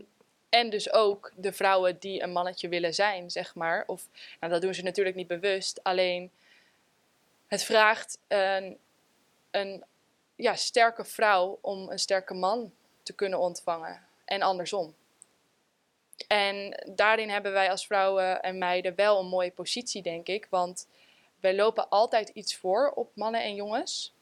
en 0.48 0.70
dus 0.70 0.92
ook 0.92 1.32
de 1.36 1.52
vrouwen 1.52 1.96
die 1.98 2.22
een 2.22 2.32
mannetje 2.32 2.68
willen 2.68 2.94
zijn, 2.94 3.30
zeg 3.30 3.54
maar. 3.54 3.84
Of, 3.86 4.08
nou, 4.40 4.52
dat 4.52 4.62
doen 4.62 4.74
ze 4.74 4.82
natuurlijk 4.82 5.16
niet 5.16 5.26
bewust. 5.26 5.80
Alleen 5.82 6.30
het 7.46 7.64
vraagt 7.64 8.18
een, 8.28 8.78
een 9.50 9.84
ja, 10.36 10.54
sterke 10.54 11.04
vrouw 11.04 11.58
om 11.60 11.90
een 11.90 11.98
sterke 11.98 12.34
man 12.34 12.72
te 13.02 13.12
kunnen 13.12 13.38
ontvangen. 13.38 14.06
En 14.24 14.42
andersom. 14.42 14.94
En 16.28 16.82
daarin 16.94 17.30
hebben 17.30 17.52
wij 17.52 17.70
als 17.70 17.87
vrouwen 17.87 18.42
en 18.42 18.58
meiden 18.58 18.94
wel 18.94 19.18
een 19.18 19.28
mooie 19.28 19.50
positie, 19.50 20.02
denk 20.02 20.26
ik. 20.26 20.46
Want 20.50 20.88
wij 21.40 21.54
lopen 21.54 21.88
altijd 21.88 22.28
iets 22.28 22.56
voor 22.56 22.90
op 22.90 23.11
mannen 23.14 23.42
en 23.42 23.54
jongens. 23.54 24.14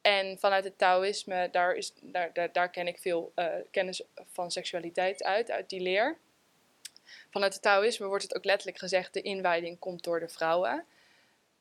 En 0.00 0.38
vanuit 0.38 0.64
het 0.64 0.78
Taoïsme, 0.78 1.48
daar, 1.50 1.74
is, 1.74 1.92
daar, 2.00 2.32
daar, 2.32 2.52
daar 2.52 2.70
ken 2.70 2.86
ik 2.86 2.98
veel 2.98 3.32
uh, 3.36 3.46
kennis 3.70 4.02
van 4.26 4.50
seksualiteit 4.50 5.22
uit, 5.22 5.50
uit 5.50 5.68
die 5.68 5.80
leer. 5.80 6.18
Vanuit 7.30 7.52
het 7.52 7.62
Taoïsme 7.62 8.06
wordt 8.06 8.22
het 8.22 8.36
ook 8.36 8.44
letterlijk 8.44 8.78
gezegd, 8.78 9.14
de 9.14 9.22
inwijding 9.22 9.78
komt 9.78 10.04
door 10.04 10.20
de 10.20 10.28
vrouwen. 10.28 10.84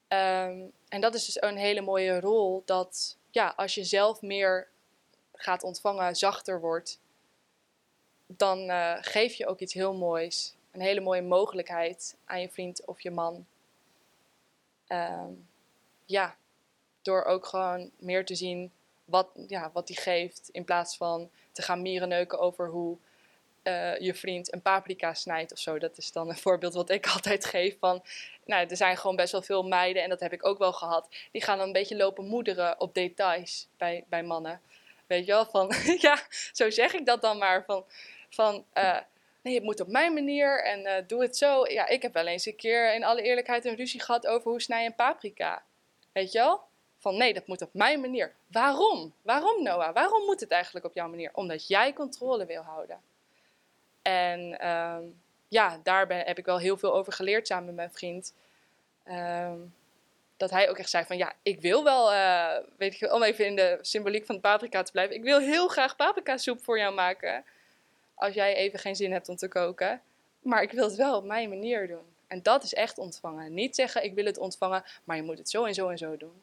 Um, 0.08 0.72
en 0.88 1.02
dat 1.02 1.14
is 1.14 1.26
dus 1.26 1.42
een 1.42 1.58
hele 1.58 1.82
mooie 1.82 2.20
rol, 2.20 2.62
dat 2.66 3.18
ja, 3.30 3.54
als 3.56 3.76
je 3.76 3.84
zelf 3.84 4.22
meer 4.22 4.68
gaat 5.34 5.64
ontvangen, 5.64 6.16
zachter 6.16 6.60
wordt, 6.60 7.00
dan 8.38 8.70
uh, 8.70 8.98
geef 9.02 9.34
je 9.34 9.48
ook 9.48 9.60
iets 9.60 9.74
heel 9.74 9.94
moois. 9.94 10.56
Een 10.72 10.82
hele 10.82 11.02
mooie 11.02 11.22
mogelijkheid 11.22 12.16
aan 12.26 12.42
je 12.42 12.50
vriend 12.50 12.86
of 12.86 13.02
je 13.02 13.12
man. 13.12 13.46
Um, 14.88 15.48
ja, 16.06 16.36
door 17.02 17.24
ook 17.24 17.46
gewoon 17.46 17.92
meer 18.00 18.26
te 18.26 18.36
zien 18.36 18.72
wat, 19.06 19.28
ja, 19.48 19.70
wat 19.74 19.88
die 19.88 20.00
geeft. 20.00 20.50
In 20.52 20.64
plaats 20.64 20.98
van 20.98 21.30
te 21.52 21.62
gaan 21.62 21.82
mierenneuken 21.82 22.40
over 22.40 22.70
hoe 22.70 22.98
uh, 23.64 24.00
je 24.00 24.14
vriend 24.14 24.54
een 24.54 24.62
paprika 24.62 25.14
snijdt 25.14 25.52
of 25.52 25.60
zo. 25.60 25.80
Dat 25.80 25.98
is 25.98 26.12
dan 26.12 26.30
een 26.30 26.38
voorbeeld 26.48 26.74
wat 26.74 26.90
ik 26.90 27.08
altijd 27.08 27.46
geef 27.46 27.78
van... 27.80 28.04
Nou, 28.46 28.68
er 28.68 28.78
zijn 28.78 28.98
gewoon 28.98 29.16
best 29.16 29.32
wel 29.32 29.42
veel 29.42 29.64
meiden, 29.64 30.04
en 30.04 30.10
dat 30.10 30.20
heb 30.20 30.34
ik 30.34 30.46
ook 30.46 30.58
wel 30.58 30.74
gehad... 30.74 31.08
die 31.32 31.42
gaan 31.42 31.58
dan 31.58 31.68
een 31.68 31.74
beetje 31.74 31.96
lopen 31.96 32.26
moederen 32.26 32.80
op 32.80 32.94
details 32.94 33.68
bij, 33.78 34.04
bij 34.08 34.24
mannen. 34.24 34.62
Weet 35.08 35.26
je 35.26 35.32
wel, 35.32 35.46
van... 35.46 35.74
ja, 36.08 36.20
zo 36.52 36.70
zeg 36.70 36.94
ik 36.94 37.06
dat 37.06 37.22
dan 37.22 37.38
maar. 37.38 37.64
Van, 37.66 37.86
van 38.36 38.66
uh, 38.74 38.98
nee, 39.42 39.54
het 39.54 39.64
moet 39.64 39.80
op 39.80 39.88
mijn 39.88 40.14
manier 40.14 40.64
en 40.64 40.80
uh, 40.80 40.94
doe 41.08 41.22
het 41.22 41.38
zo. 41.38 41.68
Ja, 41.68 41.88
ik 41.88 42.02
heb 42.02 42.14
wel 42.14 42.28
eens 42.28 42.46
een 42.46 42.56
keer 42.56 42.94
in 42.94 43.04
alle 43.04 43.22
eerlijkheid 43.22 43.66
een 43.66 43.76
ruzie 43.76 44.02
gehad 44.02 44.28
over 44.28 44.50
hoe 44.50 44.62
snij 44.62 44.82
je 44.82 44.88
een 44.88 44.96
paprika. 44.96 45.64
Weet 46.12 46.32
je 46.32 46.40
wel? 46.40 46.62
Van 46.98 47.18
nee, 47.18 47.34
dat 47.34 47.48
moet 47.48 47.62
op 47.62 47.74
mijn 47.74 48.02
manier. 48.02 48.34
Waarom? 48.48 49.14
Waarom 49.22 49.64
Noah? 49.64 49.94
Waarom 49.94 50.26
moet 50.26 50.40
het 50.40 50.52
eigenlijk 50.52 50.86
op 50.86 50.94
jouw 50.94 51.10
manier? 51.10 51.30
Omdat 51.34 51.68
jij 51.68 51.94
controle 51.94 52.46
wil 52.46 52.62
houden. 52.62 53.00
En 54.02 54.60
ehm, 54.60 55.04
ja, 55.48 55.80
daar 55.84 56.08
heb 56.08 56.38
ik 56.38 56.46
wel 56.46 56.60
heel 56.60 56.78
veel 56.78 56.94
over 56.94 57.14
geleerd 57.14 57.48
samen 57.48 57.66
met 57.66 57.76
mijn 57.76 57.92
vriend. 57.92 58.34
Ehm, 59.04 59.60
dat 60.38 60.50
hij 60.50 60.70
ook 60.70 60.78
echt 60.78 60.90
zei 60.90 61.06
van 61.06 61.18
ja, 61.18 61.34
ik 61.42 61.62
wil 61.62 61.84
wel, 61.84 62.14
uh, 62.14 62.56
weet 62.78 62.98
je, 62.98 63.14
om 63.14 63.24
even 63.24 63.46
in 63.46 63.56
de 63.56 63.78
symboliek 63.82 64.26
van 64.26 64.36
de 64.36 64.42
paprika 64.42 64.84
te 64.84 64.92
blijven. 64.92 65.16
Ik 65.16 65.24
wil 65.24 65.40
heel 65.40 65.68
graag 65.68 65.96
paprika 65.96 66.38
soep 66.38 66.64
voor 66.64 66.78
jou 66.78 66.94
maken. 66.94 67.44
Als 68.22 68.34
jij 68.34 68.56
even 68.56 68.80
geen 68.80 68.96
zin 68.96 69.12
hebt 69.12 69.30
om 69.30 69.36
te 69.36 69.48
koken. 69.48 70.02
Maar 70.42 70.62
ik 70.62 70.72
wil 70.72 70.84
het 70.84 70.96
wel 70.96 71.18
op 71.18 71.24
mijn 71.24 71.50
manier 71.50 71.88
doen. 71.88 72.06
En 72.28 72.44
dat 72.44 72.64
is 72.64 72.74
echt 72.74 72.98
ontvangen. 72.98 73.54
Niet 73.54 73.76
zeggen 73.76 74.04
ik 74.04 74.14
wil 74.14 74.26
het 74.26 74.38
ontvangen, 74.38 74.84
maar 75.04 75.16
je 75.16 75.24
moet 75.24 75.38
het 75.38 75.50
zo 75.50 75.66
en 75.66 75.74
zo 75.74 75.90
en 75.90 75.98
zo 75.98 76.18
doen. 76.18 76.42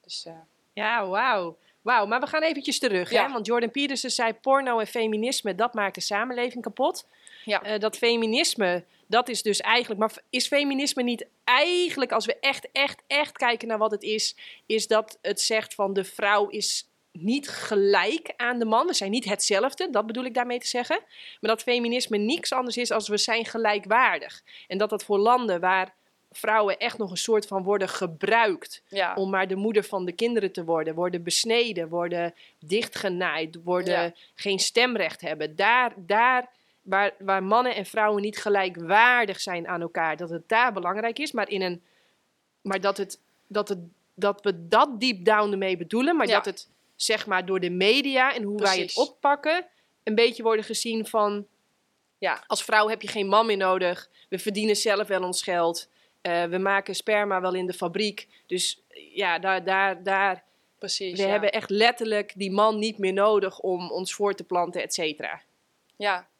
Dus, 0.00 0.24
uh... 0.26 0.32
Ja, 0.72 1.06
wauw. 1.06 1.56
Wauw, 1.82 2.06
maar 2.06 2.20
we 2.20 2.26
gaan 2.26 2.42
eventjes 2.42 2.78
terug. 2.78 3.10
Hè? 3.10 3.28
Want 3.28 3.46
Jordan 3.46 3.70
Peterson 3.70 4.10
zei 4.10 4.32
porno 4.32 4.78
en 4.78 4.86
feminisme, 4.86 5.54
dat 5.54 5.74
maakt 5.74 5.94
de 5.94 6.00
samenleving 6.00 6.62
kapot. 6.62 7.06
Ja. 7.44 7.66
Uh, 7.66 7.78
dat 7.78 7.96
feminisme, 7.96 8.84
dat 9.06 9.28
is 9.28 9.42
dus 9.42 9.60
eigenlijk... 9.60 10.00
Maar 10.00 10.12
is 10.30 10.46
feminisme 10.46 11.02
niet 11.02 11.26
eigenlijk, 11.44 12.12
als 12.12 12.26
we 12.26 12.38
echt, 12.40 12.68
echt, 12.72 13.02
echt 13.06 13.36
kijken 13.36 13.68
naar 13.68 13.78
wat 13.78 13.90
het 13.90 14.02
is... 14.02 14.36
is 14.66 14.86
dat 14.86 15.18
het 15.22 15.40
zegt 15.40 15.74
van 15.74 15.92
de 15.92 16.04
vrouw 16.04 16.48
is 16.48 16.86
niet 17.12 17.48
gelijk 17.48 18.32
aan 18.36 18.58
de 18.58 18.64
man. 18.64 18.86
We 18.86 18.94
zijn 18.94 19.10
niet 19.10 19.24
hetzelfde, 19.24 19.90
dat 19.90 20.06
bedoel 20.06 20.24
ik 20.24 20.34
daarmee 20.34 20.58
te 20.58 20.66
zeggen. 20.66 20.98
Maar 21.40 21.50
dat 21.50 21.62
feminisme 21.62 22.16
niks 22.16 22.52
anders 22.52 22.76
is 22.76 22.90
als 22.90 23.08
we 23.08 23.16
zijn 23.16 23.44
gelijkwaardig. 23.44 24.42
En 24.66 24.78
dat 24.78 24.90
dat 24.90 25.04
voor 25.04 25.18
landen 25.18 25.60
waar 25.60 25.94
vrouwen 26.32 26.78
echt 26.78 26.98
nog 26.98 27.10
een 27.10 27.16
soort 27.16 27.46
van 27.46 27.62
worden 27.62 27.88
gebruikt 27.88 28.82
om 29.14 29.30
maar 29.30 29.48
de 29.48 29.56
moeder 29.56 29.84
van 29.84 30.04
de 30.04 30.12
kinderen 30.12 30.52
te 30.52 30.64
worden, 30.64 30.94
worden 30.94 31.22
besneden, 31.22 31.88
worden 31.88 32.34
dichtgenaaid, 32.58 33.58
worden 33.64 34.14
geen 34.34 34.58
stemrecht 34.58 35.20
hebben. 35.20 35.56
Daar, 35.56 35.92
daar 35.96 36.48
waar, 36.82 37.14
waar 37.18 37.42
mannen 37.42 37.74
en 37.74 37.86
vrouwen 37.86 38.22
niet 38.22 38.38
gelijkwaardig 38.38 39.40
zijn 39.40 39.68
aan 39.68 39.80
elkaar, 39.80 40.16
dat 40.16 40.30
het 40.30 40.48
daar 40.48 40.72
belangrijk 40.72 41.18
is, 41.18 41.32
maar, 41.32 41.48
in 41.48 41.62
een, 41.62 41.82
maar 42.62 42.80
dat, 42.80 42.96
het, 42.96 43.20
dat, 43.46 43.68
het, 43.68 43.78
dat 44.14 44.42
we 44.42 44.68
dat 44.68 45.00
deep 45.00 45.24
down 45.24 45.52
ermee 45.52 45.76
bedoelen, 45.76 46.16
maar 46.16 46.26
dat 46.26 46.44
het 46.44 46.68
zeg 47.02 47.26
maar 47.26 47.46
door 47.46 47.60
de 47.60 47.70
media 47.70 48.34
en 48.34 48.42
hoe 48.42 48.60
wij 48.60 48.78
het 48.78 48.96
oppakken, 48.96 49.66
een 50.02 50.14
beetje 50.14 50.42
worden 50.42 50.64
gezien 50.64 51.06
van, 51.06 51.46
ja, 52.18 52.44
als 52.46 52.64
vrouw 52.64 52.88
heb 52.88 53.02
je 53.02 53.08
geen 53.08 53.26
man 53.26 53.46
meer 53.46 53.56
nodig, 53.56 54.10
we 54.28 54.38
verdienen 54.38 54.76
zelf 54.76 55.08
wel 55.08 55.22
ons 55.22 55.42
geld. 55.42 55.88
Eh, 56.20 56.44
we 56.44 56.58
maken 56.58 56.94
sperma 56.94 57.40
wel 57.40 57.54
in 57.54 57.66
de 57.66 57.72
fabriek. 57.72 58.28
Dus 58.46 58.82
ja, 59.14 59.38
daar, 59.38 59.64
daar, 59.64 60.02
daar 60.02 60.44
Precies. 60.78 61.18
we 61.18 61.26
ja. 61.26 61.30
hebben 61.30 61.52
echt 61.52 61.70
letterlijk 61.70 62.32
die 62.36 62.50
man 62.50 62.78
niet 62.78 62.98
meer 62.98 63.12
nodig 63.12 63.60
om 63.60 63.90
ons 63.90 64.14
voor 64.14 64.34
te 64.34 64.44
planten, 64.44 64.82
et 64.82 64.94
cetera. 64.94 65.42
ja. 65.96 66.30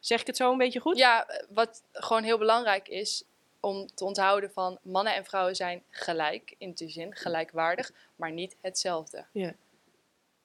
Zeg 0.00 0.20
ik 0.20 0.26
het 0.26 0.36
zo 0.36 0.52
een 0.52 0.58
beetje 0.58 0.80
goed? 0.80 0.98
ja, 0.98 1.26
wat 1.48 1.82
gewoon 1.92 2.22
heel 2.22 2.38
belangrijk 2.38 2.88
is 2.88 3.24
om 3.60 3.86
te 3.94 4.04
onthouden 4.04 4.50
van 4.50 4.78
mannen 4.82 5.14
en 5.14 5.24
vrouwen 5.24 5.56
zijn 5.56 5.82
gelijk 5.90 6.54
in 6.58 6.72
die 6.72 6.88
zin, 6.88 7.14
gelijkwaardig, 7.14 7.92
maar 8.16 8.32
niet 8.32 8.56
hetzelfde. 8.60 9.26
Ja. 9.32 9.54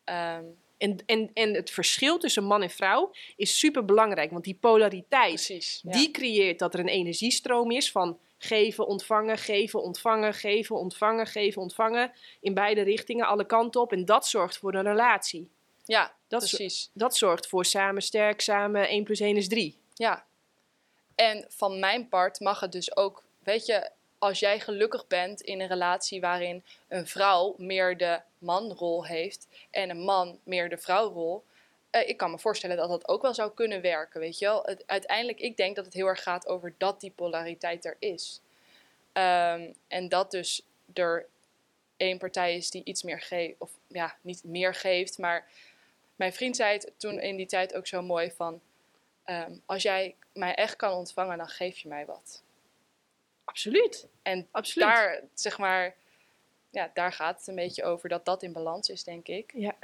Ehm, 0.04 0.44
En, 0.78 0.98
en, 1.06 1.30
en 1.34 1.54
het 1.54 1.70
verschil 1.70 2.18
tussen 2.18 2.44
man 2.44 2.62
en 2.62 2.70
vrouw 2.70 3.12
is 3.36 3.60
super 3.60 3.86
belangrijk, 3.86 4.32
want 4.32 4.44
die 4.44 4.58
polariteit, 4.60 5.34
precies. 5.34 5.80
ja. 5.84 5.92
die 5.92 6.12
creëert 6.12 6.60
dat 6.60 6.74
er 6.74 6.80
een 6.80 6.88
energiestroom 6.88 7.72
is 7.72 7.92
van 7.92 8.20
geven, 8.38 8.88
ontvangen, 8.88 9.38
geven, 9.38 9.82
ontvangen, 9.82 10.34
geven, 10.34 10.76
ontvangen, 10.76 11.28
geven, 11.28 11.62
ontvangen, 11.62 12.12
in 12.42 12.54
beide 12.54 12.82
richtingen, 12.82 13.28
alle 13.28 13.46
kanten 13.46 13.82
op. 13.82 13.92
En 13.92 14.06
dat 14.06 14.28
zorgt 14.28 14.58
voor 14.58 14.74
een 14.74 14.84
relatie. 14.84 15.50
ja, 15.86 16.16
Dat 16.28 16.40
precies. 16.40 16.90
Dat 16.94 17.18
zorgt 17.18 17.48
voor 17.48 17.66
samen 17.66 18.02
sterk, 18.02 18.42
samen 18.42 18.88
1 18.88 19.04
plus 19.04 19.20
1 19.20 19.38
is 19.38 19.48
3. 19.48 19.78
Ja. 19.94 20.26
En 21.16 21.46
van 21.50 21.80
mijn 21.80 22.10
part 22.10 22.40
mag 22.40 22.60
het 22.60 22.72
dus 22.72 22.96
ook, 22.96 23.24
weet 23.40 23.66
je, 23.66 23.90
als 24.24 24.40
jij 24.40 24.60
gelukkig 24.60 25.08
bent 25.08 25.42
in 25.42 25.62
een 25.62 25.68
relatie 25.68 26.22
waarin 26.22 26.64
een 26.88 27.08
vrouw 27.08 27.56
meer 27.58 27.98
de 27.98 28.22
manrol 28.38 29.06
heeft 29.06 29.48
en 29.72 29.90
een 29.90 30.04
man 30.04 30.40
meer 30.44 30.70
de 30.70 30.78
vrouwrol. 30.78 31.44
eh, 31.90 32.10
ik 32.10 32.18
kan 32.18 32.32
me 32.32 32.40
voorstellen 32.40 32.78
dat 32.78 32.90
dat 32.90 33.08
ook 33.08 33.22
wel 33.22 33.34
zou 33.34 33.52
kunnen 33.54 33.82
werken, 33.82 34.20
weet 34.20 34.40
je 34.40 34.46
wel. 34.46 34.66
Uiteindelijk, 34.86 35.40
ik 35.40 35.58
denk 35.58 35.76
dat 35.76 35.86
het 35.86 35.94
heel 35.94 36.08
erg 36.08 36.24
gaat 36.24 36.48
over 36.48 36.74
dat 36.78 37.00
die 37.00 37.12
polariteit 37.12 37.86
er 37.86 37.96
is. 38.00 38.42
Ehm, 39.14 39.72
en 39.88 40.10
dat 40.10 40.32
dus 40.32 40.66
er 40.94 41.26
één 41.98 42.18
partij 42.18 42.56
is 42.56 42.70
die 42.70 42.84
iets 42.84 43.04
meer 43.04 43.22
geeft, 43.22 43.56
of 43.58 43.72
ja, 43.88 44.16
niet 44.22 44.44
meer 44.44 44.76
geeft, 44.76 45.18
maar 45.18 45.48
mijn 46.16 46.34
vriend 46.34 46.56
zei 46.56 46.74
het 46.74 46.92
toen 46.98 47.20
in 47.20 47.36
die 47.36 47.46
tijd 47.46 47.74
ook 47.74 47.88
zo 47.88 48.02
mooi 48.02 48.32
van, 48.32 48.62
ehm, 49.24 49.54
als 49.66 49.84
jij 49.84 50.16
mij 50.34 50.56
echt 50.56 50.76
kan 50.76 50.94
ontvangen, 50.94 51.38
dan 51.38 51.48
geef 51.50 51.78
je 51.78 51.88
mij 51.88 52.06
wat. 52.06 52.44
Absoluut. 53.54 54.08
En 54.22 54.48
Absoluut. 54.52 54.88
daar, 54.88 55.22
zeg 55.34 55.58
maar, 55.58 55.96
ja, 56.70 56.92
daar 56.94 57.14
gaat 57.14 57.38
het 57.38 57.48
een 57.48 57.56
beetje 57.56 57.84
over 57.84 58.10
dat 58.10 58.26
dat 58.26 58.44
in 58.44 58.54
balans 58.54 58.90
is, 58.90 59.04
denk 59.04 59.28
ik. 59.28 59.52
Ja, 59.56 59.76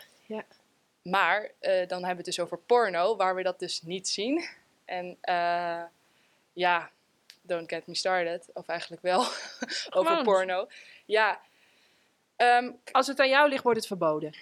Maar 1.01 1.51
eh, 1.59 1.71
dan 1.87 1.97
hebben 1.97 2.09
we 2.09 2.15
het 2.15 2.25
dus 2.25 2.39
over 2.39 2.57
porno, 2.57 3.15
waar 3.15 3.35
we 3.35 3.43
dat 3.43 3.59
dus 3.59 3.81
niet 3.81 4.07
zien. 4.07 4.47
En 4.85 5.17
eh, 5.21 5.81
ja, 6.53 6.91
don't 7.41 7.69
get 7.69 7.87
me 7.87 7.95
started. 7.95 8.49
Of 8.53 8.67
eigenlijk 8.67 9.01
wel, 9.01 9.19
over 9.97 10.23
porno. 10.23 10.67
Ja, 11.05 11.41
ehm, 12.35 12.71
Als 12.91 13.07
het 13.07 13.19
aan 13.19 13.29
jou 13.29 13.49
ligt, 13.49 13.63
wordt 13.63 13.77
het 13.77 13.87
verboden. 13.87 14.33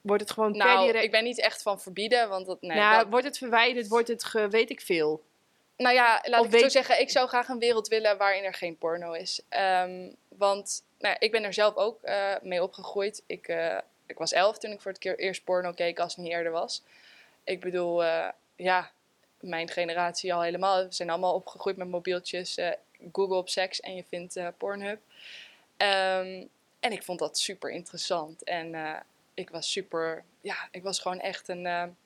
Wordt 0.00 0.22
het 0.22 0.30
gewoon 0.32 0.52
per 0.52 0.66
nou, 0.66 0.86
direct... 0.86 1.04
ik 1.04 1.10
ben 1.10 1.24
niet 1.24 1.40
echt 1.40 1.62
van 1.62 1.80
verbieden, 1.80 2.28
want 2.28 2.46
dat, 2.46 2.60
nee, 2.60 2.76
nou, 2.76 2.96
dat- 3.02 3.10
wordt 3.10 3.26
het 3.26 3.38
verwijderd, 3.38 3.88
wordt 3.88 4.08
het, 4.08 4.24
ge, 4.24 4.48
weet 4.48 4.70
ik 4.70 4.80
veel. 4.80 5.24
Nou 5.76 5.94
ja, 5.94 6.22
laat 6.24 6.40
Of 6.40 6.52
ik 6.52 6.60
zo 6.60 6.68
zeggen. 6.68 7.00
Ik 7.00 7.10
zou 7.10 7.28
graag 7.28 7.48
een 7.48 7.58
wereld 7.58 7.88
willen 7.88 8.18
waarin 8.18 8.44
er 8.44 8.54
geen 8.54 8.78
porno 8.78 9.12
is. 9.12 9.40
Ehm, 9.48 10.10
want 10.28 10.84
nou, 10.98 11.14
ja, 11.14 11.20
ik 11.20 11.30
ben 11.30 11.44
er 11.44 11.52
zelf 11.52 11.74
ook 11.74 12.02
eh, 12.02 12.34
mee 12.42 12.62
opgegroeid. 12.62 13.22
Ik, 13.26 13.48
eh, 13.48 13.78
ik 14.06 14.18
was 14.18 14.32
elf 14.32 14.58
toen 14.58 14.70
ik 14.70 14.80
voor 14.80 14.90
het 14.90 15.00
keer 15.00 15.18
eerst 15.18 15.44
porno 15.44 15.72
keek, 15.72 15.98
als 15.98 16.14
het 16.14 16.24
niet 16.24 16.32
eerder 16.32 16.52
was. 16.52 16.82
Ik 17.44 17.60
bedoel, 17.60 18.04
eh, 18.04 18.28
ja, 18.56 18.90
mijn 19.40 19.68
generatie 19.68 20.34
al 20.34 20.42
helemaal. 20.42 20.84
We 20.84 20.94
zijn 20.94 21.10
allemaal 21.10 21.34
opgegroeid 21.34 21.76
met 21.76 21.88
mobieltjes. 21.88 22.58
Google 23.12 23.36
op 23.36 23.48
seks 23.48 23.80
en 23.80 23.94
je 23.94 24.04
vindt 24.08 24.40
Pornhub. 24.56 25.00
Ehm, 25.76 26.44
en 26.80 26.92
ik 26.92 27.02
vond 27.02 27.18
dat 27.18 27.38
super 27.38 27.70
interessant. 27.70 28.44
En 28.44 28.74
ik 29.34 29.50
was 29.50 29.70
super, 29.70 30.24
ja, 30.40 30.68
ik 30.70 30.82
was 30.82 30.98
gewoon 30.98 31.20
echt 31.20 31.48
een 31.48 31.96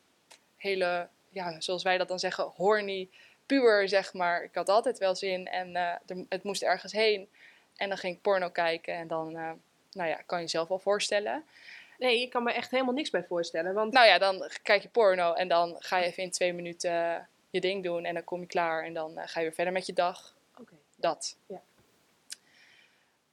hele, 0.57 1.09
ja, 1.29 1.61
zoals 1.61 1.83
wij 1.83 1.99
dat 1.99 2.09
dan 2.09 2.19
zeggen, 2.19 2.45
horny 2.45 3.09
puur, 3.51 3.89
zeg 3.89 4.13
maar. 4.13 4.43
Ik 4.43 4.55
had 4.55 4.69
altijd 4.69 4.99
wel 4.99 5.15
zin 5.15 5.47
en 5.47 5.77
eh, 5.77 5.95
het 6.29 6.43
moest 6.43 6.63
ergens 6.63 6.93
heen. 6.93 7.29
En 7.77 7.89
dan 7.89 7.99
ging 7.99 8.17
ik 8.17 8.23
porno 8.23 8.49
kijken 8.49 8.95
en 8.95 9.09
dan, 9.09 9.37
eh, 9.37 9.51
nou 9.93 10.09
ja, 10.09 10.23
kan 10.27 10.39
je 10.39 10.45
jezelf 10.45 10.69
wel 10.69 10.79
voorstellen. 10.79 11.45
Nee, 11.99 12.21
ik 12.21 12.31
kan 12.31 12.43
me 12.43 12.53
echt 12.53 12.71
helemaal 12.71 12.95
niks 12.95 13.11
bij 13.11 13.25
voorstellen. 13.25 13.75
Want 13.75 13.93
Nou 13.93 14.07
ja, 14.07 14.19
dan 14.19 14.51
kijk 14.63 14.83
je 14.83 14.89
porno 14.89 15.33
en 15.33 15.49
dan 15.49 15.77
ga 15.79 15.99
je 15.99 16.05
even 16.05 16.23
in 16.23 16.31
twee 16.31 16.53
minuten 16.53 16.91
eh, 16.91 17.23
je 17.51 17.61
ding 17.61 17.85
doen 17.85 18.05
en 18.05 18.15
dan 18.15 18.25
kom 18.25 18.41
je 18.41 18.47
klaar 18.47 18.85
en 18.85 18.95
dan 18.95 19.13
ga 19.17 19.41
je 19.41 19.47
weer 19.47 19.55
verder 19.55 19.73
met 19.73 19.87
je 19.87 19.93
dag. 19.93 20.35
Oké. 20.59 20.75
Dat. 20.97 21.37
Ja. 21.47 21.63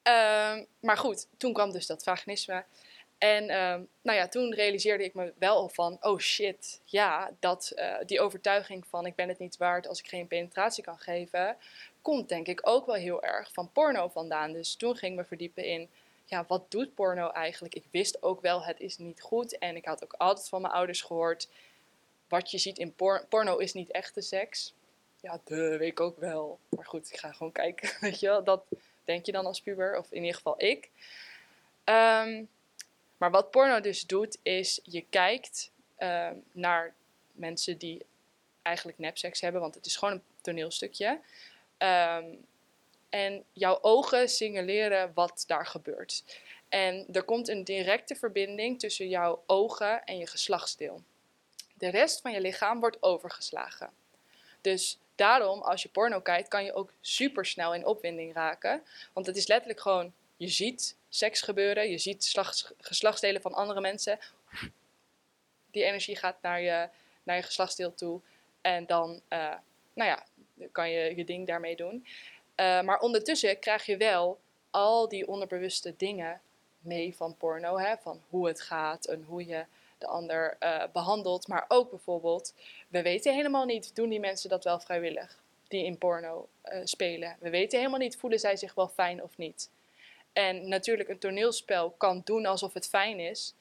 Ehm, 0.01 0.65
maar 0.79 0.97
goed, 0.97 1.27
toen 1.37 1.53
kwam 1.53 1.71
dus 1.71 1.87
dat 1.87 2.03
vaginisme. 2.03 2.63
En 3.17 3.49
ehm, 3.49 3.81
nou 4.01 4.17
ja, 4.17 4.27
toen 4.27 4.53
realiseerde 4.53 5.03
ik 5.03 5.13
me 5.13 5.33
wel 5.37 5.69
van, 5.69 5.97
oh 6.01 6.19
shit, 6.19 6.81
ja, 6.83 7.31
dat, 7.39 7.71
eh, 7.75 7.95
die 8.05 8.21
overtuiging 8.21 8.85
van 8.87 9.05
ik 9.05 9.15
ben 9.15 9.27
het 9.27 9.39
niet 9.39 9.57
waard 9.57 9.87
als 9.87 9.99
ik 9.99 10.07
geen 10.07 10.27
penetratie 10.27 10.83
kan 10.83 10.97
geven, 10.97 11.57
komt 12.01 12.29
denk 12.29 12.47
ik 12.47 12.67
ook 12.67 12.85
wel 12.85 12.95
heel 12.95 13.23
erg 13.23 13.53
van 13.53 13.71
porno 13.71 14.07
vandaan. 14.07 14.51
Dus 14.51 14.75
toen 14.75 14.95
ging 14.95 15.11
ik 15.11 15.17
me 15.17 15.25
verdiepen 15.25 15.65
in, 15.65 15.89
ja, 16.25 16.45
wat 16.47 16.71
doet 16.71 16.95
porno 16.95 17.29
eigenlijk? 17.29 17.75
Ik 17.75 17.85
wist 17.91 18.23
ook 18.23 18.41
wel, 18.41 18.63
het 18.63 18.79
is 18.79 18.97
niet 18.97 19.21
goed. 19.21 19.57
En 19.57 19.75
ik 19.75 19.85
had 19.85 20.03
ook 20.03 20.13
altijd 20.17 20.49
van 20.49 20.61
mijn 20.61 20.73
ouders 20.73 21.01
gehoord, 21.01 21.49
wat 22.27 22.51
je 22.51 22.57
ziet 22.57 22.77
in 22.77 22.93
por- 22.93 23.25
porno 23.29 23.57
is 23.57 23.73
niet 23.73 23.91
echte 23.91 24.21
seks. 24.21 24.73
Ja, 25.21 25.39
de 25.43 25.77
weet 25.77 25.91
ik 25.91 25.99
ook 25.99 26.17
wel. 26.17 26.59
Maar 26.69 26.85
goed, 26.85 27.11
ik 27.11 27.19
ga 27.19 27.31
gewoon 27.31 27.51
kijken, 27.51 27.89
weet 28.01 28.19
je 28.19 28.27
wel. 28.27 28.43
Dat 28.43 28.63
denk 29.03 29.25
je 29.25 29.31
dan 29.31 29.45
als 29.45 29.61
puber, 29.61 29.97
of 29.97 30.11
in 30.11 30.19
ieder 30.21 30.35
geval 30.35 30.55
ik. 30.57 30.89
Ehm, 31.83 32.43
maar 33.17 33.31
wat 33.31 33.51
porno 33.51 33.79
dus 33.79 34.05
doet, 34.05 34.37
is 34.43 34.79
je 34.83 35.05
kijkt 35.09 35.71
ehm, 35.97 36.35
naar 36.51 36.93
mensen 37.31 37.77
die 37.77 38.05
eigenlijk 38.61 38.97
nepseks 38.97 39.41
hebben, 39.41 39.61
want 39.61 39.75
het 39.75 39.85
is 39.85 39.95
gewoon 39.95 40.13
een 40.13 40.23
toneelstukje. 40.41 41.19
Ehm, 41.77 42.25
en 43.09 43.43
jouw 43.53 43.77
ogen 43.81 44.29
signaleren 44.29 45.11
wat 45.13 45.43
daar 45.47 45.65
gebeurt. 45.65 46.23
En 46.69 47.05
er 47.11 47.23
komt 47.23 47.47
een 47.47 47.63
directe 47.63 48.15
verbinding 48.15 48.79
tussen 48.79 49.09
jouw 49.09 49.43
ogen 49.45 50.03
en 50.03 50.17
je 50.17 50.27
geslachtsdeel. 50.27 51.01
De 51.73 51.89
rest 51.89 52.21
van 52.21 52.31
je 52.31 52.41
lichaam 52.41 52.79
wordt 52.79 53.03
overgeslagen. 53.03 53.89
Dus 54.61 54.99
daarom, 55.15 55.61
als 55.61 55.81
je 55.81 55.89
porno 55.89 56.19
kijkt, 56.19 56.47
kan 56.47 56.63
je 56.63 56.73
ook 56.73 56.91
super 57.01 57.45
snel 57.45 57.73
in 57.73 57.85
opwinding 57.85 58.33
raken. 58.33 58.83
Want 59.13 59.25
het 59.25 59.37
is 59.37 59.47
letterlijk 59.47 59.79
gewoon, 59.79 60.13
je 60.37 60.47
ziet 60.47 60.95
seks 61.09 61.41
gebeuren, 61.41 61.89
je 61.89 61.97
ziet 61.97 62.23
slachts- 62.23 62.73
geslachtsdelen 62.79 63.41
van 63.41 63.53
andere 63.53 63.81
mensen. 63.81 64.19
Die 65.71 65.83
energie 65.83 66.15
gaat 66.15 66.41
naar 66.41 66.61
je, 66.61 66.89
naar 67.23 67.35
je 67.35 67.41
geslachtsdeel 67.41 67.93
toe. 67.93 68.21
En 68.61 68.85
dan, 68.85 69.21
eh, 69.27 69.53
nou 69.93 70.09
ja, 70.09 70.25
kan 70.71 70.89
je 70.89 71.15
je 71.15 71.25
ding 71.25 71.47
daarmee 71.47 71.75
doen. 71.75 72.05
Eh, 72.55 72.81
maar 72.81 72.99
ondertussen 72.99 73.59
krijg 73.59 73.85
je 73.85 73.97
wel 73.97 74.39
al 74.69 75.07
die 75.07 75.27
onderbewuste 75.27 75.93
dingen 75.97 76.41
mee 76.79 77.15
van 77.15 77.37
porno. 77.37 77.77
Hè? 77.77 77.97
Van 77.97 78.21
hoe 78.29 78.47
het 78.47 78.61
gaat 78.61 79.05
en 79.05 79.23
hoe 79.27 79.45
je 79.45 79.65
de 79.97 80.07
ander 80.07 80.55
eh, 80.59 80.83
behandelt. 80.93 81.47
Maar 81.47 81.65
ook 81.67 81.89
bijvoorbeeld, 81.89 82.53
we 82.87 83.01
weten 83.01 83.33
helemaal 83.33 83.65
niet, 83.65 83.95
doen 83.95 84.09
die 84.09 84.19
mensen 84.19 84.49
dat 84.49 84.63
wel 84.63 84.79
vrijwillig? 84.79 85.39
Die 85.67 85.85
in 85.85 85.97
porno 85.97 86.47
spelen. 86.83 87.37
We 87.39 87.49
weten 87.49 87.77
helemaal 87.77 87.99
niet, 87.99 88.17
voelen 88.17 88.39
zij 88.39 88.57
zich 88.57 88.73
wel 88.73 88.87
fijn 88.87 89.23
of 89.23 89.37
niet? 89.37 89.69
En 90.33 90.67
natuurlijk, 90.67 91.09
een 91.09 91.19
toneelspel 91.19 91.91
kan 91.91 92.21
doen 92.23 92.45
alsof 92.45 92.73
het 92.73 92.87
fijn 92.87 93.19
is. 93.19 93.53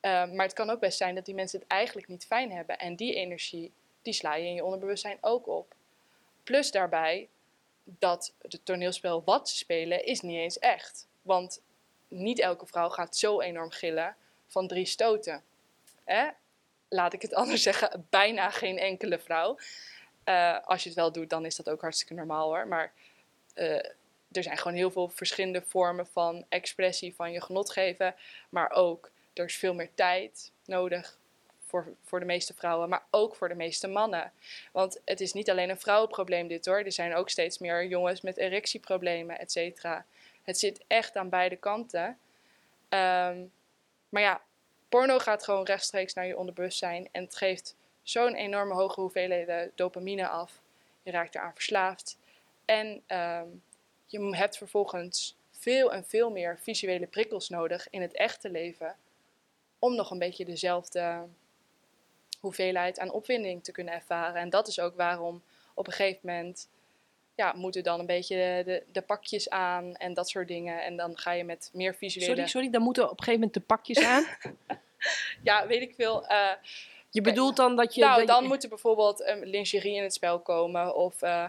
Eh, 0.00 0.10
maar 0.10 0.44
het 0.44 0.52
kan 0.52 0.70
ook 0.70 0.80
best 0.80 0.98
zijn 0.98 1.14
dat 1.14 1.24
die 1.24 1.34
mensen 1.34 1.60
het 1.60 1.68
eigenlijk 1.68 2.08
niet 2.08 2.26
fijn 2.26 2.52
hebben. 2.52 2.78
En 2.78 2.96
die 2.96 3.14
energie, 3.14 3.72
die 4.02 4.12
sla 4.12 4.34
je 4.34 4.46
in 4.46 4.54
je 4.54 4.64
onderbewustzijn 4.64 5.18
ook 5.20 5.46
op. 5.46 5.74
Plus 6.42 6.70
daarbij, 6.70 7.28
dat 7.84 8.32
het 8.40 8.64
toneelspel 8.64 9.22
wat 9.24 9.48
ze 9.48 9.56
spelen, 9.56 10.04
is 10.04 10.20
niet 10.20 10.36
eens 10.36 10.58
echt. 10.58 11.06
Want 11.22 11.60
niet 12.08 12.38
elke 12.38 12.66
vrouw 12.66 12.88
gaat 12.88 13.16
zo 13.16 13.40
enorm 13.40 13.70
gillen 13.70 14.16
van 14.46 14.66
drie 14.66 14.86
stoten. 14.86 15.42
Laat 16.88 17.12
ik 17.12 17.22
het 17.22 17.34
anders 17.44 17.62
zeggen, 17.62 18.06
bijna 18.10 18.50
geen 18.50 18.78
enkele 18.78 19.18
vrouw. 19.18 19.58
Eh, 20.24 20.58
als 20.64 20.82
je 20.82 20.88
het 20.88 20.98
wel 20.98 21.12
doet, 21.12 21.30
dan 21.30 21.44
is 21.44 21.56
dat 21.56 21.70
ook 21.70 21.80
hartstikke 21.80 22.14
normaal 22.14 22.48
hoor. 22.48 22.68
Maar 22.68 22.92
eh, 23.54 23.90
er 24.36 24.42
zijn 24.42 24.58
gewoon 24.58 24.76
heel 24.76 24.90
veel 24.90 25.08
verschillende 25.08 25.62
vormen 25.62 26.06
van 26.06 26.44
expressie 26.48 27.14
van 27.14 27.32
je 27.32 27.40
genot 27.40 27.70
geven. 27.70 28.14
Maar 28.48 28.70
ook, 28.70 29.10
er 29.32 29.44
is 29.44 29.56
veel 29.56 29.74
meer 29.74 29.90
tijd 29.94 30.50
nodig 30.64 31.18
voor, 31.66 31.94
voor 32.02 32.20
de 32.20 32.26
meeste 32.26 32.54
vrouwen, 32.54 32.88
maar 32.88 33.04
ook 33.10 33.36
voor 33.36 33.48
de 33.48 33.54
meeste 33.54 33.88
mannen. 33.88 34.32
Want 34.72 35.00
het 35.04 35.20
is 35.20 35.32
niet 35.32 35.50
alleen 35.50 35.70
een 35.70 35.80
vrouwenprobleem 35.80 36.48
dit 36.48 36.66
hoor. 36.66 36.78
Er 36.78 36.92
zijn 36.92 37.14
ook 37.14 37.30
steeds 37.30 37.58
meer 37.58 37.86
jongens 37.86 38.20
met 38.20 38.36
erectieproblemen, 38.36 39.38
et 39.38 39.52
cetera. 39.52 40.04
Het 40.42 40.58
zit 40.58 40.84
echt 40.86 41.16
aan 41.16 41.28
beide 41.28 41.56
kanten. 41.56 42.18
Ehm, 42.88 43.42
maar 44.08 44.22
ja, 44.22 44.42
porno 44.88 45.18
gaat 45.18 45.44
gewoon 45.44 45.64
rechtstreeks 45.64 46.14
naar 46.14 46.26
je 46.26 46.38
onderbewustzijn. 46.38 47.08
En 47.12 47.22
het 47.22 47.36
geeft 47.36 47.76
zo'n 48.02 48.34
enorme 48.34 48.74
hoge 48.74 49.00
hoeveelheden 49.00 49.72
dopamine 49.74 50.28
af. 50.28 50.60
Je 51.02 51.10
raakt 51.10 51.34
eraan 51.34 51.54
verslaafd. 51.54 52.18
En 52.64 53.02
ehm, 53.06 53.48
je 54.20 54.36
hebt 54.36 54.56
vervolgens 54.56 55.36
veel 55.50 55.92
en 55.92 56.04
veel 56.04 56.30
meer 56.30 56.58
visuele 56.58 57.06
prikkels 57.06 57.48
nodig 57.48 57.86
in 57.90 58.02
het 58.02 58.12
echte 58.12 58.50
leven 58.50 58.96
om 59.78 59.94
nog 59.94 60.10
een 60.10 60.18
beetje 60.18 60.44
dezelfde 60.44 61.22
hoeveelheid 62.40 62.98
aan 62.98 63.10
opwinding 63.10 63.64
te 63.64 63.72
kunnen 63.72 63.94
ervaren. 63.94 64.40
En 64.40 64.50
dat 64.50 64.68
is 64.68 64.80
ook 64.80 64.96
waarom 64.96 65.42
op 65.74 65.86
een 65.86 65.92
gegeven 65.92 66.20
moment 66.22 66.68
ja, 67.34 67.52
moeten 67.52 67.82
dan 67.82 68.00
een 68.00 68.06
beetje 68.06 68.62
de, 68.64 68.82
de, 68.92 69.02
pakjes 69.02 69.50
aan 69.50 69.94
en 69.96 70.14
dat 70.14 70.28
soort 70.28 70.48
dingen. 70.48 70.82
En 70.82 70.96
dan 70.96 71.18
ga 71.18 71.32
je 71.32 71.44
met 71.44 71.70
meer 71.72 71.94
visuele... 71.94 72.30
Sorry, 72.30 72.48
sorry, 72.48 72.70
dan 72.70 72.82
moeten 72.82 73.04
op 73.04 73.10
een 73.10 73.24
gegeven 73.24 73.40
moment 73.40 73.54
de 73.54 73.60
pakjes 73.60 74.04
aan? 74.04 74.26
ja, 75.48 75.66
weet 75.66 75.82
ik 75.82 75.94
veel. 75.94 76.24
Uh, 76.30 76.50
je 77.10 77.20
bedoelt 77.20 77.56
dan 77.56 77.76
dat 77.76 77.94
je... 77.94 78.00
Nou, 78.00 78.18
dat 78.18 78.26
dan 78.26 78.42
je... 78.42 78.48
moet 78.48 78.62
er 78.62 78.68
bijvoorbeeld 78.68 79.28
um, 79.28 79.44
lingerie 79.44 79.94
in 79.94 80.02
het 80.02 80.14
spel 80.14 80.40
komen 80.40 80.94
of 80.96 81.22
uh, 81.22 81.44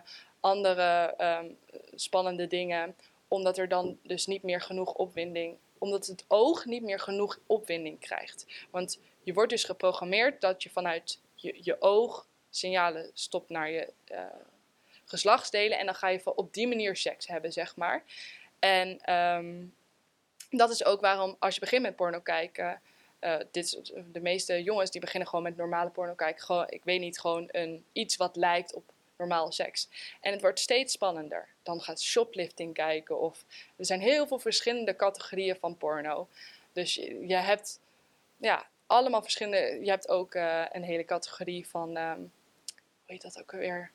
andere 0.45 1.13
um, 1.17 1.57
spannende 1.95 2.47
dingen. 2.47 2.95
Omdat 3.27 3.57
er 3.57 3.67
dan 3.67 3.97
dus 4.01 4.25
niet 4.25 4.43
meer 4.43 4.61
genoeg 4.61 4.93
opwinding... 4.93 5.57
Omdat 5.77 6.07
het 6.07 6.25
oog 6.27 6.65
niet 6.65 6.83
meer 6.83 6.99
genoeg 6.99 7.39
opwinding 7.45 7.99
krijgt. 7.99 8.45
Want 8.69 8.99
je 9.23 9.33
wordt 9.33 9.51
dus 9.51 9.63
geprogrammeerd 9.63 10.41
dat 10.41 10.63
je 10.63 10.69
vanuit 10.69 11.19
je, 11.35 11.57
je 11.61 11.81
oog 11.81 12.27
signalen 12.49 13.11
stopt 13.13 13.49
naar 13.49 13.69
je 13.69 13.93
uh, 14.11 14.19
geslachtsdelen. 15.05 15.77
En 15.79 15.85
dan 15.85 15.95
ga 15.95 16.07
je 16.07 16.35
op 16.35 16.53
die 16.53 16.67
manier 16.67 16.95
seks 16.95 17.27
hebben, 17.27 17.53
zeg 17.53 17.75
maar. 17.75 18.03
En 18.59 19.13
um, 19.13 19.73
dat 20.49 20.69
is 20.69 20.85
ook 20.85 21.01
waarom 21.01 21.35
als 21.39 21.53
je 21.53 21.59
begint 21.59 21.81
met 21.81 21.95
porno 21.95 22.19
kijken... 22.19 22.81
Uh, 23.21 23.35
dit, 23.51 23.93
de 24.11 24.21
meeste 24.21 24.63
jongens 24.63 24.91
die 24.91 25.01
beginnen 25.01 25.29
gewoon 25.29 25.43
met 25.43 25.57
normale 25.57 25.89
porno 25.89 26.13
kijken. 26.13 26.43
Gewoon, 26.43 26.65
ik 26.69 26.83
weet 26.83 26.99
niet, 26.99 27.19
gewoon 27.19 27.49
een, 27.51 27.85
iets 27.91 28.15
wat 28.15 28.35
lijkt 28.35 28.73
op 28.73 28.83
normale 29.17 29.51
seks. 29.51 29.89
En 30.21 30.31
het 30.31 30.41
wordt 30.41 30.59
steeds 30.59 30.93
spannender. 30.93 31.47
Dan 31.63 31.81
gaat 31.81 32.01
shoplifting 32.01 32.73
kijken. 32.73 33.19
Of 33.19 33.45
er 33.77 33.85
zijn 33.85 33.99
heel 33.99 34.27
veel 34.27 34.39
verschillende 34.39 34.95
categorieën 34.95 35.55
van 35.55 35.77
porno. 35.77 36.27
Dus 36.73 36.95
je, 36.95 37.35
hebt 37.35 37.79
ja, 38.37 38.67
allemaal 38.87 39.21
verschillende. 39.21 39.79
Je 39.83 39.89
hebt 39.89 40.09
ook 40.09 40.35
uh, 40.35 40.65
een 40.71 40.83
hele 40.83 41.05
categorie 41.05 41.67
van. 41.67 41.97
Um, 41.97 42.31
hoe 43.05 43.13
heet 43.13 43.21
dat 43.21 43.39
ook 43.39 43.53
alweer? 43.53 43.91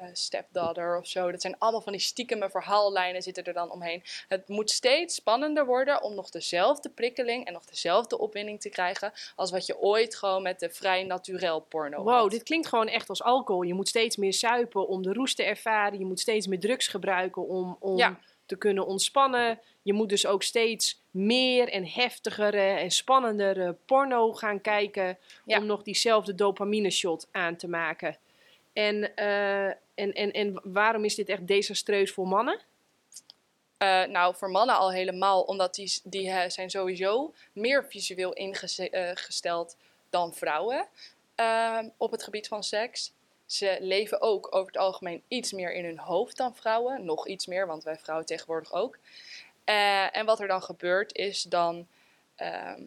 Uh, 0.00 0.06
stepdaughter 0.12 0.98
of 0.98 1.06
zo. 1.06 1.30
Dat 1.30 1.40
zijn 1.40 1.58
allemaal 1.58 1.80
van 1.80 1.92
die 1.92 2.00
stiekeme 2.00 2.50
verhaallijnen 2.50 3.22
zitten 3.22 3.44
er 3.44 3.52
dan 3.52 3.70
omheen. 3.70 4.02
Het 4.28 4.48
moet 4.48 4.70
steeds 4.70 5.14
spannender 5.14 5.66
worden 5.66 6.02
om 6.02 6.14
nog 6.14 6.30
dezelfde 6.30 6.88
prikkeling 6.88 7.46
en 7.46 7.52
nog 7.52 7.64
dezelfde 7.64 8.18
opwinding 8.18 8.60
te 8.60 8.68
krijgen 8.68 9.12
als 9.36 9.50
wat 9.50 9.66
je 9.66 9.78
ooit 9.78 10.14
gewoon 10.16 10.42
met 10.42 10.60
de 10.60 10.70
vrij 10.70 11.04
naturel 11.04 11.60
porno 11.60 12.02
Wow, 12.02 12.14
had. 12.20 12.30
dit 12.30 12.42
klinkt 12.42 12.66
gewoon 12.68 12.88
echt 12.88 13.08
als 13.08 13.22
alcohol. 13.22 13.62
Je 13.62 13.74
moet 13.74 13.88
steeds 13.88 14.16
meer 14.16 14.32
suipen 14.32 14.88
om 14.88 15.02
de 15.02 15.12
roest 15.12 15.36
te 15.36 15.42
ervaren. 15.44 15.98
Je 15.98 16.04
moet 16.04 16.20
steeds 16.20 16.46
meer 16.46 16.60
drugs 16.60 16.88
gebruiken 16.88 17.48
om, 17.48 17.76
om 17.80 17.96
Ja. 17.96 18.18
te 18.46 18.56
kunnen 18.56 18.86
ontspannen. 18.86 19.60
Je 19.82 19.92
moet 19.92 20.08
dus 20.08 20.26
ook 20.26 20.42
steeds 20.42 21.00
meer 21.10 21.68
en 21.68 21.86
heftigere 21.86 22.60
en 22.60 22.90
spannendere 22.90 23.76
porno 23.86 24.32
gaan 24.32 24.60
kijken 24.60 25.18
Ja. 25.44 25.58
om 25.58 25.66
nog 25.66 25.82
diezelfde 25.82 26.34
dopamine 26.34 26.90
shot 26.90 27.28
aan 27.32 27.56
te 27.56 27.68
maken. 27.68 28.16
En, 28.72 29.14
eh, 29.16 29.70
en, 29.96 30.12
en, 30.12 30.32
en 30.32 30.60
waarom 30.62 31.04
is 31.04 31.14
dit 31.14 31.28
echt 31.28 31.46
desastreus 31.46 32.12
voor 32.12 32.28
mannen? 32.28 32.60
Eh, 33.78 34.04
nou, 34.04 34.34
voor 34.34 34.50
mannen 34.50 34.76
al 34.76 34.92
helemaal, 34.92 35.42
omdat 35.42 35.74
die, 35.74 36.00
die 36.04 36.30
eh, 36.30 36.50
zijn 36.50 36.70
sowieso 36.70 37.34
meer 37.52 37.84
visueel 37.88 38.32
ingesteld 38.32 39.76
dan 40.10 40.34
vrouwen 40.34 40.86
ehm, 41.34 41.88
op 41.96 42.10
het 42.10 42.22
gebied 42.22 42.48
van 42.48 42.64
seks. 42.64 43.12
Ze 43.46 43.76
leven 43.80 44.20
ook 44.20 44.54
over 44.54 44.66
het 44.66 44.76
algemeen 44.76 45.22
iets 45.28 45.52
meer 45.52 45.72
in 45.72 45.84
hun 45.84 45.98
hoofd 45.98 46.36
dan 46.36 46.56
vrouwen. 46.56 47.04
Nog 47.04 47.26
iets 47.26 47.46
meer, 47.46 47.66
want 47.66 47.84
wij 47.84 47.96
vrouwen 47.98 48.26
tegenwoordig 48.26 48.72
ook. 48.72 48.98
Eh, 49.64 50.16
en 50.16 50.26
wat 50.26 50.40
er 50.40 50.48
dan 50.48 50.62
gebeurt 50.62 51.14
is 51.14 51.42
dan, 51.42 51.86
ehm, 52.34 52.82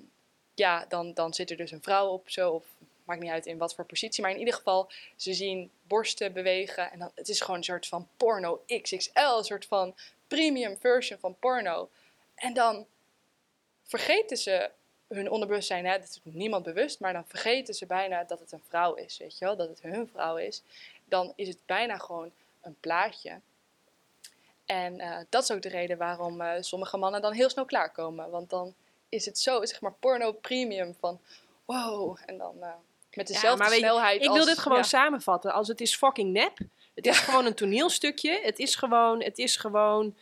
ja, 0.53 0.85
dan, 0.89 1.13
dan 1.13 1.33
zit 1.33 1.49
er 1.49 1.57
dus 1.57 1.71
een 1.71 1.81
vrouw 1.81 2.07
op 2.07 2.29
zo, 2.29 2.51
of 2.51 2.65
maakt 3.09 3.21
niet 3.21 3.31
uit 3.31 3.45
in 3.45 3.57
wat 3.57 3.75
voor 3.75 3.85
positie. 3.85 4.21
Maar 4.21 4.31
in 4.31 4.39
ieder 4.39 4.53
geval, 4.53 4.91
ze 5.15 5.33
zien 5.33 5.71
borsten 5.81 6.33
bewegen. 6.33 6.91
En 6.91 6.99
dan, 6.99 7.11
het 7.15 7.29
is 7.29 7.41
gewoon 7.41 7.57
een 7.57 7.63
soort 7.63 7.87
van 7.87 8.07
porno 8.17 8.63
XXL, 8.67 9.37
een 9.37 9.43
soort 9.43 9.65
van 9.65 9.95
premium 10.27 10.77
version 10.79 11.19
van 11.19 11.35
porno. 11.39 11.89
En 12.35 12.53
dan 12.53 12.85
vergeten 13.83 14.37
ze 14.37 14.69
hun 15.07 15.29
onderbewustzijn, 15.29 15.85
hè, 15.85 15.97
dat 15.99 16.07
is 16.09 16.19
niemand 16.23 16.63
bewust, 16.63 16.99
maar 16.99 17.13
dan 17.13 17.27
vergeten 17.27 17.73
ze 17.73 17.85
bijna 17.85 18.23
dat 18.23 18.39
het 18.39 18.51
een 18.51 18.63
vrouw 18.67 18.93
is, 18.93 19.17
weet 19.17 19.37
je 19.37 19.45
wel, 19.45 19.55
dat 19.55 19.69
het 19.69 19.81
hun 19.81 20.07
vrouw 20.07 20.37
is. 20.37 20.63
Dan 21.05 21.33
is 21.35 21.47
het 21.47 21.59
bijna 21.65 21.97
gewoon 21.97 22.31
een 22.61 22.75
plaatje. 22.79 23.39
En 24.65 24.99
eh, 24.99 25.17
dat 25.29 25.43
is 25.43 25.51
ook 25.51 25.61
de 25.61 25.69
reden 25.69 25.97
waarom 25.97 26.41
eh, 26.41 26.61
sommige 26.61 26.97
mannen 26.97 27.21
dan 27.21 27.33
heel 27.33 27.49
snel 27.49 27.65
klaarkomen. 27.65 28.29
Want 28.29 28.49
dan 28.49 28.73
is 29.09 29.25
het 29.25 29.39
zo, 29.39 29.65
zeg 29.65 29.81
maar, 29.81 29.93
porno 29.93 30.31
premium 30.31 30.95
van 30.99 31.19
wow. 31.65 32.17
En 32.25 32.37
dan 32.37 32.55
uh, 32.59 32.73
met 33.15 33.27
dezelfde 33.27 33.63
je, 33.63 33.75
snelheid 33.75 34.21
Ik 34.21 34.27
als... 34.27 34.37
wil 34.37 34.45
dit 34.45 34.57
gewoon 34.59 34.77
ja. 34.77 34.83
samenvatten. 34.83 35.53
Als 35.53 35.67
het 35.67 35.81
is 35.81 35.95
fucking 35.95 36.31
nep. 36.31 36.57
Het 36.95 37.07
is 37.07 37.17
Ja. 37.17 37.23
gewoon 37.23 37.45
een 37.45 37.53
toneelstukje. 37.55 38.39
Het 38.43 38.59
is 38.59 38.75
gewoon, 38.75 39.23
het 39.23 39.37
is 39.37 39.55
gewoon, 39.55 40.17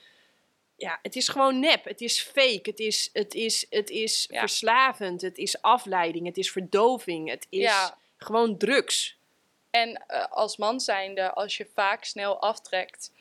ja, 0.76 1.00
het 1.02 1.16
is 1.16 1.28
gewoon 1.28 1.60
nep. 1.60 1.84
Het 1.84 2.02
is 2.02 2.22
fake. 2.22 2.60
Het 2.64 2.80
is, 2.80 3.10
het 3.14 3.34
is, 3.34 3.66
het 3.70 3.90
is 3.90 4.28
Ja. 4.30 4.40
verslavend. 4.40 5.22
Het 5.22 5.38
is 5.38 5.62
afleiding. 5.62 6.26
Het 6.26 6.38
is 6.38 6.52
verdoving. 6.52 7.30
Het 7.30 7.48
is 7.50 7.60
Ja. 7.62 7.98
gewoon 8.18 8.58
drugs. 8.58 9.18
En 9.70 10.04
eh, 10.08 10.26
als 10.30 10.58
man 10.58 10.80
zijnde, 10.80 11.34
als 11.34 11.58
je 11.58 11.68
vaak 11.74 12.04
snel 12.04 12.42
aftrekt, 12.42 13.12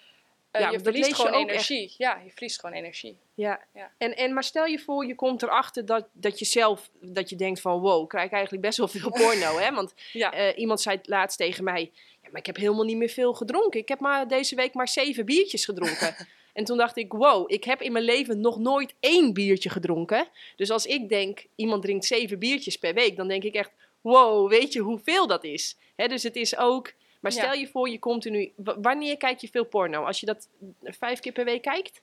eh, 0.57 0.63
Ja, 0.63 0.71
je 0.71 0.81
verliest 0.81 1.09
je 1.09 1.15
gewoon 1.15 1.33
energie. 1.33 1.95
Ja, 1.97 2.21
je 2.25 2.31
verliest 2.31 2.61
gewoon 2.61 2.75
energie. 2.77 3.19
Ja. 3.35 3.61
Ja. 3.75 3.91
En, 3.99 4.17
en, 4.17 4.35
maar 4.35 4.45
stel 4.45 4.65
je 4.65 4.79
voor, 4.79 5.07
je 5.07 5.15
komt 5.15 5.43
erachter 5.43 5.87
dat, 5.87 6.09
dat 6.13 6.39
je 6.39 6.45
zelf, 6.45 6.91
dat 7.01 7.31
je 7.31 7.37
denkt 7.37 7.61
van, 7.61 7.81
wow, 7.81 8.03
ik 8.03 8.09
krijg 8.09 8.31
eigenlijk 8.31 8.63
best 8.63 8.79
wel 8.79 8.89
veel 8.89 9.11
porno, 9.11 9.59
hè? 9.59 9.73
Want 9.75 9.95
Ja. 10.13 10.33
eh, 10.33 10.59
iemand 10.59 10.81
zei 10.81 10.99
laatst 11.03 11.39
tegen 11.39 11.65
mij, 11.65 11.93
ja, 12.23 12.29
maar 12.31 12.41
ik 12.41 12.47
heb 12.47 12.57
helemaal 12.57 12.85
niet 12.85 12.97
meer 12.97 13.09
veel 13.09 13.35
gedronken. 13.35 13.81
Ik 13.81 13.89
heb 13.89 14.01
maar 14.01 14.29
deze 14.29 14.55
week 14.55 14.75
maar 14.75 14.89
zeven 14.89 15.25
biertjes 15.25 15.65
gedronken. 15.65 16.15
en 16.53 16.65
toen 16.65 16.77
dacht 16.77 16.97
ik, 16.97 17.13
wow, 17.13 17.53
ik 17.53 17.65
heb 17.65 17.81
in 17.83 17.93
mijn 17.93 18.05
leven 18.05 18.41
nog 18.41 18.59
nooit 18.59 18.95
één 19.01 19.33
biertje 19.33 19.71
gedronken. 19.71 20.29
Dus 20.57 20.71
als 20.71 20.87
ik 20.87 21.09
denk, 21.09 21.47
iemand 21.55 21.83
drinkt 21.83 22.05
zeven 22.05 22.39
biertjes 22.39 22.79
per 22.79 22.95
week, 22.95 23.17
dan 23.17 23.29
denk 23.29 23.43
ik 23.43 23.55
echt, 23.55 23.71
wow, 24.01 24.51
weet 24.51 24.73
je 24.73 24.81
hoeveel 24.81 25.27
dat 25.27 25.45
is? 25.45 25.77
Hè, 25.97 26.07
dus 26.09 26.23
het 26.23 26.37
is 26.37 26.57
ook, 26.57 26.93
maar 27.35 27.43
Ja. 27.43 27.49
stel 27.51 27.61
je 27.61 27.69
voor, 27.69 27.89
je 27.89 27.99
continu, 27.99 28.53
w- 28.57 28.71
wanneer 28.83 29.17
kijk 29.17 29.41
je 29.41 29.49
veel 29.49 29.65
porno? 29.65 30.05
Als 30.05 30.21
je 30.21 30.27
dat 30.27 30.49
vijf 30.83 31.21
keer 31.21 31.33
per 31.33 31.45
week 31.45 31.63
kijkt? 31.63 32.01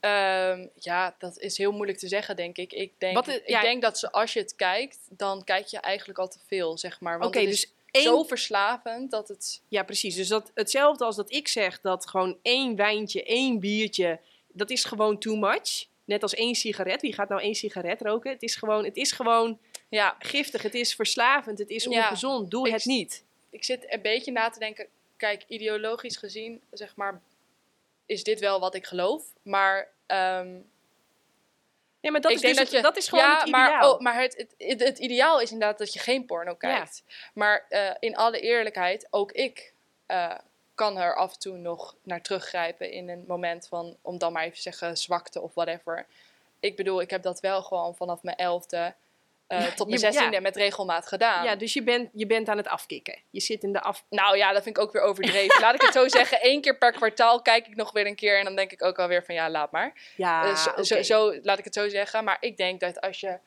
Ehm, 0.00 0.66
ja, 0.74 1.14
dat 1.18 1.38
is 1.38 1.58
heel 1.58 1.72
moeilijk 1.72 1.98
te 1.98 2.08
zeggen, 2.08 2.36
denk 2.36 2.56
ik. 2.56 2.72
Ik 2.72 2.92
denk, 2.98 3.14
Wat, 3.14 3.28
ik 3.28 3.42
ja. 3.48 3.60
denk 3.60 3.82
dat 3.82 3.98
ze, 3.98 4.12
als 4.12 4.32
je 4.32 4.40
het 4.40 4.54
kijkt, 4.56 4.98
dan 5.10 5.44
kijk 5.44 5.66
je 5.66 5.78
eigenlijk 5.78 6.18
al 6.18 6.28
te 6.28 6.38
veel, 6.46 6.78
zeg 6.78 7.00
maar. 7.00 7.18
Want 7.18 7.34
het 7.34 7.44
dus 7.44 7.72
één 7.90 8.02
zo 8.04 8.22
verslavend 8.22 9.10
dat 9.10 9.28
het... 9.28 9.62
Ja, 9.68 9.82
precies. 9.82 10.14
Dus 10.14 10.28
dat, 10.28 10.50
hetzelfde 10.54 11.04
als 11.04 11.16
dat 11.16 11.32
ik 11.32 11.48
zeg 11.48 11.80
dat 11.80 12.08
gewoon 12.08 12.38
één 12.42 12.76
wijntje, 12.76 13.24
één 13.24 13.60
biertje, 13.60 14.20
dat 14.52 14.70
is 14.70 14.84
gewoon 14.84 15.18
too 15.18 15.36
much. 15.36 15.86
Net 16.04 16.22
als 16.22 16.34
één 16.34 16.54
sigaret. 16.54 17.00
Wie 17.00 17.12
gaat 17.14 17.28
nou 17.28 17.40
één 17.40 17.54
sigaret 17.54 18.00
roken? 18.02 18.30
Het 18.30 18.42
is 18.42 18.56
gewoon, 18.56 18.84
het 18.84 18.96
is 18.96 19.12
gewoon 19.12 19.58
Ja, 19.88 20.16
giftig, 20.18 20.62
het 20.62 20.74
is 20.74 20.94
verslavend, 20.94 21.58
het 21.58 21.70
is 21.70 21.84
Ja, 21.84 21.90
ongezond. 22.06 22.50
Doe 22.50 22.66
ik 22.66 22.72
het 22.72 22.84
niet. 22.84 23.24
Ik 23.56 23.64
zit 23.64 23.92
een 23.92 24.02
beetje 24.02 24.32
na 24.32 24.50
te 24.50 24.58
denken... 24.58 24.86
Kijk, 25.16 25.44
ideologisch 25.48 26.16
gezien, 26.16 26.62
zeg 26.70 26.96
maar, 26.96 27.20
is 28.06 28.24
dit 28.24 28.40
wel 28.40 28.60
wat 28.60 28.74
ik 28.74 28.86
geloof. 28.86 29.24
Maar... 29.42 29.88
ehm, 30.06 30.58
Nee, 32.00 32.14
maar 32.14 32.20
dat, 32.20 32.30
ik 32.30 32.36
is, 32.36 32.42
dus 32.42 32.56
dat 32.56 32.70
je, 32.70 32.82
dat 32.82 32.96
is 32.96 33.08
gewoon 33.08 33.24
ja, 33.24 33.38
het 33.38 33.48
ideaal. 33.48 33.68
Maar, 33.68 33.88
oh, 33.88 34.00
maar 34.00 34.20
het, 34.20 34.36
het, 34.36 34.54
het, 34.58 34.80
het 34.80 34.98
ideaal 34.98 35.40
is 35.40 35.50
inderdaad 35.50 35.78
dat 35.78 35.92
je 35.92 35.98
geen 35.98 36.26
porno 36.26 36.54
kijkt. 36.54 37.02
Maar 37.34 37.66
eh, 37.68 37.90
in 37.98 38.16
alle 38.16 38.40
eerlijkheid, 38.40 39.06
ook 39.10 39.32
ik 39.32 39.72
eh, 40.06 40.34
kan 40.74 40.98
er 40.98 41.16
af 41.16 41.32
en 41.32 41.38
toe 41.38 41.56
nog 41.56 41.94
naar 42.02 42.22
teruggrijpen 42.22 42.90
in 42.90 43.08
een 43.08 43.24
moment 43.26 43.68
van, 43.68 43.96
om 44.02 44.18
dan 44.18 44.32
maar 44.32 44.42
even 44.42 44.56
te 44.56 44.62
zeggen, 44.62 44.96
zwakte 44.96 45.40
of 45.40 45.54
whatever. 45.54 46.06
Ik 46.60 46.76
bedoel, 46.76 47.00
ik 47.00 47.10
heb 47.10 47.22
dat 47.22 47.40
wel 47.40 47.62
gewoon 47.62 47.96
vanaf 47.96 48.22
mijn 48.22 48.36
elfde 48.36 48.94
eh, 49.46 49.64
tot 49.66 49.88
mijn 49.88 50.00
je- 50.00 50.06
ja. 50.06 50.12
zestiende 50.12 50.40
met 50.40 50.56
regelmaat 50.56 51.06
gedaan. 51.06 51.44
Ja, 51.44 51.56
dus 51.56 51.72
je 51.72 51.82
bent, 51.82 52.10
je 52.12 52.26
bent 52.26 52.48
aan 52.48 52.56
het 52.56 52.68
afkicken. 52.68 53.18
Je 53.30 53.40
zit 53.40 53.62
in 53.62 53.72
de 53.72 53.80
af... 53.80 54.04
Nou 54.10 54.36
ja, 54.36 54.52
dat 54.52 54.62
vind 54.62 54.76
ik 54.76 54.82
ook 54.82 54.92
weer 54.92 55.02
overdreven. 55.02 55.60
Laat 55.60 55.74
ik 55.74 55.80
het 55.82 55.92
zo 55.92 56.08
zeggen, 56.18 56.40
één 56.40 56.60
keer 56.60 56.78
per 56.78 56.92
kwartaal 56.92 57.42
kijk 57.42 57.66
ik 57.66 57.76
nog 57.76 57.92
weer 57.92 58.06
een 58.06 58.14
keer 58.16 58.38
en 58.38 58.44
dan 58.44 58.56
denk 58.56 58.72
ik 58.72 58.84
ook 58.84 58.98
alweer 58.98 59.24
van 59.24 59.34
ja, 59.34 59.50
laat 59.50 59.70
maar. 59.72 59.92
Ja, 60.16 60.44
Eh, 60.44 60.82
zo, 60.82 61.02
zo, 61.02 61.34
laat 61.42 61.58
ik 61.58 61.64
het 61.64 61.74
zo 61.74 61.88
zeggen. 61.88 62.24
Maar 62.24 62.36
ik 62.40 62.56
denk 62.56 62.80
dat 62.80 63.00
als 63.00 63.20
je... 63.20 63.38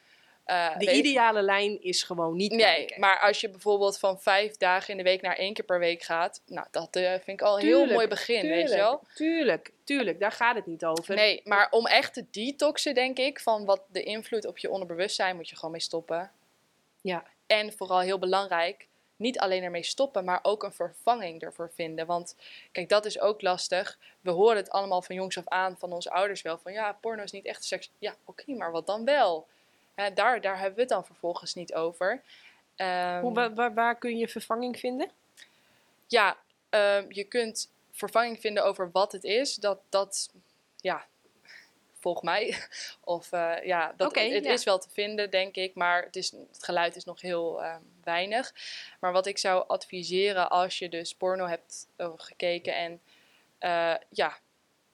eh, 0.50 0.78
De 0.78 0.94
ideale 0.94 1.42
lijn 1.42 1.82
is 1.82 2.04
gewoon 2.04 2.36
niet 2.36 2.52
Nee, 2.52 2.60
kijken. 2.60 3.00
maar 3.00 3.20
als 3.20 3.42
je 3.42 3.50
bijvoorbeeld 3.50 4.00
van 4.00 4.20
vijf 4.20 4.58
dagen 4.58 4.92
in 4.92 4.98
de 4.98 5.04
week 5.04 5.22
naar 5.22 5.36
één 5.36 5.54
keer 5.54 5.66
per 5.66 5.80
week 5.80 6.04
gaat, 6.04 6.42
nou, 6.46 6.68
dat 6.72 6.96
eh, 6.96 7.10
vind 7.12 7.28
ik 7.28 7.42
al 7.42 7.56
een 7.60 7.66
heel 7.66 7.72
Tuurlijk, 7.78 7.94
mooi 7.94 8.08
begin, 8.08 8.42
weet 8.42 8.52
je 8.52 8.60
tuurlijk, 8.60 8.82
wel? 8.82 9.04
Tuurlijk, 9.16 9.72
tuurlijk. 9.84 10.20
Daar 10.20 10.32
gaat 10.32 10.56
het 10.56 10.66
niet 10.66 10.86
over. 10.86 11.16
Nee, 11.16 11.42
maar 11.44 11.68
om 11.72 11.88
echt 11.88 12.14
te 12.14 12.26
detoxen, 12.32 12.94
denk 12.94 13.18
ik, 13.18 13.40
van 13.40 13.66
wat 13.66 13.82
de 13.88 14.04
invloed 14.04 14.46
op 14.46 14.58
je 14.58 14.70
onderbewustzijn, 14.70 15.36
moet 15.36 15.50
je 15.50 15.56
gewoon 15.56 15.72
mee 15.72 15.82
stoppen. 15.82 16.32
Ja. 17.02 17.24
En 17.48 17.74
vooral 17.74 18.00
heel 18.00 18.20
belangrijk, 18.20 18.88
niet 19.16 19.40
alleen 19.40 19.64
ermee 19.64 19.84
stoppen, 19.84 20.24
maar 20.26 20.40
ook 20.42 20.64
een 20.64 20.74
vervanging 20.74 21.42
ervoor 21.42 21.72
vinden. 21.76 22.06
Want 22.06 22.36
kijk, 22.72 22.90
dat 22.90 23.06
is 23.06 23.20
ook 23.20 23.42
lastig. 23.42 24.00
We 24.22 24.32
horen 24.32 24.56
het 24.58 24.70
allemaal 24.70 25.02
van 25.02 25.16
jongs 25.16 25.38
af 25.38 25.48
aan 25.48 25.78
van 25.78 25.92
onze 25.92 26.12
ouders 26.12 26.42
wel. 26.42 26.58
Van 26.58 26.74
ja, 26.74 26.98
porno 27.02 27.24
is 27.24 27.32
niet 27.32 27.46
echt 27.46 27.64
seks. 27.64 27.92
Ja, 28.00 28.16
oké, 28.26 28.54
maar 28.54 28.72
wat 28.72 28.88
dan 28.88 29.06
wel? 29.06 29.48
Daar, 30.14 30.42
daar 30.42 30.58
hebben 30.58 30.76
we 30.76 30.82
het 30.82 30.90
dan 30.90 31.06
vervolgens 31.06 31.54
niet 31.54 31.74
over. 31.74 32.22
Ehm, 32.76 33.22
Hoe, 33.22 33.34
wa- 33.34 33.54
waar, 33.54 33.74
waar 33.74 33.98
kun 33.98 34.18
je 34.18 34.28
vervanging 34.28 34.80
vinden? 34.80 35.12
ja, 36.08 36.38
ehm, 36.70 37.06
je 37.10 37.24
kunt 37.24 37.72
vervanging 37.92 38.40
vinden 38.40 38.64
over 38.66 38.92
wat 38.92 39.12
het 39.12 39.24
is. 39.24 39.56
Dat, 39.56 39.80
dat 39.90 40.30
ja, 40.76 41.08
volg 41.94 42.24
mij. 42.24 42.58
Of 43.04 43.32
eh, 43.32 43.56
ja, 43.64 43.94
dat, 43.98 44.16
het 44.16 44.44
ja. 44.44 44.52
is 44.52 44.64
wel 44.64 44.80
te 44.80 44.90
vinden, 44.90 45.30
denk 45.30 45.56
ik. 45.56 45.76
Maar 45.76 46.04
het, 46.04 46.16
is, 46.16 46.32
het 46.32 46.64
geluid 46.64 46.96
is 46.96 47.04
nog 47.04 47.22
heel 47.22 47.64
ehm, 47.64 47.82
weinig. 48.04 48.54
Maar 49.00 49.12
wat 49.12 49.26
ik 49.26 49.38
zou 49.38 49.68
adviseren 49.68 50.50
als 50.50 50.80
je 50.80 50.90
dus 50.90 51.16
porno 51.16 51.46
hebt 51.46 51.88
eh, 51.96 52.12
gekeken 52.16 52.76
en 52.76 53.02
eh, 53.58 53.96
ja, 54.10 54.38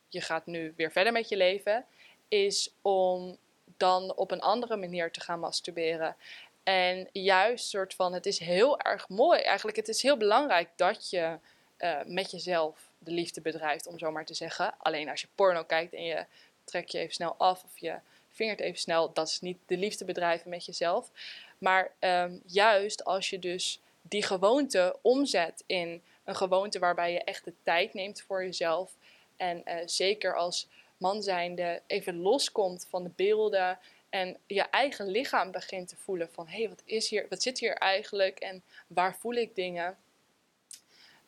je 0.09 0.21
gaat 0.21 0.45
nu 0.45 0.73
weer 0.75 0.91
verder 0.91 1.13
met 1.13 1.29
je 1.29 1.37
leven, 1.37 1.85
is 2.27 2.73
om 2.81 3.37
dan 3.77 4.15
op 4.15 4.31
een 4.31 4.41
andere 4.41 4.75
manier 4.75 5.11
te 5.11 5.21
gaan 5.21 5.39
masturberen. 5.39 6.15
En 6.63 7.09
juist 7.11 7.69
soort 7.69 7.93
van, 7.93 8.13
het 8.13 8.25
is 8.25 8.39
heel 8.39 8.79
erg 8.79 9.09
mooi. 9.09 9.39
Eigenlijk, 9.39 9.77
het 9.77 9.87
is 9.87 10.01
heel 10.01 10.17
belangrijk 10.17 10.69
dat 10.75 11.09
je 11.09 11.39
eh, 11.77 11.97
met 12.05 12.31
jezelf 12.31 12.89
de 12.97 13.11
liefde 13.11 13.41
bedrijft, 13.41 13.87
om 13.87 13.99
zo 13.99 14.11
maar 14.11 14.25
te 14.25 14.33
zeggen. 14.33 14.73
Alleen 14.77 15.09
als 15.09 15.21
je 15.21 15.27
porno 15.35 15.63
kijkt 15.63 15.93
en 15.93 16.03
je 16.03 16.25
trekt 16.63 16.91
je 16.91 16.97
even 16.97 17.13
snel 17.13 17.35
af 17.37 17.63
of 17.63 17.77
je 17.77 17.95
vingert 18.29 18.59
even 18.59 18.79
snel, 18.79 19.13
dat 19.13 19.27
is 19.27 19.41
niet 19.41 19.57
de 19.65 19.77
liefde 19.77 20.05
bedrijven 20.05 20.49
met 20.49 20.65
jezelf. 20.65 21.11
Maar 21.57 21.91
ehm, 21.99 22.37
juist 22.45 23.03
als 23.05 23.29
je 23.29 23.39
dus 23.39 23.79
die 24.01 24.23
gewoonte 24.23 24.95
omzet 25.01 25.63
in 25.65 26.01
een 26.23 26.35
gewoonte 26.35 26.79
waarbij 26.79 27.11
je 27.11 27.23
echt 27.23 27.45
de 27.45 27.53
tijd 27.63 27.93
neemt 27.93 28.21
voor 28.21 28.43
jezelf. 28.43 28.91
En 29.37 29.65
eh, 29.65 29.77
zeker 29.85 30.35
als 30.35 30.67
man 30.97 31.23
zijnde 31.23 31.81
even 31.87 32.17
loskomt 32.17 32.87
van 32.89 33.03
de 33.03 33.11
beelden 33.15 33.79
en 34.09 34.37
je 34.47 34.61
eigen 34.61 35.07
lichaam 35.07 35.51
begint 35.51 35.87
te 35.87 35.95
voelen 35.95 36.29
van 36.31 36.47
hé, 36.47 36.57
hey, 36.57 36.69
wat 36.69 36.81
is 36.85 37.09
hier, 37.09 37.25
wat 37.29 37.41
zit 37.41 37.59
hier 37.59 37.73
eigenlijk 37.73 38.39
en 38.39 38.63
waar 38.87 39.15
voel 39.15 39.33
ik 39.33 39.55
dingen? 39.55 39.97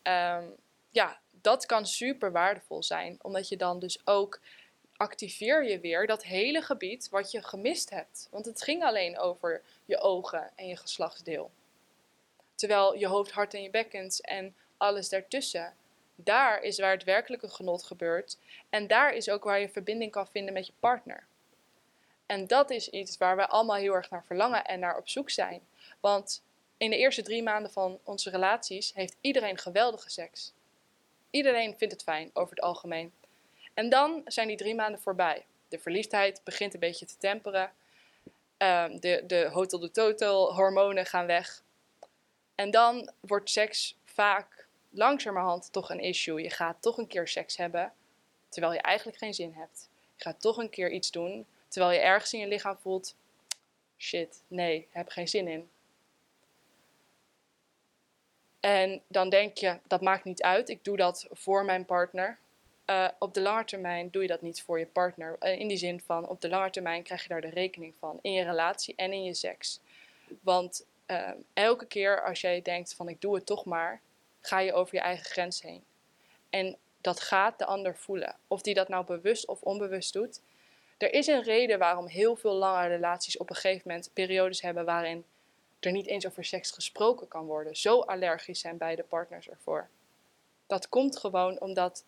Ehm, 0.02 0.44
ja, 0.90 1.20
dat 1.30 1.66
kan 1.66 1.86
super 1.86 2.32
waardevol 2.32 2.82
zijn, 2.82 3.18
omdat 3.22 3.48
je 3.48 3.56
dan 3.56 3.78
dus 3.78 4.06
ook 4.06 4.40
activeer 4.96 5.64
je 5.64 5.80
weer 5.80 6.06
dat 6.06 6.24
hele 6.24 6.62
gebied 6.62 7.08
wat 7.08 7.30
je 7.30 7.42
gemist 7.42 7.90
hebt. 7.90 8.28
Want 8.30 8.46
het 8.46 8.62
ging 8.62 8.84
alleen 8.84 9.18
over 9.18 9.62
je 9.84 9.98
ogen 9.98 10.50
en 10.54 10.66
je 10.66 10.76
geslachtsdeel. 10.76 11.50
Terwijl 12.54 12.94
je 12.94 13.06
hoofd, 13.06 13.30
hart 13.30 13.54
en 13.54 13.62
je 13.62 13.70
bekkens 13.70 14.20
en 14.20 14.56
alles 14.76 15.08
daartussen, 15.08 15.74
daar 16.20 16.62
is 16.62 16.78
waar 16.78 16.92
het 16.92 17.04
werkelijke 17.04 17.48
genot 17.48 17.84
gebeurt. 17.84 18.38
En 18.70 18.86
daar 18.86 19.14
is 19.14 19.30
ook 19.30 19.44
waar 19.44 19.60
je 19.60 19.68
verbinding 19.68 20.10
kan 20.10 20.28
vinden 20.28 20.52
met 20.52 20.66
je 20.66 20.72
partner. 20.80 21.26
En 22.26 22.46
dat 22.46 22.70
is 22.70 22.88
iets 22.88 23.16
waar 23.16 23.36
we 23.36 23.48
allemaal 23.48 23.76
heel 23.76 23.94
erg 23.94 24.10
naar 24.10 24.24
verlangen 24.24 24.64
en 24.64 24.80
naar 24.80 24.96
op 24.96 25.08
zoek 25.08 25.30
zijn. 25.30 25.60
Want 26.00 26.42
in 26.76 26.90
de 26.90 26.96
eerste 26.96 27.22
drie 27.22 27.42
maanden 27.42 27.70
van 27.70 27.98
onze 28.04 28.30
relaties 28.30 28.94
heeft 28.94 29.16
iedereen 29.20 29.58
geweldige 29.58 30.10
seks. 30.10 30.52
Iedereen 31.30 31.74
vindt 31.78 31.94
het 31.94 32.02
fijn 32.02 32.30
over 32.32 32.54
het 32.54 32.64
algemeen. 32.64 33.12
En 33.74 33.88
dan 33.88 34.22
zijn 34.24 34.48
die 34.48 34.56
drie 34.56 34.74
maanden 34.74 35.00
voorbij. 35.00 35.44
De 35.68 35.78
verliefdheid 35.78 36.40
begint 36.44 36.74
een 36.74 36.80
beetje 36.80 37.06
te 37.06 37.16
temperen. 37.18 37.72
Ehm, 38.56 38.98
de, 38.98 39.24
de 39.26 39.48
hotel 39.52 39.78
de 39.78 39.90
total 39.90 40.54
hormonen 40.54 41.06
gaan 41.06 41.26
weg. 41.26 41.62
En 42.54 42.70
dan 42.70 43.10
wordt 43.20 43.50
seks 43.50 43.96
vaak 44.04 44.57
langzamerhand 44.90 45.72
toch 45.72 45.90
een 45.90 46.00
issue. 46.00 46.42
Je 46.42 46.50
gaat 46.50 46.82
toch 46.82 46.98
een 46.98 47.06
keer 47.06 47.28
seks 47.28 47.56
hebben, 47.56 47.92
terwijl 48.48 48.72
je 48.72 48.80
eigenlijk 48.80 49.18
geen 49.18 49.34
zin 49.34 49.52
hebt. 49.52 49.88
Je 50.16 50.22
gaat 50.22 50.40
toch 50.40 50.56
een 50.56 50.70
keer 50.70 50.90
iets 50.90 51.10
doen, 51.10 51.46
terwijl 51.68 51.92
je 51.92 52.00
ergens 52.00 52.32
in 52.32 52.40
je 52.40 52.46
lichaam 52.46 52.76
voelt: 52.76 53.14
shit, 53.98 54.42
nee, 54.48 54.88
heb 54.90 55.08
geen 55.08 55.28
zin 55.28 55.48
in. 55.48 55.70
En 58.60 59.02
dan 59.06 59.28
denk 59.28 59.56
je, 59.56 59.78
dat 59.86 60.00
maakt 60.00 60.24
niet 60.24 60.42
uit, 60.42 60.68
ik 60.68 60.84
doe 60.84 60.96
dat 60.96 61.26
voor 61.30 61.64
mijn 61.64 61.84
partner. 61.84 62.38
Uh, 62.86 63.08
op 63.18 63.34
de 63.34 63.40
lange 63.40 63.64
termijn 63.64 64.10
doe 64.10 64.22
je 64.22 64.28
dat 64.28 64.42
niet 64.42 64.62
voor 64.62 64.78
je 64.78 64.86
partner. 64.86 65.36
Uh, 65.40 65.60
in 65.60 65.68
die 65.68 65.76
zin 65.76 66.00
van, 66.00 66.28
op 66.28 66.40
de 66.40 66.48
lange 66.48 66.70
termijn 66.70 67.02
krijg 67.02 67.22
je 67.22 67.28
daar 67.28 67.40
de 67.40 67.50
rekening 67.50 67.94
van. 67.98 68.18
In 68.22 68.32
je 68.32 68.44
relatie 68.44 68.94
en 68.96 69.12
in 69.12 69.24
je 69.24 69.34
seks. 69.34 69.80
Want 70.40 70.86
uh, 71.06 71.30
elke 71.52 71.86
keer 71.86 72.24
als 72.24 72.40
jij 72.40 72.62
denkt 72.62 72.94
van, 72.94 73.08
ik 73.08 73.20
doe 73.20 73.34
het 73.34 73.46
toch 73.46 73.64
maar, 73.64 74.00
ga 74.40 74.58
je 74.58 74.72
over 74.72 74.94
je 74.94 75.00
eigen 75.00 75.24
grens 75.24 75.62
heen. 75.62 75.84
En 76.50 76.76
dat 77.00 77.20
gaat 77.20 77.58
de 77.58 77.64
ander 77.64 77.96
voelen. 77.96 78.36
Of 78.46 78.62
die 78.62 78.74
dat 78.74 78.88
nou 78.88 79.04
bewust 79.04 79.46
of 79.46 79.62
onbewust 79.62 80.12
doet. 80.12 80.40
Er 80.98 81.12
is 81.12 81.26
een 81.26 81.42
reden 81.42 81.78
waarom 81.78 82.06
heel 82.06 82.36
veel 82.36 82.54
lange 82.54 82.86
relaties 82.86 83.36
op 83.36 83.50
een 83.50 83.56
gegeven 83.56 83.82
moment 83.88 84.10
periodes 84.12 84.60
hebben 84.60 84.84
waarin 84.84 85.24
er 85.80 85.92
niet 85.92 86.06
eens 86.06 86.26
over 86.26 86.44
seks 86.44 86.70
gesproken 86.70 87.28
kan 87.28 87.44
worden. 87.44 87.76
Zo 87.76 88.00
allergisch 88.00 88.60
zijn 88.60 88.76
beide 88.76 89.02
partners 89.02 89.48
ervoor. 89.48 89.88
Dat 90.66 90.88
komt 90.88 91.18
gewoon 91.18 91.60
omdat 91.60 92.04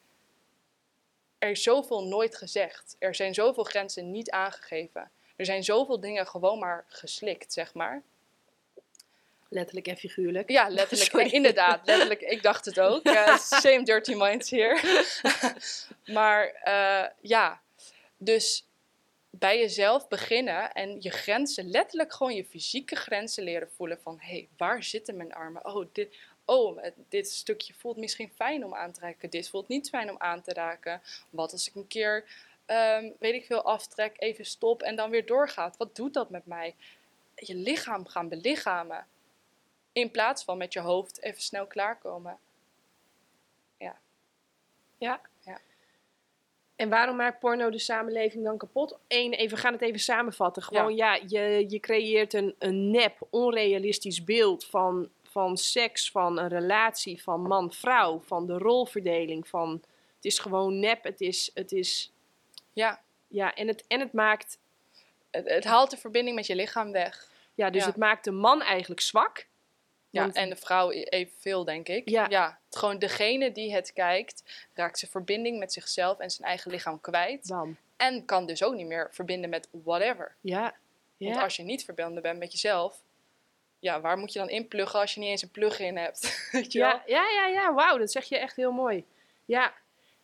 er 1.38 1.50
is 1.50 1.62
zoveel 1.62 2.04
nooit 2.04 2.36
gezegd. 2.36 2.96
Er 2.98 3.14
zijn 3.14 3.34
zoveel 3.34 3.64
grenzen 3.64 4.10
niet 4.10 4.30
aangegeven. 4.30 5.10
Er 5.36 5.44
zijn 5.44 5.64
zoveel 5.64 6.00
dingen 6.00 6.26
gewoon 6.26 6.58
maar 6.58 6.84
geslikt, 6.88 7.52
zeg 7.52 7.74
maar. 7.74 8.02
Letterlijk 9.52 9.86
en 9.86 9.96
figuurlijk. 9.96 10.48
Ja, 10.48 10.68
letterlijk. 10.68 11.10
Sorry. 11.14 11.30
Inderdaad, 11.30 11.86
letterlijk. 11.86 12.20
Ik 12.20 12.42
dacht 12.42 12.64
het 12.64 12.80
ook. 12.80 13.08
Same 13.38 13.82
dirty 13.82 14.14
minds 14.14 14.50
hier. 14.50 14.84
maar 16.18 16.62
uh, 16.64 17.06
ja, 17.20 17.60
dus 18.16 18.64
bij 19.30 19.58
jezelf 19.58 20.08
beginnen 20.08 20.72
en 20.72 20.96
je 21.00 21.10
grenzen, 21.10 21.70
letterlijk 21.70 22.12
gewoon 22.12 22.34
je 22.34 22.44
fysieke 22.44 22.96
grenzen 22.96 23.44
leren 23.44 23.70
voelen 23.76 23.98
van 24.02 24.16
hé, 24.20 24.28
hey, 24.28 24.48
waar 24.56 24.82
zitten 24.82 25.16
mijn 25.16 25.34
armen? 25.34 25.66
Oh, 25.66 25.86
dit, 25.92 26.16
oh, 26.44 26.84
dit 27.08 27.30
stukje 27.30 27.74
voelt 27.74 27.96
misschien 27.96 28.32
fijn 28.34 28.64
om 28.64 28.74
aan 28.74 28.92
te 28.92 29.00
raken. 29.00 29.30
Dit 29.30 29.48
voelt 29.48 29.68
niet 29.68 29.88
fijn 29.88 30.10
om 30.10 30.18
aan 30.18 30.42
te 30.42 30.52
raken. 30.52 31.02
Wat 31.30 31.52
als 31.52 31.68
ik 31.68 31.74
een 31.74 31.86
keer, 31.86 32.24
um, 32.66 33.12
weet 33.18 33.34
ik 33.34 33.44
veel, 33.44 33.62
aftrek, 33.62 34.14
even 34.18 34.44
stop 34.44 34.82
en 34.82 34.96
dan 34.96 35.10
weer 35.10 35.26
doorgaat? 35.26 35.76
Wat 35.76 35.96
doet 35.96 36.14
dat 36.14 36.30
met 36.30 36.46
mij? 36.46 36.74
Je 37.34 37.54
lichaam 37.54 38.06
gaan 38.06 38.28
belichamen. 38.28 39.06
In 39.92 40.10
plaats 40.10 40.44
van 40.44 40.58
met 40.58 40.72
je 40.72 40.80
hoofd 40.80 41.22
even 41.22 41.42
snel 41.42 41.66
klaarkomen. 41.66 42.38
Ja. 43.76 43.96
Ja. 44.98 45.20
Ja. 45.40 45.58
En 46.76 46.88
waarom 46.88 47.16
maakt 47.16 47.38
porno 47.38 47.70
de 47.70 47.78
samenleving 47.78 48.44
dan 48.44 48.58
kapot? 48.58 48.98
Eén, 49.08 49.32
even, 49.32 49.56
we 49.56 49.62
gaan 49.62 49.72
het 49.72 49.82
even 49.82 50.00
samenvatten. 50.00 50.62
Gewoon, 50.62 50.96
ja, 50.96 51.14
je, 51.26 51.64
je 51.68 51.80
creëert 51.80 52.32
een, 52.34 52.54
een 52.58 52.90
nep, 52.90 53.26
onrealistisch 53.30 54.24
beeld 54.24 54.64
van, 54.64 55.08
van 55.22 55.56
seks, 55.56 56.10
van 56.10 56.38
een 56.38 56.48
relatie, 56.48 57.22
van 57.22 57.40
man-vrouw, 57.42 58.20
van 58.20 58.46
de 58.46 58.58
rolverdeling. 58.58 59.48
Van, 59.48 59.70
het 60.16 60.24
is 60.24 60.38
gewoon 60.38 60.78
nep, 60.78 61.04
het 61.04 61.20
is... 61.20 61.50
Het 61.54 61.72
is 61.72 62.12
Ja. 62.72 63.00
ja 63.28 63.54
en, 63.54 63.68
het, 63.68 63.84
en 63.86 64.00
het 64.00 64.12
maakt... 64.12 64.58
Het, 65.30 65.48
het 65.48 65.64
haalt 65.64 65.90
de 65.90 65.96
verbinding 65.96 66.36
met 66.36 66.46
je 66.46 66.54
lichaam 66.54 66.92
weg. 66.92 67.28
Ja, 67.54 67.70
dus 67.70 67.82
Ja. 67.82 67.88
het 67.88 67.96
maakt 67.96 68.24
de 68.24 68.30
man 68.30 68.62
eigenlijk 68.62 69.00
zwak. 69.00 69.46
Ja, 70.10 70.30
en 70.32 70.48
de 70.48 70.56
vrouw 70.56 70.90
e- 70.90 71.02
evenveel, 71.02 71.64
denk 71.64 71.88
ik. 71.88 72.08
Ja. 72.08 72.28
het- 72.68 72.76
gewoon 72.76 72.98
degene 72.98 73.52
die 73.52 73.72
het 73.72 73.92
kijkt, 73.92 74.42
raakt 74.74 74.98
zijn 74.98 75.10
verbinding 75.10 75.58
met 75.58 75.72
zichzelf 75.72 76.18
en 76.18 76.30
zijn 76.30 76.48
eigen 76.48 76.70
lichaam 76.70 77.00
kwijt. 77.00 77.46
Bam. 77.48 77.76
En 77.96 78.24
kan 78.24 78.46
dus 78.46 78.62
ook 78.62 78.74
niet 78.74 78.86
meer 78.86 79.08
verbinden 79.10 79.50
met 79.50 79.68
whatever. 79.70 80.34
Ja. 80.40 80.74
Want 81.16 81.34
Ja. 81.34 81.42
als 81.42 81.56
je 81.56 81.62
niet 81.62 81.84
verbonden 81.84 82.22
bent 82.22 82.38
met 82.38 82.52
jezelf, 82.52 83.02
ja, 83.78 84.00
waar 84.00 84.18
moet 84.18 84.32
je 84.32 84.38
dan 84.38 84.48
inpluggen 84.48 85.00
als 85.00 85.14
je 85.14 85.20
niet 85.20 85.28
eens 85.28 85.42
een 85.42 85.50
plug-in 85.50 85.96
hebt? 85.96 86.20
Weet 86.52 86.72
je 86.72 86.78
wel? 86.78 86.88
Ja, 86.88 87.02
ja, 87.06 87.28
ja, 87.28 87.46
ja. 87.46 87.74
wauw, 87.74 87.98
dat 87.98 88.10
zeg 88.10 88.24
je 88.24 88.38
echt 88.38 88.56
heel 88.56 88.72
mooi. 88.72 89.04
Ja. 89.44 89.74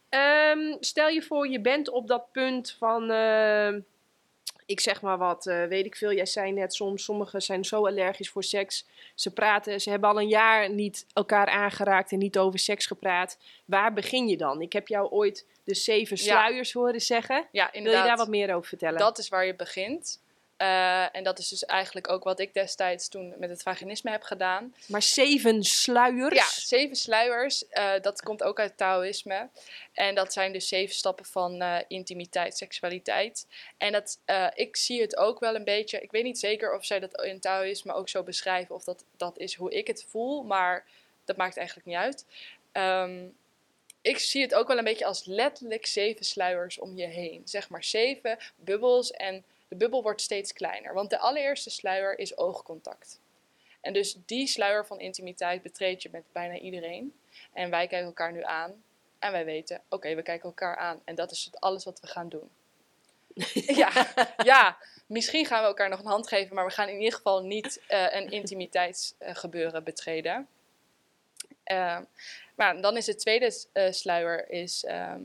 Ehm, 0.09 0.77
stel 0.81 1.09
je 1.09 1.23
voor, 1.23 1.49
je 1.49 1.61
bent 1.61 1.89
op 1.89 2.07
dat 2.09 2.33
punt 2.33 2.71
van, 2.79 3.11
ehm, 3.11 3.81
ik 4.67 4.81
zeg 4.81 5.03
maar 5.03 5.19
wat, 5.19 5.47
eh, 5.47 5.65
weet 5.65 5.87
ik 5.87 5.97
veel. 5.97 6.13
Jij 6.13 6.27
zei 6.27 6.53
net, 6.53 6.75
soms, 6.75 7.05
sommigen 7.05 7.43
zijn 7.43 7.65
zo 7.65 7.87
allergisch 7.87 8.31
voor 8.31 8.45
seks. 8.45 8.87
Ze 9.15 9.33
praten, 9.33 9.81
ze 9.81 9.91
hebben 9.91 10.09
al 10.09 10.21
een 10.21 10.29
jaar 10.29 10.71
niet 10.71 11.07
elkaar 11.13 11.47
aangeraakt 11.47 12.13
en 12.13 12.19
niet 12.19 12.39
over 12.39 12.59
seks 12.59 12.87
gepraat. 12.87 13.39
Waar 13.65 13.93
begin 13.93 14.29
je 14.29 14.37
dan? 14.37 14.61
Ik 14.61 14.73
heb 14.73 14.89
jou 14.89 15.11
ooit 15.11 15.47
de 15.65 15.75
zeven 15.75 16.17
Ja. 16.17 16.23
sluiers 16.23 16.73
horen 16.73 17.01
zeggen. 17.01 17.49
Ja, 17.53 17.69
Wil 17.73 17.83
je 17.83 17.91
daar 17.91 18.17
wat 18.17 18.29
meer 18.29 18.55
over 18.55 18.69
vertellen? 18.69 18.99
Dat 18.99 19.19
is 19.19 19.29
waar 19.29 19.47
je 19.47 19.55
begint. 19.55 20.25
Eh, 20.57 21.17
en 21.17 21.25
dat 21.25 21.39
is 21.39 21.49
dus 21.49 21.65
eigenlijk 21.65 22.09
ook 22.09 22.25
wat 22.25 22.41
ik 22.41 22.55
destijds 22.55 23.09
toen 23.09 23.35
met 23.39 23.51
het 23.51 23.63
vaginisme 23.63 24.11
heb 24.11 24.23
gedaan. 24.23 24.75
Maar 24.87 25.03
zeven 25.03 25.63
sluiers? 25.63 26.35
Ja, 26.35 26.61
zeven 26.61 26.97
sluiers. 26.97 27.69
eh, 27.69 27.93
dat 28.01 28.23
komt 28.23 28.43
ook 28.43 28.61
uit 28.61 28.77
Taoïsme. 28.77 29.49
En 29.93 30.15
dat 30.15 30.33
zijn 30.33 30.53
dus 30.53 30.69
zeven 30.69 30.95
stappen 30.95 31.25
van 31.25 31.61
eh, 31.61 31.79
intimiteit, 31.89 32.57
seksualiteit. 32.57 33.47
En 33.77 33.93
dat, 33.93 34.19
ik 34.55 34.77
zie 34.77 35.01
het 35.01 35.17
ook 35.17 35.41
wel 35.41 35.55
een 35.55 35.65
beetje. 35.65 36.01
Ik 36.01 36.11
weet 36.11 36.25
niet 36.25 36.39
zeker 36.39 36.75
of 36.75 36.85
zij 36.85 37.01
dat 37.01 37.23
in 37.25 37.41
Taoïsme 37.41 37.93
ook 37.93 38.09
zo 38.09 38.23
beschrijven. 38.23 38.75
Of 38.75 38.85
dat, 38.85 39.05
dat 39.17 39.39
is 39.39 39.55
hoe 39.55 39.73
ik 39.73 39.87
het 39.87 40.07
voel. 40.09 40.43
Maar 40.43 40.85
dat 41.25 41.37
maakt 41.37 41.57
eigenlijk 41.57 41.87
niet 41.87 41.97
uit. 41.97 42.25
Ehm, 42.73 43.25
ik 44.01 44.19
zie 44.19 44.43
het 44.43 44.55
ook 44.55 44.69
wel 44.69 44.79
een 44.79 44.85
beetje 44.85 45.07
als 45.07 45.25
letterlijk 45.25 45.87
zeven 45.87 46.25
sluiers 46.25 46.79
om 46.79 46.97
je 46.97 47.07
heen. 47.07 47.43
Zeg 47.45 47.69
maar 47.69 47.85
zeven 47.85 48.39
bubbels. 48.57 49.11
En 49.11 49.45
de 49.69 49.77
bubbel 49.77 50.03
wordt 50.03 50.21
steeds 50.21 50.53
kleiner. 50.53 50.95
Want 50.95 51.11
de 51.11 51.19
allereerste 51.19 51.71
sluier 51.71 52.19
is 52.19 52.37
oogcontact. 52.37 53.21
En 53.81 53.93
dus 53.93 54.17
die 54.27 54.47
sluier 54.47 54.87
van 54.87 55.01
intimiteit 55.01 55.63
betreed 55.63 56.03
je 56.03 56.09
met 56.13 56.25
bijna 56.33 56.59
iedereen. 56.59 57.15
En 57.53 57.71
wij 57.71 57.87
kijken 57.87 58.07
elkaar 58.07 58.33
nu 58.33 58.43
aan. 58.43 58.83
En 59.19 59.33
wij 59.33 59.45
weten, 59.45 59.81
oké, 59.89 60.15
we 60.15 60.23
kijken 60.23 60.49
elkaar 60.49 60.77
aan. 60.77 61.01
En 61.05 61.15
dat 61.15 61.31
is 61.31 61.45
het 61.45 61.61
alles 61.61 61.85
wat 61.85 62.01
we 62.01 62.07
gaan 62.07 62.29
doen. 62.29 62.51
ja, 63.83 64.13
ja, 64.45 64.79
misschien 65.07 65.47
gaan 65.47 65.61
we 65.61 65.67
elkaar 65.67 65.89
nog 65.89 65.99
een 65.99 66.07
hand 66.07 66.29
geven. 66.29 66.55
Maar 66.55 66.67
we 66.67 66.73
gaan 66.73 66.89
in 66.89 66.99
ieder 66.99 67.15
geval 67.15 67.43
niet 67.43 67.83
eh, 67.87 68.07
een 68.11 68.31
intimiteitsgebeuren 68.31 69.85
betreden. 69.85 70.49
Ehm, 71.65 72.03
maar 72.55 72.81
dan 72.81 72.97
is 72.97 73.07
het 73.07 73.19
tweede 73.19 73.65
eh, 73.73 73.93
sluier 73.93 74.51
is, 74.51 74.85
ehm, 74.85 75.21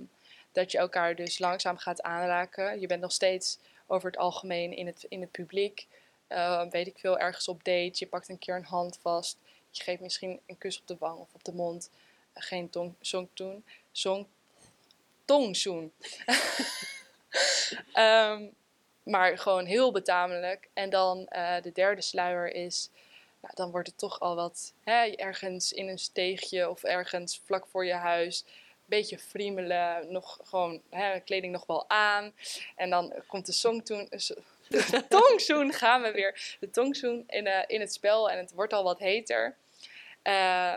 dat 0.52 0.72
je 0.72 0.78
elkaar 0.78 1.16
dus 1.16 1.40
langzaam 1.40 1.78
gaat 1.78 2.02
aanraken. 2.02 2.80
Je 2.80 2.88
bent 2.88 3.02
nog 3.02 3.12
steeds 3.12 3.60
over 3.92 4.10
het 4.10 4.20
algemeen 4.20 4.74
in 4.74 4.86
het, 4.86 5.06
in 5.10 5.22
het 5.22 5.32
publiek. 5.32 5.88
Eh, 6.28 6.64
weet 6.70 6.88
ik 6.88 6.98
veel, 7.00 7.20
ergens 7.20 7.48
op 7.48 7.64
date. 7.64 7.92
Je 7.94 8.08
pakt 8.08 8.30
een 8.30 8.40
keer 8.40 8.56
een 8.56 8.64
hand 8.64 8.98
vast. 9.02 9.38
Je 9.70 9.84
geeft 9.84 10.02
misschien 10.02 10.40
een 10.46 10.58
kus 10.58 10.80
op 10.80 10.88
de 10.88 10.96
wang 11.00 11.20
of 11.20 11.34
op 11.34 11.44
de 11.44 11.54
mond. 11.54 11.90
Eh, 12.34 12.44
geen 12.44 12.70
tong, 12.70 12.94
zongtoen. 13.00 13.66
Zong, 13.92 14.28
tongzoen. 15.26 15.92
Ehm, 17.94 18.48
maar 19.04 19.38
gewoon 19.38 19.66
heel 19.66 19.92
betamelijk. 19.92 20.70
En 20.74 20.90
dan 20.90 21.28
eh, 21.28 21.62
de 21.62 21.72
derde 21.72 22.02
sluier 22.02 22.54
is... 22.54 22.90
Nou, 23.42 23.54
dan 23.56 23.72
wordt 23.72 23.88
het 23.88 23.98
toch 23.98 24.20
al 24.20 24.36
wat 24.36 24.74
hè, 24.84 25.06
ergens 25.06 25.74
in 25.74 25.88
een 25.88 26.00
steegje 26.00 26.70
of 26.70 26.84
ergens 26.84 27.42
vlak 27.46 27.68
voor 27.68 27.86
je 27.86 27.94
huis 27.94 28.46
beetje 28.92 29.20
friemelen, 29.20 30.12
nog 30.12 30.40
gewoon 30.44 30.82
hè, 30.90 31.20
kleding 31.20 31.54
nog 31.54 31.66
wel 31.66 31.90
aan. 31.90 32.34
En 32.76 32.90
dan 32.90 33.14
komt 33.28 33.46
de 33.46 33.52
songtoen, 33.52 34.10
de 34.68 35.06
tongzoen 35.10 35.74
gaan 35.74 36.02
we 36.02 36.12
weer. 36.12 36.58
De 36.60 36.70
tongzoen 36.70 37.24
in, 37.28 37.46
uh, 37.46 37.64
in 37.68 37.80
het 37.80 37.94
spel 37.94 38.30
en 38.30 38.38
het 38.38 38.54
wordt 38.54 38.74
al 38.74 38.84
wat 38.84 39.00
heter. 39.00 39.56
Uh, 40.24 40.76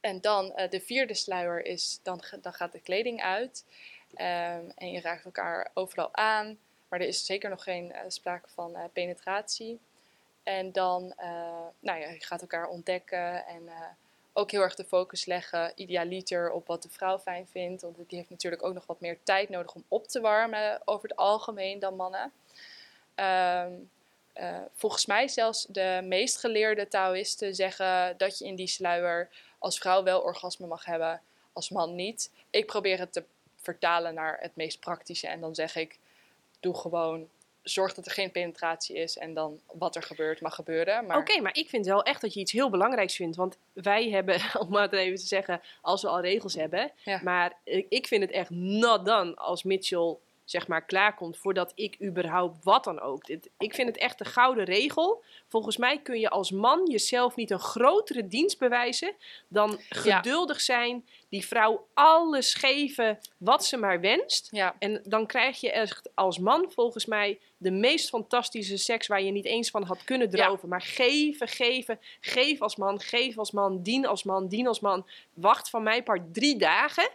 en 0.00 0.20
dan 0.20 0.52
uh, 0.56 0.68
de 0.68 0.80
vierde 0.80 1.14
sluier 1.14 1.66
is, 1.66 2.00
dan, 2.02 2.22
dan 2.40 2.52
gaat 2.52 2.72
de 2.72 2.80
kleding 2.80 3.22
uit. 3.22 3.64
Um, 4.10 4.72
en 4.74 4.92
je 4.92 5.00
raakt 5.00 5.24
elkaar 5.24 5.70
overal 5.74 6.14
aan. 6.14 6.58
Maar 6.88 7.00
er 7.00 7.06
is 7.06 7.26
zeker 7.26 7.50
nog 7.50 7.62
geen 7.62 7.94
sprake 8.08 8.48
van 8.48 8.76
penetratie. 8.92 9.80
En 10.42 10.72
dan, 10.72 11.14
nou 11.80 12.00
ja, 12.00 12.08
je 12.08 12.24
gaat 12.24 12.40
elkaar 12.40 12.68
ontdekken 12.68 13.46
en 13.46 13.68
ook 14.32 14.50
heel 14.50 14.60
erg 14.60 14.74
de 14.74 14.84
focus 14.84 15.24
leggen, 15.24 15.72
idealiter, 15.74 16.50
op 16.50 16.66
wat 16.66 16.82
de 16.82 16.88
vrouw 16.88 17.18
fijn 17.18 17.46
vindt. 17.50 17.82
Want 17.82 17.96
die 17.96 18.18
heeft 18.18 18.30
natuurlijk 18.30 18.62
ook 18.62 18.74
nog 18.74 18.86
wat 18.86 19.00
meer 19.00 19.18
tijd 19.22 19.48
nodig 19.48 19.74
om 19.74 19.84
op 19.88 20.06
te 20.06 20.20
warmen 20.20 20.80
over 20.84 21.08
het 21.08 21.18
algemeen 21.18 21.78
dan 21.78 21.96
mannen. 21.96 22.32
Um, 23.14 23.90
uh, 24.36 24.58
volgens 24.74 25.06
mij 25.06 25.28
zelfs 25.28 25.66
de 25.68 26.00
meest 26.04 26.38
geleerde 26.38 26.88
Taoïsten 26.88 27.54
zeggen 27.54 28.14
dat 28.16 28.38
je 28.38 28.44
in 28.44 28.54
die 28.54 28.66
sluier 28.66 29.28
als 29.58 29.78
vrouw 29.78 30.02
wel 30.02 30.20
orgasme 30.20 30.66
mag 30.66 30.84
hebben, 30.84 31.20
als 31.52 31.70
man 31.70 31.94
niet. 31.94 32.30
Ik 32.50 32.66
probeer 32.66 32.98
het 32.98 33.12
te 33.12 33.24
vertalen 33.56 34.14
naar 34.14 34.38
het 34.40 34.56
meest 34.56 34.80
praktische 34.80 35.26
en 35.26 35.40
dan 35.40 35.54
zeg 35.54 35.76
ik, 35.76 35.98
doe 36.60 36.74
gewoon 36.74 37.28
zorg 37.62 37.94
dat 37.94 38.06
er 38.06 38.12
geen 38.12 38.30
penetratie 38.30 38.96
is 38.96 39.18
en 39.18 39.34
dan 39.34 39.60
wat 39.66 39.96
er 39.96 40.02
gebeurt 40.02 40.40
mag 40.40 40.54
gebeuren. 40.54 41.06
Maar... 41.06 41.18
Oké, 41.18 41.30
okay, 41.30 41.42
maar 41.42 41.56
ik 41.56 41.68
vind 41.68 41.86
wel 41.86 42.02
echt 42.02 42.20
dat 42.20 42.34
je 42.34 42.40
iets 42.40 42.52
heel 42.52 42.70
belangrijks 42.70 43.16
vindt. 43.16 43.36
Want 43.36 43.58
wij 43.72 44.10
hebben, 44.10 44.40
om 44.60 44.70
maar 44.70 44.82
het 44.82 44.92
even 44.92 45.18
te 45.18 45.26
zeggen, 45.26 45.60
als 45.80 46.02
we 46.02 46.08
al 46.08 46.20
regels 46.20 46.54
hebben. 46.54 46.92
Ja. 47.04 47.20
Maar 47.22 47.58
ik 47.88 48.06
vind 48.06 48.22
het 48.22 48.30
echt 48.30 48.50
not 48.50 49.06
done 49.06 49.34
als 49.34 49.62
Mitchell 49.62 50.16
zeg 50.50 50.66
maar 50.66 50.84
klaarkomt 50.84 51.36
voordat 51.36 51.72
ik 51.74 51.96
überhaupt 52.02 52.64
wat 52.64 52.84
dan 52.84 53.00
ook. 53.00 53.28
Ik 53.58 53.74
vind 53.74 53.88
het 53.88 53.96
echt 53.96 54.18
de 54.18 54.24
gouden 54.24 54.64
regel. 54.64 55.22
Volgens 55.48 55.76
mij 55.76 55.98
kun 55.98 56.20
je 56.20 56.30
als 56.30 56.50
man 56.50 56.86
jezelf 56.86 57.36
niet 57.36 57.50
een 57.50 57.58
grotere 57.58 58.28
dienst 58.28 58.58
bewijzen 58.58 59.14
dan 59.48 59.80
geduldig 59.88 60.60
zijn, 60.60 61.06
die 61.28 61.46
vrouw 61.46 61.86
alles 61.94 62.54
geven 62.54 63.18
wat 63.36 63.64
ze 63.64 63.76
maar 63.76 64.00
wenst. 64.00 64.48
Ja. 64.50 64.74
En 64.78 65.00
dan 65.04 65.26
krijg 65.26 65.60
je 65.60 65.72
echt 65.72 66.10
als 66.14 66.38
man 66.38 66.70
volgens 66.74 67.06
mij 67.06 67.38
de 67.56 67.70
meest 67.70 68.08
fantastische 68.08 68.76
seks 68.76 69.06
waar 69.06 69.22
je 69.22 69.32
niet 69.32 69.44
eens 69.44 69.70
van 69.70 69.82
had 69.82 70.04
kunnen 70.04 70.30
dromen. 70.30 70.58
Ja. 70.62 70.68
Maar 70.68 70.82
geven, 70.82 71.48
geven, 71.48 72.00
geef 72.20 72.60
als 72.60 72.76
man, 72.76 73.00
geef 73.00 73.38
als 73.38 73.50
man, 73.50 73.82
dien 73.82 74.06
als 74.06 74.22
man, 74.22 74.48
dien 74.48 74.66
als 74.66 74.80
man. 74.80 75.06
Wacht 75.34 75.70
van 75.70 75.82
mij 75.82 76.02
paar 76.02 76.24
drie 76.32 76.56
dagen. 76.58 77.08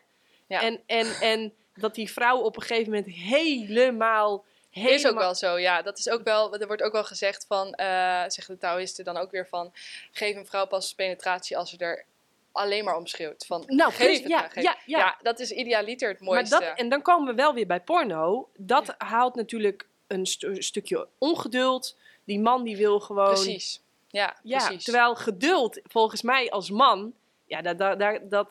Ja. 0.47 0.61
En, 0.61 0.81
en, 0.85 1.07
en 1.21 1.53
dat 1.75 1.95
die 1.95 2.11
vrouw 2.11 2.37
op 2.37 2.55
een 2.55 2.61
gegeven 2.61 2.91
moment 2.91 3.13
helemaal... 3.15 4.45
helemaal... 4.69 4.95
Is 4.95 5.07
ook 5.07 5.17
wel 5.17 5.35
zo, 5.35 5.59
ja. 5.59 5.81
Dat 5.81 5.97
is 5.97 6.09
ook 6.09 6.23
wel, 6.23 6.53
er 6.53 6.67
wordt 6.67 6.81
ook 6.81 6.91
wel 6.91 7.03
gezegd 7.03 7.45
van, 7.47 7.67
uh, 7.67 8.23
zeggen 8.27 8.47
de 8.47 8.57
Taoïsten 8.57 9.05
dan 9.05 9.17
ook 9.17 9.31
weer 9.31 9.47
van, 9.47 9.71
geef 10.11 10.35
een 10.35 10.45
vrouw 10.45 10.65
pas 10.65 10.93
penetratie 10.93 11.57
als 11.57 11.69
ze 11.69 11.77
er 11.77 12.05
alleen 12.51 12.83
maar 12.83 12.97
om 12.97 13.07
schreeuwt. 13.07 13.45
Van, 13.45 13.63
nou, 13.67 13.91
geef 13.91 14.17
het 14.17 14.27
ja, 14.27 14.39
maar, 14.39 14.51
geef. 14.51 14.63
ja, 14.63 14.77
ja. 14.85 14.97
ja, 14.97 15.17
dat 15.21 15.39
is 15.39 15.51
idealiter 15.51 16.09
het 16.09 16.19
mooiste. 16.19 16.55
Maar 16.57 16.67
dat, 16.67 16.77
en 16.77 16.89
dan 16.89 17.01
komen 17.01 17.27
we 17.27 17.41
wel 17.41 17.53
weer 17.53 17.67
bij 17.67 17.81
porno. 17.81 18.49
Dat 18.57 18.95
haalt 18.97 19.35
natuurlijk 19.35 19.87
een 20.07 20.25
st 20.25 20.45
stukje 20.51 21.07
ongeduld. 21.17 21.97
Die 22.23 22.39
man 22.39 22.63
die 22.63 22.77
wil 22.77 22.99
gewoon... 22.99 23.33
Precies, 23.33 23.81
ja, 24.07 24.37
ja 24.43 24.57
precies. 24.57 24.83
Terwijl 24.83 25.15
geduld, 25.15 25.79
volgens 25.83 26.21
mij 26.21 26.51
als 26.51 26.69
man, 26.69 27.13
ja, 27.45 27.61
dat... 27.61 27.77
dat, 27.77 27.99
dat, 27.99 28.19
dat 28.29 28.49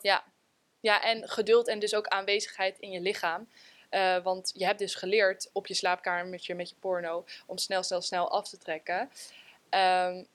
ja. 0.85 1.03
En 1.03 1.29
geduld 1.29 1.67
en 1.67 1.79
dus 1.79 1.95
ook 1.95 2.07
aanwezigheid 2.07 2.79
in 2.79 2.91
je 2.91 2.99
lichaam. 2.99 3.47
Uh, 3.91 4.23
want 4.23 4.51
je 4.55 4.65
hebt 4.65 4.79
dus 4.79 4.95
geleerd 4.95 5.49
op 5.53 5.67
je 5.67 5.73
slaapkamertje 5.73 6.55
met 6.55 6.69
je 6.69 6.75
porno 6.79 7.25
om 7.45 7.57
snel, 7.57 7.83
snel, 7.83 8.01
snel 8.01 8.31
af 8.31 8.49
te 8.49 8.57
trekken. 8.57 9.09
Um, 9.69 10.27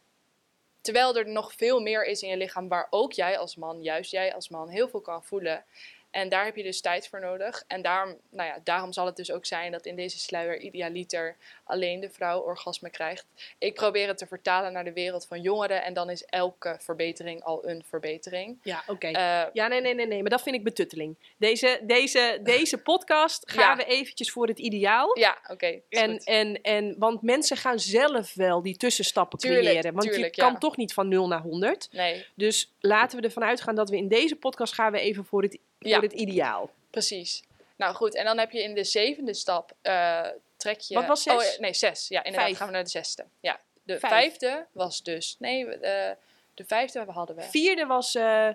terwijl 0.81 1.17
er 1.17 1.29
nog 1.29 1.53
veel 1.53 1.81
meer 1.81 2.05
is 2.05 2.23
in 2.23 2.29
je 2.29 2.37
lichaam 2.37 2.69
waar 2.69 2.87
ook 2.91 3.13
jij 3.13 3.39
als 3.39 3.57
man, 3.57 3.83
juist 3.83 4.11
jij 4.11 4.35
als 4.35 4.49
man, 4.49 4.69
heel 4.69 4.89
veel 4.89 5.01
kan 5.01 5.25
voelen. 5.25 5.65
En 6.11 6.29
daar 6.29 6.45
heb 6.45 6.57
je 6.57 6.63
dus 6.63 6.81
tijd 6.81 7.09
voor 7.09 7.21
nodig. 7.21 7.65
En 7.67 7.83
daarom, 7.83 8.17
nou 8.31 8.49
ja, 8.49 8.59
daarom 8.65 8.93
zal 8.93 9.07
het 9.07 9.17
dus 9.17 9.33
ook 9.33 9.47
zijn 9.47 9.73
dat 9.73 9.87
in 9.87 9.97
deze 9.97 10.19
sluier 10.19 10.61
idealiter 10.61 11.37
alleen 11.65 12.01
de 12.01 12.11
vrouw 12.11 12.41
orgasme 12.41 12.91
krijgt. 12.91 13.27
Ik 13.59 13.75
probeer 13.75 14.09
het 14.09 14.19
te 14.19 14.27
vertalen 14.27 14.73
naar 14.73 14.85
de 14.85 14.93
wereld 14.93 15.27
van 15.27 15.41
jongeren. 15.41 15.83
En 15.85 15.95
dan 15.95 16.11
is 16.11 16.25
elke 16.25 16.77
verbetering 16.81 17.43
al 17.43 17.69
een 17.69 17.85
verbetering. 17.89 18.59
Ja, 18.63 18.83
oké. 18.87 19.07
Uh, 19.07 19.43
ja, 19.53 19.67
nee, 19.67 19.81
nee, 19.81 19.95
nee, 19.95 20.07
nee. 20.07 20.21
Maar 20.21 20.31
dat 20.31 20.43
vind 20.43 20.57
ik 20.57 20.65
betutteling. 20.65 21.17
Deze, 21.37 21.81
deze, 21.83 22.41
deze 22.43 22.79
podcast 22.79 23.51
gaan 23.51 23.77
Ja. 23.79 23.85
we 23.85 23.85
eventjes 23.85 24.31
voor 24.31 24.47
het 24.47 24.59
ideaal. 24.59 25.19
ja, 25.19 25.39
oké. 25.49 25.81
En, 25.89 26.11
goed. 26.11 26.25
en, 26.25 26.61
en, 26.63 26.95
want 26.99 27.23
mensen 27.23 27.57
gaan 27.57 27.79
zelf 27.79 28.35
wel 28.35 28.63
die 28.63 28.77
tussenstappen 28.77 29.39
Tuurlijk, 29.39 29.65
creëren. 29.65 29.93
Want 29.93 30.11
tuurlijk, 30.11 30.35
je 30.35 30.41
kan 30.43 30.53
ja. 30.53 30.59
toch 30.59 30.77
niet 30.77 30.93
van 30.93 31.09
0 31.09 31.29
naar 31.29 31.41
100. 31.41 31.89
Nee, 31.93 32.27
Dus 32.35 32.73
laten 32.81 33.19
we 33.21 33.25
ervan 33.25 33.45
uitgaan 33.45 33.75
dat 33.75 33.91
we 33.91 33.97
in 33.97 34.09
deze 34.09 34.37
podcast 34.37 34.75
gaan 34.75 34.93
we 34.93 35.01
even 35.01 35.25
voor 35.25 35.43
het, 35.43 35.59
voor 35.81 35.91
Ja. 35.91 36.01
het 36.01 36.13
ideaal. 36.13 36.71
precies. 36.91 37.43
Nou 37.77 37.95
goed, 37.95 38.15
en 38.15 38.25
dan 38.25 38.39
heb 38.39 38.51
je 38.51 38.63
in 38.63 38.75
de 38.75 38.85
zevende 38.85 39.35
stap, 39.35 39.73
eh, 39.83 40.27
trek 40.57 40.81
je... 40.81 40.95
Wat 40.95 41.07
was 41.07 41.23
zes? 41.23 41.55
Oh, 41.55 41.61
nee, 41.61 41.75
zes. 41.75 42.09
Ja, 42.09 42.19
inderdaad. 42.25 42.45
Vijf. 42.45 42.57
gaan 42.59 42.67
we 42.67 42.73
naar 42.73 42.85
de 42.85 42.91
zesde. 42.91 43.25
Ja, 43.41 43.61
de 43.83 43.99
Vijf. 43.99 44.13
vijfde 44.13 44.67
was 44.73 45.03
dus... 45.03 45.37
Nee, 45.39 45.67
eh, 45.67 46.17
de 46.55 46.65
vijfde 46.65 47.05
hadden 47.09 47.37
we... 47.37 47.43
Vierde 47.43 47.87
was 47.87 48.15
eh, 48.15 48.49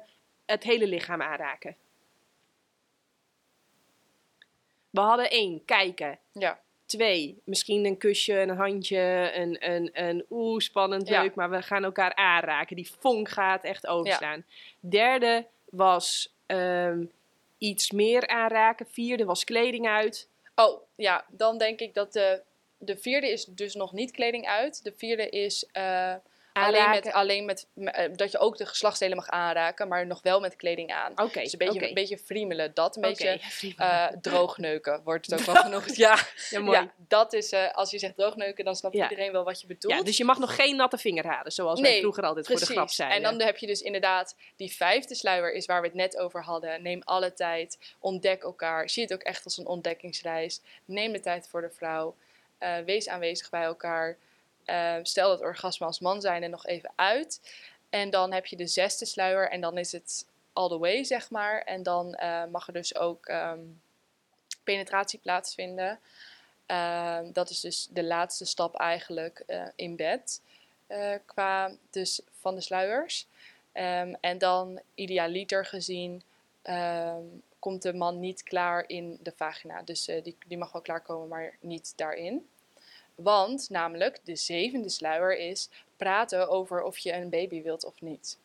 het 0.45 0.63
hele 0.63 0.87
lichaam 0.87 1.21
aanraken. 1.21 1.75
We 4.89 4.99
hadden 5.01 5.29
één, 5.29 5.65
kijken. 5.65 6.19
Ja, 6.31 6.59
Twee, 6.85 7.41
misschien 7.43 7.85
een 7.85 7.97
kusje, 7.97 8.39
een 8.39 8.49
handje, 8.57 9.31
een, 9.33 9.71
een, 9.71 9.89
een 9.93 10.25
oeh, 10.29 10.59
spannend, 10.59 11.07
Ja. 11.07 11.21
leuk, 11.21 11.35
maar 11.35 11.49
we 11.49 11.61
gaan 11.61 11.83
elkaar 11.83 12.15
aanraken. 12.15 12.75
Die 12.75 12.91
vonk 12.99 13.29
gaat 13.29 13.63
echt 13.63 13.87
overslaan. 13.87 14.45
Derde 14.79 15.45
was 15.69 16.34
ehm, 16.45 17.05
iets 17.57 17.91
meer 17.91 18.27
aanraken. 18.27 18.87
Vierde 18.87 19.25
was 19.25 19.43
kleding 19.43 19.87
uit. 19.87 20.29
Oh, 20.55 20.81
ja, 20.95 21.25
dan 21.29 21.57
denk 21.57 21.79
ik 21.79 21.93
dat 21.93 22.13
de, 22.13 22.41
de 22.77 22.97
vierde 22.97 23.31
is 23.31 23.45
dus 23.45 23.75
nog 23.75 23.93
niet 23.93 24.11
kleding 24.11 24.47
uit. 24.47 24.83
De 24.83 24.93
vierde 24.97 25.29
is 25.29 25.65
eh, 25.71 26.15
Alleen, 26.63 26.89
met, 26.89 27.11
alleen 27.11 27.45
met, 27.45 27.67
eh, 27.75 28.09
dat 28.15 28.31
je 28.31 28.37
ook 28.37 28.57
de 28.57 28.65
geslachtsdelen 28.65 29.15
mag 29.15 29.29
aanraken, 29.29 29.87
maar 29.87 30.05
nog 30.07 30.21
wel 30.21 30.39
met 30.39 30.55
kleding 30.55 30.91
aan. 30.91 31.11
Oké, 31.11 31.41
Dus 31.41 31.51
een 31.51 31.57
beetje, 31.57 31.87
een 31.87 31.93
beetje 31.93 32.17
friemelen, 32.17 32.73
dat 32.73 32.95
een 32.95 33.01
beetje 33.01 33.39
eh, 33.77 34.07
droogneuken 34.21 35.01
wordt 35.03 35.25
het 35.25 35.39
ook 35.39 35.45
wel 35.45 35.55
genoemd. 35.69 35.95
Ja, 35.95 36.17
ja, 36.49 36.59
mooi. 36.59 36.77
ja, 36.77 36.91
dat 37.07 37.33
is, 37.33 37.51
eh, 37.51 37.71
als 37.73 37.91
je 37.91 37.99
zegt 37.99 38.15
droogneuken, 38.15 38.65
dan 38.65 38.75
snapt 38.75 38.95
Ja. 38.95 39.09
iedereen 39.09 39.31
wel 39.31 39.43
wat 39.43 39.61
je 39.61 39.67
bedoelt. 39.67 39.93
Ja, 39.93 40.03
dus 40.03 40.17
je 40.17 40.23
mag 40.25 40.37
nog 40.39 40.55
geen 40.55 40.75
natte 40.75 40.97
vingerhalen, 40.97 41.51
zoals 41.51 41.81
wij 41.81 41.89
Nee, 41.91 41.99
vroeger 41.99 42.23
altijd 42.23 42.47
voor 42.47 42.59
de 42.59 42.65
grap 42.65 42.89
zeiden. 42.89 43.17
En 43.17 43.23
dan 43.23 43.41
heb 43.47 43.57
je 43.57 43.67
dus 43.67 43.81
inderdaad 43.81 44.35
die 44.55 44.71
vijfde 44.75 45.15
sluier 45.15 45.53
is 45.53 45.65
waar 45.65 45.81
we 45.81 45.87
het 45.87 45.95
net 45.95 46.17
over 46.17 46.43
hadden. 46.43 46.81
Neem 46.81 47.01
alle 47.03 47.33
tijd, 47.33 47.77
ontdek 47.99 48.43
elkaar. 48.43 48.89
Zie 48.89 49.03
het 49.03 49.13
ook 49.13 49.21
echt 49.23 49.43
als 49.43 49.57
een 49.57 49.67
ontdekkingsreis. 49.67 50.61
Neem 50.85 51.11
de 51.11 51.19
tijd 51.19 51.47
voor 51.47 51.61
de 51.61 51.69
vrouw. 51.71 52.15
Wees 52.85 53.07
aanwezig 53.09 53.49
bij 53.49 53.63
elkaar. 53.63 54.17
Eh, 54.65 54.95
stel 55.01 55.29
dat 55.29 55.41
orgasme 55.41 55.85
als 55.85 55.99
man 55.99 56.21
zijn 56.21 56.43
er 56.43 56.49
nog 56.49 56.65
even 56.65 56.91
uit. 56.95 57.39
En 57.89 58.09
dan 58.09 58.33
heb 58.33 58.45
je 58.45 58.55
de 58.55 58.67
zesde 58.67 59.05
sluier 59.05 59.49
en 59.49 59.61
dan 59.61 59.77
is 59.77 59.91
het 59.91 60.25
all 60.53 60.69
the 60.69 60.77
way, 60.77 61.03
zeg 61.03 61.29
maar. 61.29 61.61
En 61.61 61.83
dan 61.83 62.15
eh, 62.15 62.45
mag 62.45 62.67
er 62.67 62.73
dus 62.73 62.95
ook 62.95 63.25
ehm, 63.25 63.59
penetratie 64.63 65.19
plaatsvinden. 65.19 65.99
Ehm, 66.65 67.31
dat 67.31 67.49
is 67.49 67.59
dus 67.59 67.87
de 67.91 68.03
laatste 68.03 68.45
stap 68.45 68.75
eigenlijk 68.75 69.43
eh, 69.47 69.67
in 69.75 69.95
bed 69.95 70.41
eh, 70.87 71.13
qua 71.25 71.71
dus 71.89 72.21
van 72.39 72.55
de 72.55 72.61
sluiers. 72.61 73.27
Ehm, 73.71 74.13
en 74.19 74.37
dan 74.37 74.79
idealiter 74.95 75.65
gezien 75.65 76.23
ehm, 76.61 77.23
komt 77.59 77.81
de 77.81 77.93
man 77.93 78.19
niet 78.19 78.43
klaar 78.43 78.83
in 78.87 79.19
de 79.21 79.33
vagina. 79.35 79.81
Dus 79.81 80.05
die, 80.05 80.37
die 80.47 80.57
mag 80.57 80.71
wel 80.71 80.81
klaarkomen, 80.81 81.27
maar 81.27 81.57
niet 81.59 81.93
daarin. 81.95 82.47
Want 83.15 83.69
namelijk 83.69 84.19
de 84.23 84.35
zevende 84.35 84.89
sluier 84.89 85.37
is 85.37 85.69
praten 85.97 86.49
over 86.49 86.83
of 86.83 86.97
je 86.97 87.13
een 87.13 87.29
baby 87.29 87.63
wilt 87.63 87.85
of 87.85 88.01
niet. 88.01 88.37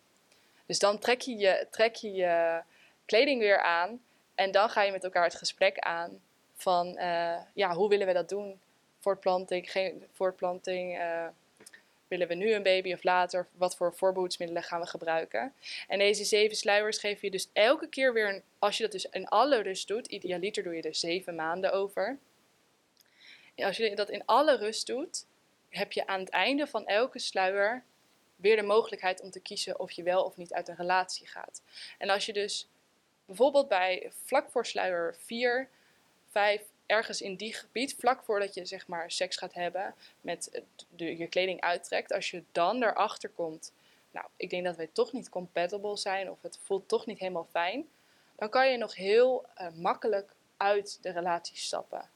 Dus 0.67 0.79
dan 0.79 0.99
trek 0.99 1.21
je 1.21 1.37
je, 1.37 1.67
trek 1.71 1.95
je, 1.95 2.61
kleding 3.05 3.41
weer 3.41 3.61
aan 3.61 4.01
en 4.35 4.51
dan 4.51 4.71
ga 4.71 4.83
je 4.83 4.93
met 4.93 5.05
elkaar 5.05 5.25
het 5.25 5.35
gesprek 5.35 5.79
aan 5.79 6.21
van 6.55 6.97
eh, 6.97 7.37
ja, 7.55 7.75
hoe 7.75 7.89
willen 7.89 8.07
we 8.07 8.13
dat 8.13 8.29
doen? 8.29 8.61
Voortplanting, 9.01 9.71
geen 9.71 10.05
voortplanting, 10.13 10.99
eh, 10.99 11.27
willen 12.09 12.29
we 12.29 12.35
nu 12.35 12.53
een 12.53 12.63
baby 12.63 12.93
of 12.93 13.03
later? 13.03 13.47
Wat 13.53 13.77
voor 13.77 13.95
voorbehoedsmiddelen 13.95 14.63
gaan 14.63 14.81
we 14.81 14.87
gebruiken? 14.87 15.53
En 15.89 15.99
deze 15.99 16.25
zeven 16.25 16.57
sluiers 16.57 16.99
geven 16.99 17.19
je 17.23 17.31
dus 17.31 17.49
elke 17.53 17.89
keer 17.89 18.13
weer, 18.13 18.29
een, 18.29 18.43
als 18.59 18.77
je 18.77 18.83
dat 18.83 18.93
dus 18.93 19.07
in 19.11 19.29
alle 19.29 19.63
rust 19.63 19.89
doet, 19.89 20.07
idealiter 20.07 20.63
doe 20.63 20.75
je 20.75 20.83
er 20.83 20.95
zeven 20.95 21.35
maanden 21.35 21.73
over. 21.73 22.19
Als 23.65 23.77
je 23.77 23.95
dat 23.95 24.11
in 24.11 24.25
alle 24.25 24.57
rust 24.57 24.87
doet, 24.87 25.27
heb 25.69 25.93
je 25.93 26.07
aan 26.07 26.21
het 26.21 26.29
einde 26.29 26.67
van 26.67 26.87
elke 26.87 27.19
sluier 27.19 27.85
weer 28.37 28.57
de 28.57 28.63
mogelijkheid 28.63 29.21
om 29.21 29.31
te 29.31 29.41
kiezen 29.41 29.79
of 29.79 29.91
je 29.91 30.03
wel 30.03 30.25
of 30.25 30.37
niet 30.37 30.53
uit 30.53 30.69
een 30.69 30.77
relatie 30.77 31.27
gaat. 31.27 31.63
En 31.99 32.11
als 32.11 32.27
je 32.27 32.33
dus 32.33 32.69
bijvoorbeeld 33.25 33.69
bij 33.69 34.13
vlak 34.25 34.51
voor 34.51 34.67
sluier 34.67 35.17
4, 35.19 35.69
5, 36.31 36.63
ergens 36.87 37.21
in 37.21 37.37
die 37.37 37.55
gebied, 37.55 37.97
vlak 37.99 38.23
voordat 38.23 38.55
je 38.55 38.65
zeg 38.65 38.87
maar 38.87 39.11
seks 39.11 39.37
gaat 39.37 39.55
hebben, 39.55 39.95
met 40.21 40.63
je 40.97 41.27
kleding 41.29 41.61
uittrekt, 41.61 42.13
als 42.13 42.31
je 42.31 42.43
dan 42.53 42.83
erachter 42.83 43.29
komt, 43.29 43.73
nou, 44.11 44.27
ik 44.37 44.51
denk 44.51 44.65
dat 44.65 44.77
wij 44.77 44.91
toch 44.93 45.13
niet 45.13 45.29
compatible 45.29 45.97
zijn 45.97 46.31
of 46.31 46.43
het 46.43 46.59
voelt 46.63 46.89
toch 46.89 47.07
niet 47.07 47.19
helemaal 47.19 47.49
fijn, 47.51 47.89
dan 48.37 48.49
kan 48.49 48.71
je 48.71 48.77
nog 48.77 48.95
heel 48.95 49.45
eh, 49.55 49.67
makkelijk 49.75 50.33
uit 50.57 50.99
de 51.03 51.11
relatie 51.11 51.57
stappen. 51.57 52.11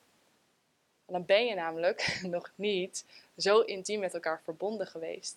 Dan 1.07 1.25
ben 1.25 1.47
je 1.47 1.55
namelijk 1.55 2.19
nog 2.37 2.51
niet 2.55 3.05
zo 3.37 3.61
intiem 3.61 4.01
met 4.01 4.15
elkaar 4.15 4.41
verbonden 4.45 4.87
geweest. 4.87 5.37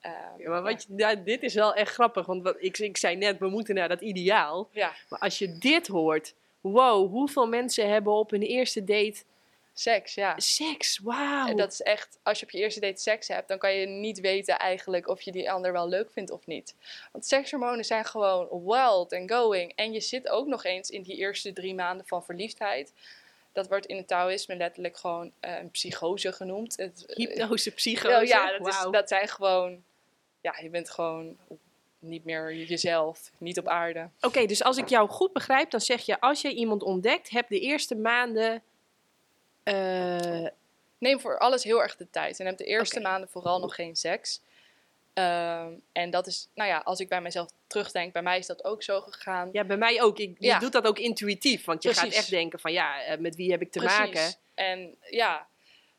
Eh, 0.00 0.12
Ja, 0.38 0.48
maar 0.48 0.62
wat 0.62 0.86
je, 0.88 1.22
dit 1.22 1.42
is 1.42 1.54
wel 1.54 1.74
echt 1.74 1.92
grappig, 1.92 2.26
want 2.26 2.42
wat, 2.42 2.56
ik, 2.58 2.78
ik 2.78 2.96
zei 2.96 3.16
net, 3.16 3.38
we 3.38 3.48
moeten 3.48 3.74
naar 3.74 3.88
dat 3.88 4.00
ideaal. 4.00 4.68
ja, 4.72 4.92
Maar 5.08 5.18
als 5.18 5.38
je 5.38 5.58
dit 5.58 5.86
hoort, 5.86 6.34
wow, 6.60 7.10
hoeveel 7.10 7.46
mensen 7.46 7.88
hebben 7.88 8.12
op 8.12 8.30
hun 8.30 8.42
eerste 8.42 8.84
date 8.84 9.22
seks, 9.74 10.14
ja. 10.14 10.34
seks? 10.36 10.98
Wauw. 10.98 11.46
En 11.48 11.56
dat 11.56 11.72
is 11.72 11.82
echt, 11.82 12.18
als 12.22 12.40
je 12.40 12.46
op 12.46 12.50
je 12.50 12.58
eerste 12.58 12.80
date 12.80 13.00
seks 13.00 13.28
hebt, 13.28 13.48
dan 13.48 13.58
kan 13.58 13.74
je 13.74 13.86
niet 13.86 14.20
weten 14.20 14.58
eigenlijk 14.58 15.08
of 15.08 15.20
je 15.20 15.32
die 15.32 15.50
ander 15.50 15.72
wel 15.72 15.88
leuk 15.88 16.10
vindt 16.12 16.30
of 16.30 16.46
niet. 16.46 16.74
Want 17.12 17.26
sekshormonen 17.26 17.84
zijn 17.84 18.04
gewoon 18.04 18.48
wild 18.64 19.12
and 19.12 19.32
going. 19.32 19.72
En 19.74 19.92
je 19.92 20.00
zit 20.00 20.28
ook 20.28 20.46
nog 20.46 20.64
eens 20.64 20.90
in 20.90 21.02
die 21.02 21.16
eerste 21.16 21.52
drie 21.52 21.74
maanden 21.74 22.06
van 22.06 22.24
verliefdheid. 22.24 22.92
Dat 23.54 23.68
wordt 23.68 23.86
in 23.86 23.96
het 23.96 24.08
Taoïsme 24.08 24.56
letterlijk 24.56 24.96
gewoon 24.96 25.32
eh, 25.40 25.58
een 25.58 25.70
psychose 25.70 26.32
genoemd. 26.32 26.76
Het, 26.76 27.04
Hypnose, 27.06 27.68
Ja, 27.70 27.74
psychose. 27.76 28.26
ja, 28.26 28.58
dat, 28.58 28.66
is, 28.68 28.86
dat 28.90 29.08
zijn 29.08 29.28
gewoon, 29.28 29.82
ja, 30.40 30.54
je 30.62 30.68
bent 30.70 30.90
gewoon 30.90 31.36
niet 31.98 32.24
meer 32.24 32.54
jezelf, 32.54 33.30
niet 33.38 33.58
op 33.58 33.68
aarde. 33.68 34.08
Oké, 34.20 34.46
dus 34.46 34.62
als 34.62 34.76
ik 34.76 34.88
jou 34.88 35.08
goed 35.08 35.32
begrijp, 35.32 35.70
dan 35.70 35.80
zeg 35.80 36.06
je 36.06 36.20
als 36.20 36.40
je 36.40 36.54
iemand 36.54 36.82
ontdekt, 36.82 37.30
heb 37.30 37.48
de 37.48 37.60
eerste 37.60 37.94
maanden. 37.96 38.62
eh, 39.62 40.46
Neem 40.98 41.20
voor 41.20 41.38
alles 41.38 41.64
heel 41.64 41.82
erg 41.82 41.96
de 41.96 42.10
tijd. 42.10 42.40
En 42.40 42.46
heb 42.46 42.56
de 42.58 42.64
eerste 42.64 43.00
maanden 43.00 43.28
vooral 43.28 43.60
nog 43.60 43.74
geen 43.74 43.96
seks. 43.96 44.40
Ehm, 45.14 45.72
en 45.92 46.10
dat 46.10 46.26
is, 46.26 46.48
nou 46.54 46.68
ja, 46.68 46.78
als 46.78 47.00
ik 47.00 47.08
bij 47.08 47.20
mezelf 47.20 47.50
terugdenk, 47.66 48.12
bij 48.12 48.22
mij 48.22 48.38
is 48.38 48.46
dat 48.46 48.64
ook 48.64 48.82
zo 48.82 49.00
gegaan. 49.00 49.48
ja, 49.52 49.64
bij 49.64 49.76
mij 49.76 50.02
ook. 50.02 50.18
Ik, 50.18 50.36
je 50.38 50.46
Ja. 50.46 50.58
doet 50.58 50.72
dat 50.72 50.86
ook 50.86 50.98
intuïtief, 50.98 51.64
want 51.64 51.82
je 51.82 51.88
gaat 51.88 51.98
Precies. 52.00 52.18
echt 52.18 52.30
denken 52.30 52.60
van 52.60 52.72
ja, 52.72 53.02
eh, 53.02 53.18
met 53.18 53.36
wie 53.36 53.50
heb 53.50 53.60
ik 53.60 53.72
te 53.72 53.82
maken? 53.82 54.34
En 54.54 54.96
ja, 55.00 55.46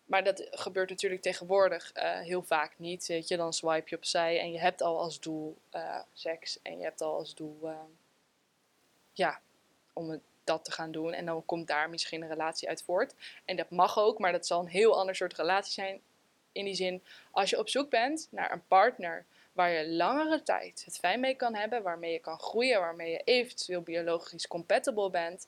maar 0.06 0.24
dat 0.24 0.48
gebeurt 0.52 0.90
natuurlijk 0.90 1.22
tegenwoordig 1.22 1.92
eh, 1.92 2.20
heel 2.20 2.44
vaak 2.44 2.74
niet. 2.78 3.06
Weet 3.08 3.28
je, 3.28 3.38
dan 3.38 3.54
swipe 3.54 3.90
je 3.90 3.96
opzij 3.96 4.40
en 4.40 4.52
je 4.52 4.60
hebt 4.60 4.82
al 4.82 5.00
als 5.00 5.20
doel 5.20 5.58
eh, 5.70 6.00
seks. 6.14 6.60
En 6.62 6.78
je 6.78 6.84
hebt 6.84 7.02
al 7.02 7.16
als 7.18 7.36
doel, 7.36 7.60
eh, 7.64 7.80
ja, 9.14 9.40
om 9.94 10.10
het, 10.10 10.22
dat 10.44 10.66
te 10.66 10.72
gaan 10.72 10.92
doen. 10.92 11.14
En 11.14 11.26
dan 11.26 11.46
komt 11.46 11.68
daar 11.68 11.90
misschien 11.90 12.22
een 12.22 12.28
relatie 12.30 12.68
uit 12.70 12.84
voort. 12.84 13.14
En 13.46 13.56
dat 13.56 13.70
mag 13.70 13.98
ook, 14.00 14.20
maar 14.20 14.32
dat 14.32 14.48
zal 14.48 14.60
een 14.60 14.68
heel 14.68 14.98
ander 15.00 15.16
soort 15.16 15.34
relatie 15.34 15.74
zijn. 15.74 16.02
In 16.56 16.66
die 16.66 16.76
zin, 16.76 17.04
als 17.32 17.50
je 17.50 17.60
op 17.60 17.70
zoek 17.70 17.90
bent 17.90 18.28
naar 18.32 18.52
een 18.52 18.66
partner 18.68 19.26
waar 19.54 19.72
je 19.72 19.90
langere 19.90 20.44
tijd 20.44 20.82
het 20.86 20.98
fijn 20.98 21.20
mee 21.20 21.36
kan 21.36 21.56
hebben, 21.56 21.84
waarmee 21.84 22.12
je 22.12 22.20
kan 22.20 22.40
groeien, 22.40 22.80
waarmee 22.80 23.12
je 23.12 23.22
eventueel 23.24 23.82
biologisch 23.82 24.48
compatible 24.48 25.10
bent, 25.10 25.48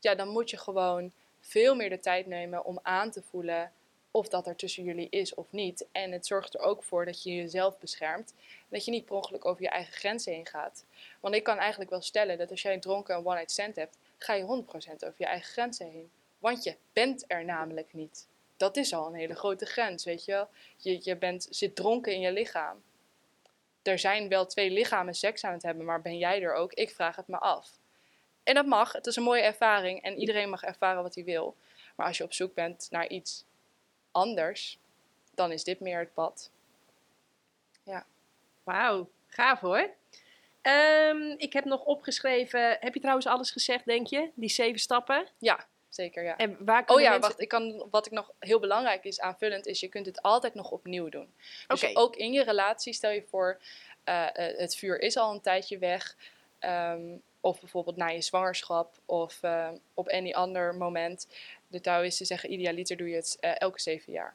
ja, 0.00 0.14
dan 0.14 0.28
moet 0.28 0.50
je 0.50 0.58
gewoon 0.58 1.12
veel 1.40 1.74
meer 1.74 1.88
de 1.88 2.00
tijd 2.00 2.26
nemen 2.26 2.64
om 2.64 2.78
aan 2.82 3.10
te 3.10 3.22
voelen 3.22 3.72
of 4.10 4.28
dat 4.28 4.46
er 4.46 4.56
tussen 4.56 4.84
jullie 4.84 5.08
is 5.10 5.34
of 5.34 5.46
niet. 5.50 5.86
En 5.92 6.12
het 6.12 6.26
zorgt 6.26 6.54
er 6.54 6.60
ook 6.60 6.82
voor 6.82 7.04
dat 7.04 7.22
je 7.22 7.34
jezelf 7.34 7.78
beschermt. 7.78 8.34
En 8.36 8.66
dat 8.68 8.84
je 8.84 8.90
niet 8.90 9.04
per 9.04 9.14
ongeluk 9.14 9.44
over 9.44 9.62
je 9.62 9.68
eigen 9.68 9.92
grenzen 9.92 10.32
heen 10.32 10.46
gaat. 10.46 10.84
Want 11.20 11.34
ik 11.34 11.42
kan 11.42 11.58
eigenlijk 11.58 11.90
wel 11.90 12.02
stellen 12.02 12.38
dat 12.38 12.50
als 12.50 12.62
jij 12.62 12.78
dronken 12.78 13.16
een 13.16 13.26
one-night 13.26 13.50
stand 13.50 13.76
hebt, 13.76 13.96
ga 14.18 14.34
je 14.34 14.42
100% 14.42 14.46
over 14.46 15.14
je 15.16 15.26
eigen 15.26 15.52
grenzen 15.52 15.90
heen. 15.90 16.10
Want 16.38 16.62
je 16.64 16.76
bent 16.92 17.24
er 17.26 17.44
namelijk 17.44 17.92
niet. 17.92 18.26
Dat 18.60 18.76
is 18.76 18.92
al 18.92 19.06
een 19.06 19.14
hele 19.14 19.34
grote 19.34 19.66
grens, 19.66 20.04
weet 20.04 20.24
je 20.24 20.32
wel. 20.32 20.48
Je, 20.76 21.00
je 21.02 21.16
bent, 21.16 21.46
zit 21.50 21.76
dronken 21.76 22.12
in 22.12 22.20
je 22.20 22.32
lichaam. 22.32 22.82
Er 23.82 23.98
zijn 23.98 24.28
wel 24.28 24.46
twee 24.46 24.70
lichamen 24.70 25.14
seks 25.14 25.44
aan 25.44 25.52
het 25.52 25.62
hebben, 25.62 25.84
maar 25.84 26.02
ben 26.02 26.18
jij 26.18 26.42
er 26.42 26.54
ook? 26.54 26.72
Ik 26.72 26.90
vraag 26.90 27.16
het 27.16 27.28
me 27.28 27.38
af. 27.38 27.70
En 28.42 28.54
dat 28.54 28.66
mag, 28.66 28.92
het 28.92 29.06
is 29.06 29.16
een 29.16 29.22
mooie 29.22 29.42
ervaring 29.42 30.02
en 30.02 30.18
iedereen 30.18 30.50
mag 30.50 30.62
ervaren 30.62 31.02
wat 31.02 31.14
hij 31.14 31.24
wil. 31.24 31.56
Maar 31.96 32.06
als 32.06 32.18
je 32.18 32.24
op 32.24 32.32
zoek 32.32 32.54
bent 32.54 32.86
naar 32.90 33.08
iets 33.08 33.44
anders, 34.10 34.78
dan 35.34 35.52
is 35.52 35.64
dit 35.64 35.80
meer 35.80 35.98
het 35.98 36.14
pad. 36.14 36.50
Wauw, 38.62 39.10
gaaf 39.26 39.60
hoor. 39.60 39.90
Ehm, 40.60 41.34
ik 41.36 41.52
heb 41.52 41.64
nog 41.64 41.84
opgeschreven. 41.84 42.76
Heb 42.80 42.94
je 42.94 43.00
trouwens 43.00 43.26
alles 43.26 43.50
gezegd, 43.50 43.84
denk 43.84 44.06
je? 44.06 44.30
Die 44.34 44.50
zeven 44.50 44.80
stappen? 44.80 45.28
Ja, 45.38 45.66
zeker 45.90 46.24
ja. 46.24 46.36
En 46.36 46.56
waar 46.64 46.82
Oh 46.86 47.00
ja, 47.00 47.10
mensen... 47.10 47.28
wacht. 47.28 47.40
Ik 47.40 47.48
kan, 47.48 47.86
wat 47.90 48.06
ik 48.06 48.12
nog 48.12 48.32
heel 48.38 48.60
belangrijk 48.60 49.04
is 49.04 49.20
aanvullend, 49.20 49.66
is 49.66 49.80
je 49.80 49.88
kunt 49.88 50.06
het 50.06 50.22
altijd 50.22 50.54
nog 50.54 50.70
opnieuw 50.70 51.08
doen. 51.08 51.32
Dus 51.68 51.96
ook 51.96 52.16
in 52.16 52.32
je 52.32 52.42
relatie, 52.42 52.92
stel 52.92 53.10
je 53.10 53.22
voor, 53.22 53.58
eh, 54.04 54.26
eh, 54.48 54.58
het 54.58 54.76
vuur 54.76 55.00
is 55.00 55.16
al 55.16 55.32
een 55.34 55.40
tijdje 55.40 55.78
weg. 55.78 56.16
ehm, 56.58 57.16
of 57.40 57.60
bijvoorbeeld 57.60 57.96
na 57.96 58.06
je 58.08 58.20
zwangerschap 58.20 58.98
of 59.06 59.38
eh, 59.42 59.68
op 59.94 60.08
any 60.08 60.32
ander 60.32 60.74
moment. 60.74 61.26
De 61.68 61.80
Taoïsten 61.80 62.26
zeggen 62.26 62.52
idealiter 62.52 62.96
doe 62.96 63.08
je 63.08 63.14
het 63.16 63.36
elke 63.40 63.80
zeven 63.80 64.12
jaar. 64.12 64.34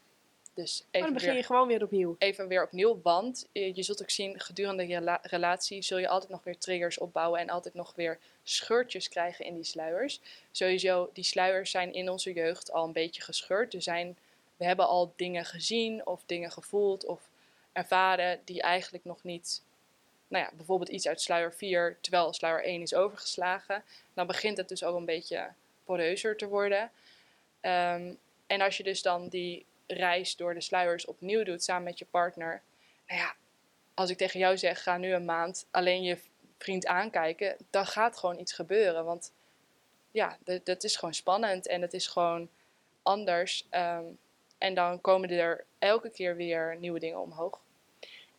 Dus 0.54 0.80
Oh, 0.82 0.88
even 0.92 1.02
dan 1.06 1.14
begin 1.14 1.30
weer, 1.30 1.38
je 1.38 1.46
gewoon 1.46 1.68
weer 1.68 1.84
opnieuw. 1.84 2.16
even 2.18 2.48
weer 2.48 2.64
opnieuw, 2.64 3.00
want 3.04 3.48
je 3.52 3.84
zult 3.84 4.02
ook 4.02 4.10
zien 4.10 4.40
gedurende 4.40 4.88
je 4.88 5.02
la- 5.02 5.20
relatie 5.22 5.82
zul 5.82 5.98
je 5.98 6.08
altijd 6.08 6.32
nog 6.32 6.44
weer 6.44 6.58
triggers 6.58 6.98
opbouwen 6.98 7.40
en 7.40 7.50
altijd 7.50 7.74
nog 7.74 7.94
weer 7.96 8.20
scheurtjes 8.46 9.10
krijgen 9.10 9.46
in 9.46 9.56
die 9.56 9.64
sluiers. 9.64 10.20
Sowieso, 10.52 11.10
die 11.14 11.24
sluiers 11.24 11.72
zijn 11.72 11.94
in 11.94 12.10
onze 12.10 12.34
jeugd 12.34 12.72
al 12.72 12.84
een 12.86 12.92
beetje 12.92 13.22
gescheurd. 13.22 13.74
Er 13.74 13.82
zijn, 13.82 14.18
we 14.58 14.66
hebben 14.66 14.88
al 14.88 15.14
dingen 15.16 15.46
gezien 15.46 16.06
of 16.06 16.24
dingen 16.26 16.52
gevoeld 16.52 17.06
of 17.06 17.30
ervaren 17.72 18.42
die 18.44 18.62
eigenlijk 18.62 19.06
nog 19.06 19.24
niet, 19.24 19.62
nou 20.28 20.44
ja, 20.44 20.52
bijvoorbeeld 20.56 20.90
iets 20.90 21.08
uit 21.08 21.22
sluier 21.22 21.54
4, 21.54 21.98
terwijl 22.02 22.34
sluier 22.34 22.64
1 22.64 22.82
is 22.82 22.94
overgeslagen. 22.94 23.84
Dan 24.14 24.28
begint 24.28 24.58
het 24.58 24.70
dus 24.70 24.84
ook 24.84 24.96
een 24.96 25.06
beetje 25.06 25.50
poreuzer 25.84 26.38
te 26.38 26.48
worden. 26.48 26.92
Ehm, 27.62 28.14
en 28.48 28.62
als 28.62 28.78
je 28.78 28.84
dus 28.84 29.02
dan 29.02 29.28
die 29.28 29.66
reis 29.88 30.36
door 30.36 30.54
de 30.54 30.62
sluiers 30.62 31.06
opnieuw 31.06 31.44
doet 31.44 31.64
samen 31.64 31.84
met 31.84 32.00
je 32.00 32.06
partner 32.06 32.62
nou 33.08 33.20
ja, 33.20 33.36
als 33.94 34.10
ik 34.10 34.18
tegen 34.18 34.40
jou 34.40 34.58
zeg, 34.58 34.84
ga 34.84 34.98
nu 34.98 35.14
een 35.14 35.26
maand 35.26 35.66
alleen 35.72 36.04
je 36.04 36.18
vriend 36.58 36.86
aankijken, 36.86 37.56
dan 37.70 37.86
gaat 37.86 38.18
gewoon 38.18 38.40
iets 38.40 38.54
gebeuren. 38.54 39.06
Want 39.06 39.32
ja, 40.12 40.38
dat, 40.64 40.84
is 40.84 40.96
gewoon 40.96 41.14
spannend 41.14 41.68
en 41.68 41.82
het 41.82 41.94
is 41.94 42.08
gewoon 42.08 42.50
anders. 43.04 43.68
Ehm, 43.70 44.04
en 44.58 44.74
dan 44.74 45.02
komen 45.02 45.30
er 45.30 45.66
elke 45.80 46.10
keer 46.10 46.36
weer 46.36 46.78
nieuwe 46.80 47.00
dingen 47.00 47.20
omhoog. 47.20 47.60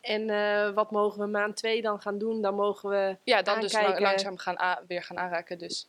En 0.01 0.31
eh, 0.31 0.71
wat 0.71 0.91
mogen 0.91 1.21
we 1.21 1.27
maand 1.27 1.57
2 1.57 1.83
dan 1.83 2.01
gaan 2.01 2.19
doen? 2.19 2.43
Dan 2.43 2.55
mogen 2.55 2.91
we. 2.91 3.17
Ja, 3.23 3.43
dan 3.43 3.61
dus 3.61 3.73
langzaam 3.73 4.39
gaan 4.39 4.85
weer 4.87 5.03
gaan 5.03 5.19
aanraken. 5.19 5.59
Dus, 5.59 5.89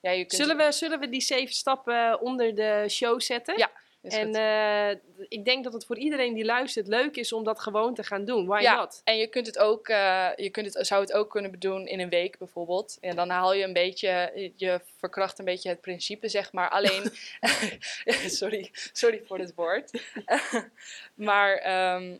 ja, 0.00 0.10
je 0.10 0.24
kunt 0.24 0.42
Zullen 0.42 0.56
we, 0.56 0.72
zullen 0.72 1.00
we 1.00 1.08
die 1.08 1.20
zeven 1.20 1.54
stappen 1.54 2.20
onder 2.20 2.54
de 2.54 2.84
show 2.88 3.20
zetten? 3.20 3.58
Ja, 3.58 3.70
is 4.06 4.14
En 4.14 4.34
eh, 4.34 4.98
ik 5.28 5.44
denk 5.44 5.64
dat 5.64 5.72
het 5.72 5.86
voor 5.86 5.98
iedereen 5.98 6.34
die 6.34 6.44
luistert 6.44 6.86
leuk 6.86 7.16
is 7.16 7.32
om 7.32 7.44
dat 7.44 7.60
gewoon 7.60 7.94
te 7.94 8.02
gaan 8.02 8.24
doen. 8.24 8.46
Why 8.46 8.60
Ja. 8.60 8.74
not? 8.76 9.00
En 9.04 9.16
je 9.16 9.26
kunt 9.26 9.46
het 9.46 9.58
ook, 9.58 9.88
eh, 9.88 10.28
je 10.36 10.50
kunt 10.50 10.74
het, 10.74 10.86
zou 10.86 11.00
het 11.00 11.12
ook 11.12 11.30
kunnen 11.30 11.58
doen 11.58 11.86
in 11.86 12.00
een 12.00 12.08
week 12.08 12.38
bijvoorbeeld. 12.38 12.98
En 13.00 13.16
dan 13.16 13.28
haal 13.28 13.54
je 13.54 13.64
een 13.64 13.72
beetje, 13.72 14.50
je 14.56 14.80
verkracht 14.96 15.38
een 15.38 15.44
beetje 15.44 15.68
het 15.68 15.80
principe, 15.80 16.28
zeg 16.28 16.52
maar. 16.52 16.70
Alleen, 16.70 17.12
sorry, 18.40 18.70
sorry 18.92 19.22
voor 19.26 19.38
het 19.38 19.54
woord. 19.54 20.02
maar 21.14 21.56
ehm, 21.56 22.16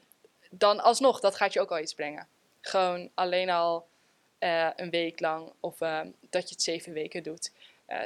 dan 0.50 0.80
alsnog, 0.80 1.20
dat 1.20 1.36
gaat 1.36 1.52
je 1.52 1.60
ook 1.60 1.70
al 1.70 1.78
iets 1.78 1.94
brengen. 1.94 2.26
Gewoon 2.60 3.10
alleen 3.14 3.50
al 3.50 3.86
eh, 4.38 4.68
een 4.76 4.90
week 4.90 5.20
lang 5.20 5.52
of 5.60 5.78
dat 6.30 6.48
je 6.48 6.54
het 6.54 6.62
zeven 6.62 6.92
weken 6.92 7.22
doet. 7.22 7.50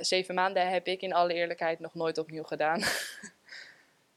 Zeven 0.00 0.34
maanden 0.34 0.68
heb 0.68 0.86
ik 0.86 1.02
in 1.02 1.12
alle 1.12 1.34
eerlijkheid 1.34 1.80
nog 1.80 1.94
nooit 1.94 2.18
opnieuw 2.18 2.42
gedaan. 2.42 2.82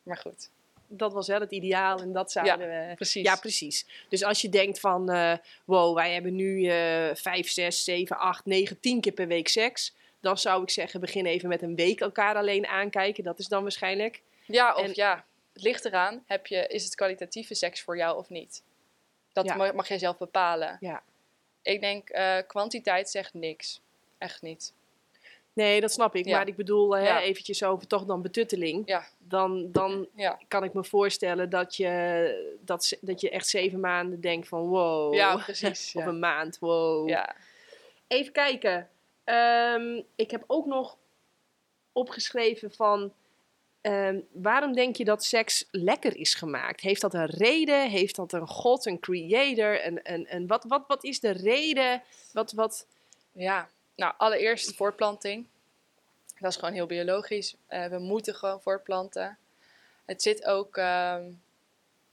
Maar 0.03 0.17
goed, 0.17 0.49
Dat 0.87 1.13
was 1.13 1.27
wel 1.27 1.39
het 1.39 1.51
ideaal 1.51 1.99
en 1.99 2.11
dat 2.13 2.31
zouden 2.31 2.57
we. 2.69 2.95
precies. 2.95 3.23
Ja, 3.23 3.35
precies. 3.35 3.85
Dus 4.09 4.23
als 4.23 4.41
je 4.41 4.49
denkt 4.49 4.79
van, 4.79 5.09
eh, 5.11 5.33
wow, 5.65 5.95
wij 5.95 6.13
hebben 6.13 6.35
nu 6.35 6.65
eh 6.67 7.15
5, 7.15 7.49
6, 7.49 7.83
7, 7.83 8.17
8, 8.17 8.45
9, 8.45 8.79
10 8.79 9.01
keer 9.01 9.11
per 9.11 9.27
week 9.27 9.47
seks. 9.47 9.93
Dan 10.19 10.37
zou 10.37 10.61
ik 10.63 10.69
zeggen, 10.69 10.99
begin 10.99 11.25
even 11.25 11.49
met 11.49 11.61
een 11.61 11.75
week 11.75 11.99
elkaar 12.01 12.35
alleen 12.35 12.67
aankijken. 12.67 13.23
Dat 13.23 13.39
is 13.39 13.47
dan 13.47 13.61
waarschijnlijk. 13.61 14.21
Ja, 14.45 14.75
of 14.75 14.83
En- 14.85 14.91
ja, 14.93 15.25
het 15.53 15.63
ligt 15.63 15.85
eraan. 15.85 16.23
Heb 16.27 16.47
je, 16.47 16.67
is 16.67 16.83
het 16.83 16.95
kwalitatieve 16.95 17.53
seks 17.55 17.81
voor 17.81 17.97
jou 17.97 18.17
of 18.17 18.29
niet? 18.29 18.63
Dat 19.33 19.45
Ja. 19.45 19.55
mag, 19.55 19.73
mag 19.73 19.87
jij 19.87 19.97
zelf 19.99 20.17
bepalen. 20.17 20.77
Ja. 20.79 21.03
Ik 21.61 21.81
denk, 21.81 22.09
eh, 22.09 22.37
kwantiteit 22.47 23.09
zegt 23.09 23.33
niks. 23.33 23.81
Echt 24.17 24.41
niet. 24.41 24.73
Nee, 25.53 25.81
dat 25.81 25.91
snap 25.91 26.15
ik. 26.15 26.25
Ja. 26.25 26.37
Maar 26.37 26.47
ik 26.47 26.55
bedoel, 26.55 26.95
hè, 26.95 27.03
Ja. 27.03 27.21
eventjes 27.21 27.63
over 27.63 27.87
toch 27.87 28.05
dan 28.05 28.21
betutteling. 28.21 28.83
Ja. 28.85 29.03
Dan, 29.17 29.71
dan 29.71 30.07
kan 30.47 30.63
ik 30.63 30.73
me 30.73 30.83
voorstellen 30.83 31.49
dat 31.49 31.75
je, 31.75 32.57
dat, 32.61 32.97
dat 33.01 33.21
je 33.21 33.29
echt 33.29 33.47
zeven 33.47 33.79
maanden 33.79 34.21
denkt 34.21 34.47
van 34.47 34.67
wow. 34.67 35.13
ja 35.13 35.35
precies. 35.45 35.95
Of 35.95 36.05
een 36.05 36.19
maand, 36.19 36.59
wow. 36.59 37.09
ja. 37.09 37.35
Even 38.07 38.31
kijken. 38.33 38.89
Ehm, 39.23 40.01
ik 40.15 40.31
heb 40.31 40.43
ook 40.47 40.65
nog 40.65 40.97
opgeschreven 41.91 42.71
van... 42.71 43.13
ehm, 43.81 44.19
waarom 44.31 44.73
denk 44.73 44.95
je 44.95 45.05
dat 45.05 45.23
seks 45.23 45.67
lekker 45.71 46.17
is 46.17 46.33
gemaakt? 46.33 46.81
Heeft 46.81 47.01
dat 47.01 47.13
een 47.13 47.25
reden? 47.25 47.89
Heeft 47.89 48.15
dat 48.15 48.33
een 48.33 48.47
god, 48.47 48.85
een 48.85 48.99
creator? 48.99 49.85
Een, 49.85 49.99
een, 50.03 50.25
een, 50.35 50.47
wat, 50.47 50.63
wat, 50.67 50.83
wat 50.87 51.03
is 51.03 51.19
de 51.19 51.31
reden? 51.31 52.03
Wat, 52.33 52.51
wat, 52.51 52.87
Ja, 53.31 53.69
nou 53.95 54.13
allereerst 54.17 54.75
voortplanting. 54.75 55.47
Dat 56.39 56.51
is 56.51 56.57
gewoon 56.57 56.73
heel 56.73 56.85
biologisch. 56.85 57.55
Eh, 57.67 57.85
we 57.85 57.99
moeten 57.99 58.35
gewoon 58.35 58.61
voortplanten. 58.61 59.37
Het 60.05 60.21
zit 60.21 60.45
ook, 60.45 60.77
ehm, 60.77 61.23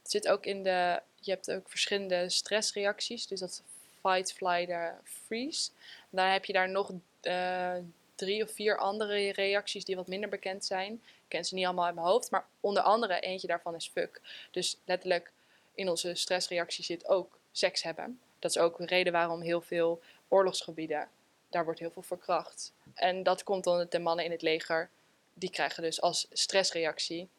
het 0.01 0.11
zit 0.11 0.27
ook 0.27 0.45
in 0.45 0.63
de. 0.63 1.01
Je 1.15 1.31
hebt 1.31 1.51
ook 1.51 1.69
verschillende 1.69 2.29
stressreacties. 2.29 3.27
Dus 3.27 3.39
dat 3.39 3.49
is 3.49 3.61
fight, 4.01 4.33
flight, 4.33 4.69
eh, 4.69 4.87
freeze. 5.03 5.69
Dan 6.09 6.25
heb 6.25 6.45
je 6.45 6.53
daar 6.53 6.69
nog 6.69 6.91
eh, 7.21 7.75
drie 8.15 8.43
of 8.43 8.51
vier 8.51 8.77
andere 8.77 9.31
reacties 9.31 9.85
die 9.85 9.95
wat 9.95 10.07
minder 10.07 10.29
bekend 10.29 10.65
zijn. 10.65 10.93
Ik 10.93 11.27
ken 11.27 11.45
ze 11.45 11.55
niet 11.55 11.65
allemaal 11.65 11.85
uit 11.85 11.95
mijn 11.95 12.07
hoofd. 12.07 12.31
Maar 12.31 12.45
onder 12.59 12.83
andere 12.83 13.19
eentje 13.19 13.47
daarvan 13.47 13.75
is 13.75 13.89
fuck. 13.93 14.21
Dus 14.51 14.77
letterlijk 14.85 15.31
in 15.75 15.89
onze 15.89 16.15
stressreactie 16.15 16.83
zit 16.83 17.07
ook 17.07 17.39
seks 17.51 17.83
hebben. 17.83 18.19
Dat 18.39 18.51
is 18.51 18.57
ook 18.57 18.79
een 18.79 18.85
reden 18.85 19.13
waarom 19.13 19.41
heel 19.41 19.61
veel 19.61 20.01
oorlogsgebieden 20.27 21.09
daar 21.51 21.63
wordt 21.63 21.79
heel 21.79 21.91
veel 21.91 22.01
verkracht. 22.01 22.73
En 22.93 23.23
dat 23.23 23.43
komt 23.43 23.67
omdat 23.67 23.91
de 23.91 23.99
mannen 23.99 24.25
in 24.25 24.31
het 24.31 24.41
leger, 24.41 24.89
die 25.33 25.49
krijgen 25.49 25.83
dus 25.83 26.01
als 26.01 26.27
stressreactie, 26.31 27.29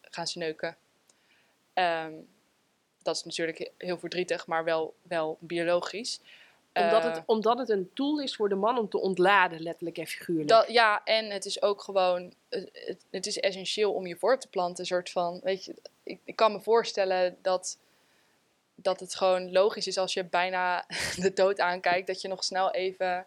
gaan 0.00 0.26
ze 0.26 0.38
neuken. 0.38 0.76
Ehm, 1.72 2.12
dat 3.02 3.16
is 3.16 3.24
natuurlijk 3.24 3.70
heel 3.78 3.98
verdrietig, 3.98 4.46
maar 4.46 4.64
wel, 4.64 4.94
wel 5.02 5.36
biologisch. 5.40 6.20
omdat, 6.74 7.04
Eh, 7.04 7.14
het, 7.14 7.22
omdat 7.26 7.58
het 7.58 7.68
een 7.68 7.90
tool 7.94 8.20
is 8.20 8.36
voor 8.36 8.48
de 8.48 8.54
man 8.54 8.78
om 8.78 8.88
te 8.88 8.98
ontladen, 8.98 9.60
letterlijk 9.62 9.98
en 9.98 10.06
figuurlijk. 10.06 10.48
dat, 10.48 10.68
ja, 10.68 11.04
en 11.04 11.30
het 11.30 11.44
is 11.44 11.62
ook 11.62 11.82
gewoon, 11.82 12.34
het, 12.48 12.70
het- 12.72 13.04
het 13.10 13.26
is 13.26 13.38
essentieel 13.40 13.92
om 13.92 14.06
je 14.06 14.16
voor 14.16 14.38
te 14.38 14.48
planten. 14.48 14.80
Een 14.80 14.86
soort 14.86 15.10
van, 15.10 15.40
weet 15.42 15.64
je, 15.64 15.74
ik, 16.02 16.20
ik 16.24 16.36
kan 16.36 16.52
me 16.52 16.60
voorstellen 16.60 17.38
dat, 17.42 17.78
dat 18.76 19.00
het 19.00 19.14
gewoon 19.14 19.52
logisch 19.52 19.86
is 19.86 19.98
als 19.98 20.12
je 20.12 20.24
bijna 20.24 20.86
de 21.24 21.32
dood 21.32 21.60
aankijkt, 21.60 22.06
dat 22.06 22.20
je 22.20 22.28
nog 22.28 22.44
snel 22.44 22.72
even 22.72 23.26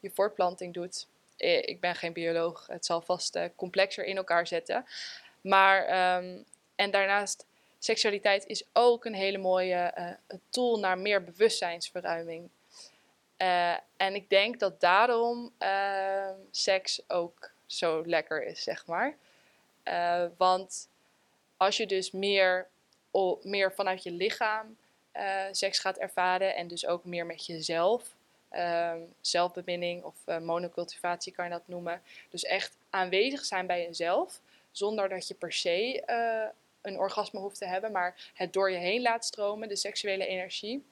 je 0.00 0.10
voortplanting 0.10 0.74
doet. 0.74 1.06
Eh, 1.36 1.68
Ik 1.68 1.80
ben 1.80 1.94
geen 1.94 2.12
bioloog, 2.12 2.66
het 2.66 2.86
zal 2.86 3.00
vast 3.00 3.36
eh, 3.36 3.44
complexer 3.56 4.04
in 4.04 4.16
elkaar 4.16 4.46
zetten. 4.46 4.86
Maar, 5.40 5.84
ehm, 5.84 6.42
en 6.74 6.90
daarnaast, 6.90 7.46
seksualiteit 7.78 8.46
is 8.46 8.64
ook 8.72 9.04
een 9.04 9.14
hele 9.14 9.38
mooie 9.38 9.74
eh, 9.74 10.12
tool 10.50 10.78
naar 10.78 10.98
meer 10.98 11.24
bewustzijnsverruiming. 11.24 12.48
En 13.96 14.14
ik 14.14 14.30
denk 14.30 14.58
dat 14.58 14.80
daarom 14.80 15.52
ehm, 15.58 16.34
seks 16.50 17.02
ook 17.08 17.50
zo 17.66 18.02
lekker 18.06 18.44
is, 18.46 18.62
zeg 18.62 18.86
maar. 18.86 19.16
Want 20.36 20.88
als 21.56 21.76
je 21.76 21.86
dus 21.86 22.10
meer, 22.10 22.68
meer 23.42 23.72
vanuit 23.72 24.02
je 24.02 24.10
lichaam 24.10 24.76
eh, 25.12 25.44
seks 25.50 25.78
gaat 25.78 25.98
ervaren 25.98 26.54
en 26.54 26.68
dus 26.68 26.86
ook 26.86 27.04
meer 27.04 27.26
met 27.26 27.46
jezelf, 27.46 28.14
ehm, 28.48 29.00
zelfbeminning 29.20 30.02
of 30.02 30.14
eh, 30.24 30.38
monocultivatie 30.38 31.32
kan 31.32 31.44
je 31.44 31.50
dat 31.50 31.68
noemen. 31.68 32.02
Dus 32.30 32.44
echt 32.44 32.76
aanwezig 32.90 33.44
zijn 33.44 33.66
bij 33.66 33.82
jezelf, 33.82 34.40
zonder 34.70 35.08
dat 35.08 35.28
je 35.28 35.34
per 35.34 35.52
se 35.52 36.02
eh, 36.04 36.48
een 36.80 36.98
orgasme 36.98 37.40
hoeft 37.40 37.58
te 37.58 37.66
hebben, 37.66 37.92
maar 37.92 38.30
het 38.34 38.52
door 38.52 38.70
je 38.70 38.76
heen 38.76 39.02
laat 39.02 39.24
stromen, 39.24 39.68
de 39.68 39.76
seksuele 39.76 40.26
energie. 40.26 40.84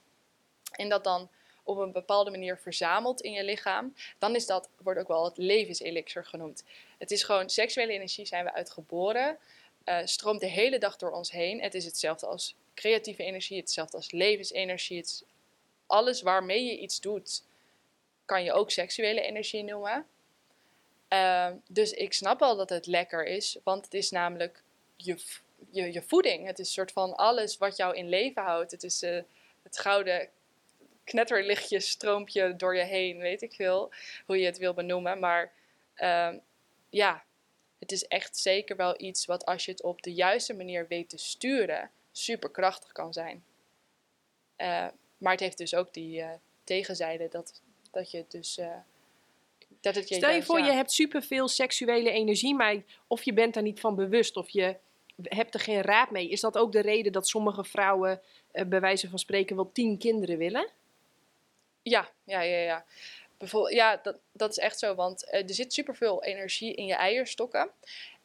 En 0.73 0.89
dat 0.89 1.05
dan 1.05 1.29
op 1.63 1.79
een 1.79 1.93
bepaalde 1.93 2.31
manier 2.31 2.59
verzamelt 2.59 3.21
in 3.21 3.33
je 3.33 3.45
lichaam, 3.45 3.95
dan 4.19 4.35
is 4.35 4.47
dat, 4.47 4.69
wordt 4.83 5.01
ook 5.01 5.09
wel 5.09 5.25
het 5.25 5.37
levenselixer 5.37 6.25
genoemd. 6.25 6.65
Het 6.99 7.11
is 7.11 7.23
gewoon, 7.23 7.51
seksuele 7.51 7.93
energie 7.93 8.27
zijn 8.27 8.45
we 8.45 8.53
uitgeboren, 8.53 9.39
eh 9.89 10.07
stroomt 10.07 10.41
de 10.41 10.47
hele 10.47 10.79
dag 10.79 10.97
door 10.97 11.11
ons 11.11 11.31
heen. 11.31 11.61
Het 11.61 11.75
is 11.75 11.85
hetzelfde 11.85 12.27
als 12.27 12.55
creatieve 12.75 13.23
energie, 13.23 13.61
hetzelfde 13.61 13.97
als 13.97 14.11
levensenergie. 14.11 14.99
Het 14.99 15.25
alles 15.87 16.23
waarmee 16.23 16.65
je 16.65 16.79
iets 16.79 17.01
doet, 17.01 17.45
kan 18.25 18.45
je 18.45 18.53
ook 18.53 18.71
seksuele 18.71 19.21
energie 19.21 19.63
noemen. 19.63 20.07
Ehm, 21.09 21.57
dus 21.69 21.93
ik 21.93 22.13
snap 22.13 22.41
wel 22.41 22.57
dat 22.57 22.69
het 22.69 22.87
lekker 22.87 23.27
is, 23.27 23.59
want 23.65 23.85
het 23.85 23.95
is 23.95 24.11
namelijk 24.11 24.63
je, 24.97 25.19
je, 25.71 25.93
je 25.93 26.03
voeding. 26.03 26.47
Het 26.47 26.59
is 26.59 26.67
een 26.67 26.73
soort 26.73 26.93
van 26.93 27.15
alles 27.17 27.59
wat 27.59 27.77
jou 27.77 27.97
in 27.97 28.09
leven 28.09 28.43
houdt. 28.43 28.71
Het 28.71 28.83
is 28.83 29.03
eh, 29.03 29.23
het 29.63 29.79
gouden 29.79 30.29
knetterlichtje 31.05 31.81
stroomt 31.81 32.33
je 32.33 32.57
door 32.57 32.77
je 32.77 32.85
heen, 32.85 33.19
weet 33.19 33.43
ik 33.43 33.55
veel 33.55 33.93
hoe 34.27 34.39
je 34.39 34.47
het 34.47 34.59
wil 34.59 34.75
benoemen. 34.75 35.19
Maar 35.19 35.53
ehm, 35.95 36.39
ja, 36.91 37.25
het 37.79 37.93
is 37.93 38.07
echt 38.07 38.37
zeker 38.37 38.77
wel 38.77 39.01
iets 39.01 39.27
wat 39.27 39.45
als 39.45 39.65
je 39.65 39.71
het 39.71 39.83
op 39.83 40.03
de 40.03 40.15
juiste 40.15 40.55
manier 40.55 40.87
weet 40.89 41.09
te 41.09 41.19
sturen, 41.19 41.91
super 42.13 42.51
krachtig 42.51 42.93
kan 42.93 43.13
zijn. 43.13 43.45
Eh, 44.57 44.87
maar 45.19 45.33
het 45.33 45.41
heeft 45.41 45.59
dus 45.59 45.75
ook 45.75 45.95
die 45.95 46.21
eh, 46.21 46.31
tegenzijde 46.65 47.29
dat, 47.31 47.63
dat 47.91 48.11
je 48.11 48.25
dus. 48.29 48.59
eh, 48.59 48.77
dat 49.81 49.95
het 49.95 50.09
je 50.09 50.15
Stel 50.15 50.29
je 50.29 50.35
juist, 50.35 50.47
voor, 50.47 50.59
ja. 50.59 50.67
je 50.67 50.73
hebt 50.73 50.93
superveel 50.93 51.49
seksuele 51.49 52.11
energie, 52.11 52.55
maar 52.55 52.77
of 53.07 53.23
je 53.23 53.33
bent 53.33 53.55
daar 53.55 53.63
niet 53.63 53.81
van 53.81 53.95
bewust 53.95 54.37
of 54.37 54.49
je 54.49 54.77
hebt 55.23 55.55
er 55.55 55.61
geen 55.61 55.81
raad 55.81 56.11
mee. 56.11 56.29
Is 56.29 56.41
dat 56.41 56.59
ook 56.59 56.73
de 56.73 56.81
reden 56.81 57.13
dat 57.13 57.29
sommige 57.29 57.65
vrouwen 57.65 58.21
bij 58.53 58.81
wijze 58.81 59.09
van 59.09 59.19
spreken 59.19 59.57
wel 59.57 59.73
tien 59.73 59.99
kinderen 59.99 60.39
willen? 60.39 60.69
Ja, 61.83 62.11
ja, 62.25 62.41
ja, 62.41 62.59
ja. 62.59 62.85
Bijvoorbeeld, 63.39 63.75
ja, 63.75 63.97
dat, 64.03 64.19
dat 64.33 64.51
is 64.51 64.59
echt 64.59 64.79
zo, 64.79 64.95
want 64.95 65.31
eh, 65.31 65.43
er 65.43 65.55
zit 65.55 65.73
superveel 65.73 66.23
energie 66.23 66.75
in 66.75 66.87
je 66.87 66.95
eierstokken. 66.95 67.71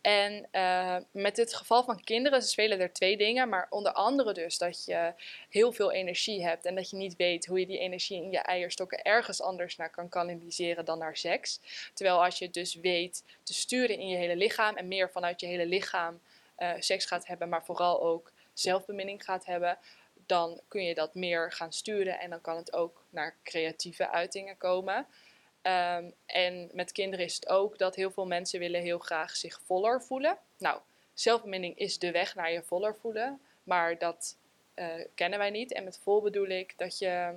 En 0.04 0.48
eh, 0.52 0.98
met 1.12 1.38
het 1.38 1.54
geval 1.54 1.84
van 1.84 2.04
kinderen 2.04 2.42
spelen 2.42 2.80
er 2.80 2.94
twee 2.94 3.18
dingen, 3.18 3.50
maar 3.50 3.68
onder 3.70 3.92
andere 3.92 4.34
dus 4.34 4.58
dat 4.58 4.86
je 4.86 5.14
heel 5.50 5.72
veel 5.72 5.92
energie 5.92 6.44
hebt 6.46 6.66
en 6.66 6.76
dat 6.76 6.90
je 6.90 6.96
niet 6.96 7.16
weet 7.16 7.46
hoe 7.46 7.60
je 7.60 7.66
die 7.66 7.78
energie 7.78 8.24
in 8.24 8.32
je 8.32 8.40
eierstokken 8.40 9.02
ergens 9.02 9.42
anders 9.42 9.76
naar 9.76 9.90
kan 9.90 10.10
kanaliseren 10.10 10.86
dan 10.86 10.98
naar 10.98 11.18
seks. 11.18 11.60
Terwijl 11.94 12.24
als 12.24 12.40
je 12.40 12.50
dus 12.50 12.76
weet 12.76 13.24
te 13.44 13.54
sturen 13.54 13.98
in 13.98 14.08
je 14.08 14.18
hele 14.18 14.36
lichaam 14.36 14.76
en 14.76 14.88
meer 14.88 15.10
vanuit 15.10 15.40
je 15.40 15.48
hele 15.48 15.66
lichaam 15.66 16.22
eh, 16.56 16.72
seks 16.80 17.06
gaat 17.06 17.28
hebben, 17.28 17.50
maar 17.50 17.66
vooral 17.66 18.02
ook 18.02 18.32
zelfbeminning 18.54 19.24
gaat 19.24 19.46
hebben, 19.46 19.78
dan 20.26 20.62
kun 20.68 20.84
je 20.84 20.94
dat 20.94 21.16
meer 21.16 21.52
gaan 21.52 21.74
sturen 21.74 22.20
en 22.20 22.30
dan 22.30 22.42
kan 22.42 22.58
het 22.58 22.74
ook 22.74 23.04
naar 23.10 23.36
creatieve 23.44 24.10
uitingen 24.10 24.58
komen. 24.58 25.08
Ehm, 25.62 26.10
en 26.26 26.70
met 26.74 26.92
kinderen 26.92 27.26
is 27.26 27.36
het 27.36 27.48
ook 27.48 27.78
dat 27.78 27.96
heel 27.96 28.12
veel 28.12 28.26
mensen 28.26 28.60
willen 28.60 28.82
heel 28.82 29.00
graag 29.00 29.36
zich 29.36 29.62
voller 29.66 30.02
voelen. 30.02 30.38
Nou, 30.58 30.80
zelfbeminning 31.14 31.78
is 31.78 32.00
de 32.00 32.12
weg 32.12 32.36
naar 32.36 32.52
je 32.52 32.64
voller 32.64 32.96
voelen, 32.96 33.42
maar 33.64 33.98
dat 33.98 34.38
eh, 34.74 34.88
kennen 35.16 35.40
wij 35.40 35.50
niet. 35.50 35.74
En 35.74 35.84
met 35.84 36.00
vol 36.00 36.22
bedoel 36.22 36.48
ik 36.48 36.74
dat 36.78 36.98
je 36.98 37.34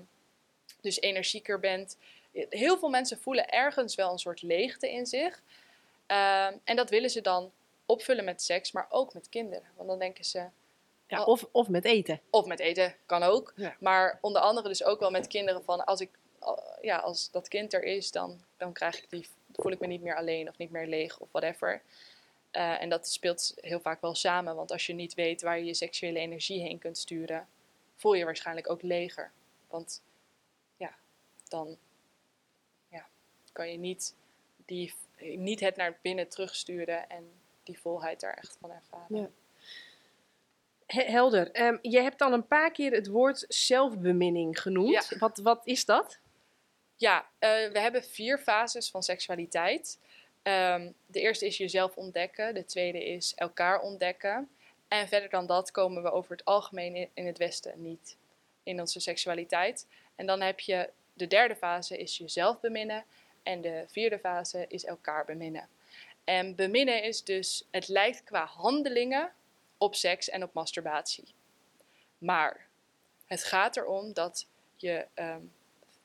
dus 0.80 1.01
energieker 1.01 1.61
bent. 1.61 1.99
Heel 2.32 2.78
veel 2.78 2.89
mensen 2.89 3.18
voelen 3.18 3.49
ergens 3.49 3.95
wel 3.95 4.12
een 4.12 4.18
soort 4.18 4.43
leegte 4.43 4.91
in 4.91 5.07
zich. 5.07 5.43
Ehm, 6.07 6.57
en 6.64 6.76
dat 6.76 6.91
willen 6.91 7.11
ze 7.11 7.20
dan 7.20 7.53
opvullen 7.87 8.24
met 8.24 8.43
seks, 8.43 8.72
maar 8.72 8.87
ook 8.89 9.14
met 9.14 9.28
kinderen. 9.28 9.68
Want 9.76 9.89
dan 9.89 9.99
denken 9.99 10.24
ze. 10.24 10.47
Ja, 11.09 11.24
of, 11.24 11.48
of 11.52 11.68
met 11.68 11.84
eten. 11.84 12.20
Of 12.30 12.46
met 12.46 12.61
eten, 12.61 12.94
kan 13.07 13.22
ook. 13.22 13.52
Ja. 13.57 13.76
Maar 13.80 14.18
onder 14.20 14.42
andere 14.42 14.68
dus 14.68 14.84
ook 14.84 15.00
wel 15.00 15.11
met 15.11 15.26
kinderen 15.26 15.64
van 15.64 15.84
als 15.84 16.00
ik 16.00 16.11
ja, 16.80 16.96
als 16.96 17.30
dat 17.30 17.48
kind 17.48 17.72
er 17.72 17.82
is, 17.82 18.11
dan, 18.11 18.40
dan 18.57 18.72
krijg 18.72 19.02
ik 19.02 19.11
die, 19.11 19.28
voel 19.52 19.72
ik 19.72 19.80
me 19.80 19.86
niet 19.86 20.02
meer 20.02 20.16
alleen 20.16 20.48
of 20.48 20.59
niet 20.59 20.70
meer 20.70 20.86
leeg 20.86 21.18
of 21.18 21.28
whatever. 21.30 21.82
Eh, 22.50 22.82
en 22.82 22.88
dat 22.88 23.09
speelt 23.09 23.54
heel 23.61 23.80
vaak 23.80 24.00
wel 24.00 24.14
samen, 24.14 24.57
want 24.57 24.72
als 24.72 24.86
je 24.86 24.92
niet 24.92 25.14
weet 25.14 25.42
waar 25.42 25.59
je 25.59 25.64
je 25.64 25.74
seksuele 25.74 26.18
energie 26.18 26.61
heen 26.61 26.78
kunt 26.78 26.98
sturen, 26.98 27.48
voel 27.94 28.14
je 28.14 28.24
waarschijnlijk 28.24 28.70
ook 28.70 28.82
leger. 28.82 29.32
Want 29.68 30.02
ja, 30.76 30.94
dan 31.48 31.78
ja, 32.88 33.07
kan 33.52 33.70
je 33.70 33.78
niet, 33.78 34.14
die, 34.64 34.94
niet 35.18 35.61
het 35.61 35.76
naar 35.76 35.98
binnen 36.02 36.28
terugsturen 36.28 37.09
en 37.09 37.32
die 37.62 37.78
volheid 37.78 38.22
er 38.22 38.34
echt 38.34 38.57
van 38.61 38.70
ervaren. 38.70 39.16
Ja. 39.16 39.30
He- 40.87 41.11
helder. 41.11 41.51
Ehm, 41.51 41.76
je 41.82 42.01
hebt 42.01 42.22
al 42.22 42.32
een 42.32 42.47
paar 42.47 42.70
keer 42.70 42.93
het 42.93 43.07
woord 43.07 43.45
zelfbeminning 43.49 44.61
genoemd. 44.61 45.09
Ja. 45.11 45.18
Wat, 45.18 45.39
wat 45.39 45.61
is 45.66 45.84
dat? 45.84 46.18
Ja, 46.97 47.26
eh, 47.39 47.49
we 47.49 47.78
hebben 47.78 48.05
vier 48.05 48.39
fases 48.39 48.91
van 48.91 49.03
seksualiteit. 49.03 49.99
Ehm, 50.43 50.91
de 51.07 51.20
eerste 51.20 51.47
is 51.47 51.57
jezelf 51.57 51.97
ontdekken. 51.97 52.55
De 52.55 52.64
tweede 52.64 53.05
is 53.05 53.34
elkaar 53.34 53.80
ontdekken. 53.80 54.49
En 54.89 55.09
verder 55.09 55.30
dan 55.30 55.47
dat 55.47 55.70
komen 55.70 56.03
we 56.03 56.11
over 56.12 56.30
het 56.30 56.45
algemeen 56.45 56.97
in, 56.97 57.09
in 57.14 57.26
het 57.26 57.39
Westen 57.39 57.82
niet 57.82 58.16
in 58.62 58.80
onze 58.80 59.01
seksualiteit. 59.01 59.87
En 60.14 60.26
dan 60.26 60.41
heb 60.41 60.61
je 60.61 60.91
de 61.12 61.26
derde 61.26 61.57
fase 61.57 61.99
is 61.99 62.18
jezelf 62.18 62.61
beminnen. 62.61 63.05
En 63.43 63.61
de 63.61 63.84
vierde 63.89 64.18
fase 64.18 64.64
is 64.68 64.84
elkaar 64.84 65.24
beminnen. 65.24 65.68
En 66.24 66.55
beminnen 66.55 67.03
is 67.03 67.24
dus, 67.24 67.64
het 67.70 67.89
lijkt 67.89 68.24
qua 68.24 68.45
handelingen 68.45 69.32
op 69.78 69.94
seks 69.94 70.28
en 70.28 70.42
op 70.42 70.52
masturbatie. 70.52 71.24
Maar 72.18 72.66
het 73.26 73.44
gaat 73.44 73.76
erom 73.76 74.12
dat 74.12 74.46
je 74.76 75.06
ehm, 75.14 75.42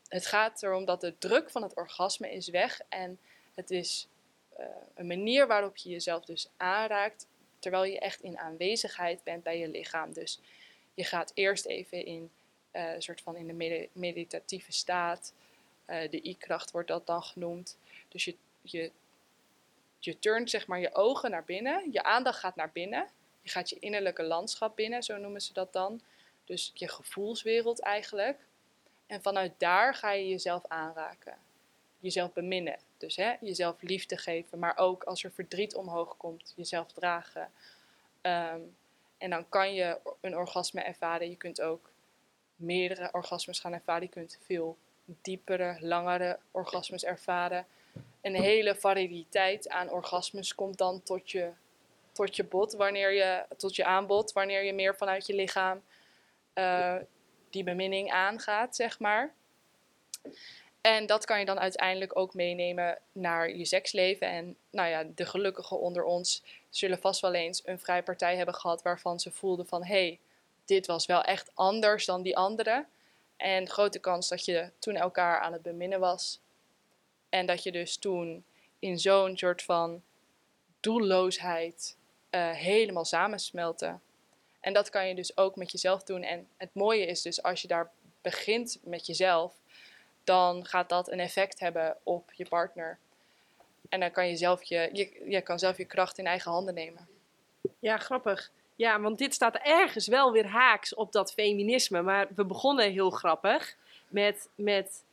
het 0.08 0.26
gaat 0.26 0.64
erom 0.64 0.86
dat 0.86 1.02
de 1.02 1.18
druk 1.18 1.50
van 1.50 1.64
het 1.64 1.76
orgasme 1.76 2.32
is 2.32 2.48
weg 2.48 2.82
en 2.90 3.20
het 3.54 3.72
is 3.72 4.08
eh, 4.58 4.66
een 4.96 5.08
manier 5.08 5.48
waarop 5.48 5.78
je 5.78 5.90
jezelf 5.90 6.26
dus 6.26 6.50
aanraakt 6.58 7.28
terwijl 7.60 7.84
je 7.84 8.00
echt 8.00 8.22
in 8.22 8.38
aanwezigheid 8.38 9.24
bent 9.24 9.44
bij 9.44 9.60
je 9.60 9.68
lichaam. 9.68 10.14
Dus 10.14 10.40
je 10.94 11.04
gaat 11.04 11.32
eerst 11.34 11.66
even 11.66 12.06
in 12.06 12.32
eh, 12.72 12.94
een 12.94 13.02
soort 13.02 13.22
van 13.22 13.36
in 13.36 13.48
de 13.48 13.54
medi- 13.54 13.90
meditatieve 13.92 14.72
staat. 14.72 15.34
Eh, 15.86 16.10
de 16.10 16.28
i-kracht 16.28 16.72
wordt 16.72 16.88
dat 16.88 17.08
dan 17.08 17.24
genoemd. 17.24 17.78
Dus 18.08 18.26
je, 18.26 18.36
je, 18.62 18.92
je 20.00 20.20
turnt 20.20 20.50
zeg 20.50 20.68
maar 20.68 20.80
je 20.80 20.96
ogen 20.96 21.32
naar 21.32 21.44
binnen, 21.44 21.92
je 21.92 22.04
aandacht 22.04 22.40
gaat 22.40 22.56
naar 22.56 22.72
binnen. 22.72 23.08
Je 23.42 23.50
gaat 23.50 23.70
je 23.70 23.80
innerlijke 23.80 24.24
landschap 24.24 24.76
binnen, 24.76 25.04
zo 25.04 25.18
noemen 25.18 25.42
ze 25.42 25.54
dat 25.54 25.74
dan. 25.74 26.02
Dus 26.46 26.72
je 26.74 26.88
gevoelswereld 26.88 27.82
eigenlijk. 27.82 28.40
En 29.08 29.22
vanuit 29.22 29.54
daar 29.58 29.96
ga 29.96 30.12
je 30.12 30.28
jezelf 30.28 30.68
aanraken. 30.68 31.38
Jezelf 32.00 32.34
beminnen. 32.34 32.80
Dus 32.98 33.16
hè, 33.16 33.34
jezelf 33.42 33.82
liefde 33.82 34.18
geven. 34.18 34.60
Maar 34.60 34.78
ook 34.78 35.04
als 35.04 35.24
er 35.24 35.32
verdriet 35.32 35.76
omhoog 35.76 36.18
komt, 36.18 36.54
jezelf 36.56 36.92
dragen. 36.92 37.52
Ehm, 38.22 38.62
en 39.18 39.30
dan 39.30 39.50
kan 39.50 39.74
je 39.74 40.00
een 40.22 40.38
orgasme 40.38 40.82
ervaren. 40.82 41.30
Je 41.30 41.36
kunt 41.36 41.62
ook 41.62 41.92
meerdere 42.56 43.10
orgasmes 43.12 43.60
gaan 43.60 43.74
ervaren. 43.74 44.04
Je 44.04 44.10
kunt 44.10 44.38
veel 44.46 44.78
diepere, 45.06 45.78
langere 45.80 46.40
orgasmes 46.52 47.04
ervaren. 47.04 47.66
Een 48.22 48.36
hele 48.36 48.76
variëteit 48.76 49.70
aan 49.70 49.90
orgasmes 49.90 50.56
komt 50.56 50.78
dan 50.78 51.04
tot 51.04 51.32
je, 51.32 51.52
tot 52.12 52.36
je 52.36 52.44
bod, 52.44 52.74
wanneer 52.74 53.14
je, 53.14 53.46
tot 53.58 53.76
je 53.76 53.86
aanbod, 53.86 54.32
wanneer 54.32 54.64
je 54.64 54.74
meer 54.74 54.96
vanuit 54.96 55.28
je 55.28 55.34
lichaam 55.34 55.82
eh, 56.54 56.96
die 57.50 57.64
beminning 57.64 58.12
aangaat, 58.12 58.76
zeg 58.76 59.00
maar. 59.00 59.34
En 60.82 61.06
dat 61.06 61.26
kan 61.26 61.40
je 61.40 61.46
dan 61.46 61.60
uiteindelijk 61.60 62.18
ook 62.18 62.34
meenemen 62.34 62.98
naar 63.12 63.56
je 63.56 63.66
seksleven. 63.66 64.28
En 64.28 64.58
nou 64.70 64.90
ja, 64.90 65.04
de 65.16 65.26
gelukkigen 65.26 65.80
onder 65.80 66.04
ons 66.04 66.44
zullen 66.70 67.00
vast 67.00 67.22
wel 67.22 67.34
eens 67.34 67.62
een 67.66 67.80
vrijpartij 67.80 68.36
hebben 68.36 68.56
gehad 68.56 68.82
waarvan 68.82 69.20
ze 69.20 69.32
voelden 69.32 69.68
van 69.68 69.84
hé, 69.84 70.06
hey, 70.06 70.20
dit 70.66 70.86
was 70.86 71.06
wel 71.06 71.24
echt 71.24 71.52
anders 71.54 72.06
dan 72.06 72.22
die 72.22 72.38
andere. 72.38 72.86
En 73.38 73.70
grote 73.70 74.00
kans 74.00 74.30
dat 74.30 74.46
je 74.46 74.72
toen 74.80 74.96
elkaar 74.96 75.40
aan 75.40 75.54
het 75.54 75.62
beminnen 75.62 76.00
was. 76.00 76.40
En 77.30 77.46
dat 77.46 77.64
je 77.64 77.72
dus 77.72 77.98
toen 77.98 78.46
in 78.80 79.00
zo'n 79.00 79.38
soort 79.38 79.64
van 79.64 80.04
doelloosheid 80.80 81.98
eh, 82.32 82.52
helemaal 82.52 83.06
samensmelte. 83.06 84.00
En 84.60 84.74
dat 84.74 84.90
kan 84.90 85.08
je 85.08 85.16
dus 85.16 85.38
ook 85.38 85.56
met 85.56 85.72
jezelf 85.72 86.04
doen. 86.04 86.24
En 86.24 86.48
het 86.58 86.70
mooie 86.74 87.06
is 87.06 87.22
dus 87.22 87.44
als 87.44 87.62
je 87.62 87.68
daar 87.68 87.90
begint 88.22 88.80
met 88.84 89.06
jezelf, 89.06 89.54
dan 90.24 90.66
gaat 90.66 90.90
dat 90.90 91.12
een 91.12 91.20
effect 91.20 91.60
hebben 91.60 91.98
op 92.04 92.32
je 92.34 92.46
partner. 92.48 92.98
En 93.90 94.00
dan 94.00 94.12
kan 94.12 94.28
je 94.28 94.36
zelf 94.36 94.64
je, 94.64 94.90
je, 94.94 95.24
je 95.30 95.42
kan 95.42 95.60
zelf 95.60 95.78
je 95.78 95.86
kracht 95.86 96.18
in 96.18 96.28
eigen 96.28 96.52
handen 96.52 96.74
nemen. 96.74 97.08
Ja, 97.80 97.98
grappig. 97.98 98.52
Ja, 98.76 99.00
want 99.00 99.18
dit 99.18 99.34
staat 99.34 99.56
ergens 99.56 100.08
wel 100.08 100.32
weer 100.32 100.46
haaks 100.48 100.94
op 100.94 101.12
dat 101.12 101.34
feminisme. 101.34 102.02
Maar 102.02 102.28
we 102.36 102.46
begonnen 102.46 102.92
heel 102.92 103.10
grappig 103.10 103.76
met... 104.08 104.50
met 104.56 105.04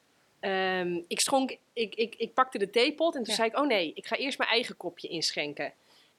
ehm, 0.41 1.01
ik, 1.09 1.21
schonk, 1.21 1.57
ik, 1.73 1.95
ik, 1.95 2.15
ik 2.15 2.35
pakte 2.35 2.59
de 2.59 2.71
theepot 2.71 3.15
en 3.15 3.23
toen 3.23 3.31
Ja. 3.31 3.39
zei 3.39 3.49
ik... 3.49 3.57
Oh 3.59 3.67
nee, 3.67 3.93
ik 3.95 4.07
ga 4.07 4.17
eerst 4.17 4.39
mijn 4.39 4.51
eigen 4.51 4.77
kopje 4.77 5.09
inschenken. 5.09 5.73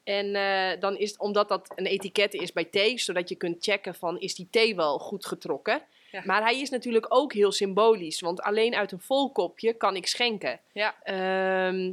En 0.04 0.36
eh, 0.36 0.80
dan 0.80 0.98
is 0.98 1.10
het, 1.10 1.20
omdat 1.20 1.50
dat 1.50 1.72
een 1.76 1.86
etiket 1.86 2.34
is 2.34 2.54
bij 2.54 2.64
thee, 2.66 3.00
zodat 3.00 3.30
je 3.30 3.36
kunt 3.36 3.64
checken 3.64 3.96
van 3.96 4.20
is 4.20 4.36
die 4.36 4.48
thee 4.52 4.76
wel 4.76 5.00
goed 5.00 5.26
getrokken. 5.26 5.82
Ja. 6.12 6.22
Maar 6.26 6.42
hij 6.42 6.60
is 6.60 6.70
natuurlijk 6.70 7.06
ook 7.10 7.34
heel 7.34 7.52
symbolisch, 7.52 8.22
want 8.22 8.42
alleen 8.42 8.76
uit 8.76 8.92
een 8.92 9.00
vol 9.02 9.32
kopje 9.32 9.74
kan 9.74 9.96
ik 9.96 10.08
schenken. 10.08 10.60
Ja. 10.74 10.96
Ehm, 11.04 11.92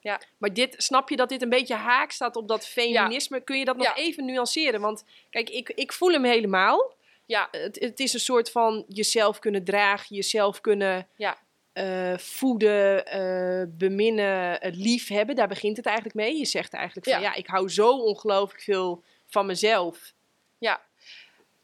Ja. 0.00 0.20
Maar 0.38 0.52
dit, 0.52 0.74
snap 0.78 1.08
je 1.08 1.16
dat 1.16 1.28
dit 1.28 1.42
een 1.42 1.48
beetje 1.48 1.74
haak 1.74 2.10
staat 2.10 2.36
op 2.36 2.48
dat 2.48 2.66
feminisme? 2.66 3.40
Kun 3.40 3.58
je 3.58 3.64
dat 3.64 3.76
nog 3.76 3.86
Ja. 3.86 3.96
even 3.96 4.24
nuanceren? 4.24 4.80
Want 4.80 5.04
kijk, 5.30 5.50
ik, 5.50 5.68
ik 5.68 5.92
voel 5.92 6.10
hem 6.12 6.24
helemaal. 6.24 6.94
Ja, 7.24 7.48
Het, 7.50 7.80
het 7.80 8.00
is 8.00 8.12
een 8.12 8.20
soort 8.20 8.50
van 8.50 8.84
jezelf 8.88 9.38
kunnen 9.38 9.64
dragen, 9.64 10.16
jezelf 10.16 10.60
kunnen 10.60 11.08
Ja. 11.16 11.38
Eh, 11.76 12.18
voeden, 12.18 13.06
eh, 13.06 13.62
beminnen, 13.68 14.60
eh, 14.60 14.72
liefhebben. 14.74 15.36
Daar 15.36 15.48
begint 15.48 15.76
het 15.76 15.86
eigenlijk 15.86 16.16
mee. 16.16 16.38
Je 16.38 16.44
zegt 16.44 16.72
eigenlijk 16.72 17.06
van 17.06 17.20
Ja. 17.20 17.28
ja, 17.28 17.34
ik 17.34 17.46
hou 17.46 17.70
zo 17.70 17.98
ongelooflijk 17.98 18.62
veel 18.62 19.02
van 19.26 19.46
mezelf. 19.46 20.12
Ja, 20.58 20.82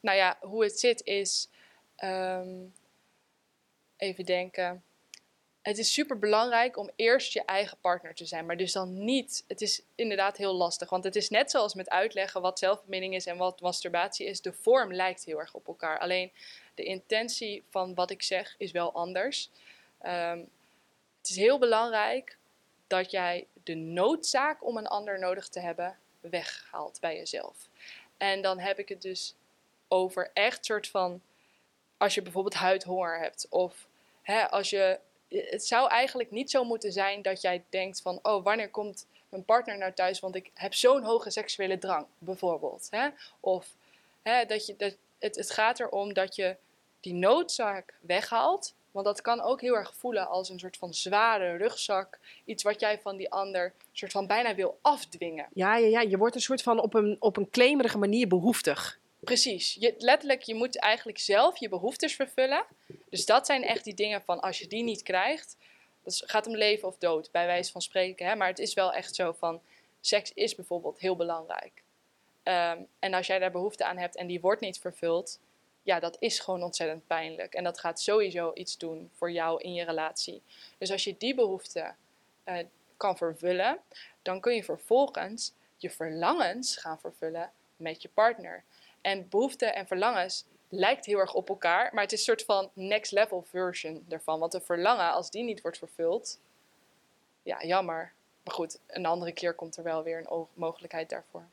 nou 0.01 0.17
ja, 0.17 0.37
hoe 0.41 0.63
het 0.63 0.79
zit 0.79 1.05
is. 1.05 1.49
ehm, 1.97 2.49
even 3.97 4.25
denken. 4.25 4.83
Het 5.63 5.79
is 5.79 5.93
super 5.93 6.19
belangrijk 6.19 6.77
om 6.77 6.91
eerst 6.97 7.33
je 7.33 7.45
eigen 7.45 7.79
partner 7.81 8.15
te 8.15 8.27
zijn, 8.27 8.47
maar 8.47 8.57
dus 8.57 8.73
dan 8.73 9.05
niet. 9.05 9.45
Het 9.49 9.61
is 9.61 9.83
inderdaad 9.95 10.37
heel 10.37 10.55
lastig, 10.55 10.91
want 10.91 11.05
het 11.05 11.17
is 11.17 11.29
net 11.29 11.51
zoals 11.51 11.75
met 11.75 11.91
uitleggen 11.91 12.41
wat 12.41 12.59
zelfbeminning 12.59 13.15
is 13.15 13.27
en 13.27 13.37
wat 13.37 13.61
masturbatie 13.61 14.27
is. 14.27 14.41
De 14.41 14.53
vorm 14.53 14.93
lijkt 14.93 15.25
heel 15.25 15.39
erg 15.39 15.55
op 15.55 15.67
elkaar. 15.67 15.99
Alleen 15.99 16.33
de 16.75 16.85
intentie 16.85 17.63
van 17.71 17.95
wat 17.95 18.11
ik 18.11 18.23
zeg 18.23 18.55
is 18.59 18.71
wel 18.71 18.93
anders. 18.93 19.51
Ehm, 20.03 20.39
het 21.19 21.31
is 21.31 21.37
heel 21.37 21.59
belangrijk 21.59 22.37
dat 22.87 23.11
jij 23.11 23.47
de 23.63 23.75
noodzaak 23.75 24.65
om 24.65 24.77
een 24.77 24.87
ander 24.87 25.19
nodig 25.19 25.49
te 25.49 25.61
hebben 25.61 25.99
weghaalt 26.21 27.01
bij 27.01 27.17
jezelf. 27.17 27.69
En 28.17 28.43
dan 28.43 28.59
heb 28.59 28.79
ik 28.79 28.89
het 28.89 29.03
dus 29.03 29.35
over 29.89 30.31
echt 30.33 30.65
soort 30.65 30.89
van, 30.89 31.23
als 31.97 32.15
je 32.15 32.23
bijvoorbeeld 32.23 32.55
huidhonger 32.55 33.19
hebt 33.19 33.47
of 33.51 33.87
hè, 34.23 34.51
als 34.51 34.71
je, 34.71 34.99
het 35.29 35.67
zou 35.67 35.89
eigenlijk 35.89 36.31
niet 36.31 36.51
zo 36.51 36.65
moeten 36.65 36.93
zijn 36.93 37.23
dat 37.23 37.41
jij 37.41 37.65
denkt 37.69 38.03
van, 38.03 38.19
oh 38.23 38.45
wanneer 38.45 38.71
komt 38.71 39.07
mijn 39.29 39.45
partner 39.45 39.79
naar 39.79 39.95
thuis, 39.95 40.21
want 40.21 40.35
ik 40.35 40.51
heb 40.55 40.75
zo'n 40.75 41.03
hoge 41.03 41.31
seksuele 41.31 41.79
drang, 41.79 42.07
bijvoorbeeld. 42.19 42.87
Hè? 42.91 43.09
Of 43.41 43.67
hè, 44.23 44.45
dat 44.45 44.67
je, 44.67 44.77
dat, 44.77 44.97
het, 45.19 45.37
het 45.37 45.51
gaat 45.51 45.81
erom 45.81 46.13
dat 46.13 46.35
je 46.37 46.57
die 47.01 47.15
noodzaak 47.15 47.95
weghaalt, 48.01 48.75
want 48.93 49.07
dat 49.07 49.21
kan 49.21 49.41
ook 49.41 49.61
heel 49.61 49.75
erg 49.75 49.95
voelen 49.97 50.29
als 50.29 50.49
een 50.49 50.59
soort 50.59 50.77
van 50.77 50.95
zware 50.95 51.57
rugzak, 51.57 52.19
iets 52.45 52.63
wat 52.63 52.81
jij 52.81 53.01
van 53.01 53.17
die 53.17 53.31
ander 53.31 53.73
soort 53.93 54.13
van 54.13 54.27
bijna 54.27 54.55
wil 54.55 54.79
afdwingen. 54.81 55.49
Ja, 55.55 55.77
ja, 55.77 55.87
ja, 55.87 56.01
je 56.01 56.19
wordt 56.19 56.35
een 56.35 56.41
soort 56.41 56.63
van 56.63 56.81
op 56.81 56.95
een, 56.95 57.17
op 57.19 57.37
een 57.37 57.51
claimerige 57.51 57.99
manier 57.99 58.29
behoeftig. 58.29 59.01
Precies. 59.19 59.77
Je, 59.81 59.95
letterlijk, 59.99 60.43
je 60.43 60.55
moet 60.55 60.79
eigenlijk 60.79 61.19
zelf 61.19 61.59
je 61.59 61.69
behoeftes 61.69 62.15
vervullen. 62.15 62.65
Dus 63.11 63.27
dat 63.27 63.47
zijn 63.47 63.65
echt 63.65 63.85
die 63.85 63.95
dingen 63.95 64.23
van 64.23 64.41
als 64.41 64.59
je 64.59 64.67
die 64.67 64.83
niet 64.83 65.03
krijgt, 65.03 65.57
dat 66.03 66.23
gaat 66.27 66.47
om 66.47 66.57
leven 66.57 66.89
of 66.89 66.99
dood, 66.99 67.31
bij 67.31 67.47
wijze 67.47 67.73
van 67.73 67.83
spreken. 67.83 68.27
Hè? 68.27 68.37
Maar 68.37 68.49
het 68.49 68.59
is 68.59 68.75
wel 68.75 68.93
echt 68.93 69.15
zo 69.15 69.33
van, 69.33 69.61
seks 70.01 70.33
is 70.33 70.55
bijvoorbeeld 70.55 70.99
heel 70.99 71.17
belangrijk. 71.17 71.83
Ehm, 72.43 72.79
en 72.99 73.15
als 73.15 73.27
jij 73.27 73.39
daar 73.39 73.51
behoefte 73.51 73.85
aan 73.85 73.99
hebt 73.99 74.17
en 74.17 74.27
die 74.27 74.41
wordt 74.41 74.61
niet 74.61 74.79
vervuld, 74.79 75.39
ja, 75.83 76.01
dat 76.01 76.17
is 76.19 76.39
gewoon 76.39 76.63
ontzettend 76.63 77.07
pijnlijk. 77.07 77.55
En 77.55 77.65
dat 77.65 77.81
gaat 77.81 78.01
sowieso 78.01 78.51
iets 78.55 78.79
doen 78.79 79.11
voor 79.13 79.31
jou 79.31 79.61
in 79.61 79.75
je 79.75 79.85
relatie. 79.85 80.43
Dus 80.79 80.91
als 80.91 81.05
je 81.05 81.17
die 81.19 81.35
behoefte 81.35 81.95
uh, 82.45 82.59
kan 82.97 83.17
vervullen, 83.17 83.79
dan 84.23 84.41
kun 84.41 84.55
je 84.55 84.65
vervolgens 84.65 85.53
je 85.77 85.91
verlangens 85.91 86.77
gaan 86.77 87.01
vervullen 87.01 87.51
met 87.77 88.03
je 88.03 88.09
partner. 88.09 88.65
En 89.01 89.29
behoeften 89.29 89.75
en 89.75 89.87
verlangens 89.87 90.45
lijkt 90.69 91.07
heel 91.07 91.19
erg 91.19 91.35
op 91.35 91.49
elkaar, 91.49 91.95
maar 91.95 92.03
het 92.03 92.13
is 92.13 92.19
een 92.19 92.25
soort 92.25 92.45
van 92.45 92.71
next 92.75 93.13
level 93.13 93.43
version 93.43 94.07
ervan. 94.09 94.39
Want 94.39 94.55
een 94.55 94.63
verlangen, 94.63 95.13
als 95.13 95.31
die 95.31 95.43
niet 95.43 95.61
wordt 95.61 95.79
vervuld, 95.79 96.41
ja, 97.43 97.65
jammer. 97.65 98.13
Maar 98.43 98.55
goed, 98.55 98.79
een 98.87 99.07
andere 99.07 99.33
keer 99.33 99.55
komt 99.55 99.77
er 99.77 99.83
wel 99.83 100.03
weer 100.03 100.19
een 100.19 100.47
mogelijkheid 100.55 101.09
daarvoor. 101.09 101.45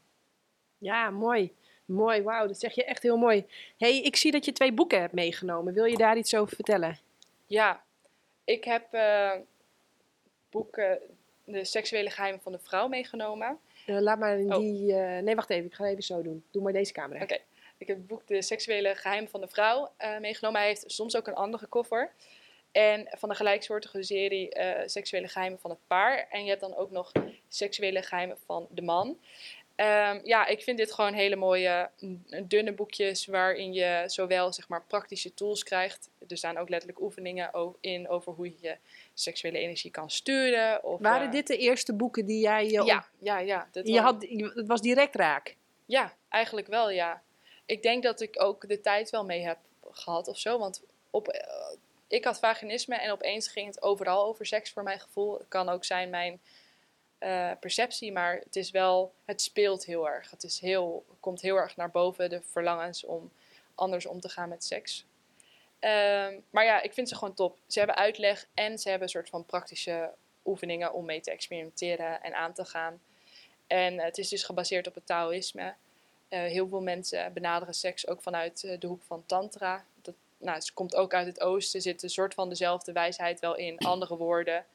Ja, 0.77 1.09
mooi. 1.09 1.55
Mooi, 1.89 2.21
wauw, 2.21 2.47
dat 2.47 2.59
zeg 2.59 2.73
je 2.73 2.83
echt 2.83 3.03
heel 3.03 3.17
mooi. 3.17 3.45
hey, 3.77 4.01
ik 4.01 4.15
zie 4.15 4.31
dat 4.31 4.45
je 4.45 4.51
twee 4.51 4.71
boeken 4.71 4.99
hebt 4.99 5.13
meegenomen. 5.13 5.73
Wil 5.73 5.85
je 5.85 5.97
daar 5.97 6.17
iets 6.17 6.35
over 6.35 6.55
vertellen? 6.55 6.97
Ja, 7.45 7.83
ik 8.43 8.63
heb 8.63 8.93
uh, 8.93 9.31
boeken 10.49 10.99
De 11.43 11.65
seksuele 11.65 12.09
geheimen 12.09 12.41
van 12.41 12.51
de 12.51 12.59
vrouw 12.59 12.87
meegenomen. 12.87 13.59
Uh, 13.87 13.99
laat 13.99 14.19
maar 14.19 14.39
in 14.39 14.53
oh. 14.53 14.59
die... 14.59 14.91
Uh, 14.91 15.17
nee, 15.17 15.35
wacht 15.35 15.49
even, 15.49 15.65
ik 15.65 15.73
ga 15.73 15.85
even 15.85 16.03
zo 16.03 16.21
doen. 16.21 16.43
Doe 16.51 16.63
maar 16.63 16.73
deze 16.73 16.93
camera. 16.93 17.23
Oké. 17.23 17.37
Ik 17.77 17.87
heb 17.87 17.97
het 17.97 18.07
boek 18.07 18.27
De 18.27 18.41
seksuele 18.41 18.95
geheimen 18.95 19.29
van 19.29 19.41
de 19.41 19.47
vrouw 19.47 19.91
meegenomen. 20.19 20.59
Hij 20.59 20.69
heeft 20.69 20.83
soms 20.87 21.15
ook 21.15 21.27
een 21.27 21.35
andere 21.35 21.65
koffer. 21.67 22.11
En 22.71 23.07
van 23.11 23.29
de 23.29 23.35
gelijksoortige 23.35 24.03
serie 24.03 24.57
Seksuele 24.85 25.27
geheimen 25.27 25.59
van 25.59 25.69
het 25.69 25.79
paar. 25.87 26.27
En 26.29 26.43
je 26.43 26.49
hebt 26.49 26.61
dan 26.61 26.75
ook 26.75 26.91
nog 26.91 27.11
Seksuele 27.47 28.01
geheimen 28.01 28.37
van 28.45 28.67
de 28.69 28.81
man. 28.81 29.17
Um, 29.79 30.21
ja, 30.23 30.45
ik 30.45 30.61
vind 30.63 30.77
dit 30.77 30.93
gewoon 30.93 31.13
hele 31.13 31.35
mooie, 31.35 31.89
dunne 32.43 32.71
boekjes 32.71 33.25
waarin 33.25 33.73
je 33.73 34.03
zowel 34.05 34.53
zeg 34.53 34.67
maar, 34.67 34.83
praktische 34.87 35.33
tools 35.33 35.63
krijgt. 35.63 36.09
Er 36.27 36.37
staan 36.37 36.57
ook 36.57 36.69
letterlijk 36.69 37.01
oefeningen 37.01 37.75
in 37.79 38.09
over 38.09 38.33
hoe 38.33 38.45
je 38.45 38.55
je 38.61 38.77
seksuele 39.13 39.57
energie 39.57 39.91
kan 39.91 40.09
sturen. 40.09 40.83
Of, 40.83 40.99
Waren 40.99 41.25
uh, 41.25 41.31
dit 41.31 41.47
de 41.47 41.57
eerste 41.57 41.93
boeken 41.93 42.25
die 42.25 42.41
jij... 42.41 42.65
Uh, 42.65 42.85
ja, 42.85 43.05
ja, 43.19 43.39
ja. 43.39 43.67
je 43.71 43.99
had, 43.99 44.25
het 44.53 44.67
was 44.67 44.81
direct 44.81 45.15
raak? 45.15 45.55
Ja, 45.85 46.13
eigenlijk 46.29 46.67
wel, 46.67 46.89
ja. 46.89 47.21
Ik 47.65 47.81
denk 47.81 48.03
dat 48.03 48.21
ik 48.21 48.41
ook 48.41 48.67
de 48.67 48.81
tijd 48.81 49.09
wel 49.09 49.25
mee 49.25 49.41
heb 49.41 49.57
gehad 49.91 50.27
of 50.27 50.37
zo. 50.37 50.57
Want 50.57 50.83
op, 51.09 51.33
uh, 51.33 51.41
ik 52.07 52.25
had 52.25 52.39
vaginisme 52.39 52.95
en 52.95 53.11
opeens 53.11 53.47
ging 53.47 53.67
het 53.67 53.81
overal 53.81 54.25
over 54.25 54.45
seks 54.45 54.71
voor 54.71 54.83
mijn 54.83 54.99
gevoel. 54.99 55.37
Het 55.37 55.47
kan 55.47 55.69
ook 55.69 55.85
zijn 55.85 56.09
mijn 56.09 56.41
uh, 57.19 57.51
perceptie, 57.59 58.11
maar 58.11 58.35
het 58.43 58.55
is 58.55 58.71
wel, 58.71 59.13
het 59.25 59.41
speelt 59.41 59.85
heel 59.85 60.09
erg. 60.09 60.31
Het 60.31 60.43
is 60.43 60.59
heel, 60.59 61.05
komt 61.19 61.41
heel 61.41 61.55
erg 61.55 61.75
naar 61.75 61.91
boven 61.91 62.29
de 62.29 62.41
verlangens 62.41 63.05
om 63.05 63.31
anders 63.75 64.05
om 64.05 64.19
te 64.19 64.29
gaan 64.29 64.49
met 64.49 64.63
seks. 64.63 65.05
Um, 65.79 66.43
maar 66.49 66.65
ja, 66.65 66.81
ik 66.81 66.93
vind 66.93 67.09
ze 67.09 67.15
gewoon 67.15 67.33
top. 67.33 67.57
Ze 67.67 67.77
hebben 67.77 67.97
uitleg 67.97 68.47
en 68.53 68.79
ze 68.79 68.89
hebben 68.89 69.07
een 69.07 69.13
soort 69.13 69.29
van 69.29 69.45
praktische 69.45 70.11
oefeningen 70.45 70.93
om 70.93 71.05
mee 71.05 71.21
te 71.21 71.31
experimenteren 71.31 72.21
en 72.21 72.33
aan 72.33 72.53
te 72.53 72.65
gaan. 72.65 73.01
En 73.67 73.99
het 73.99 74.17
is 74.17 74.29
dus 74.29 74.43
gebaseerd 74.43 74.87
op 74.87 74.95
het 74.95 75.05
Taoïsme. 75.05 75.73
Uh, 76.29 76.39
heel 76.39 76.67
veel 76.67 76.81
mensen 76.81 77.33
benaderen 77.33 77.73
seks 77.73 78.07
ook 78.07 78.21
vanuit 78.21 78.75
de 78.79 78.87
hoek 78.87 79.03
van 79.03 79.23
Tantra. 79.25 79.85
Dat, 80.01 80.15
nou, 80.37 80.57
het 80.57 80.73
komt 80.73 80.95
ook 80.95 81.13
uit 81.13 81.27
het 81.27 81.41
Oosten, 81.41 81.81
zit 81.81 82.03
een 82.03 82.09
soort 82.09 82.33
van 82.33 82.49
dezelfde 82.49 82.91
wijsheid 82.91 83.39
wel 83.39 83.55
in, 83.55 83.77
andere 83.77 84.17
woorden. 84.17 84.65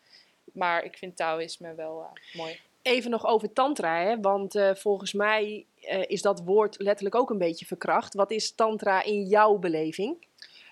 Maar 0.52 0.84
ik 0.84 0.96
vind 0.96 1.16
Taoïsme 1.16 1.74
wel 1.74 2.00
uh, 2.00 2.36
mooi. 2.36 2.60
Even 2.82 3.10
nog 3.10 3.26
over 3.26 3.52
Tantra, 3.52 4.00
hè? 4.02 4.20
want 4.20 4.54
uh, 4.54 4.74
volgens 4.74 5.12
mij 5.12 5.66
uh, 5.80 6.02
is 6.06 6.22
dat 6.22 6.40
woord 6.44 6.78
letterlijk 6.78 7.14
ook 7.14 7.30
een 7.30 7.38
beetje 7.38 7.66
verkracht. 7.66 8.14
Wat 8.14 8.30
is 8.30 8.54
Tantra 8.54 9.02
in 9.02 9.22
jouw 9.22 9.56
beleving? 9.56 10.26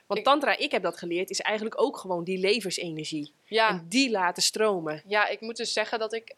Want 0.07 0.20
ik, 0.20 0.24
Tantra, 0.24 0.57
ik 0.57 0.70
heb 0.70 0.82
dat 0.82 0.99
geleerd, 0.99 1.31
is 1.31 1.40
eigenlijk 1.40 1.81
ook 1.81 1.97
gewoon 1.97 2.24
die 2.24 2.39
levensenergie. 2.39 3.32
Ja. 3.44 3.69
En 3.69 3.86
die 3.89 4.11
laten 4.11 4.43
stromen. 4.43 5.03
Ja, 5.07 5.28
ik 5.28 5.40
moet 5.40 5.57
dus 5.57 5.73
zeggen 5.73 5.99
dat 5.99 6.12
ik 6.12 6.32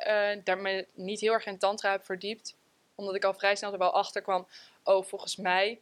daar 0.44 0.58
me 0.58 0.86
niet 0.94 1.20
heel 1.20 1.32
erg 1.32 1.46
in 1.46 1.58
Tantra 1.58 1.90
heb 1.90 2.04
verdiept. 2.04 2.54
Omdat 2.94 3.14
ik 3.14 3.24
al 3.24 3.34
vrij 3.34 3.56
snel 3.56 3.72
er 3.72 3.78
wel 3.78 3.92
achter 3.92 4.22
kwam. 4.22 4.46
Oh, 4.84 5.04
volgens 5.04 5.36
mij 5.36 5.78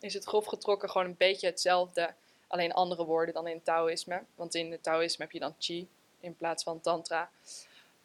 is 0.00 0.14
het 0.14 0.24
grof 0.24 0.44
getrokken 0.44 0.90
gewoon 0.90 1.06
een 1.06 1.14
beetje 1.18 1.46
hetzelfde. 1.46 2.14
Alleen 2.46 2.72
andere 2.72 3.04
woorden 3.04 3.34
dan 3.34 3.46
in 3.46 3.62
Taoïsme. 3.62 4.22
Want 4.34 4.54
in 4.54 4.72
het 4.72 4.82
Taoïsme 4.82 5.24
heb 5.24 5.32
je 5.32 5.40
dan 5.40 5.54
Chi 5.58 5.88
in 6.20 6.36
plaats 6.36 6.62
van 6.62 6.80
tantra. 6.80 7.30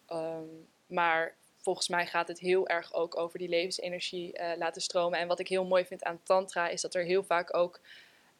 Ehm, 0.06 0.48
maar 0.86 1.36
volgens 1.58 1.88
mij 1.88 2.06
gaat 2.06 2.28
het 2.28 2.40
heel 2.40 2.68
erg 2.68 2.94
ook 2.94 3.18
over 3.18 3.40
die 3.40 3.50
levensenergie 3.50 4.40
uh, 4.40 4.52
laten 4.58 4.82
stromen. 4.82 5.20
En 5.20 5.28
wat 5.28 5.40
ik 5.40 5.48
heel 5.48 5.66
mooi 5.66 5.86
vind 5.86 6.04
aan 6.04 6.24
tantra 6.24 6.68
is 6.68 6.82
dat 6.82 6.96
er 6.96 7.04
heel 7.04 7.24
vaak 7.24 7.56
ook 7.56 7.80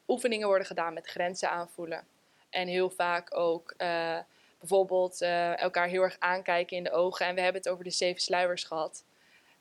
oefeningen 0.08 0.48
worden 0.48 0.68
gedaan 0.68 0.94
met 0.94 1.08
grenzen 1.08 1.50
aanvoelen. 1.50 2.06
En 2.50 2.68
heel 2.68 2.90
vaak 2.90 3.38
ook 3.38 3.74
uh, 3.78 4.20
bijvoorbeeld 4.60 5.22
uh, 5.22 5.62
elkaar 5.62 5.88
heel 5.88 6.02
erg 6.02 6.16
aankijken 6.20 6.78
in 6.78 6.84
de 6.84 6.92
ogen. 6.92 7.26
En 7.26 7.36
we 7.36 7.42
hebben 7.42 7.62
het 7.62 7.72
over 7.72 7.84
de 7.84 7.90
zeven 7.90 8.22
sluiers 8.22 8.64
gehad. 8.64 9.04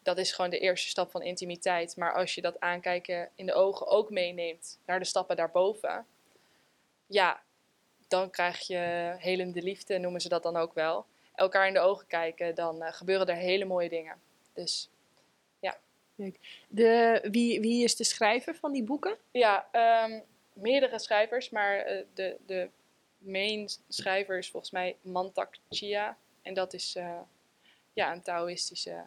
Dat 0.03 0.19
is 0.19 0.33
gewoon 0.33 0.51
de 0.51 0.59
eerste 0.59 0.89
stap 0.89 1.11
van 1.11 1.23
intimiteit. 1.23 1.97
Maar 1.97 2.15
als 2.15 2.35
je 2.35 2.41
dat 2.41 2.61
aankijken 2.61 3.29
in 3.35 3.47
de 3.47 3.55
ogen 3.55 3.87
ook 3.87 4.11
meeneemt 4.11 4.79
naar 4.87 4.99
de 4.99 5.05
stappen 5.05 5.37
daarboven. 5.37 6.07
Ja, 7.07 7.43
dan 8.13 8.31
krijg 8.31 8.61
je 8.67 9.15
helende 9.19 9.63
liefde, 9.63 9.99
noemen 9.99 10.21
ze 10.21 10.29
dat 10.29 10.43
dan 10.43 10.57
ook 10.57 10.75
wel. 10.75 11.07
Elkaar 11.35 11.67
in 11.67 11.73
de 11.73 11.81
ogen 11.81 12.07
kijken, 12.07 12.55
dan 12.55 12.83
uh, 12.83 12.93
gebeuren 12.93 13.27
er 13.27 13.37
hele 13.37 13.65
mooie 13.65 13.89
dingen. 13.89 14.17
Dus 14.53 14.91
ja. 15.61 15.79
De, 16.69 17.29
wie, 17.31 17.61
wie 17.61 17.85
is 17.85 17.97
de 17.97 18.05
schrijver 18.05 18.55
van 18.55 18.73
die 18.73 18.83
boeken? 18.83 19.17
Ja, 19.31 19.67
um, 20.07 20.23
meerdere 20.53 20.99
schrijvers, 20.99 21.51
maar 21.51 21.93
uh, 21.93 22.03
de, 22.15 22.37
de 22.47 22.69
main 23.19 23.69
schrijver 23.89 24.39
is 24.39 24.51
volgens 24.51 24.73
mij 24.73 24.97
Mantak 25.01 25.55
Chia. 25.69 26.17
En 26.43 26.55
dat 26.55 26.73
is 26.73 26.97
uh, 26.97 27.21
ja, 27.93 28.13
een 28.13 28.23
Taoïstische 28.23 29.03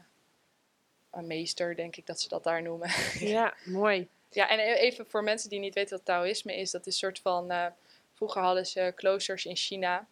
meester, 1.11 1.76
denk 1.76 1.95
ik 1.95 2.06
dat 2.06 2.22
ze 2.22 2.27
dat 2.27 2.44
daar 2.44 2.61
noemen. 2.61 2.90
ja, 3.19 3.53
mooi. 3.65 4.07
Ja, 4.30 4.49
en 4.49 4.60
e-, 4.60 4.73
even 4.73 5.07
voor 5.07 5.23
mensen 5.23 5.49
die 5.49 5.60
niet 5.60 5.73
weten 5.73 5.95
wat 5.95 6.06
Taoïsme 6.06 6.56
is, 6.56 6.72
dat 6.72 6.88
is 6.88 6.94
een 6.94 6.99
soort 6.99 7.19
van 7.19 7.73
Vroeger 8.16 8.42
hadden 8.42 8.66
ze 8.66 8.92
kloosters 8.96 9.46
in 9.46 9.56
China. 9.56 10.08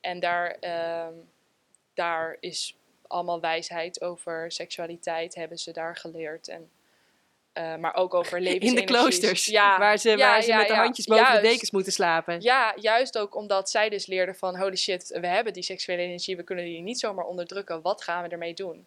En 0.00 0.20
daar, 0.20 0.56
uh, 0.60 1.06
daar 1.94 2.36
is 2.40 2.76
allemaal 3.06 3.40
wijsheid 3.40 4.02
over 4.02 4.52
seksualiteit 4.52 5.34
hebben 5.34 5.58
ze 5.58 5.72
daar 5.72 5.96
geleerd. 5.96 6.48
En, 6.48 6.70
uh, 7.54 7.76
maar 7.76 7.94
ook 7.94 8.14
over 8.14 8.40
levensenergie. 8.40 8.80
In 8.80 8.86
de 8.86 8.92
kloosters, 8.92 9.46
ja, 9.46 9.78
waar 9.78 9.98
ze, 9.98 10.16
waar 10.16 10.42
ze 10.42 10.54
met 10.54 10.68
de 10.68 10.74
handjes 10.74 11.06
boven 11.06 11.34
de 11.34 11.40
dekens 11.40 11.70
moeten 11.70 11.92
slapen. 11.92 12.40
Ja, 12.40 12.74
juist 12.76 13.18
ook 13.18 13.34
omdat 13.34 13.70
zij 13.70 13.88
dus 13.88 14.06
leerden 14.06 14.36
van... 14.36 14.58
holy 14.58 14.76
shit, 14.76 15.18
we 15.20 15.26
hebben 15.26 15.52
die 15.52 15.62
seksuele 15.62 16.02
energie, 16.02 16.36
we 16.36 16.42
kunnen 16.42 16.64
die 16.64 16.80
niet 16.80 16.98
zomaar 16.98 17.24
onderdrukken. 17.24 17.82
Wat 17.82 18.02
gaan 18.02 18.22
we 18.22 18.28
ermee 18.28 18.54
doen? 18.54 18.86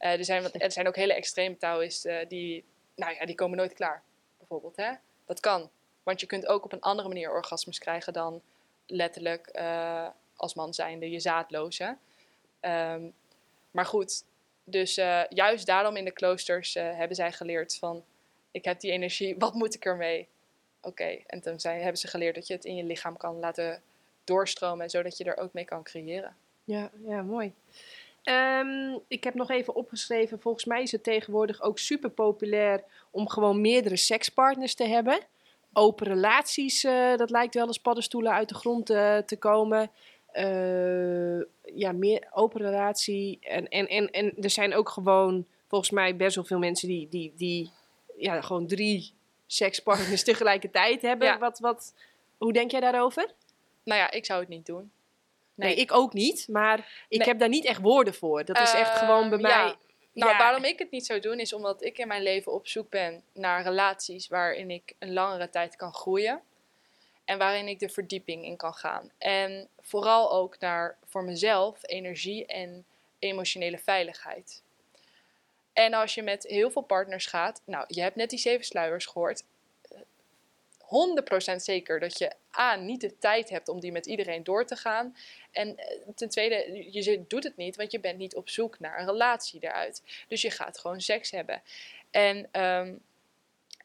Uh, 0.00 0.12
er, 0.12 0.24
zijn, 0.24 0.52
er 0.52 0.72
zijn 0.72 0.88
ook 0.88 0.96
hele 0.96 1.14
extreme 1.14 1.56
Taoïsten 1.56 2.28
die... 2.28 2.64
Nou 2.96 3.14
ja, 3.14 3.26
die 3.26 3.34
komen 3.34 3.56
nooit 3.56 3.72
klaar, 3.72 4.02
bijvoorbeeld. 4.38 4.76
Hè? 4.76 4.92
Dat 5.26 5.40
kan. 5.40 5.70
Want 6.02 6.20
je 6.20 6.26
kunt 6.26 6.46
ook 6.46 6.64
op 6.64 6.72
een 6.72 6.80
andere 6.80 7.08
manier 7.08 7.32
orgasmes 7.32 7.78
krijgen 7.78 8.12
dan 8.12 8.42
letterlijk 8.86 9.48
uh, 9.52 10.06
als 10.36 10.54
man 10.54 10.74
zijnde 10.74 11.10
je 11.10 11.20
zaadloze. 11.20 11.96
Um, 12.60 13.14
maar 13.70 13.86
goed, 13.86 14.24
dus 14.64 14.98
uh, 14.98 15.22
juist 15.28 15.66
daarom 15.66 15.96
in 15.96 16.04
de 16.04 16.10
kloosters 16.10 16.76
uh, 16.76 16.82
hebben 16.96 17.16
zij 17.16 17.32
geleerd 17.32 17.76
van... 17.76 18.04
ik 18.50 18.64
heb 18.64 18.80
die 18.80 18.90
energie, 18.90 19.34
wat 19.38 19.54
moet 19.54 19.74
ik 19.74 19.84
ermee? 19.84 20.28
Oké, 20.80 21.18
en 21.26 21.40
toen 21.40 21.60
zijn, 21.60 21.80
hebben 21.80 21.98
ze 21.98 22.08
geleerd 22.08 22.34
dat 22.34 22.46
je 22.46 22.54
het 22.54 22.64
in 22.64 22.76
je 22.76 22.84
lichaam 22.84 23.16
kan 23.16 23.38
laten 23.38 23.82
doorstromen... 24.24 24.90
zodat 24.90 25.16
je 25.16 25.24
er 25.24 25.36
ook 25.36 25.52
mee 25.52 25.64
kan 25.64 25.82
creëren. 25.82 26.36
Ja, 26.64 26.90
ja 27.06 27.22
mooi. 27.22 27.52
Um, 28.24 29.00
ik 29.08 29.24
heb 29.24 29.34
nog 29.34 29.50
even 29.50 29.74
opgeschreven, 29.74 30.40
volgens 30.40 30.64
mij 30.64 30.82
is 30.82 30.92
het 30.92 31.02
tegenwoordig 31.02 31.62
ook 31.62 31.78
super 31.78 32.10
populair... 32.10 32.84
om 33.10 33.28
gewoon 33.28 33.60
meerdere 33.60 33.96
sekspartners 33.96 34.74
te 34.74 34.84
hebben 34.84 35.20
open 35.72 36.06
relaties, 36.06 36.84
uh, 36.84 37.16
dat 37.16 37.30
lijkt 37.30 37.54
wel 37.54 37.66
eens 37.66 37.78
paddenstoelen 37.78 38.32
uit 38.32 38.48
de 38.48 38.54
grond 38.54 38.90
uh, 38.90 39.18
te 39.18 39.36
komen. 39.36 39.90
Uh, 40.34 41.42
ja, 41.74 41.92
meer 41.92 42.28
open 42.32 42.60
relatie. 42.60 43.38
En, 43.40 43.68
en, 43.68 43.88
en, 43.88 44.10
en 44.10 44.32
er 44.40 44.50
zijn 44.50 44.74
ook 44.74 44.88
gewoon, 44.88 45.46
volgens 45.68 45.90
mij, 45.90 46.16
best 46.16 46.34
wel 46.34 46.44
veel 46.44 46.58
mensen 46.58 46.88
die, 46.88 47.08
die, 47.08 47.32
die 47.36 47.70
ja, 48.16 48.40
gewoon 48.40 48.66
drie 48.66 49.12
sekspartners 49.46 50.24
tegelijkertijd 50.32 51.02
hebben. 51.02 51.26
Ja. 51.26 51.38
Wat, 51.38 51.58
wat, 51.58 51.94
hoe 52.38 52.52
denk 52.52 52.70
jij 52.70 52.80
daarover? 52.80 53.34
Nou 53.84 54.00
ja, 54.00 54.10
ik 54.10 54.24
zou 54.24 54.40
het 54.40 54.48
niet 54.48 54.66
doen. 54.66 54.90
Nee, 55.54 55.74
nee 55.74 55.76
ik 55.76 55.92
ook 55.92 56.12
niet. 56.12 56.48
Maar 56.50 57.06
ik 57.08 57.18
nee. 57.18 57.28
heb 57.28 57.38
daar 57.38 57.48
niet 57.48 57.64
echt 57.64 57.80
woorden 57.80 58.14
voor. 58.14 58.44
Dat 58.44 58.60
is 58.60 58.72
echt 58.72 58.98
gewoon 58.98 59.28
bij 59.28 59.38
mij... 59.38 59.74
Nou, 60.12 60.30
Ja. 60.32 60.38
waarom 60.38 60.64
ik 60.64 60.78
het 60.78 60.90
niet 60.90 61.06
zou 61.06 61.20
doen, 61.20 61.38
is 61.38 61.52
omdat 61.52 61.82
ik 61.82 61.98
in 61.98 62.08
mijn 62.08 62.22
leven 62.22 62.52
op 62.52 62.66
zoek 62.66 62.90
ben 62.90 63.22
naar 63.32 63.62
relaties 63.62 64.28
waarin 64.28 64.70
ik 64.70 64.94
een 64.98 65.12
langere 65.12 65.50
tijd 65.50 65.76
kan 65.76 65.92
groeien. 65.92 66.42
En 67.24 67.38
waarin 67.38 67.68
ik 67.68 67.78
de 67.78 67.88
verdieping 67.88 68.44
in 68.44 68.56
kan 68.56 68.74
gaan. 68.74 69.10
En 69.18 69.68
vooral 69.80 70.32
ook 70.32 70.58
naar 70.58 70.98
voor 71.04 71.24
mezelf 71.24 71.78
energie 71.82 72.46
en 72.46 72.84
emotionele 73.18 73.78
veiligheid. 73.78 74.62
En 75.72 75.94
als 75.94 76.14
je 76.14 76.22
met 76.22 76.42
heel 76.42 76.70
veel 76.70 76.82
partners 76.82 77.26
gaat, 77.26 77.62
nou, 77.64 77.84
je 77.88 78.00
hebt 78.00 78.16
net 78.16 78.30
die 78.30 78.38
zeven 78.38 78.64
sluiers 78.64 79.06
gehoord. 79.06 79.42
Eh, 80.92 81.52
100% 81.54 81.56
zeker 81.56 82.00
dat 82.00 82.18
je 82.18 82.32
A, 82.58 82.74
niet 82.74 83.00
de 83.00 83.18
tijd 83.18 83.48
hebt 83.48 83.68
om 83.68 83.80
die 83.80 83.92
met 83.92 84.06
iedereen 84.06 84.44
door 84.44 84.66
te 84.66 84.76
gaan. 84.76 85.16
En 85.50 85.76
eh, 85.76 85.98
ten 86.14 86.28
tweede, 86.28 86.86
je 86.90 87.24
doet 87.28 87.44
het 87.44 87.56
niet, 87.56 87.76
want 87.76 87.92
je 87.92 88.00
bent 88.00 88.18
niet 88.18 88.36
op 88.36 88.48
zoek 88.48 88.78
naar 88.78 88.98
een 88.98 89.06
relatie 89.06 89.60
daaruit. 89.60 90.02
Dus 90.28 90.42
je 90.42 90.50
gaat 90.50 90.78
gewoon 90.78 91.00
seks 91.00 91.30
hebben. 91.30 91.62
En 92.10 92.48
ehm, 92.50 92.94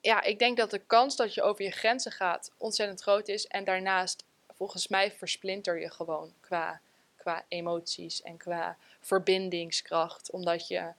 ja, 0.02 0.24
ik 0.24 0.40
denk 0.40 0.58
dat 0.58 0.72
de 0.72 0.82
kans 0.88 1.16
dat 1.16 1.34
je 1.34 1.42
over 1.42 1.64
je 1.64 1.72
grenzen 1.72 2.12
gaat 2.12 2.52
ontzettend 2.58 3.02
groot 3.02 3.28
is. 3.28 3.48
En 3.48 3.64
daarnaast, 3.64 4.24
volgens 4.56 4.88
mij, 4.88 5.12
versplinter 5.12 5.80
je 5.80 5.92
gewoon 5.92 6.34
qua, 6.40 6.82
qua 7.16 7.46
emoties 7.48 8.22
en 8.22 8.38
qua 8.38 8.78
verbindingskracht. 9.00 10.32
Omdat 10.32 10.68
je 10.68 10.92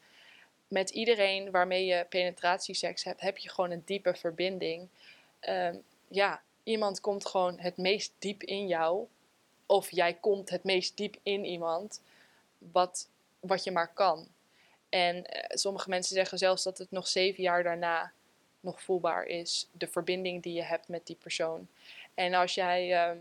met 0.68 0.90
iedereen 0.90 1.51
waarmee 1.51 1.85
je 1.85 2.06
penetratieseks 2.09 3.05
hebt, 3.05 3.20
heb 3.20 3.36
je 3.36 3.48
gewoon 3.48 3.70
een 3.70 3.82
diepe 3.85 4.14
verbinding. 4.14 4.89
Ehm, 5.40 5.76
ja, 6.09 6.43
iemand 6.62 7.01
komt 7.01 7.26
gewoon 7.26 7.59
het 7.59 7.76
meest 7.76 8.12
diep 8.18 8.43
in 8.43 8.66
jou. 8.66 9.06
Of 9.66 9.90
jij 9.90 10.14
komt 10.14 10.51
het 10.51 10.64
meest 10.64 10.97
diep 10.97 11.16
in 11.22 11.44
iemand. 11.44 12.02
Wat, 12.59 13.09
wat 13.40 13.64
je 13.64 13.70
maar 13.70 13.93
kan. 13.93 14.28
En 14.89 15.24
eh, 15.24 15.56
sommige 15.56 15.89
mensen 15.89 16.14
zeggen 16.14 16.39
zelfs 16.39 16.62
dat 16.62 16.78
het 16.78 16.90
nog 16.90 17.09
zeven 17.09 17.43
jaar 17.43 17.62
daarna 17.62 18.12
nog 18.60 18.82
voelbaar 18.82 19.24
is. 19.24 19.68
De 19.72 19.86
verbinding 19.86 20.43
die 20.43 20.55
je 20.55 20.62
hebt 20.62 20.89
met 20.89 21.06
die 21.06 21.16
persoon. 21.16 21.68
En 22.14 22.35
als 22.35 22.55
jij 22.55 22.93
ehm, 22.94 23.18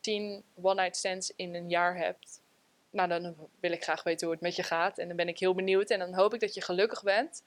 tien 0.00 0.42
one-night 0.62 0.96
stands 0.96 1.32
in 1.36 1.54
een 1.54 1.68
jaar 1.68 1.96
hebt. 1.96 2.40
Nou, 2.90 3.08
dan 3.08 3.36
wil 3.60 3.72
ik 3.72 3.82
graag 3.82 4.02
weten 4.02 4.26
hoe 4.26 4.34
het 4.34 4.44
met 4.44 4.56
je 4.56 4.62
gaat. 4.62 4.98
En 4.98 5.08
dan 5.08 5.16
ben 5.16 5.28
ik 5.28 5.38
heel 5.38 5.54
benieuwd. 5.54 5.90
En 5.90 5.98
dan 5.98 6.14
hoop 6.14 6.34
ik 6.34 6.40
dat 6.40 6.54
je 6.54 6.60
gelukkig 6.60 7.02
bent. 7.02 7.42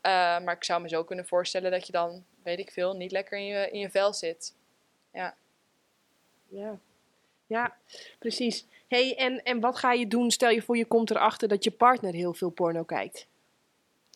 Eh, 0.00 0.10
maar 0.40 0.54
ik 0.54 0.64
zou 0.64 0.82
me 0.82 0.88
zo 0.88 1.04
kunnen 1.04 1.26
voorstellen 1.26 1.70
dat 1.70 1.86
je 1.86 1.92
dan, 1.92 2.24
weet 2.42 2.58
ik 2.58 2.70
veel, 2.70 2.94
niet 2.94 3.12
lekker 3.12 3.38
in 3.38 3.44
je, 3.44 3.70
in 3.70 3.78
je 3.78 3.90
vel 3.90 4.14
zit. 4.14 4.54
Ja, 5.12 5.34
ja 7.46 7.76
precies. 8.18 8.66
hey, 8.88 9.16
en, 9.16 9.42
en 9.42 9.60
wat 9.60 9.78
ga 9.78 9.92
je 9.92 10.06
doen? 10.06 10.30
Stel 10.30 10.50
je 10.50 10.62
voor, 10.62 10.76
je 10.76 10.84
komt 10.84 11.10
erachter 11.10 11.48
dat 11.48 11.64
je 11.64 11.70
partner 11.70 12.12
heel 12.12 12.34
veel 12.34 12.50
porno 12.50 12.82
kijkt. 12.84 13.26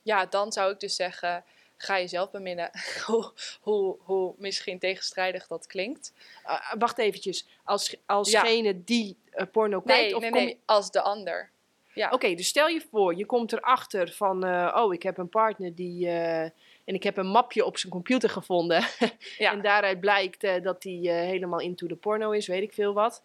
Ja, 0.03 0.27
dan 0.27 0.53
zou 0.53 0.73
ik 0.73 0.81
dus 0.81 0.97
zeggen, 0.97 1.45
ga 1.77 1.99
jezelf 1.99 2.31
beminnen. 2.31 2.71
hoe, 3.07 3.33
hoe, 3.61 3.97
hoe 4.01 4.35
misschien 4.39 4.79
tegenstrijdig 4.79 5.47
dat 5.47 5.67
klinkt. 5.67 6.13
Ah, 6.43 6.73
wacht 6.79 6.99
eventjes. 6.99 7.47
Als, 7.65 7.91
Ja. 7.91 7.99
alsgene 8.07 8.85
die 8.85 9.17
eh, 9.31 9.47
porno 9.53 9.81
kijkt? 9.81 10.03
Nee, 10.03 10.15
of 10.17 10.21
nee, 10.23 10.31
kom 10.31 10.45
nee, 10.45 10.61
als 10.65 10.91
de 10.91 11.01
ander. 11.01 11.51
Ja. 11.95 12.11
Oké, 12.11 12.35
dus 12.35 12.47
stel 12.49 12.69
je 12.69 12.87
voor, 12.91 13.15
je 13.17 13.27
komt 13.27 13.53
erachter 13.53 14.13
van, 14.13 14.45
eh, 14.45 14.73
oh, 14.77 14.95
ik 14.95 15.03
heb 15.03 15.19
een 15.19 15.29
partner 15.29 15.75
die, 15.75 16.07
eh, 16.07 16.43
en 16.85 16.95
ik 16.95 17.03
heb 17.03 17.17
een 17.17 17.27
mapje 17.27 17.65
op 17.65 17.79
zijn 17.79 17.93
computer 17.93 18.31
gevonden. 18.31 18.85
Ja. 19.39 19.53
en 19.53 19.63
daaruit 19.63 20.01
blijkt 20.01 20.45
eh, 20.45 20.63
dat 20.63 20.83
hij 20.83 20.93
helemaal 21.27 21.61
into 21.61 21.87
de 21.87 21.97
porno 21.97 22.31
is, 22.31 22.47
weet 22.47 22.63
ik 22.63 22.73
veel 22.73 22.93
wat. 22.93 23.23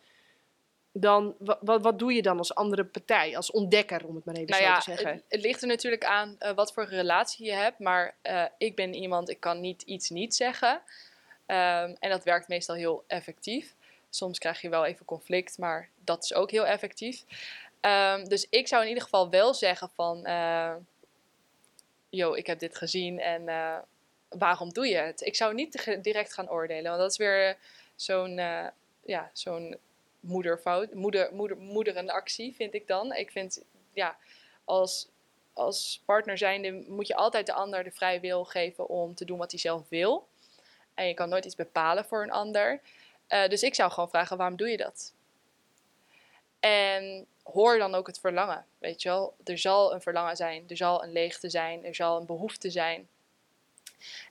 Dan, 0.92 1.36
wa- 1.40 1.58
wa- 1.62 1.80
wat 1.80 2.00
doe 2.00 2.14
je 2.14 2.22
dan 2.22 2.38
als 2.38 2.56
andere 2.56 2.86
partij, 2.86 3.36
als 3.36 3.52
ontdekker, 3.52 4.06
om 4.08 4.16
het 4.16 4.26
maar 4.26 4.36
even 4.36 4.48
Nou 4.50 4.62
zo 4.62 4.68
ja, 4.68 4.78
te 4.78 4.84
zeggen? 4.92 5.10
het, 5.12 5.24
het 5.28 5.42
ligt 5.42 5.62
er 5.62 5.68
natuurlijk 5.68 6.04
aan 6.06 6.38
wat 6.56 6.74
voor 6.74 6.86
relatie 6.86 7.46
je 7.46 7.52
hebt. 7.54 7.80
Maar 7.80 8.16
ik 8.58 8.76
ben 8.76 8.94
iemand, 8.94 9.30
ik 9.30 9.40
kan 9.40 9.60
niet 9.60 9.82
iets 9.82 10.10
niet 10.10 10.36
zeggen. 10.36 10.82
Ehm, 11.46 11.96
en 12.00 12.10
dat 12.10 12.24
werkt 12.24 12.48
meestal 12.48 12.76
heel 12.76 13.04
effectief. 13.08 13.76
Soms 14.10 14.40
krijg 14.40 14.62
je 14.62 14.70
wel 14.70 14.86
even 14.86 15.06
conflict, 15.06 15.58
maar 15.58 15.90
dat 16.04 16.24
is 16.24 16.34
ook 16.34 16.52
heel 16.52 16.66
effectief. 16.66 17.24
Ehm, 17.82 18.24
dus 18.26 18.48
ik 18.50 18.68
zou 18.68 18.82
in 18.82 18.88
ieder 18.88 19.04
geval 19.04 19.30
wel 19.30 19.54
zeggen 19.54 19.90
van... 19.96 20.26
eh 20.26 20.76
yo, 22.10 22.34
ik 22.34 22.48
heb 22.48 22.60
dit 22.60 22.76
gezien 22.76 23.20
en 23.20 23.48
eh, 23.48 23.78
waarom 24.30 24.74
doe 24.74 24.88
je 24.88 24.96
het? 24.96 25.22
Ik 25.22 25.36
zou 25.36 25.54
niet 25.54 26.00
direct 26.02 26.34
gaan 26.34 26.50
oordelen, 26.50 26.84
want 26.84 27.00
dat 27.00 27.12
is 27.12 27.18
weer 27.18 27.58
zo'n 27.96 28.40
eh, 28.40 28.68
ja, 29.06 29.30
zo'n 29.34 29.78
moederfout, 30.20 30.94
moeder, 30.94 31.34
moeder, 31.34 31.58
moederenactie 31.58 32.56
vind 32.56 32.74
ik 32.74 32.88
dan. 32.88 33.14
Ik 33.14 33.32
vind, 33.32 33.64
ja, 33.94 34.18
als, 34.64 35.08
als 35.54 36.02
partner 36.06 36.38
zijnde 36.38 36.72
moet 36.88 37.08
je 37.08 37.16
altijd 37.16 37.46
de 37.46 37.54
ander 37.54 37.84
de 37.84 37.92
vrije 37.92 38.20
wil 38.20 38.46
geven 38.46 38.90
om 38.90 39.16
te 39.16 39.26
doen 39.26 39.38
wat 39.38 39.52
hij 39.52 39.60
zelf 39.60 39.90
wil. 39.90 40.28
En 40.94 41.08
je 41.08 41.14
kan 41.14 41.30
nooit 41.30 41.46
iets 41.46 41.56
bepalen 41.56 42.06
voor 42.06 42.24
een 42.24 42.32
ander. 42.32 42.82
Dus 43.28 43.64
ik 43.64 43.76
zou 43.76 43.92
gewoon 43.92 44.10
vragen, 44.10 44.38
waarom 44.38 44.58
doe 44.58 44.70
je 44.70 44.78
dat? 44.78 45.14
En 46.60 47.28
hoor 47.54 47.78
dan 47.78 47.96
ook 47.96 48.08
het 48.08 48.20
verlangen, 48.20 48.66
weet 48.78 49.02
je 49.02 49.10
wel. 49.10 49.36
Er 49.44 49.58
zal 49.58 49.94
een 49.94 50.02
verlangen 50.02 50.36
zijn, 50.36 50.64
er 50.68 50.78
zal 50.78 51.04
een 51.04 51.12
leegte 51.12 51.50
zijn, 51.50 51.86
er 51.86 51.96
zal 51.96 52.20
een 52.20 52.26
behoefte 52.26 52.70
zijn. 52.70 53.08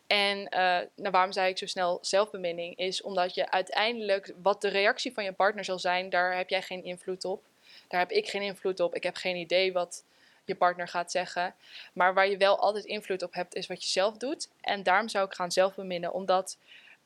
En 0.06 0.48
eh, 0.48 0.80
nou, 0.94 1.10
waarom 1.10 1.32
zei 1.32 1.50
ik 1.50 1.58
zo 1.58 1.66
snel 1.66 1.98
zelfbeminning? 2.00 2.76
Is 2.76 3.02
omdat 3.02 3.34
je 3.34 3.50
uiteindelijk, 3.50 4.32
wat 4.42 4.60
de 4.60 4.68
reactie 4.68 5.12
van 5.12 5.24
je 5.24 5.32
partner 5.32 5.64
zal 5.64 5.78
zijn, 5.78 6.10
daar 6.10 6.36
heb 6.36 6.48
jij 6.48 6.62
geen 6.62 6.84
invloed 6.84 7.24
op. 7.24 7.42
Daar 7.88 8.00
heb 8.00 8.10
ik 8.10 8.28
geen 8.28 8.42
invloed 8.42 8.80
op. 8.80 8.94
Ik 8.94 9.02
heb 9.02 9.16
geen 9.16 9.36
idee 9.36 9.72
wat 9.72 10.04
je 10.44 10.54
partner 10.54 10.88
gaat 10.88 11.10
zeggen. 11.10 11.54
Maar 11.92 12.14
waar 12.14 12.28
je 12.28 12.36
wel 12.36 12.58
altijd 12.58 12.84
invloed 12.84 13.22
op 13.22 13.34
hebt, 13.34 13.54
is 13.54 13.66
wat 13.66 13.82
je 13.82 13.88
zelf 13.88 14.16
doet. 14.16 14.48
En 14.60 14.82
daarom 14.82 15.08
zou 15.08 15.26
ik 15.26 15.34
gaan 15.34 15.52
zelfbeminnen, 15.52 16.12
omdat 16.12 16.56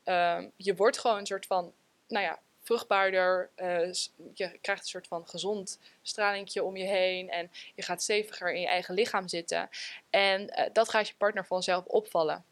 ehm, 0.05 0.49
je 0.57 0.75
wordt 0.75 0.99
gewoon 0.99 1.19
een 1.19 1.27
soort 1.27 1.47
van, 1.47 1.73
nou 2.09 2.25
ja, 2.25 2.39
vruchtbaarder. 2.71 3.51
eh, 3.55 3.93
je 4.35 4.59
krijgt 4.61 4.83
een 4.83 4.89
soort 4.89 5.07
van 5.07 5.29
gezond 5.29 5.79
stralingje 6.03 6.63
om 6.65 6.77
je 6.77 6.85
heen. 6.85 7.31
En 7.31 7.51
je 7.75 7.83
gaat 7.83 8.03
steviger 8.03 8.53
in 8.53 8.61
je 8.61 8.67
eigen 8.67 8.95
lichaam 8.95 9.29
zitten. 9.29 9.69
En 10.11 10.49
eh, 10.49 10.71
dat 10.73 10.89
gaat 10.89 11.09
je 11.09 11.15
partner 11.17 11.47
vanzelf 11.47 11.85
opvallen. 11.85 12.45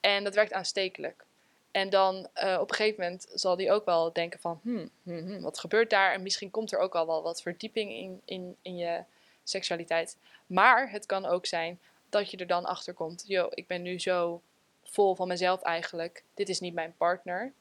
En 0.00 0.24
dat 0.24 0.34
werkt 0.34 0.52
aanstekelijk. 0.52 1.24
En 1.70 1.90
dan 1.90 2.28
eh, 2.32 2.58
op 2.60 2.70
een 2.70 2.76
gegeven 2.76 3.02
moment 3.02 3.26
zal 3.34 3.56
die 3.56 3.72
ook 3.72 3.84
wel 3.84 4.12
denken 4.12 4.40
van, 4.40 4.60
hmm, 4.62 4.90
hmm, 5.02 5.18
hmm, 5.18 5.40
wat 5.40 5.58
gebeurt 5.58 5.90
daar? 5.90 6.12
En 6.12 6.22
misschien 6.22 6.50
komt 6.50 6.72
er 6.72 6.78
ook 6.78 6.94
al 6.94 7.06
wel 7.06 7.22
wat 7.22 7.42
verdieping 7.42 7.92
in, 7.92 8.20
in, 8.24 8.56
in 8.62 8.76
je 8.76 9.02
seksualiteit. 9.44 10.16
Maar 10.46 10.90
het 10.90 11.06
kan 11.06 11.26
ook 11.26 11.46
zijn 11.46 11.80
dat 12.08 12.30
je 12.30 12.36
er 12.36 12.46
dan 12.46 12.64
achter 12.64 12.94
komt, 12.94 13.24
yo, 13.26 13.48
ik 13.50 13.66
ben 13.66 13.82
nu 13.82 13.98
zo 13.98 14.42
vol 14.84 15.14
van 15.14 15.28
mezelf 15.28 15.62
eigenlijk. 15.62 16.24
Dit 16.34 16.48
is 16.48 16.60
niet 16.60 16.74
mijn 16.74 16.94
partner. 16.96 17.52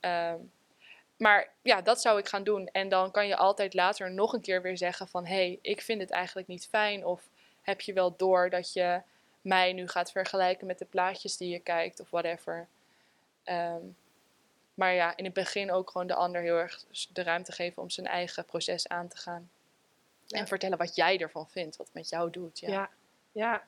Ehm, 0.00 0.38
maar 1.20 1.48
ja, 1.62 1.82
dat 1.82 2.00
zou 2.00 2.18
ik 2.18 2.28
gaan 2.28 2.44
doen. 2.44 2.66
En 2.66 2.88
dan 2.88 3.10
kan 3.10 3.26
je 3.26 3.36
altijd 3.36 3.74
later 3.74 4.10
nog 4.10 4.32
een 4.32 4.40
keer 4.40 4.62
weer 4.62 4.76
zeggen 4.76 5.08
van, 5.08 5.26
hé, 5.26 5.34
hey, 5.34 5.58
ik 5.62 5.80
vind 5.80 6.00
het 6.00 6.10
eigenlijk 6.10 6.48
niet 6.48 6.66
fijn. 6.66 7.06
Of 7.06 7.28
heb 7.62 7.80
je 7.80 7.92
wel 7.92 8.16
door 8.16 8.50
dat 8.50 8.72
je 8.72 9.02
mij 9.40 9.72
nu 9.72 9.88
gaat 9.88 10.12
vergelijken 10.12 10.66
met 10.66 10.78
de 10.78 10.84
plaatjes 10.84 11.36
die 11.36 11.48
je 11.48 11.58
kijkt 11.58 12.00
of 12.00 12.10
whatever. 12.10 12.68
Ehm, 13.44 13.82
maar 14.74 14.94
ja, 14.94 15.16
in 15.16 15.24
het 15.24 15.32
begin 15.32 15.72
ook 15.72 15.90
gewoon 15.90 16.06
de 16.06 16.14
ander 16.14 16.42
heel 16.42 16.56
erg 16.56 16.84
de 17.12 17.22
ruimte 17.22 17.52
geven 17.52 17.82
om 17.82 17.90
zijn 17.90 18.06
eigen 18.06 18.44
proces 18.44 18.88
aan 18.88 19.08
te 19.08 19.16
gaan. 19.16 19.50
Ja. 20.26 20.38
En 20.38 20.46
vertellen 20.46 20.78
wat 20.78 20.94
jij 20.96 21.18
ervan 21.18 21.48
vindt, 21.48 21.76
wat 21.76 21.86
het 21.86 21.94
met 21.94 22.08
jou 22.08 22.30
doet. 22.30 22.58
Ja. 22.58 22.70
Ja, 22.70 22.90
ja, 23.32 23.64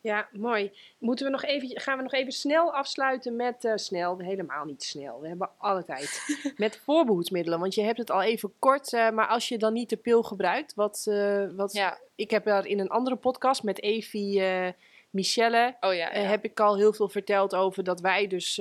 ja, 0.00 0.28
mooi. 0.32 0.72
Moeten 0.98 1.24
we 1.26 1.32
nog 1.32 1.44
even, 1.44 1.80
gaan 1.80 1.96
we 1.96 2.02
nog 2.02 2.12
even 2.12 2.32
snel 2.32 2.74
afsluiten 2.74 3.36
met, 3.36 3.64
eh, 3.64 3.72
snel, 3.74 4.18
helemaal 4.18 4.64
niet 4.64 4.82
snel, 4.82 5.20
we 5.20 5.28
hebben 5.28 5.50
alle 5.58 5.84
tijd, 5.84 6.22
met 6.56 6.76
voorbehoedsmiddelen. 6.84 7.60
Want 7.60 7.74
je 7.74 7.82
hebt 7.82 7.98
het 7.98 8.10
al 8.10 8.22
even 8.22 8.52
kort, 8.58 8.92
eh, 8.92 9.10
maar 9.10 9.26
als 9.26 9.48
je 9.48 9.58
dan 9.58 9.72
niet 9.72 9.88
de 9.90 9.96
pil 9.96 10.22
gebruikt, 10.22 10.74
wat, 10.74 11.04
eh, 11.08 11.46
wat 11.56 11.72
Ja. 11.72 11.98
ik 12.14 12.30
heb 12.30 12.44
daar 12.44 12.66
in 12.66 12.78
een 12.78 12.88
andere 12.88 13.16
podcast 13.16 13.62
met 13.62 13.82
Evie 13.82 14.44
eh, 14.44 14.72
Michelle, 15.10 15.76
Oh 15.80 15.94
ja. 15.94 16.14
ja. 16.14 16.20
heb 16.20 16.44
ik 16.44 16.60
al 16.60 16.76
heel 16.76 16.92
veel 16.92 17.08
verteld 17.08 17.54
over 17.54 17.84
dat 17.84 18.00
wij 18.00 18.26
dus 18.26 18.54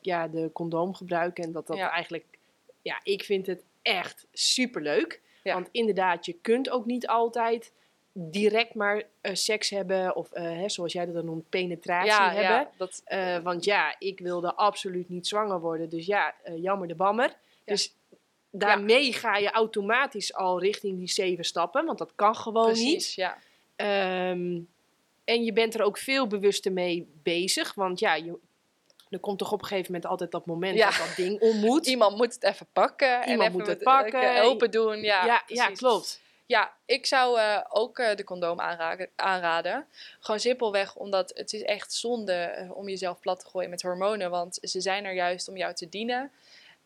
ja, 0.00 0.28
de 0.28 0.50
condoom 0.52 0.94
gebruiken. 0.94 1.44
En 1.44 1.52
dat 1.52 1.66
dat 1.66 1.78
eigenlijk, 1.78 2.24
ja, 2.82 3.00
ik 3.02 3.24
vind 3.24 3.46
het 3.46 3.64
echt 3.82 4.26
superleuk. 4.32 5.20
Ja. 5.42 5.54
Want 5.54 5.68
inderdaad, 5.72 6.26
je 6.26 6.32
kunt 6.32 6.70
ook 6.70 6.84
niet 6.84 7.06
altijd 7.08 7.72
direct 8.12 8.74
maar 8.74 9.02
eh, 9.20 9.34
seks 9.34 9.70
hebben. 9.70 10.16
Of 10.16 10.32
eh, 10.32 10.42
hè, 10.42 10.68
zoals 10.68 10.92
jij 10.92 11.04
dat 11.04 11.14
dan 11.14 11.24
noemt, 11.24 11.48
penetratie 11.48 12.10
ja, 12.10 12.26
hebben. 12.32 12.42
ja, 12.50 12.70
dat, 12.76 13.02
Eh, 13.04 13.38
want 13.38 13.64
ja, 13.64 13.94
ik 13.98 14.18
wilde 14.20 14.54
absoluut 14.54 15.08
niet 15.08 15.26
zwanger 15.26 15.60
worden. 15.60 15.88
Dus 15.88 16.06
ja, 16.06 16.34
jammer 16.56 16.88
de 16.88 16.94
bammer. 16.94 17.34
Dus 17.64 17.94
daarmee 18.50 19.12
ga 19.12 19.36
je 19.36 19.50
automatisch 19.50 20.34
al 20.34 20.60
richting 20.60 20.98
die 20.98 21.08
zeven 21.08 21.44
stappen. 21.44 21.84
Want 21.86 21.98
dat 21.98 22.12
kan 22.14 22.36
gewoon 22.36 22.72
niet. 22.72 22.82
precies, 22.92 23.14
ja. 23.14 23.38
Ehm, 23.76 24.58
en 25.24 25.44
je 25.44 25.52
bent 25.52 25.74
er 25.74 25.82
ook 25.82 25.98
veel 25.98 26.26
bewuster 26.26 26.72
mee 26.72 27.08
bezig. 27.22 27.74
Want 27.74 27.98
ja, 27.98 28.14
je, 28.14 28.38
er 29.10 29.18
komt 29.18 29.38
toch 29.38 29.52
op 29.52 29.60
een 29.60 29.66
gegeven 29.66 29.92
moment 29.92 30.10
altijd 30.10 30.30
dat 30.30 30.46
moment 30.46 30.76
Ja. 30.76 30.86
dat 30.90 30.96
dat 31.06 31.16
ding 31.16 31.40
om 31.40 31.56
moet. 31.56 31.86
Iemand 31.94 32.16
moet 32.16 32.34
het 32.34 32.42
even 32.44 32.66
pakken. 32.72 33.22
en 33.22 33.28
Iemand 33.30 33.48
even 33.48 33.58
moet 33.58 33.68
het 33.68 33.82
pakken. 33.82 34.42
open 34.42 34.70
doen. 34.70 35.00
Ja, 35.02 35.24
ja, 35.26 35.42
ja, 35.46 35.66
klopt. 35.66 36.20
Ja, 36.50 36.72
ik 36.84 37.06
zou 37.06 37.38
eh, 37.38 37.60
ook 37.68 37.98
eh, 37.98 38.16
de 38.16 38.24
condoom 38.24 38.60
aanraden. 39.16 39.86
Gewoon 40.20 40.40
simpelweg 40.40 40.96
omdat 40.96 41.32
het 41.34 41.52
is 41.52 41.62
echt 41.62 41.92
zonde 41.92 42.32
eh, 42.32 42.76
om 42.76 42.88
jezelf 42.88 43.20
plat 43.20 43.40
te 43.40 43.46
gooien 43.46 43.70
met 43.70 43.82
hormonen. 43.82 44.30
Want 44.30 44.58
ze 44.62 44.80
zijn 44.80 45.04
er 45.04 45.12
juist 45.12 45.48
om 45.48 45.56
jou 45.56 45.74
te 45.74 45.88
dienen. 45.88 46.30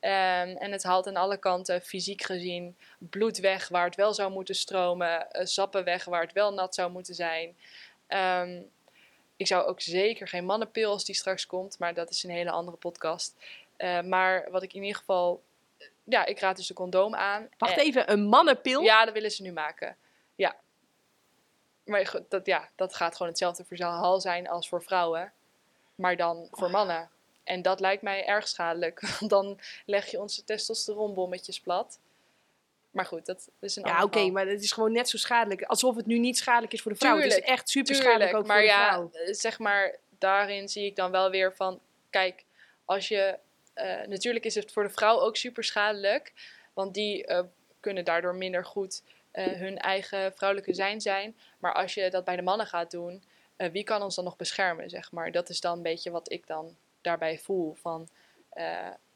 Ehm, 0.00 0.48
en 0.48 0.72
het 0.72 0.82
haalt 0.82 1.06
aan 1.06 1.16
alle 1.16 1.36
kanten, 1.36 1.82
fysiek 1.82 2.22
gezien, 2.22 2.76
bloed 2.98 3.38
weg 3.38 3.68
waar 3.68 3.84
het 3.84 3.94
wel 3.94 4.14
zou 4.14 4.32
moeten 4.32 4.54
stromen. 4.54 5.26
sappen 5.30 5.84
weg 5.84 6.04
waar 6.04 6.22
het 6.22 6.32
wel 6.32 6.52
nat 6.52 6.74
zou 6.74 6.90
moeten 6.90 7.14
zijn. 7.14 7.56
Ehm, 8.06 8.60
ik 9.36 9.46
zou 9.46 9.66
ook 9.66 9.80
zeker 9.80 10.28
geen 10.28 10.44
mannenpil 10.44 10.90
als 10.90 11.04
die 11.04 11.14
straks 11.14 11.46
komt. 11.46 11.78
Maar 11.78 11.94
dat 11.94 12.10
is 12.10 12.22
een 12.22 12.30
hele 12.30 12.50
andere 12.50 12.76
podcast. 12.76 13.34
Maar 14.04 14.50
wat 14.50 14.62
ik 14.62 14.72
in 14.72 14.82
ieder 14.82 14.98
geval... 14.98 15.42
Ja, 16.04 16.24
ik 16.24 16.38
raad 16.40 16.56
dus 16.56 16.66
de 16.66 16.74
condoom 16.74 17.14
aan. 17.14 17.48
Wacht 17.58 17.72
En- 17.76 17.84
even, 17.84 18.10
een 18.12 18.24
mannenpil? 18.24 18.80
ja, 18.82 19.04
dat 19.04 19.14
willen 19.14 19.30
ze 19.30 19.42
nu 19.42 19.52
maken. 19.52 19.96
Ja. 20.34 20.56
Maar 21.84 22.12
dat, 22.28 22.46
ja, 22.46 22.68
dat 22.74 22.94
gaat 22.94 23.12
gewoon 23.12 23.28
hetzelfde 23.28 23.64
verhaal 23.64 24.20
zijn 24.20 24.48
als 24.48 24.68
voor 24.68 24.82
vrouwen. 24.82 25.32
Maar 25.94 26.16
dan 26.16 26.48
voor 26.50 26.70
mannen. 26.70 27.10
En 27.44 27.62
dat 27.62 27.80
lijkt 27.80 28.02
mij 28.02 28.26
erg 28.26 28.48
schadelijk. 28.48 29.00
Want 29.18 29.30
dan 29.30 29.60
leg 29.86 30.06
je 30.10 30.20
onze 30.20 30.44
testosteronbommetjes 30.44 31.60
plat. 31.60 31.98
Maar 32.90 33.06
goed, 33.06 33.26
dat 33.26 33.48
is 33.60 33.76
een 33.76 33.84
Ja, 33.86 34.02
oké, 34.02 34.30
maar 34.30 34.46
het 34.46 34.62
is 34.62 34.72
gewoon 34.72 34.92
net 34.92 35.08
zo 35.08 35.16
schadelijk. 35.16 35.62
Alsof 35.62 35.96
het 35.96 36.06
nu 36.06 36.18
niet 36.18 36.38
schadelijk 36.38 36.72
is 36.72 36.82
voor 36.82 36.92
de 36.92 36.98
vrouw. 36.98 37.14
het 37.14 37.22
Tuurlijk, 37.22 37.44
is 37.44 37.50
echt 37.52 37.68
super 37.68 37.94
schadelijk 37.94 38.34
ook 38.36 38.46
maar 38.46 38.56
voor 38.56 38.66
de 38.66 38.72
ja, 38.72 38.88
vrouw. 38.92 39.10
eh, 39.12 39.32
zeg 39.34 39.58
maar, 39.58 39.96
daarin 40.18 40.68
zie 40.68 40.84
ik 40.86 40.96
dan 40.96 41.10
wel 41.10 41.30
weer 41.30 41.54
van... 41.54 41.80
Kijk, 42.10 42.44
als 42.84 43.08
je... 43.08 43.38
eh, 43.74 44.06
natuurlijk 44.06 44.44
is 44.44 44.54
het 44.54 44.72
voor 44.72 44.82
de 44.82 44.90
vrouw 44.90 45.20
ook 45.20 45.36
super 45.36 45.64
schadelijk. 45.64 46.32
Want 46.72 46.94
die 46.94 47.26
eh, 47.26 47.44
kunnen 47.80 48.04
daardoor 48.04 48.34
minder 48.34 48.64
goed 48.64 49.02
eh, 49.30 49.46
hun 49.46 49.78
eigen 49.78 50.32
vrouwelijke 50.34 50.74
zijn 50.74 51.00
zijn. 51.00 51.36
Maar 51.58 51.74
als 51.74 51.94
je 51.94 52.10
dat 52.10 52.24
bij 52.24 52.36
de 52.36 52.42
mannen 52.42 52.66
gaat 52.66 52.90
doen... 52.90 53.22
wie 53.56 53.84
kan 53.84 54.02
ons 54.02 54.14
dan 54.14 54.24
nog 54.24 54.36
beschermen, 54.36 54.90
zeg 54.90 55.12
maar? 55.12 55.32
Dat 55.32 55.48
is 55.48 55.60
dan 55.60 55.76
een 55.76 55.82
beetje 55.82 56.10
wat 56.10 56.32
ik 56.32 56.46
dan 56.46 56.76
daarbij 57.00 57.38
voel. 57.38 57.74
Van 57.74 58.08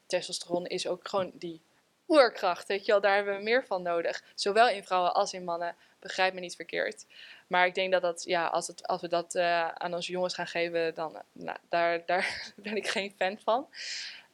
testosteron 0.05 0.65
is 0.65 0.87
ook 0.87 1.07
gewoon 1.07 1.31
die 1.33 1.61
oerkracht, 2.07 2.67
weet 2.67 2.85
je 2.85 2.91
wel. 2.91 3.01
Daar 3.01 3.15
hebben 3.15 3.37
we 3.37 3.43
meer 3.43 3.65
van 3.65 3.81
nodig. 3.81 4.23
Zowel 4.35 4.69
in 4.69 4.83
vrouwen 4.83 5.13
als 5.13 5.33
in 5.33 5.43
mannen. 5.43 5.75
Begrijp 5.99 6.33
me 6.33 6.39
niet 6.39 6.55
verkeerd. 6.55 7.05
Maar 7.47 7.65
ik 7.65 7.75
denk 7.75 7.91
dat 7.91 8.01
dat, 8.01 8.23
ja, 8.23 8.47
als, 8.47 8.67
het, 8.67 8.87
als 8.87 9.01
we 9.01 9.07
dat 9.07 9.35
aan 9.73 9.93
onze 9.93 10.11
jongens 10.11 10.33
gaan 10.33 10.47
geven, 10.47 10.95
dan 10.95 11.21
nou, 11.31 11.57
daar, 11.69 12.05
daar 12.05 12.43
ben 12.55 12.75
ik 12.75 12.87
geen 12.87 13.13
fan 13.17 13.37
van. 13.43 13.67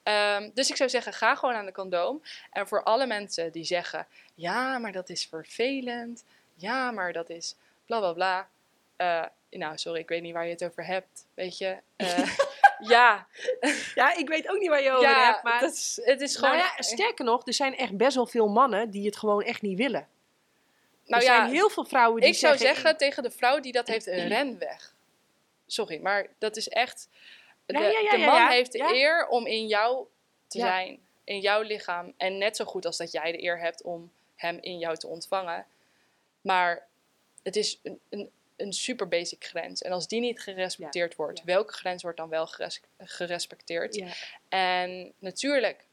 Ehm, 0.06 0.49
dus 0.53 0.69
ik 0.69 0.76
zou 0.76 0.90
zeggen, 0.90 1.14
ga 1.14 1.36
gewoon 1.36 1.56
aan 1.56 1.65
de 1.65 1.72
condoom. 1.72 2.22
En 2.52 2.68
voor 2.68 2.84
alle 2.84 3.06
mensen 3.06 3.52
die 3.52 3.64
zeggen, 3.64 4.07
ja, 4.36 4.77
maar 4.77 4.91
dat 4.91 5.10
is 5.10 5.26
vervelend. 5.26 6.23
Ja, 6.56 6.91
maar 6.91 7.14
dat 7.14 7.30
is 7.30 7.56
bla 7.86 7.99
bla 7.99 8.14
bla. 8.14 8.48
Eh, 8.95 9.26
nou, 9.49 9.77
sorry, 9.77 9.99
ik 9.99 10.10
weet 10.10 10.22
niet 10.22 10.34
waar 10.34 10.45
je 10.45 10.52
het 10.52 10.64
over 10.64 10.86
hebt. 10.86 11.26
Weet 11.34 11.57
je? 11.57 11.77
Eh, 11.95 12.38
ja, 12.94 13.27
Ja, 13.95 14.15
ik 14.15 14.27
weet 14.27 14.49
ook 14.49 14.60
niet 14.60 14.69
waar 14.69 14.82
je 14.82 14.91
over 14.91 15.10
ja 15.10 15.26
hebt, 15.26 15.44
maar... 15.44 15.60
dat 15.60 15.73
is, 15.73 15.99
het 16.03 16.22
is 16.22 16.36
gewoon... 16.36 16.57
nou 16.57 16.64
ja, 16.76 16.82
sterker 16.82 17.26
nog, 17.26 17.48
er 17.48 17.53
zijn 17.53 17.77
echt 17.77 17.98
best 17.98 18.15
wel 18.15 18.27
veel 18.27 18.48
mannen 18.48 18.90
die 18.90 19.06
het 19.06 19.18
gewoon 19.18 19.44
echt 19.44 19.61
niet 19.61 19.77
willen. 19.77 20.07
Nou 21.06 21.22
er 21.22 21.27
ja, 21.27 21.36
zijn 21.36 21.49
heel 21.49 21.69
veel 21.69 21.86
vrouwen 21.86 22.22
die 22.22 22.30
ik 22.30 22.36
zou 22.36 22.57
zeggen... 22.57 22.98
tegen 22.98 23.23
de 23.23 23.32
vrouw 23.32 23.60
die 23.60 23.72
dat 23.72 23.88
heeft, 23.88 24.06
ren 24.34 24.60
weg. 24.60 24.94
Sorry, 25.68 25.99
maar 26.02 26.27
dat 26.38 26.57
is 26.57 26.69
echt... 26.69 27.10
De, 27.66 27.74
Ja, 27.74 27.80
ja, 27.80 28.00
ja, 28.00 28.12
de 28.12 28.18
man 28.26 28.48
heeft 28.50 28.72
de 28.72 28.80
eer 28.94 29.28
om 29.28 29.46
in 29.46 29.68
jou 29.68 30.06
te 30.48 30.60
zijn. 30.60 31.00
In 31.24 31.40
jouw 31.40 31.62
lichaam. 31.62 32.14
En 32.18 32.38
net 32.38 32.56
zo 32.56 32.66
goed 32.66 32.86
als 32.86 32.98
dat 32.98 33.12
jij 33.12 33.32
de 33.32 33.44
eer 33.44 33.60
hebt 33.60 33.84
om 33.84 34.12
hem 34.36 34.58
in 34.62 34.78
jou 34.80 34.98
te 34.98 35.08
ontvangen. 35.08 35.66
Maar 36.42 36.88
het 37.44 37.56
is 37.56 37.80
een, 37.84 38.00
een, 38.10 38.30
een 38.56 38.74
super 38.74 39.08
basic 39.08 39.44
grens. 39.46 39.82
En 39.82 39.92
als 39.92 40.08
die 40.08 40.20
niet 40.20 40.42
gerespecteerd 40.42 41.16
wordt, 41.16 41.44
welke 41.44 41.74
grens 41.74 42.02
wordt 42.02 42.18
dan 42.18 42.30
wel 42.30 42.48
geres- 42.48 42.82
gerespecteerd? 42.98 43.96
En 44.50 45.14
natuurlijk, 45.20 45.86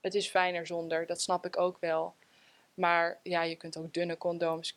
het 0.00 0.14
is 0.14 0.28
fijner 0.28 0.66
zonder, 0.66 1.06
dat 1.06 1.20
snap 1.20 1.46
ik 1.46 1.58
ook 1.58 1.76
wel. 1.80 2.14
Maar 2.74 3.18
ja, 3.22 3.42
je 3.42 3.56
kunt 3.56 3.76
ook 3.76 3.92
dunne 3.92 4.18
condooms 4.18 4.74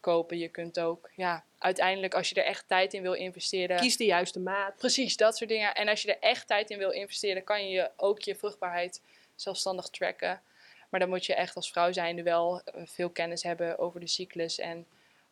kopen. 0.00 0.38
Je 0.38 0.48
kunt 0.48 0.80
ook, 0.80 1.10
ja, 1.14 1.44
uiteindelijk 1.58 2.14
als 2.14 2.28
je 2.28 2.34
er 2.34 2.44
echt 2.44 2.68
tijd 2.68 2.94
in 2.94 3.02
wil 3.02 3.12
investeren. 3.12 3.76
kies 3.76 3.96
de 3.96 4.04
juiste 4.04 4.40
maat. 4.40 4.76
Precies, 4.76 5.16
dat 5.16 5.36
soort 5.36 5.50
dingen. 5.50 5.74
En 5.74 5.88
als 5.88 6.02
je 6.02 6.14
er 6.14 6.22
echt 6.28 6.46
tijd 6.46 6.70
in 6.70 6.78
wil 6.78 6.90
investeren, 6.90 7.44
kan 7.44 7.68
je 7.68 7.90
ook 7.96 8.20
je 8.20 8.34
vruchtbaarheid 8.34 9.02
zelfstandig 9.34 9.88
tracken. 9.88 10.42
Maar 10.88 11.00
dan 11.00 11.08
moet 11.08 11.26
je 11.26 11.34
echt 11.34 11.56
als 11.56 11.70
vrouw 11.70 11.92
zijnde 11.92 12.22
wel 12.22 12.60
eh, 12.60 12.82
veel 12.84 13.10
kennis 13.10 13.42
hebben 13.42 13.78
over 13.78 14.00
de 14.00 14.06
cyclus. 14.06 14.58
En 14.58 14.86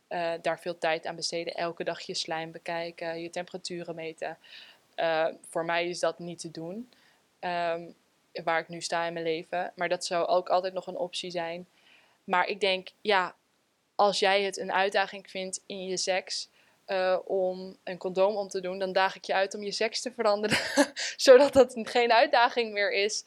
eh, 0.08 0.32
daar 0.42 0.60
veel 0.60 0.78
tijd 0.78 1.06
aan 1.06 1.16
besteden. 1.16 1.54
Elke 1.54 1.84
dag 1.84 2.00
je 2.00 2.14
slijm 2.14 2.52
bekijken, 2.52 3.20
je 3.20 3.30
temperaturen 3.30 3.94
meten. 3.94 4.38
Eh, 4.94 5.26
voor 5.48 5.64
mij 5.64 5.88
is 5.88 5.98
dat 5.98 6.18
niet 6.18 6.38
te 6.38 6.50
doen. 6.50 6.90
ehm, 7.38 7.82
waar 8.44 8.60
ik 8.60 8.68
nu 8.68 8.80
sta 8.80 9.06
in 9.06 9.12
mijn 9.12 9.24
leven. 9.24 9.72
Maar 9.76 9.88
dat 9.88 10.04
zou 10.04 10.26
ook 10.26 10.48
altijd 10.48 10.74
nog 10.74 10.86
een 10.86 10.96
optie 10.96 11.30
zijn. 11.30 11.66
Maar 12.24 12.46
ik 12.46 12.60
denk, 12.60 12.88
ja, 13.00 13.34
als 13.98 14.18
jij 14.18 14.42
het 14.42 14.56
een 14.56 14.72
uitdaging 14.72 15.30
vindt 15.30 15.60
in 15.66 15.84
je 15.84 15.96
seks 15.96 16.48
eh, 16.84 17.18
om 17.24 17.76
een 17.84 17.98
condoom 17.98 18.36
om 18.36 18.48
te 18.48 18.60
doen, 18.60 18.78
dan 18.78 18.92
daag 18.92 19.16
ik 19.16 19.24
je 19.24 19.34
uit 19.34 19.54
om 19.54 19.62
je 19.62 19.72
seks 19.72 20.00
te 20.00 20.12
veranderen. 20.12 20.58
Zodat 21.16 21.52
dat 21.52 21.74
geen 21.82 22.12
uitdaging 22.12 22.72
meer 22.72 22.92
is. 22.92 23.24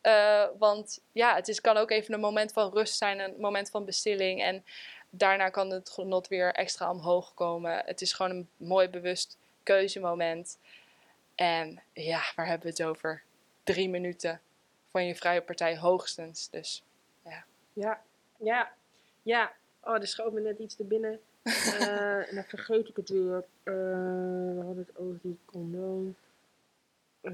Eh, 0.00 0.46
want 0.58 1.00
ja, 1.12 1.34
het 1.34 1.48
is, 1.48 1.60
kan 1.60 1.76
ook 1.76 1.90
even 1.90 2.14
een 2.14 2.20
moment 2.20 2.52
van 2.52 2.72
rust 2.72 2.96
zijn, 2.96 3.18
een 3.18 3.34
moment 3.38 3.70
van 3.70 3.84
bestilling. 3.84 4.42
En 4.42 4.64
daarna 5.10 5.48
kan 5.48 5.70
het 5.70 5.90
genot 5.90 6.28
weer 6.28 6.52
extra 6.52 6.90
omhoog 6.90 7.34
komen. 7.34 7.82
Het 7.84 8.00
is 8.00 8.12
gewoon 8.12 8.32
een 8.32 8.48
mooi 8.56 8.88
bewust 8.88 9.38
keuzemoment. 9.62 10.58
En 11.34 11.82
ja, 11.92 12.22
waar 12.36 12.46
hebben 12.46 12.66
we 12.66 12.82
het 12.82 12.82
over? 12.82 13.22
Drie 13.62 13.88
minuten 13.88 14.40
van 14.90 15.06
je 15.06 15.14
vrije 15.14 15.42
partij 15.42 15.78
hoogstens. 15.78 16.50
Dus 16.50 16.82
Ja, 17.72 18.02
ja, 18.38 18.72
ja. 19.22 19.52
Oh, 19.84 19.94
er 19.94 20.06
schoot 20.06 20.32
me 20.32 20.40
net 20.40 20.58
iets 20.58 20.74
te 20.74 20.84
binnen. 20.84 21.20
Eh, 21.80 22.28
en 22.28 22.34
dan 22.34 22.44
vergeet 22.44 22.88
ik 22.88 22.96
het 22.96 23.08
weer. 23.08 23.44
Eh, 23.62 23.74
we 24.54 24.60
hadden 24.64 24.86
het 24.86 24.96
over 24.98 25.18
die 25.22 25.38
condoom. 25.44 26.16
Eh, 27.20 27.32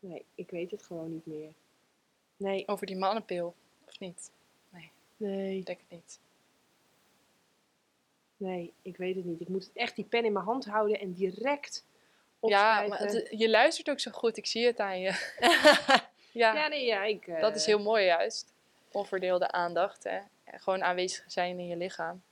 nee, 0.00 0.24
ik 0.34 0.50
weet 0.50 0.70
het 0.70 0.82
gewoon 0.82 1.12
niet 1.12 1.26
meer. 1.26 1.52
Nee, 2.36 2.68
over 2.68 2.86
die 2.86 2.96
mannenpil, 2.96 3.54
of 3.86 3.98
niet? 3.98 4.30
nee, 5.16 5.56
Ik 5.58 5.66
denk 5.66 5.78
het 5.78 5.90
niet. 5.90 6.18
nee, 8.36 8.72
ik 8.82 8.96
weet 8.96 9.14
het 9.16 9.24
niet. 9.24 9.40
Ik 9.40 9.48
moet 9.48 9.70
echt 9.74 9.96
die 9.96 10.04
pen 10.04 10.24
in 10.24 10.32
mijn 10.32 10.44
hand 10.44 10.64
houden 10.64 11.00
en 11.00 11.12
direct 11.12 11.84
Ja, 11.86 12.36
opschrijven. 12.40 12.88
maar 12.88 12.98
het- 12.98 13.28
je 13.40 13.50
luistert 13.50 13.90
ook 13.90 14.00
zo 14.00 14.10
goed. 14.10 14.36
Ik 14.36 14.46
zie 14.46 14.66
het 14.66 14.78
aan 14.80 15.00
je. 15.00 15.08
ja, 16.32 16.54
ja, 16.54 16.68
nee, 16.68 16.84
ja, 16.84 17.04
ik... 17.04 17.40
dat 17.40 17.56
is 17.56 17.66
heel 17.66 17.82
mooi 17.82 18.04
juist. 18.04 18.51
Onverdeelde 18.92 19.50
aandacht. 19.50 20.04
Hè? 20.04 20.18
En 20.44 20.60
Gewoon 20.60 20.84
aanwezig 20.84 21.24
zijn 21.26 21.58
in 21.58 21.66
je 21.66 21.76
lichaam. 21.76 22.22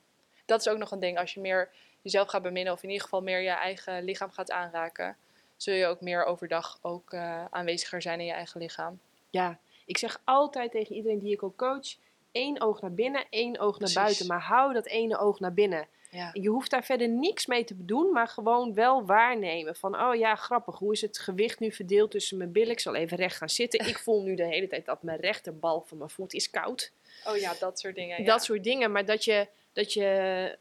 Dat 0.45 0.61
is 0.61 0.69
ook 0.69 0.79
nog 0.79 0.91
een 0.91 1.01
ding. 1.01 1.19
Als 1.19 1.35
je 1.35 1.41
meer 1.41 1.71
jezelf 2.03 2.29
gaat 2.29 2.43
beminnen, 2.43 2.73
of 2.73 2.83
in 2.83 2.89
ieder 2.89 3.05
geval 3.05 3.23
meer 3.23 3.41
je 3.41 3.49
eigen 3.51 4.05
lichaam 4.05 4.31
gaat 4.31 4.51
aanraken, 4.51 5.17
zul 5.57 5.75
je 5.75 5.87
ook 5.87 6.01
meer 6.01 6.25
overdag 6.25 6.79
ook 6.83 7.13
eh, 7.13 7.45
aanweziger 7.51 8.03
zijn 8.03 8.21
in 8.21 8.27
je 8.27 8.33
eigen 8.33 8.61
lichaam. 8.61 9.01
Ja, 9.31 9.59
ik 9.85 9.99
zeg 9.99 10.21
altijd 10.25 10.71
tegen 10.71 10.95
iedereen 10.95 11.19
die 11.19 11.33
ik 11.33 11.43
ook 11.43 11.57
coach: 11.57 11.97
één 12.33 12.61
oog 12.61 12.81
naar 12.81 12.95
binnen, 12.95 13.25
één 13.31 13.59
oog 13.59 13.79
naar 13.79 13.93
buiten. 13.95 14.27
Maar 14.27 14.41
hou 14.41 14.73
dat 14.73 14.87
ene 14.87 15.19
oog 15.19 15.41
naar 15.41 15.55
binnen. 15.55 15.87
Ja. 16.11 16.31
Je 16.33 16.49
hoeft 16.49 16.71
daar 16.71 16.85
verder 16.85 17.09
niks 17.09 17.47
mee 17.47 17.65
te 17.65 17.75
doen, 17.85 18.13
maar 18.13 18.29
gewoon 18.29 18.75
wel 18.75 19.07
waarnemen. 19.07 19.77
Van, 19.77 20.01
oh 20.01 20.15
ja, 20.15 20.35
grappig, 20.35 20.79
hoe 20.79 20.93
is 20.93 21.01
het 21.01 21.19
gewicht 21.19 21.61
nu 21.61 21.73
verdeeld 21.73 22.11
tussen 22.11 22.37
mijn 22.37 22.53
billen? 22.53 22.71
Ik 22.71 22.81
zal 22.81 22.95
even 22.95 23.17
recht 23.17 23.37
gaan 23.37 23.49
zitten. 23.49 23.89
Ik 23.89 23.99
voel 23.99 24.23
nu 24.23 24.35
de 24.35 24.47
hele 24.47 24.67
tijd 24.67 24.85
dat 24.85 25.03
mijn 25.03 25.21
rechterbal 25.21 25.85
van 25.87 25.99
mijn 25.99 26.11
voet 26.11 26.35
is 26.35 26.51
koud. 26.51 26.93
Oh 27.27 27.37
ja, 27.37 27.55
dat 27.59 27.79
soort 27.81 27.95
dingen. 27.95 28.19
Ja. 28.19 28.25
Dat 28.25 28.45
soort 28.45 28.65
dingen, 28.65 28.93
maar 28.93 29.05
dat 29.05 29.25
je, 29.25 29.49
dat 29.73 29.93
je 29.93 30.59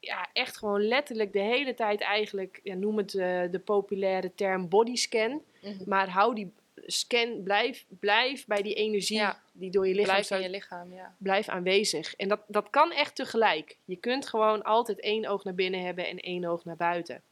ja, 0.00 0.28
echt 0.32 0.56
gewoon 0.56 0.86
letterlijk 0.86 1.32
de 1.32 1.38
hele 1.38 1.74
tijd 1.74 2.00
eigenlijk, 2.00 2.60
ja, 2.62 2.74
noem 2.74 2.96
het 2.96 3.14
eh, 3.14 3.42
de 3.50 3.60
populaire 3.64 4.34
term 4.34 4.68
bodyscan. 4.68 5.42
Mhm. 5.62 5.74
Maar 5.86 6.08
hou 6.08 6.34
die 6.34 6.52
scan, 6.86 7.42
blijf, 7.42 7.84
blijf 7.88 8.46
bij 8.46 8.62
die 8.62 8.74
energie 8.74 9.16
Ja. 9.16 9.42
die 9.52 9.70
door 9.70 9.86
je 9.88 9.94
lichaam 9.94 10.14
Blijf 10.14 10.30
in 10.30 10.40
je 10.40 10.48
lichaam, 10.50 10.92
ja. 10.92 11.14
blijf 11.18 11.48
aanwezig. 11.48 12.14
En 12.14 12.28
dat, 12.28 12.40
dat 12.46 12.70
kan 12.70 12.92
echt 12.92 13.14
tegelijk. 13.14 13.76
Je 13.84 13.96
kunt 13.96 14.26
gewoon 14.28 14.62
altijd 14.62 15.00
één 15.00 15.26
oog 15.26 15.44
naar 15.44 15.54
binnen 15.54 15.84
hebben 15.84 16.06
en 16.08 16.18
één 16.18 16.44
oog 16.44 16.64
naar 16.64 16.76
buiten. 16.76 17.22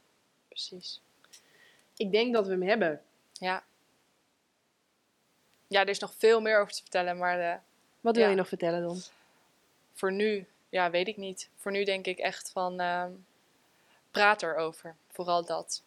Precies. 0.47 1.01
Ik 1.97 2.11
denk 2.11 2.33
dat 2.33 2.45
we 2.45 2.51
hem 2.51 2.63
hebben. 2.63 3.01
Ja. 3.33 3.63
Ja, 5.67 5.81
er 5.81 5.89
is 5.89 5.99
nog 5.99 6.13
veel 6.17 6.41
meer 6.41 6.59
over 6.59 6.73
te 6.73 6.81
vertellen, 6.81 7.17
maar 7.17 7.39
eh, 7.39 7.55
Wat 8.01 8.15
wil 8.15 8.23
Ja. 8.25 8.29
je 8.29 8.35
nog 8.35 8.47
vertellen 8.47 8.81
dan? 8.81 9.01
voor 9.93 10.11
nu, 10.11 10.45
ja, 10.69 10.89
weet 10.89 11.07
ik 11.07 11.17
niet. 11.17 11.49
Voor 11.55 11.71
nu 11.71 11.83
denk 11.83 12.05
ik 12.07 12.17
echt 12.17 12.51
van, 12.51 12.79
ehm, 12.79 13.11
praat 14.11 14.43
erover. 14.43 14.95
Vooral 15.11 15.45
dat. 15.45 15.83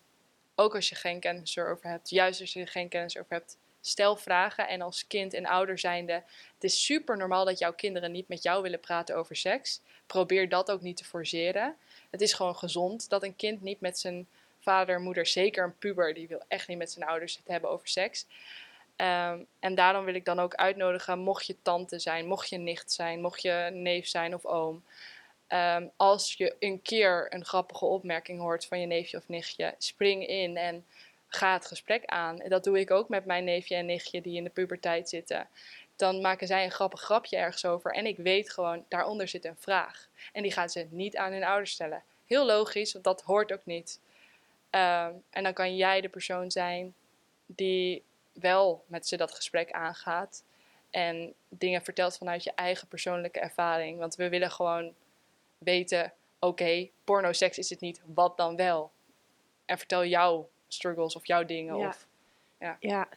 Ook 0.54 0.74
als 0.74 0.88
je 0.88 0.94
geen 0.94 1.20
kennis 1.20 1.56
erover 1.56 1.90
hebt. 1.90 2.10
Juist 2.10 2.40
als 2.40 2.52
je 2.52 2.60
er 2.60 2.68
geen 2.68 2.88
kennis 2.88 3.18
over 3.18 3.32
hebt, 3.32 3.56
stel 3.80 4.16
vragen. 4.16 4.68
En 4.68 4.80
als 4.80 5.06
kind 5.06 5.34
en 5.34 5.46
ouder 5.46 5.78
zijnde, 5.78 6.12
het 6.54 6.64
is 6.64 6.84
super 6.84 7.16
normaal 7.16 7.44
dat 7.44 7.58
jouw 7.58 7.72
kinderen 7.72 8.12
niet 8.12 8.28
met 8.28 8.42
jou 8.42 8.62
willen 8.62 8.80
praten 8.80 9.16
over 9.16 9.36
seks. 9.36 9.80
Probeer 10.06 10.48
dat 10.48 10.70
ook 10.70 10.80
niet 10.80 10.96
te 10.96 11.04
forceren. 11.04 11.76
Het 12.10 12.20
is 12.20 12.32
gewoon 12.32 12.56
gezond 12.56 13.08
dat 13.08 13.22
een 13.22 13.36
kind 13.36 13.62
niet 13.62 13.80
met 13.80 13.98
zijn 13.98 14.26
vader, 14.60 15.00
moeder, 15.00 15.26
zeker 15.26 15.64
een 15.64 15.78
puber, 15.78 16.14
die 16.14 16.28
wil 16.28 16.42
echt 16.48 16.68
niet 16.68 16.78
met 16.78 16.92
zijn 16.92 17.08
ouders 17.08 17.36
het 17.36 17.48
hebben 17.48 17.70
over 17.70 17.88
seks. 17.88 18.26
Ehm, 18.96 19.38
en 19.58 19.74
daarom 19.74 20.04
wil 20.04 20.14
ik 20.14 20.24
dan 20.24 20.38
ook 20.40 20.54
uitnodigen, 20.54 21.18
mocht 21.18 21.46
je 21.46 21.56
tante 21.62 21.98
zijn, 21.98 22.26
mocht 22.26 22.48
je 22.48 22.58
nicht 22.58 22.92
zijn, 22.92 23.20
mocht 23.20 23.42
je 23.42 23.68
neef 23.72 24.06
zijn 24.06 24.34
of 24.34 24.44
oom. 24.44 24.84
Ehm, 25.46 25.86
als 25.96 26.34
je 26.34 26.56
een 26.58 26.82
keer 26.82 27.26
een 27.34 27.44
grappige 27.44 27.84
opmerking 27.84 28.40
hoort 28.40 28.66
van 28.66 28.80
je 28.80 28.86
neefje 28.86 29.16
of 29.16 29.28
nichtje, 29.28 29.74
spring 29.78 30.26
in 30.26 30.56
en 30.56 30.84
ga 31.26 31.52
het 31.52 31.66
gesprek 31.66 32.04
aan. 32.04 32.40
En 32.40 32.50
dat 32.50 32.64
doe 32.64 32.80
ik 32.80 32.90
ook 32.90 33.08
met 33.08 33.24
mijn 33.24 33.44
neefje 33.44 33.74
en 33.74 33.86
nichtje 33.86 34.20
die 34.20 34.36
in 34.36 34.44
de 34.44 34.50
puberteit 34.50 35.08
zitten. 35.08 35.48
Dan 35.96 36.20
maken 36.20 36.46
zij 36.46 36.64
een 36.64 36.70
grappig 36.70 37.00
grapje 37.00 37.36
ergens 37.36 37.64
over 37.64 37.92
en 37.92 38.06
ik 38.06 38.16
weet 38.16 38.50
gewoon, 38.50 38.84
daaronder 38.88 39.28
zit 39.28 39.44
een 39.44 39.56
vraag. 39.58 40.08
En 40.32 40.42
die 40.42 40.52
gaan 40.52 40.68
ze 40.68 40.86
niet 40.90 41.16
aan 41.16 41.32
hun 41.32 41.44
ouders 41.44 41.72
stellen. 41.72 42.02
Heel 42.26 42.46
logisch, 42.46 42.92
want 42.92 43.04
dat 43.04 43.22
hoort 43.22 43.52
ook 43.52 43.64
niet. 43.64 44.00
Ehm, 44.70 45.12
en 45.30 45.42
dan 45.42 45.52
kan 45.52 45.76
jij 45.76 46.00
de 46.00 46.08
persoon 46.08 46.50
zijn 46.50 46.94
die 47.46 48.02
wel 48.32 48.84
met 48.86 49.06
ze 49.06 49.16
dat 49.16 49.34
gesprek 49.34 49.72
aangaat. 49.72 50.42
En 50.90 51.34
dingen 51.48 51.82
vertelt 51.82 52.16
vanuit 52.16 52.44
je 52.44 52.52
eigen 52.54 52.88
persoonlijke 52.88 53.40
ervaring. 53.40 53.98
Want 53.98 54.14
we 54.14 54.28
willen 54.28 54.50
gewoon 54.50 54.94
weten, 55.58 56.12
oké, 56.38 56.88
porno-seks 57.04 57.58
is 57.58 57.70
het 57.70 57.80
niet, 57.80 58.02
wat 58.06 58.36
dan 58.36 58.56
wel? 58.56 58.92
En 59.64 59.78
vertel 59.78 60.04
jouw 60.04 60.48
struggles 60.68 61.16
of 61.16 61.26
jouw 61.26 61.44
dingen. 61.44 61.76
Ja. 61.76 61.88
Of, 61.88 62.06
ja. 62.58 62.76
Ja. 62.80 63.08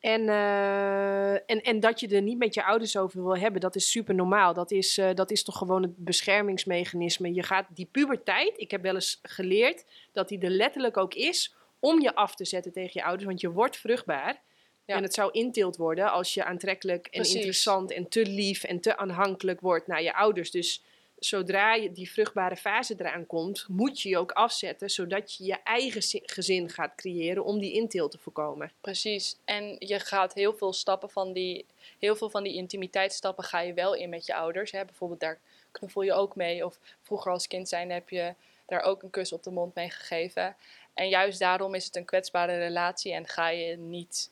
En, 0.00 0.28
eh, 0.28 1.32
en, 1.32 1.62
en 1.62 1.80
dat 1.80 2.00
je 2.00 2.08
er 2.08 2.22
niet 2.22 2.38
met 2.38 2.54
je 2.54 2.64
ouders 2.64 2.96
over 2.96 3.22
wil 3.22 3.36
hebben, 3.36 3.60
dat 3.60 3.74
is 3.74 3.90
super 3.90 4.14
normaal. 4.14 4.54
Dat 4.54 4.70
is, 4.70 4.98
eh, 4.98 5.14
dat 5.14 5.30
is 5.30 5.42
toch 5.42 5.58
gewoon 5.58 5.82
het 5.82 5.96
beschermingsmechanisme. 5.96 7.34
Je 7.34 7.42
gaat 7.42 7.66
die 7.74 7.88
puberteit, 7.90 8.52
ik 8.56 8.70
heb 8.70 8.82
wel 8.82 8.94
eens 8.94 9.18
geleerd 9.22 9.84
dat 10.12 10.28
die 10.28 10.38
er 10.38 10.50
letterlijk 10.50 10.96
ook 10.96 11.14
is 11.14 11.54
om 11.78 12.00
je 12.00 12.14
af 12.14 12.34
te 12.34 12.44
zetten 12.44 12.72
tegen 12.72 12.90
je 12.94 13.04
ouders, 13.04 13.24
want 13.24 13.40
je 13.40 13.50
wordt 13.50 13.76
vruchtbaar. 13.76 14.40
Ja. 14.84 14.96
En 14.96 15.02
het 15.02 15.14
zou 15.14 15.30
inteelt 15.32 15.76
worden 15.76 16.12
als 16.12 16.34
je 16.34 16.44
aantrekkelijk 16.44 17.06
en 17.06 17.10
Precies. 17.10 17.34
interessant 17.34 17.92
en 17.92 18.08
te 18.08 18.26
lief 18.26 18.64
en 18.64 18.80
te 18.80 18.96
aanhankelijk 18.96 19.60
wordt 19.60 19.86
naar 19.86 20.02
je 20.02 20.14
ouders. 20.14 20.50
Dus 20.50 20.82
zodra 21.24 21.74
je 21.74 21.92
die 21.92 22.10
vruchtbare 22.10 22.56
fase 22.56 22.94
eraan 22.98 23.26
komt, 23.26 23.68
moet 23.68 24.00
je 24.00 24.08
je 24.08 24.18
ook 24.18 24.32
afzetten, 24.32 24.90
zodat 24.90 25.34
je 25.34 25.44
je 25.44 25.62
eigen 25.64 26.02
zi- 26.02 26.22
gezin 26.22 26.68
gaat 26.70 26.94
creëren 26.94 27.44
om 27.44 27.58
die 27.58 27.72
inteelt 27.72 28.10
te 28.10 28.18
voorkomen. 28.18 28.72
Precies. 28.80 29.36
En 29.44 29.76
je 29.78 30.00
gaat 30.00 30.34
heel 30.34 30.54
veel 30.54 30.72
stappen 30.72 31.10
van 31.10 31.32
die, 31.32 31.66
heel 31.98 32.16
veel 32.16 32.30
van 32.30 32.42
die 32.42 32.54
intimiteitsstappen 32.54 33.44
ga 33.44 33.60
je 33.60 33.74
wel 33.74 33.94
in 33.94 34.08
met 34.08 34.26
je 34.26 34.34
ouders. 34.34 34.70
Hè? 34.70 34.84
Bijvoorbeeld 34.84 35.20
daar 35.20 35.40
knuffel 35.70 36.02
je 36.02 36.12
ook 36.12 36.36
mee. 36.36 36.64
Of 36.64 36.78
vroeger 37.02 37.32
als 37.32 37.46
kind 37.46 37.68
zijn 37.68 37.90
heb 37.90 38.08
je 38.08 38.34
daar 38.66 38.82
ook 38.82 39.02
een 39.02 39.10
kus 39.10 39.32
op 39.32 39.42
de 39.42 39.50
mond 39.50 39.74
mee 39.74 39.90
gegeven. 39.90 40.56
En 40.94 41.08
juist 41.08 41.38
daarom 41.38 41.74
is 41.74 41.84
het 41.84 41.96
een 41.96 42.04
kwetsbare 42.04 42.58
relatie 42.58 43.12
en 43.12 43.28
ga 43.28 43.48
je 43.48 43.76
niet. 43.76 44.30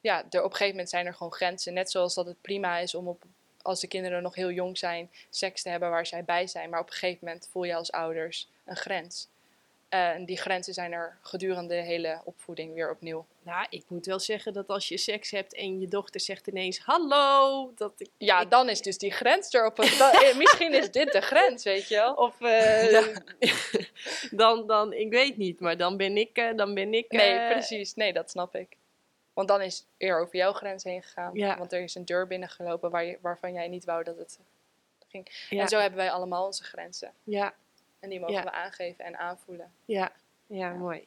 Ja, 0.00 0.18
er, 0.18 0.38
op 0.38 0.50
een 0.50 0.50
gegeven 0.50 0.70
moment 0.70 0.88
zijn 0.88 1.06
er 1.06 1.14
gewoon 1.14 1.32
grenzen. 1.32 1.74
Net 1.74 1.90
zoals 1.90 2.14
dat 2.14 2.26
het 2.26 2.40
prima 2.40 2.78
is 2.78 2.94
om 2.94 3.08
op, 3.08 3.22
als 3.68 3.80
de 3.80 3.86
kinderen 3.88 4.22
nog 4.22 4.34
heel 4.34 4.50
jong 4.50 4.78
zijn, 4.78 5.10
seks 5.30 5.62
te 5.62 5.68
hebben 5.68 5.90
waar 5.90 6.06
zij 6.06 6.24
bij 6.24 6.46
zijn. 6.46 6.70
Maar 6.70 6.80
op 6.80 6.86
een 6.86 6.92
gegeven 6.92 7.18
moment 7.26 7.48
voel 7.52 7.64
je 7.64 7.74
als 7.74 7.92
ouders 7.92 8.48
een 8.64 8.76
grens. 8.76 9.28
Eh, 9.88 10.08
en 10.08 10.24
die 10.24 10.36
grenzen 10.36 10.74
zijn 10.74 10.92
er 10.92 11.18
gedurende 11.22 11.74
de 11.74 11.82
hele 11.82 12.20
opvoeding 12.24 12.74
weer 12.74 12.90
opnieuw. 12.90 13.26
Nou, 13.42 13.66
ik 13.70 13.84
moet 13.88 14.06
wel 14.06 14.18
zeggen 14.18 14.52
dat 14.52 14.68
als 14.68 14.88
je 14.88 14.96
seks 14.98 15.30
hebt 15.30 15.54
en 15.54 15.80
je 15.80 15.88
dochter 15.88 16.20
zegt 16.20 16.46
ineens 16.46 16.78
hallo, 16.78 17.72
dat 17.76 17.92
ik... 17.96 18.08
Ja, 18.18 18.40
ik- 18.40 18.50
dan 18.50 18.68
is 18.68 18.80
dus 18.82 18.98
die 18.98 19.10
grens 19.12 19.52
erop. 19.52 19.78
eh, 19.80 20.36
misschien 20.36 20.72
is 20.74 20.90
dit 20.90 21.12
de 21.12 21.20
grens, 21.20 21.64
weet 21.64 21.88
je 21.88 21.94
wel. 21.94 22.14
Of, 22.14 22.40
eh, 22.40 22.90
Ja. 22.90 23.12
dan, 24.30 24.66
dan, 24.66 24.92
ik 24.92 25.10
weet 25.10 25.36
niet, 25.36 25.60
maar 25.60 25.76
dan 25.76 25.96
ben 25.96 26.16
ik, 26.16 26.52
dan 26.56 26.74
ben 26.74 26.94
ik... 26.94 27.10
Nee, 27.12 27.48
precies. 27.50 27.94
Nee, 27.94 28.12
dat 28.12 28.30
snap 28.30 28.54
ik. 28.56 28.76
Want 29.38 29.50
dan 29.50 29.60
is 29.62 29.84
eer 29.98 30.20
over 30.20 30.36
jouw 30.36 30.52
grens 30.52 30.84
heen 30.84 31.02
gegaan. 31.02 31.34
Ja. 31.34 31.58
Want 31.58 31.72
er 31.72 31.80
is 31.82 31.94
een 31.94 32.04
deur 32.04 32.26
binnengelopen 32.26 32.90
waar 32.90 33.04
je, 33.04 33.18
waarvan 33.20 33.52
jij 33.52 33.68
niet 33.68 33.84
wou 33.84 34.04
dat 34.04 34.16
het 34.18 34.38
ging. 35.08 35.46
Ja, 35.50 35.60
En 35.62 35.68
zo 35.68 35.78
hebben 35.78 35.98
wij 35.98 36.10
allemaal 36.10 36.46
onze 36.46 36.64
grenzen. 36.64 37.12
ja, 37.24 37.54
En 38.00 38.08
die 38.10 38.20
mogen 38.20 38.34
Ja. 38.34 38.42
we 38.42 38.50
aangeven 38.50 39.04
en 39.04 39.18
aanvoelen. 39.18 39.72
ja, 39.84 40.12
ja, 40.46 40.56
Ja. 40.56 40.72
mooi. 40.74 41.06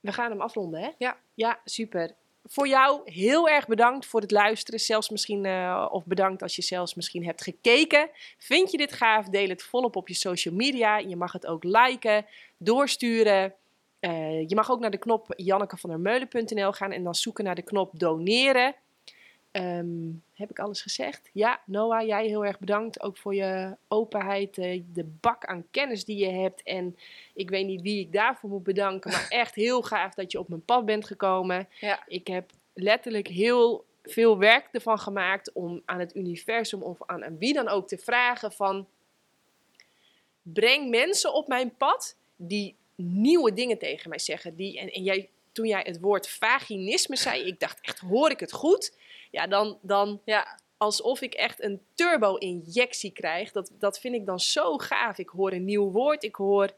We 0.00 0.12
gaan 0.12 0.30
hem 0.30 0.40
afronden, 0.40 0.80
hè? 0.80 0.90
Ja. 0.98 1.16
Ja, 1.34 1.60
super. 1.64 2.14
Voor 2.46 2.68
jou 2.68 3.10
heel 3.10 3.48
erg 3.48 3.66
bedankt 3.66 4.06
voor 4.06 4.20
het 4.20 4.30
luisteren. 4.30 4.80
Zelfs 4.80 5.08
misschien, 5.08 5.44
eh, 5.44 5.88
of 5.90 6.04
bedankt 6.04 6.42
als 6.42 6.56
je 6.56 6.62
zelfs 6.62 6.94
misschien 6.94 7.24
hebt 7.24 7.42
gekeken. 7.42 8.10
Vind 8.38 8.70
je 8.70 8.76
dit 8.76 8.92
gaaf? 8.92 9.26
Deel 9.28 9.48
het 9.48 9.62
volop 9.62 9.96
op 9.96 10.08
je 10.08 10.14
social 10.14 10.54
media. 10.54 10.98
Je 10.98 11.16
mag 11.16 11.32
het 11.32 11.46
ook 11.46 11.64
liken, 11.64 12.26
doorsturen. 12.56 13.54
Eh, 14.00 14.48
je 14.48 14.54
mag 14.54 14.70
ook 14.70 14.80
naar 14.80 14.90
de 14.90 14.98
knop 14.98 15.32
jannekevandermeulen.nl 15.36 16.72
gaan 16.72 16.92
en 16.92 17.04
dan 17.04 17.14
zoeken 17.14 17.44
naar 17.44 17.54
de 17.54 17.62
knop 17.62 17.98
doneren. 17.98 18.74
Ehm, 19.50 20.10
heb 20.34 20.50
ik 20.50 20.58
alles 20.58 20.82
gezegd? 20.82 21.30
Ja, 21.32 21.60
Noah, 21.66 22.06
jij 22.06 22.26
heel 22.26 22.44
erg 22.44 22.58
bedankt. 22.58 23.02
Ook 23.02 23.16
voor 23.16 23.34
je 23.34 23.76
openheid, 23.88 24.58
eh, 24.58 24.82
de 24.92 25.04
bak 25.04 25.44
aan 25.44 25.64
kennis 25.70 26.04
die 26.04 26.16
je 26.16 26.30
hebt. 26.30 26.62
En 26.62 26.96
ik 27.34 27.50
weet 27.50 27.66
niet 27.66 27.82
wie 27.82 28.00
ik 28.00 28.12
daarvoor 28.12 28.50
moet 28.50 28.62
bedanken, 28.62 29.10
maar 29.10 29.26
echt 29.28 29.54
heel 29.54 29.82
gaaf 29.82 30.14
dat 30.14 30.32
je 30.32 30.38
op 30.38 30.48
mijn 30.48 30.64
pad 30.64 30.84
bent 30.84 31.06
gekomen. 31.06 31.68
Ja. 31.80 32.02
Ik 32.06 32.26
heb 32.26 32.50
letterlijk 32.72 33.28
heel 33.28 33.84
veel 34.02 34.38
werk 34.38 34.68
ervan 34.72 34.98
gemaakt 34.98 35.52
om 35.52 35.82
aan 35.84 35.98
het 35.98 36.16
universum 36.16 36.82
of 36.82 36.98
aan, 37.06 37.24
aan 37.24 37.38
wie 37.38 37.52
dan 37.54 37.68
ook 37.68 37.88
te 37.88 37.98
vragen 37.98 38.52
van... 38.52 38.86
Breng 40.42 40.90
mensen 40.90 41.34
op 41.34 41.48
mijn 41.48 41.76
pad 41.76 42.16
die 42.36 42.76
nieuwe 43.02 43.52
dingen 43.52 43.78
tegen 43.78 44.08
mij 44.10 44.18
zeggen. 44.18 44.56
Die, 44.56 44.78
en, 44.78 44.88
en 44.90 45.02
jij, 45.02 45.28
toen 45.52 45.66
jij 45.66 45.82
het 45.84 46.00
woord 46.00 46.28
vaginisme 46.28 47.16
zei, 47.16 47.42
ik 47.44 47.60
dacht 47.60 47.78
echt, 47.80 47.98
hoor 47.98 48.30
ik 48.30 48.40
het 48.40 48.52
goed? 48.52 48.98
Ja, 49.30 49.46
dan, 49.46 49.78
dan 49.82 50.20
Ja, 50.24 50.58
alsof 50.76 51.20
ik 51.20 51.34
echt 51.34 51.62
een 51.62 51.80
turbo-injectie 51.94 53.10
krijg. 53.12 53.52
Dat, 53.52 53.70
dat 53.78 54.00
vind 54.00 54.14
ik 54.14 54.26
dan 54.26 54.40
zo 54.40 54.76
gaaf. 54.78 55.18
Ik 55.18 55.28
hoor 55.28 55.52
een 55.52 55.64
nieuw 55.64 55.90
woord, 55.90 56.22
ik 56.22 56.34
hoor 56.34 56.70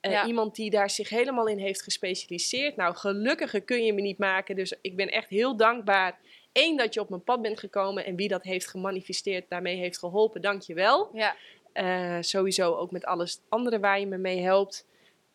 eh, 0.00 0.10
Ja. 0.10 0.26
iemand 0.26 0.54
die 0.54 0.70
daar 0.70 0.90
zich 0.90 1.08
helemaal 1.08 1.46
in 1.46 1.58
heeft 1.58 1.82
gespecialiseerd. 1.82 2.76
Nou, 2.76 2.94
gelukkiger 2.94 3.60
kun 3.62 3.84
je 3.84 3.92
me 3.92 4.00
niet 4.00 4.18
maken. 4.18 4.56
Dus 4.56 4.74
ik 4.80 4.96
ben 4.96 5.08
echt 5.08 5.28
heel 5.28 5.56
dankbaar. 5.56 6.18
Eén, 6.52 6.76
dat 6.76 6.94
je 6.94 7.00
op 7.00 7.08
mijn 7.08 7.24
pad 7.24 7.42
bent 7.42 7.58
gekomen 7.58 8.04
en 8.04 8.16
wie 8.16 8.28
dat 8.28 8.42
heeft 8.42 8.66
gemanifesteerd, 8.68 9.48
daarmee 9.48 9.76
heeft 9.76 9.98
geholpen. 9.98 10.40
Dank 10.42 10.62
je 10.62 10.74
wel. 10.74 11.10
ja, 11.12 11.36
Eh, 11.72 12.16
sowieso 12.20 12.74
ook 12.74 12.90
met 12.90 13.04
alles 13.04 13.40
andere 13.48 13.80
waar 13.80 14.00
je 14.00 14.06
me 14.06 14.16
mee 14.18 14.40
helpt. 14.40 14.86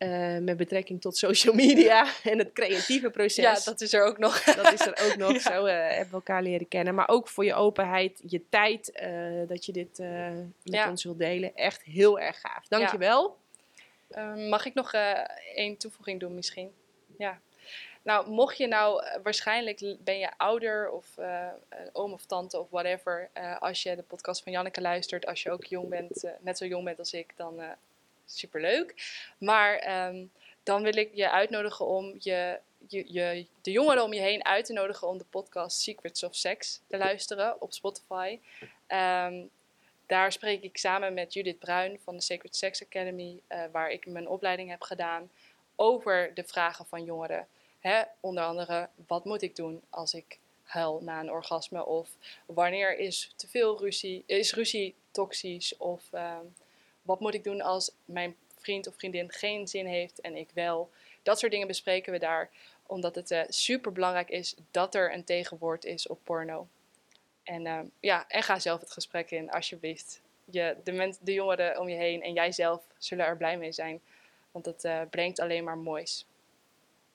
Eh, 0.02 0.38
met 0.38 0.56
betrekking 0.56 1.00
tot 1.00 1.16
social 1.16 1.54
media 1.54 2.06
en 2.32 2.38
het 2.38 2.52
creatieve 2.52 3.10
proces. 3.10 3.44
ja, 3.44 3.58
dat 3.64 3.80
is 3.80 3.92
er 3.92 4.04
ook 4.04 4.18
nog. 4.18 4.42
Dat 4.42 4.72
is 4.72 4.80
er 4.86 4.98
ook 5.04 5.16
nog. 5.16 5.32
Ja. 5.32 5.38
Zo 5.38 5.64
eh, 5.64 5.88
hebben 5.88 6.06
we 6.08 6.14
elkaar 6.14 6.42
leren 6.42 6.68
kennen. 6.68 6.94
Maar 6.94 7.08
ook 7.08 7.28
voor 7.28 7.44
je 7.44 7.54
openheid, 7.54 8.20
je 8.26 8.42
tijd, 8.48 8.90
eh, 8.90 9.12
dat 9.48 9.66
je 9.66 9.72
dit 9.72 9.98
met 9.98 10.52
Ja. 10.62 10.90
ons 10.90 11.04
wilt 11.04 11.18
delen. 11.18 11.56
Echt 11.56 11.82
heel 11.82 12.20
erg 12.20 12.40
gaaf. 12.40 12.66
Dank 12.68 12.90
je 12.90 12.98
wel. 12.98 13.36
Ehm, 14.10 14.48
mag 14.48 14.66
ik 14.66 14.74
nog 14.74 14.92
één 15.54 15.76
toevoeging 15.76 16.20
doen 16.20 16.34
misschien? 16.34 16.72
Ja. 17.18 17.38
Nou, 18.02 18.30
mocht 18.30 18.56
je 18.56 18.66
nou, 18.66 19.04
waarschijnlijk 19.22 19.96
ben 20.00 20.18
je 20.18 20.30
ouder 20.36 20.90
of 20.90 21.06
oom 21.92 22.12
of 22.12 22.24
tante 22.24 22.58
of 22.58 22.70
whatever. 22.70 23.30
als 23.58 23.82
je 23.82 23.96
de 23.96 24.02
podcast 24.02 24.42
van 24.42 24.52
Janneke 24.52 24.80
luistert, 24.80 25.26
als 25.26 25.42
je 25.42 25.50
ook 25.50 25.64
jong 25.64 25.88
bent, 25.88 26.24
net 26.40 26.58
zo 26.58 26.66
jong 26.66 26.84
bent 26.84 26.98
als 26.98 27.12
ik, 27.12 27.32
dan 27.36 27.60
superleuk. 28.38 28.94
Maar 29.38 29.76
ehm, 29.76 30.24
dan 30.62 30.82
wil 30.82 30.96
ik 30.96 31.10
je 31.14 31.30
uitnodigen 31.30 31.86
om 31.86 32.14
je, 32.18 32.58
je, 32.88 33.46
de 33.62 33.70
jongeren 33.70 34.02
om 34.02 34.12
je 34.12 34.20
heen 34.20 34.44
uit 34.44 34.64
te 34.64 34.72
nodigen 34.72 35.08
om 35.08 35.18
de 35.18 35.24
podcast 35.30 35.80
Secrets 35.80 36.22
of 36.22 36.34
Sex 36.34 36.80
te 36.86 36.96
luisteren 36.96 37.60
op 37.60 37.72
Spotify. 37.72 38.38
Ehm, 38.86 39.42
daar 40.06 40.32
spreek 40.32 40.62
ik 40.62 40.76
samen 40.76 41.14
met 41.14 41.32
Judith 41.32 41.58
Bruin 41.58 41.98
van 42.04 42.16
de 42.16 42.22
Sacred 42.22 42.56
Sex 42.56 42.84
Academy, 42.84 43.40
eh, 43.46 43.62
waar 43.72 43.90
ik 43.90 44.06
mijn 44.06 44.28
opleiding 44.28 44.70
heb 44.70 44.82
gedaan, 44.82 45.30
over 45.76 46.34
de 46.34 46.44
vragen 46.44 46.86
van 46.86 47.04
jongeren. 47.04 47.46
Hè, 47.80 48.02
onder 48.20 48.44
andere, 48.44 48.88
wat 49.06 49.24
moet 49.24 49.42
ik 49.42 49.56
doen 49.56 49.82
als 49.90 50.14
ik 50.14 50.38
huil 50.62 51.00
na 51.02 51.20
een 51.20 51.30
orgasme? 51.30 51.86
Of 51.86 52.08
wanneer 52.46 52.98
is 52.98 53.32
te 53.36 53.48
veel 53.48 53.78
ruzie, 53.78 54.22
is 54.26 54.54
ruzie 54.54 54.94
toxisch? 55.10 55.76
Of 55.76 56.02
ehm, 56.10 56.44
wat 57.02 57.20
moet 57.20 57.34
ik 57.34 57.44
doen 57.44 57.60
als 57.60 57.92
mijn 58.04 58.36
vriend 58.56 58.86
of 58.86 58.94
vriendin 58.94 59.32
geen 59.32 59.68
zin 59.68 59.86
heeft 59.86 60.20
en 60.20 60.36
ik 60.36 60.50
wel? 60.54 60.90
Dat 61.22 61.38
soort 61.38 61.52
dingen 61.52 61.66
bespreken 61.66 62.12
we 62.12 62.18
daar, 62.18 62.50
omdat 62.86 63.14
het 63.14 63.46
super 63.48 63.92
belangrijk 63.92 64.28
is 64.28 64.54
dat 64.70 64.94
er 64.94 65.14
een 65.14 65.24
tegenwoord 65.24 65.84
is 65.84 66.06
op 66.06 66.18
porno. 66.24 66.68
En, 67.42 67.66
ehm, 67.66 67.86
ja, 68.00 68.24
en 68.28 68.42
ga 68.42 68.58
zelf 68.58 68.80
het 68.80 68.92
gesprek 68.92 69.30
in, 69.30 69.50
alsjeblieft. 69.50 70.20
Je, 70.44 70.76
de, 70.84 71.16
de 71.20 71.32
jongeren 71.32 71.80
om 71.80 71.88
je 71.88 71.96
heen 71.96 72.22
en 72.22 72.32
jijzelf 72.32 72.82
zullen 72.98 73.26
er 73.26 73.36
blij 73.36 73.58
mee 73.58 73.72
zijn. 73.72 74.00
Want 74.50 74.66
het 74.66 74.84
eh, 74.84 75.00
brengt 75.10 75.40
alleen 75.40 75.64
maar 75.64 75.78
moois. 75.78 76.26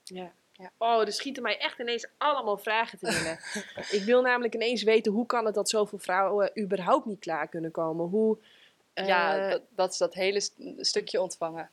Ja. 0.03 0.31
Ja. 0.51 0.71
Oh, 0.77 1.01
er 1.01 1.11
schieten 1.11 1.43
mij 1.43 1.57
echt 1.57 1.79
ineens 1.79 2.07
allemaal 2.17 2.57
vragen 2.57 2.99
te 2.99 3.05
binnen. 3.05 3.39
ik 3.99 4.03
wil 4.05 4.21
namelijk 4.21 4.55
ineens 4.55 4.83
weten 4.83 5.11
hoe 5.11 5.25
kan 5.25 5.45
het 5.45 5.55
dat 5.55 5.69
zoveel 5.69 5.97
vrouwen 5.97 6.59
überhaupt 6.59 7.05
niet 7.05 7.19
klaar 7.19 7.47
kunnen 7.47 7.71
komen? 7.71 8.05
Hoe, 8.07 8.37
ja, 9.05 9.37
eh, 9.45 9.49
dat, 9.51 9.61
dat 9.75 9.91
is 9.91 9.97
dat 9.97 10.13
hele 10.13 10.39
st- 10.39 10.53
stukje 10.77 11.21
ontvangen. 11.21 11.69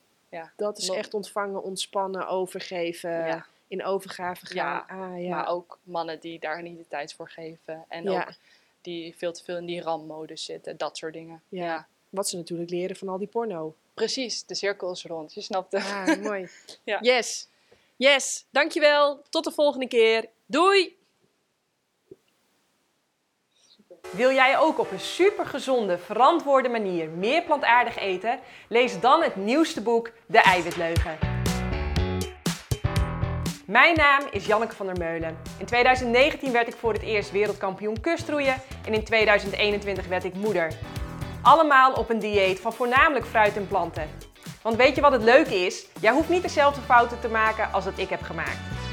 dat 0.57 0.79
is 0.79 0.89
echt 0.89 1.15
ontvangen, 1.15 1.63
ontspannen, 1.63 2.27
overgeven, 2.29 3.11
Ja. 3.11 3.47
in 3.69 3.85
overgave 3.85 4.47
gaan. 4.47 4.57
Ja, 4.57 4.85
ah, 4.89 5.23
ja. 5.23 5.29
Maar 5.37 5.49
ook 5.49 5.79
mannen 5.83 6.21
die 6.21 6.39
daar 6.39 6.63
niet 6.63 6.79
de 6.79 6.89
tijd 6.89 7.15
voor 7.15 7.29
geven. 7.31 7.85
En 7.89 8.03
Ja. 8.05 8.21
ook 8.21 8.33
die 8.81 9.15
veel 9.17 9.33
te 9.33 9.45
veel 9.45 9.57
in 9.57 9.67
die 9.67 9.81
rammodus 9.83 10.45
zitten. 10.45 10.77
Dat 10.77 10.97
soort 10.97 11.13
dingen. 11.13 11.43
Ja. 11.49 11.87
Wat 12.09 12.29
ze 12.29 12.37
natuurlijk 12.37 12.71
leren 12.71 12.97
van 12.97 13.09
al 13.09 13.19
die 13.19 13.27
porno. 13.29 13.75
Precies, 13.95 14.45
de 14.47 14.55
cirkel 14.55 14.91
is 14.91 15.05
rond. 15.05 15.35
Je 15.35 15.41
snapt 15.41 15.73
het. 15.73 15.83
Ah, 15.85 16.17
mooi. 16.23 16.49
Ja. 16.85 16.99
Yes. 17.01 17.49
Yes. 17.97 18.47
Dankjewel. 18.51 19.23
Tot 19.31 19.45
de 19.45 19.51
volgende 19.53 19.89
keer. 19.89 20.29
Doei. 20.47 20.97
Wil 24.11 24.33
jij 24.33 24.59
ook 24.59 24.79
op 24.79 24.91
een 24.91 25.01
supergezonde, 25.01 25.99
verantwoorde 25.99 26.69
manier 26.69 27.09
meer 27.09 27.43
plantaardig 27.43 27.99
eten? 27.99 28.39
Lees 28.69 29.01
dan 29.01 29.23
het 29.23 29.37
nieuwste 29.37 29.83
boek 29.83 30.11
De 30.27 30.39
Eiwitleugen. 30.39 31.19
Mijn 33.67 33.97
naam 33.97 34.23
is 34.31 34.47
Janneke 34.47 34.75
van 34.75 34.87
der 34.87 34.99
Meulen. 34.99 35.39
In 35.59 35.67
2019 35.67 36.53
werd 36.53 36.69
ik 36.69 36.75
voor 36.75 36.93
het 36.93 37.03
eerst 37.03 37.31
wereldkampioen 37.31 38.01
kustroeien 38.01 38.57
en 38.87 38.93
in 38.93 39.05
2021 39.05 40.07
werd 40.07 40.25
ik 40.25 40.35
moeder. 40.35 40.73
Allemaal 41.43 41.93
op 41.93 42.11
een 42.11 42.19
dieet 42.19 42.61
van 42.61 42.73
voornamelijk 42.73 43.27
fruit 43.27 43.57
en 43.57 43.69
planten. 43.69 44.11
Want 44.63 44.77
weet 44.77 44.95
je 44.95 45.01
wat 45.01 45.13
het 45.13 45.23
leuke 45.23 45.55
is? 45.55 45.87
Jij 46.01 46.13
hoeft 46.13 46.29
niet 46.29 46.43
dezelfde 46.43 46.81
fouten 46.81 47.21
te 47.21 47.29
maken 47.29 47.73
als 47.73 47.85
dat 47.85 47.99
ik 47.99 48.09
heb 48.09 48.23
gemaakt. 48.23 48.84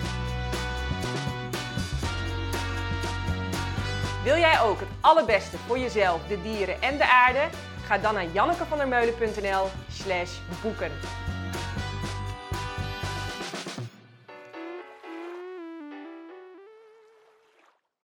Wil 4.24 4.38
jij 4.38 4.62
ook 4.62 4.80
het 4.80 4.90
allerbeste 5.00 5.58
voor 5.58 5.80
jezelf, 5.80 6.22
de 6.28 6.42
dieren 6.42 6.82
en 6.82 6.98
de 6.98 7.10
aarde? 7.10 7.50
Ga 7.86 7.98
dan 7.98 8.14
naar 8.14 8.26
jannekevandermeulen.nl 8.32 9.68
slash 9.92 10.32
boeken. 10.62 10.92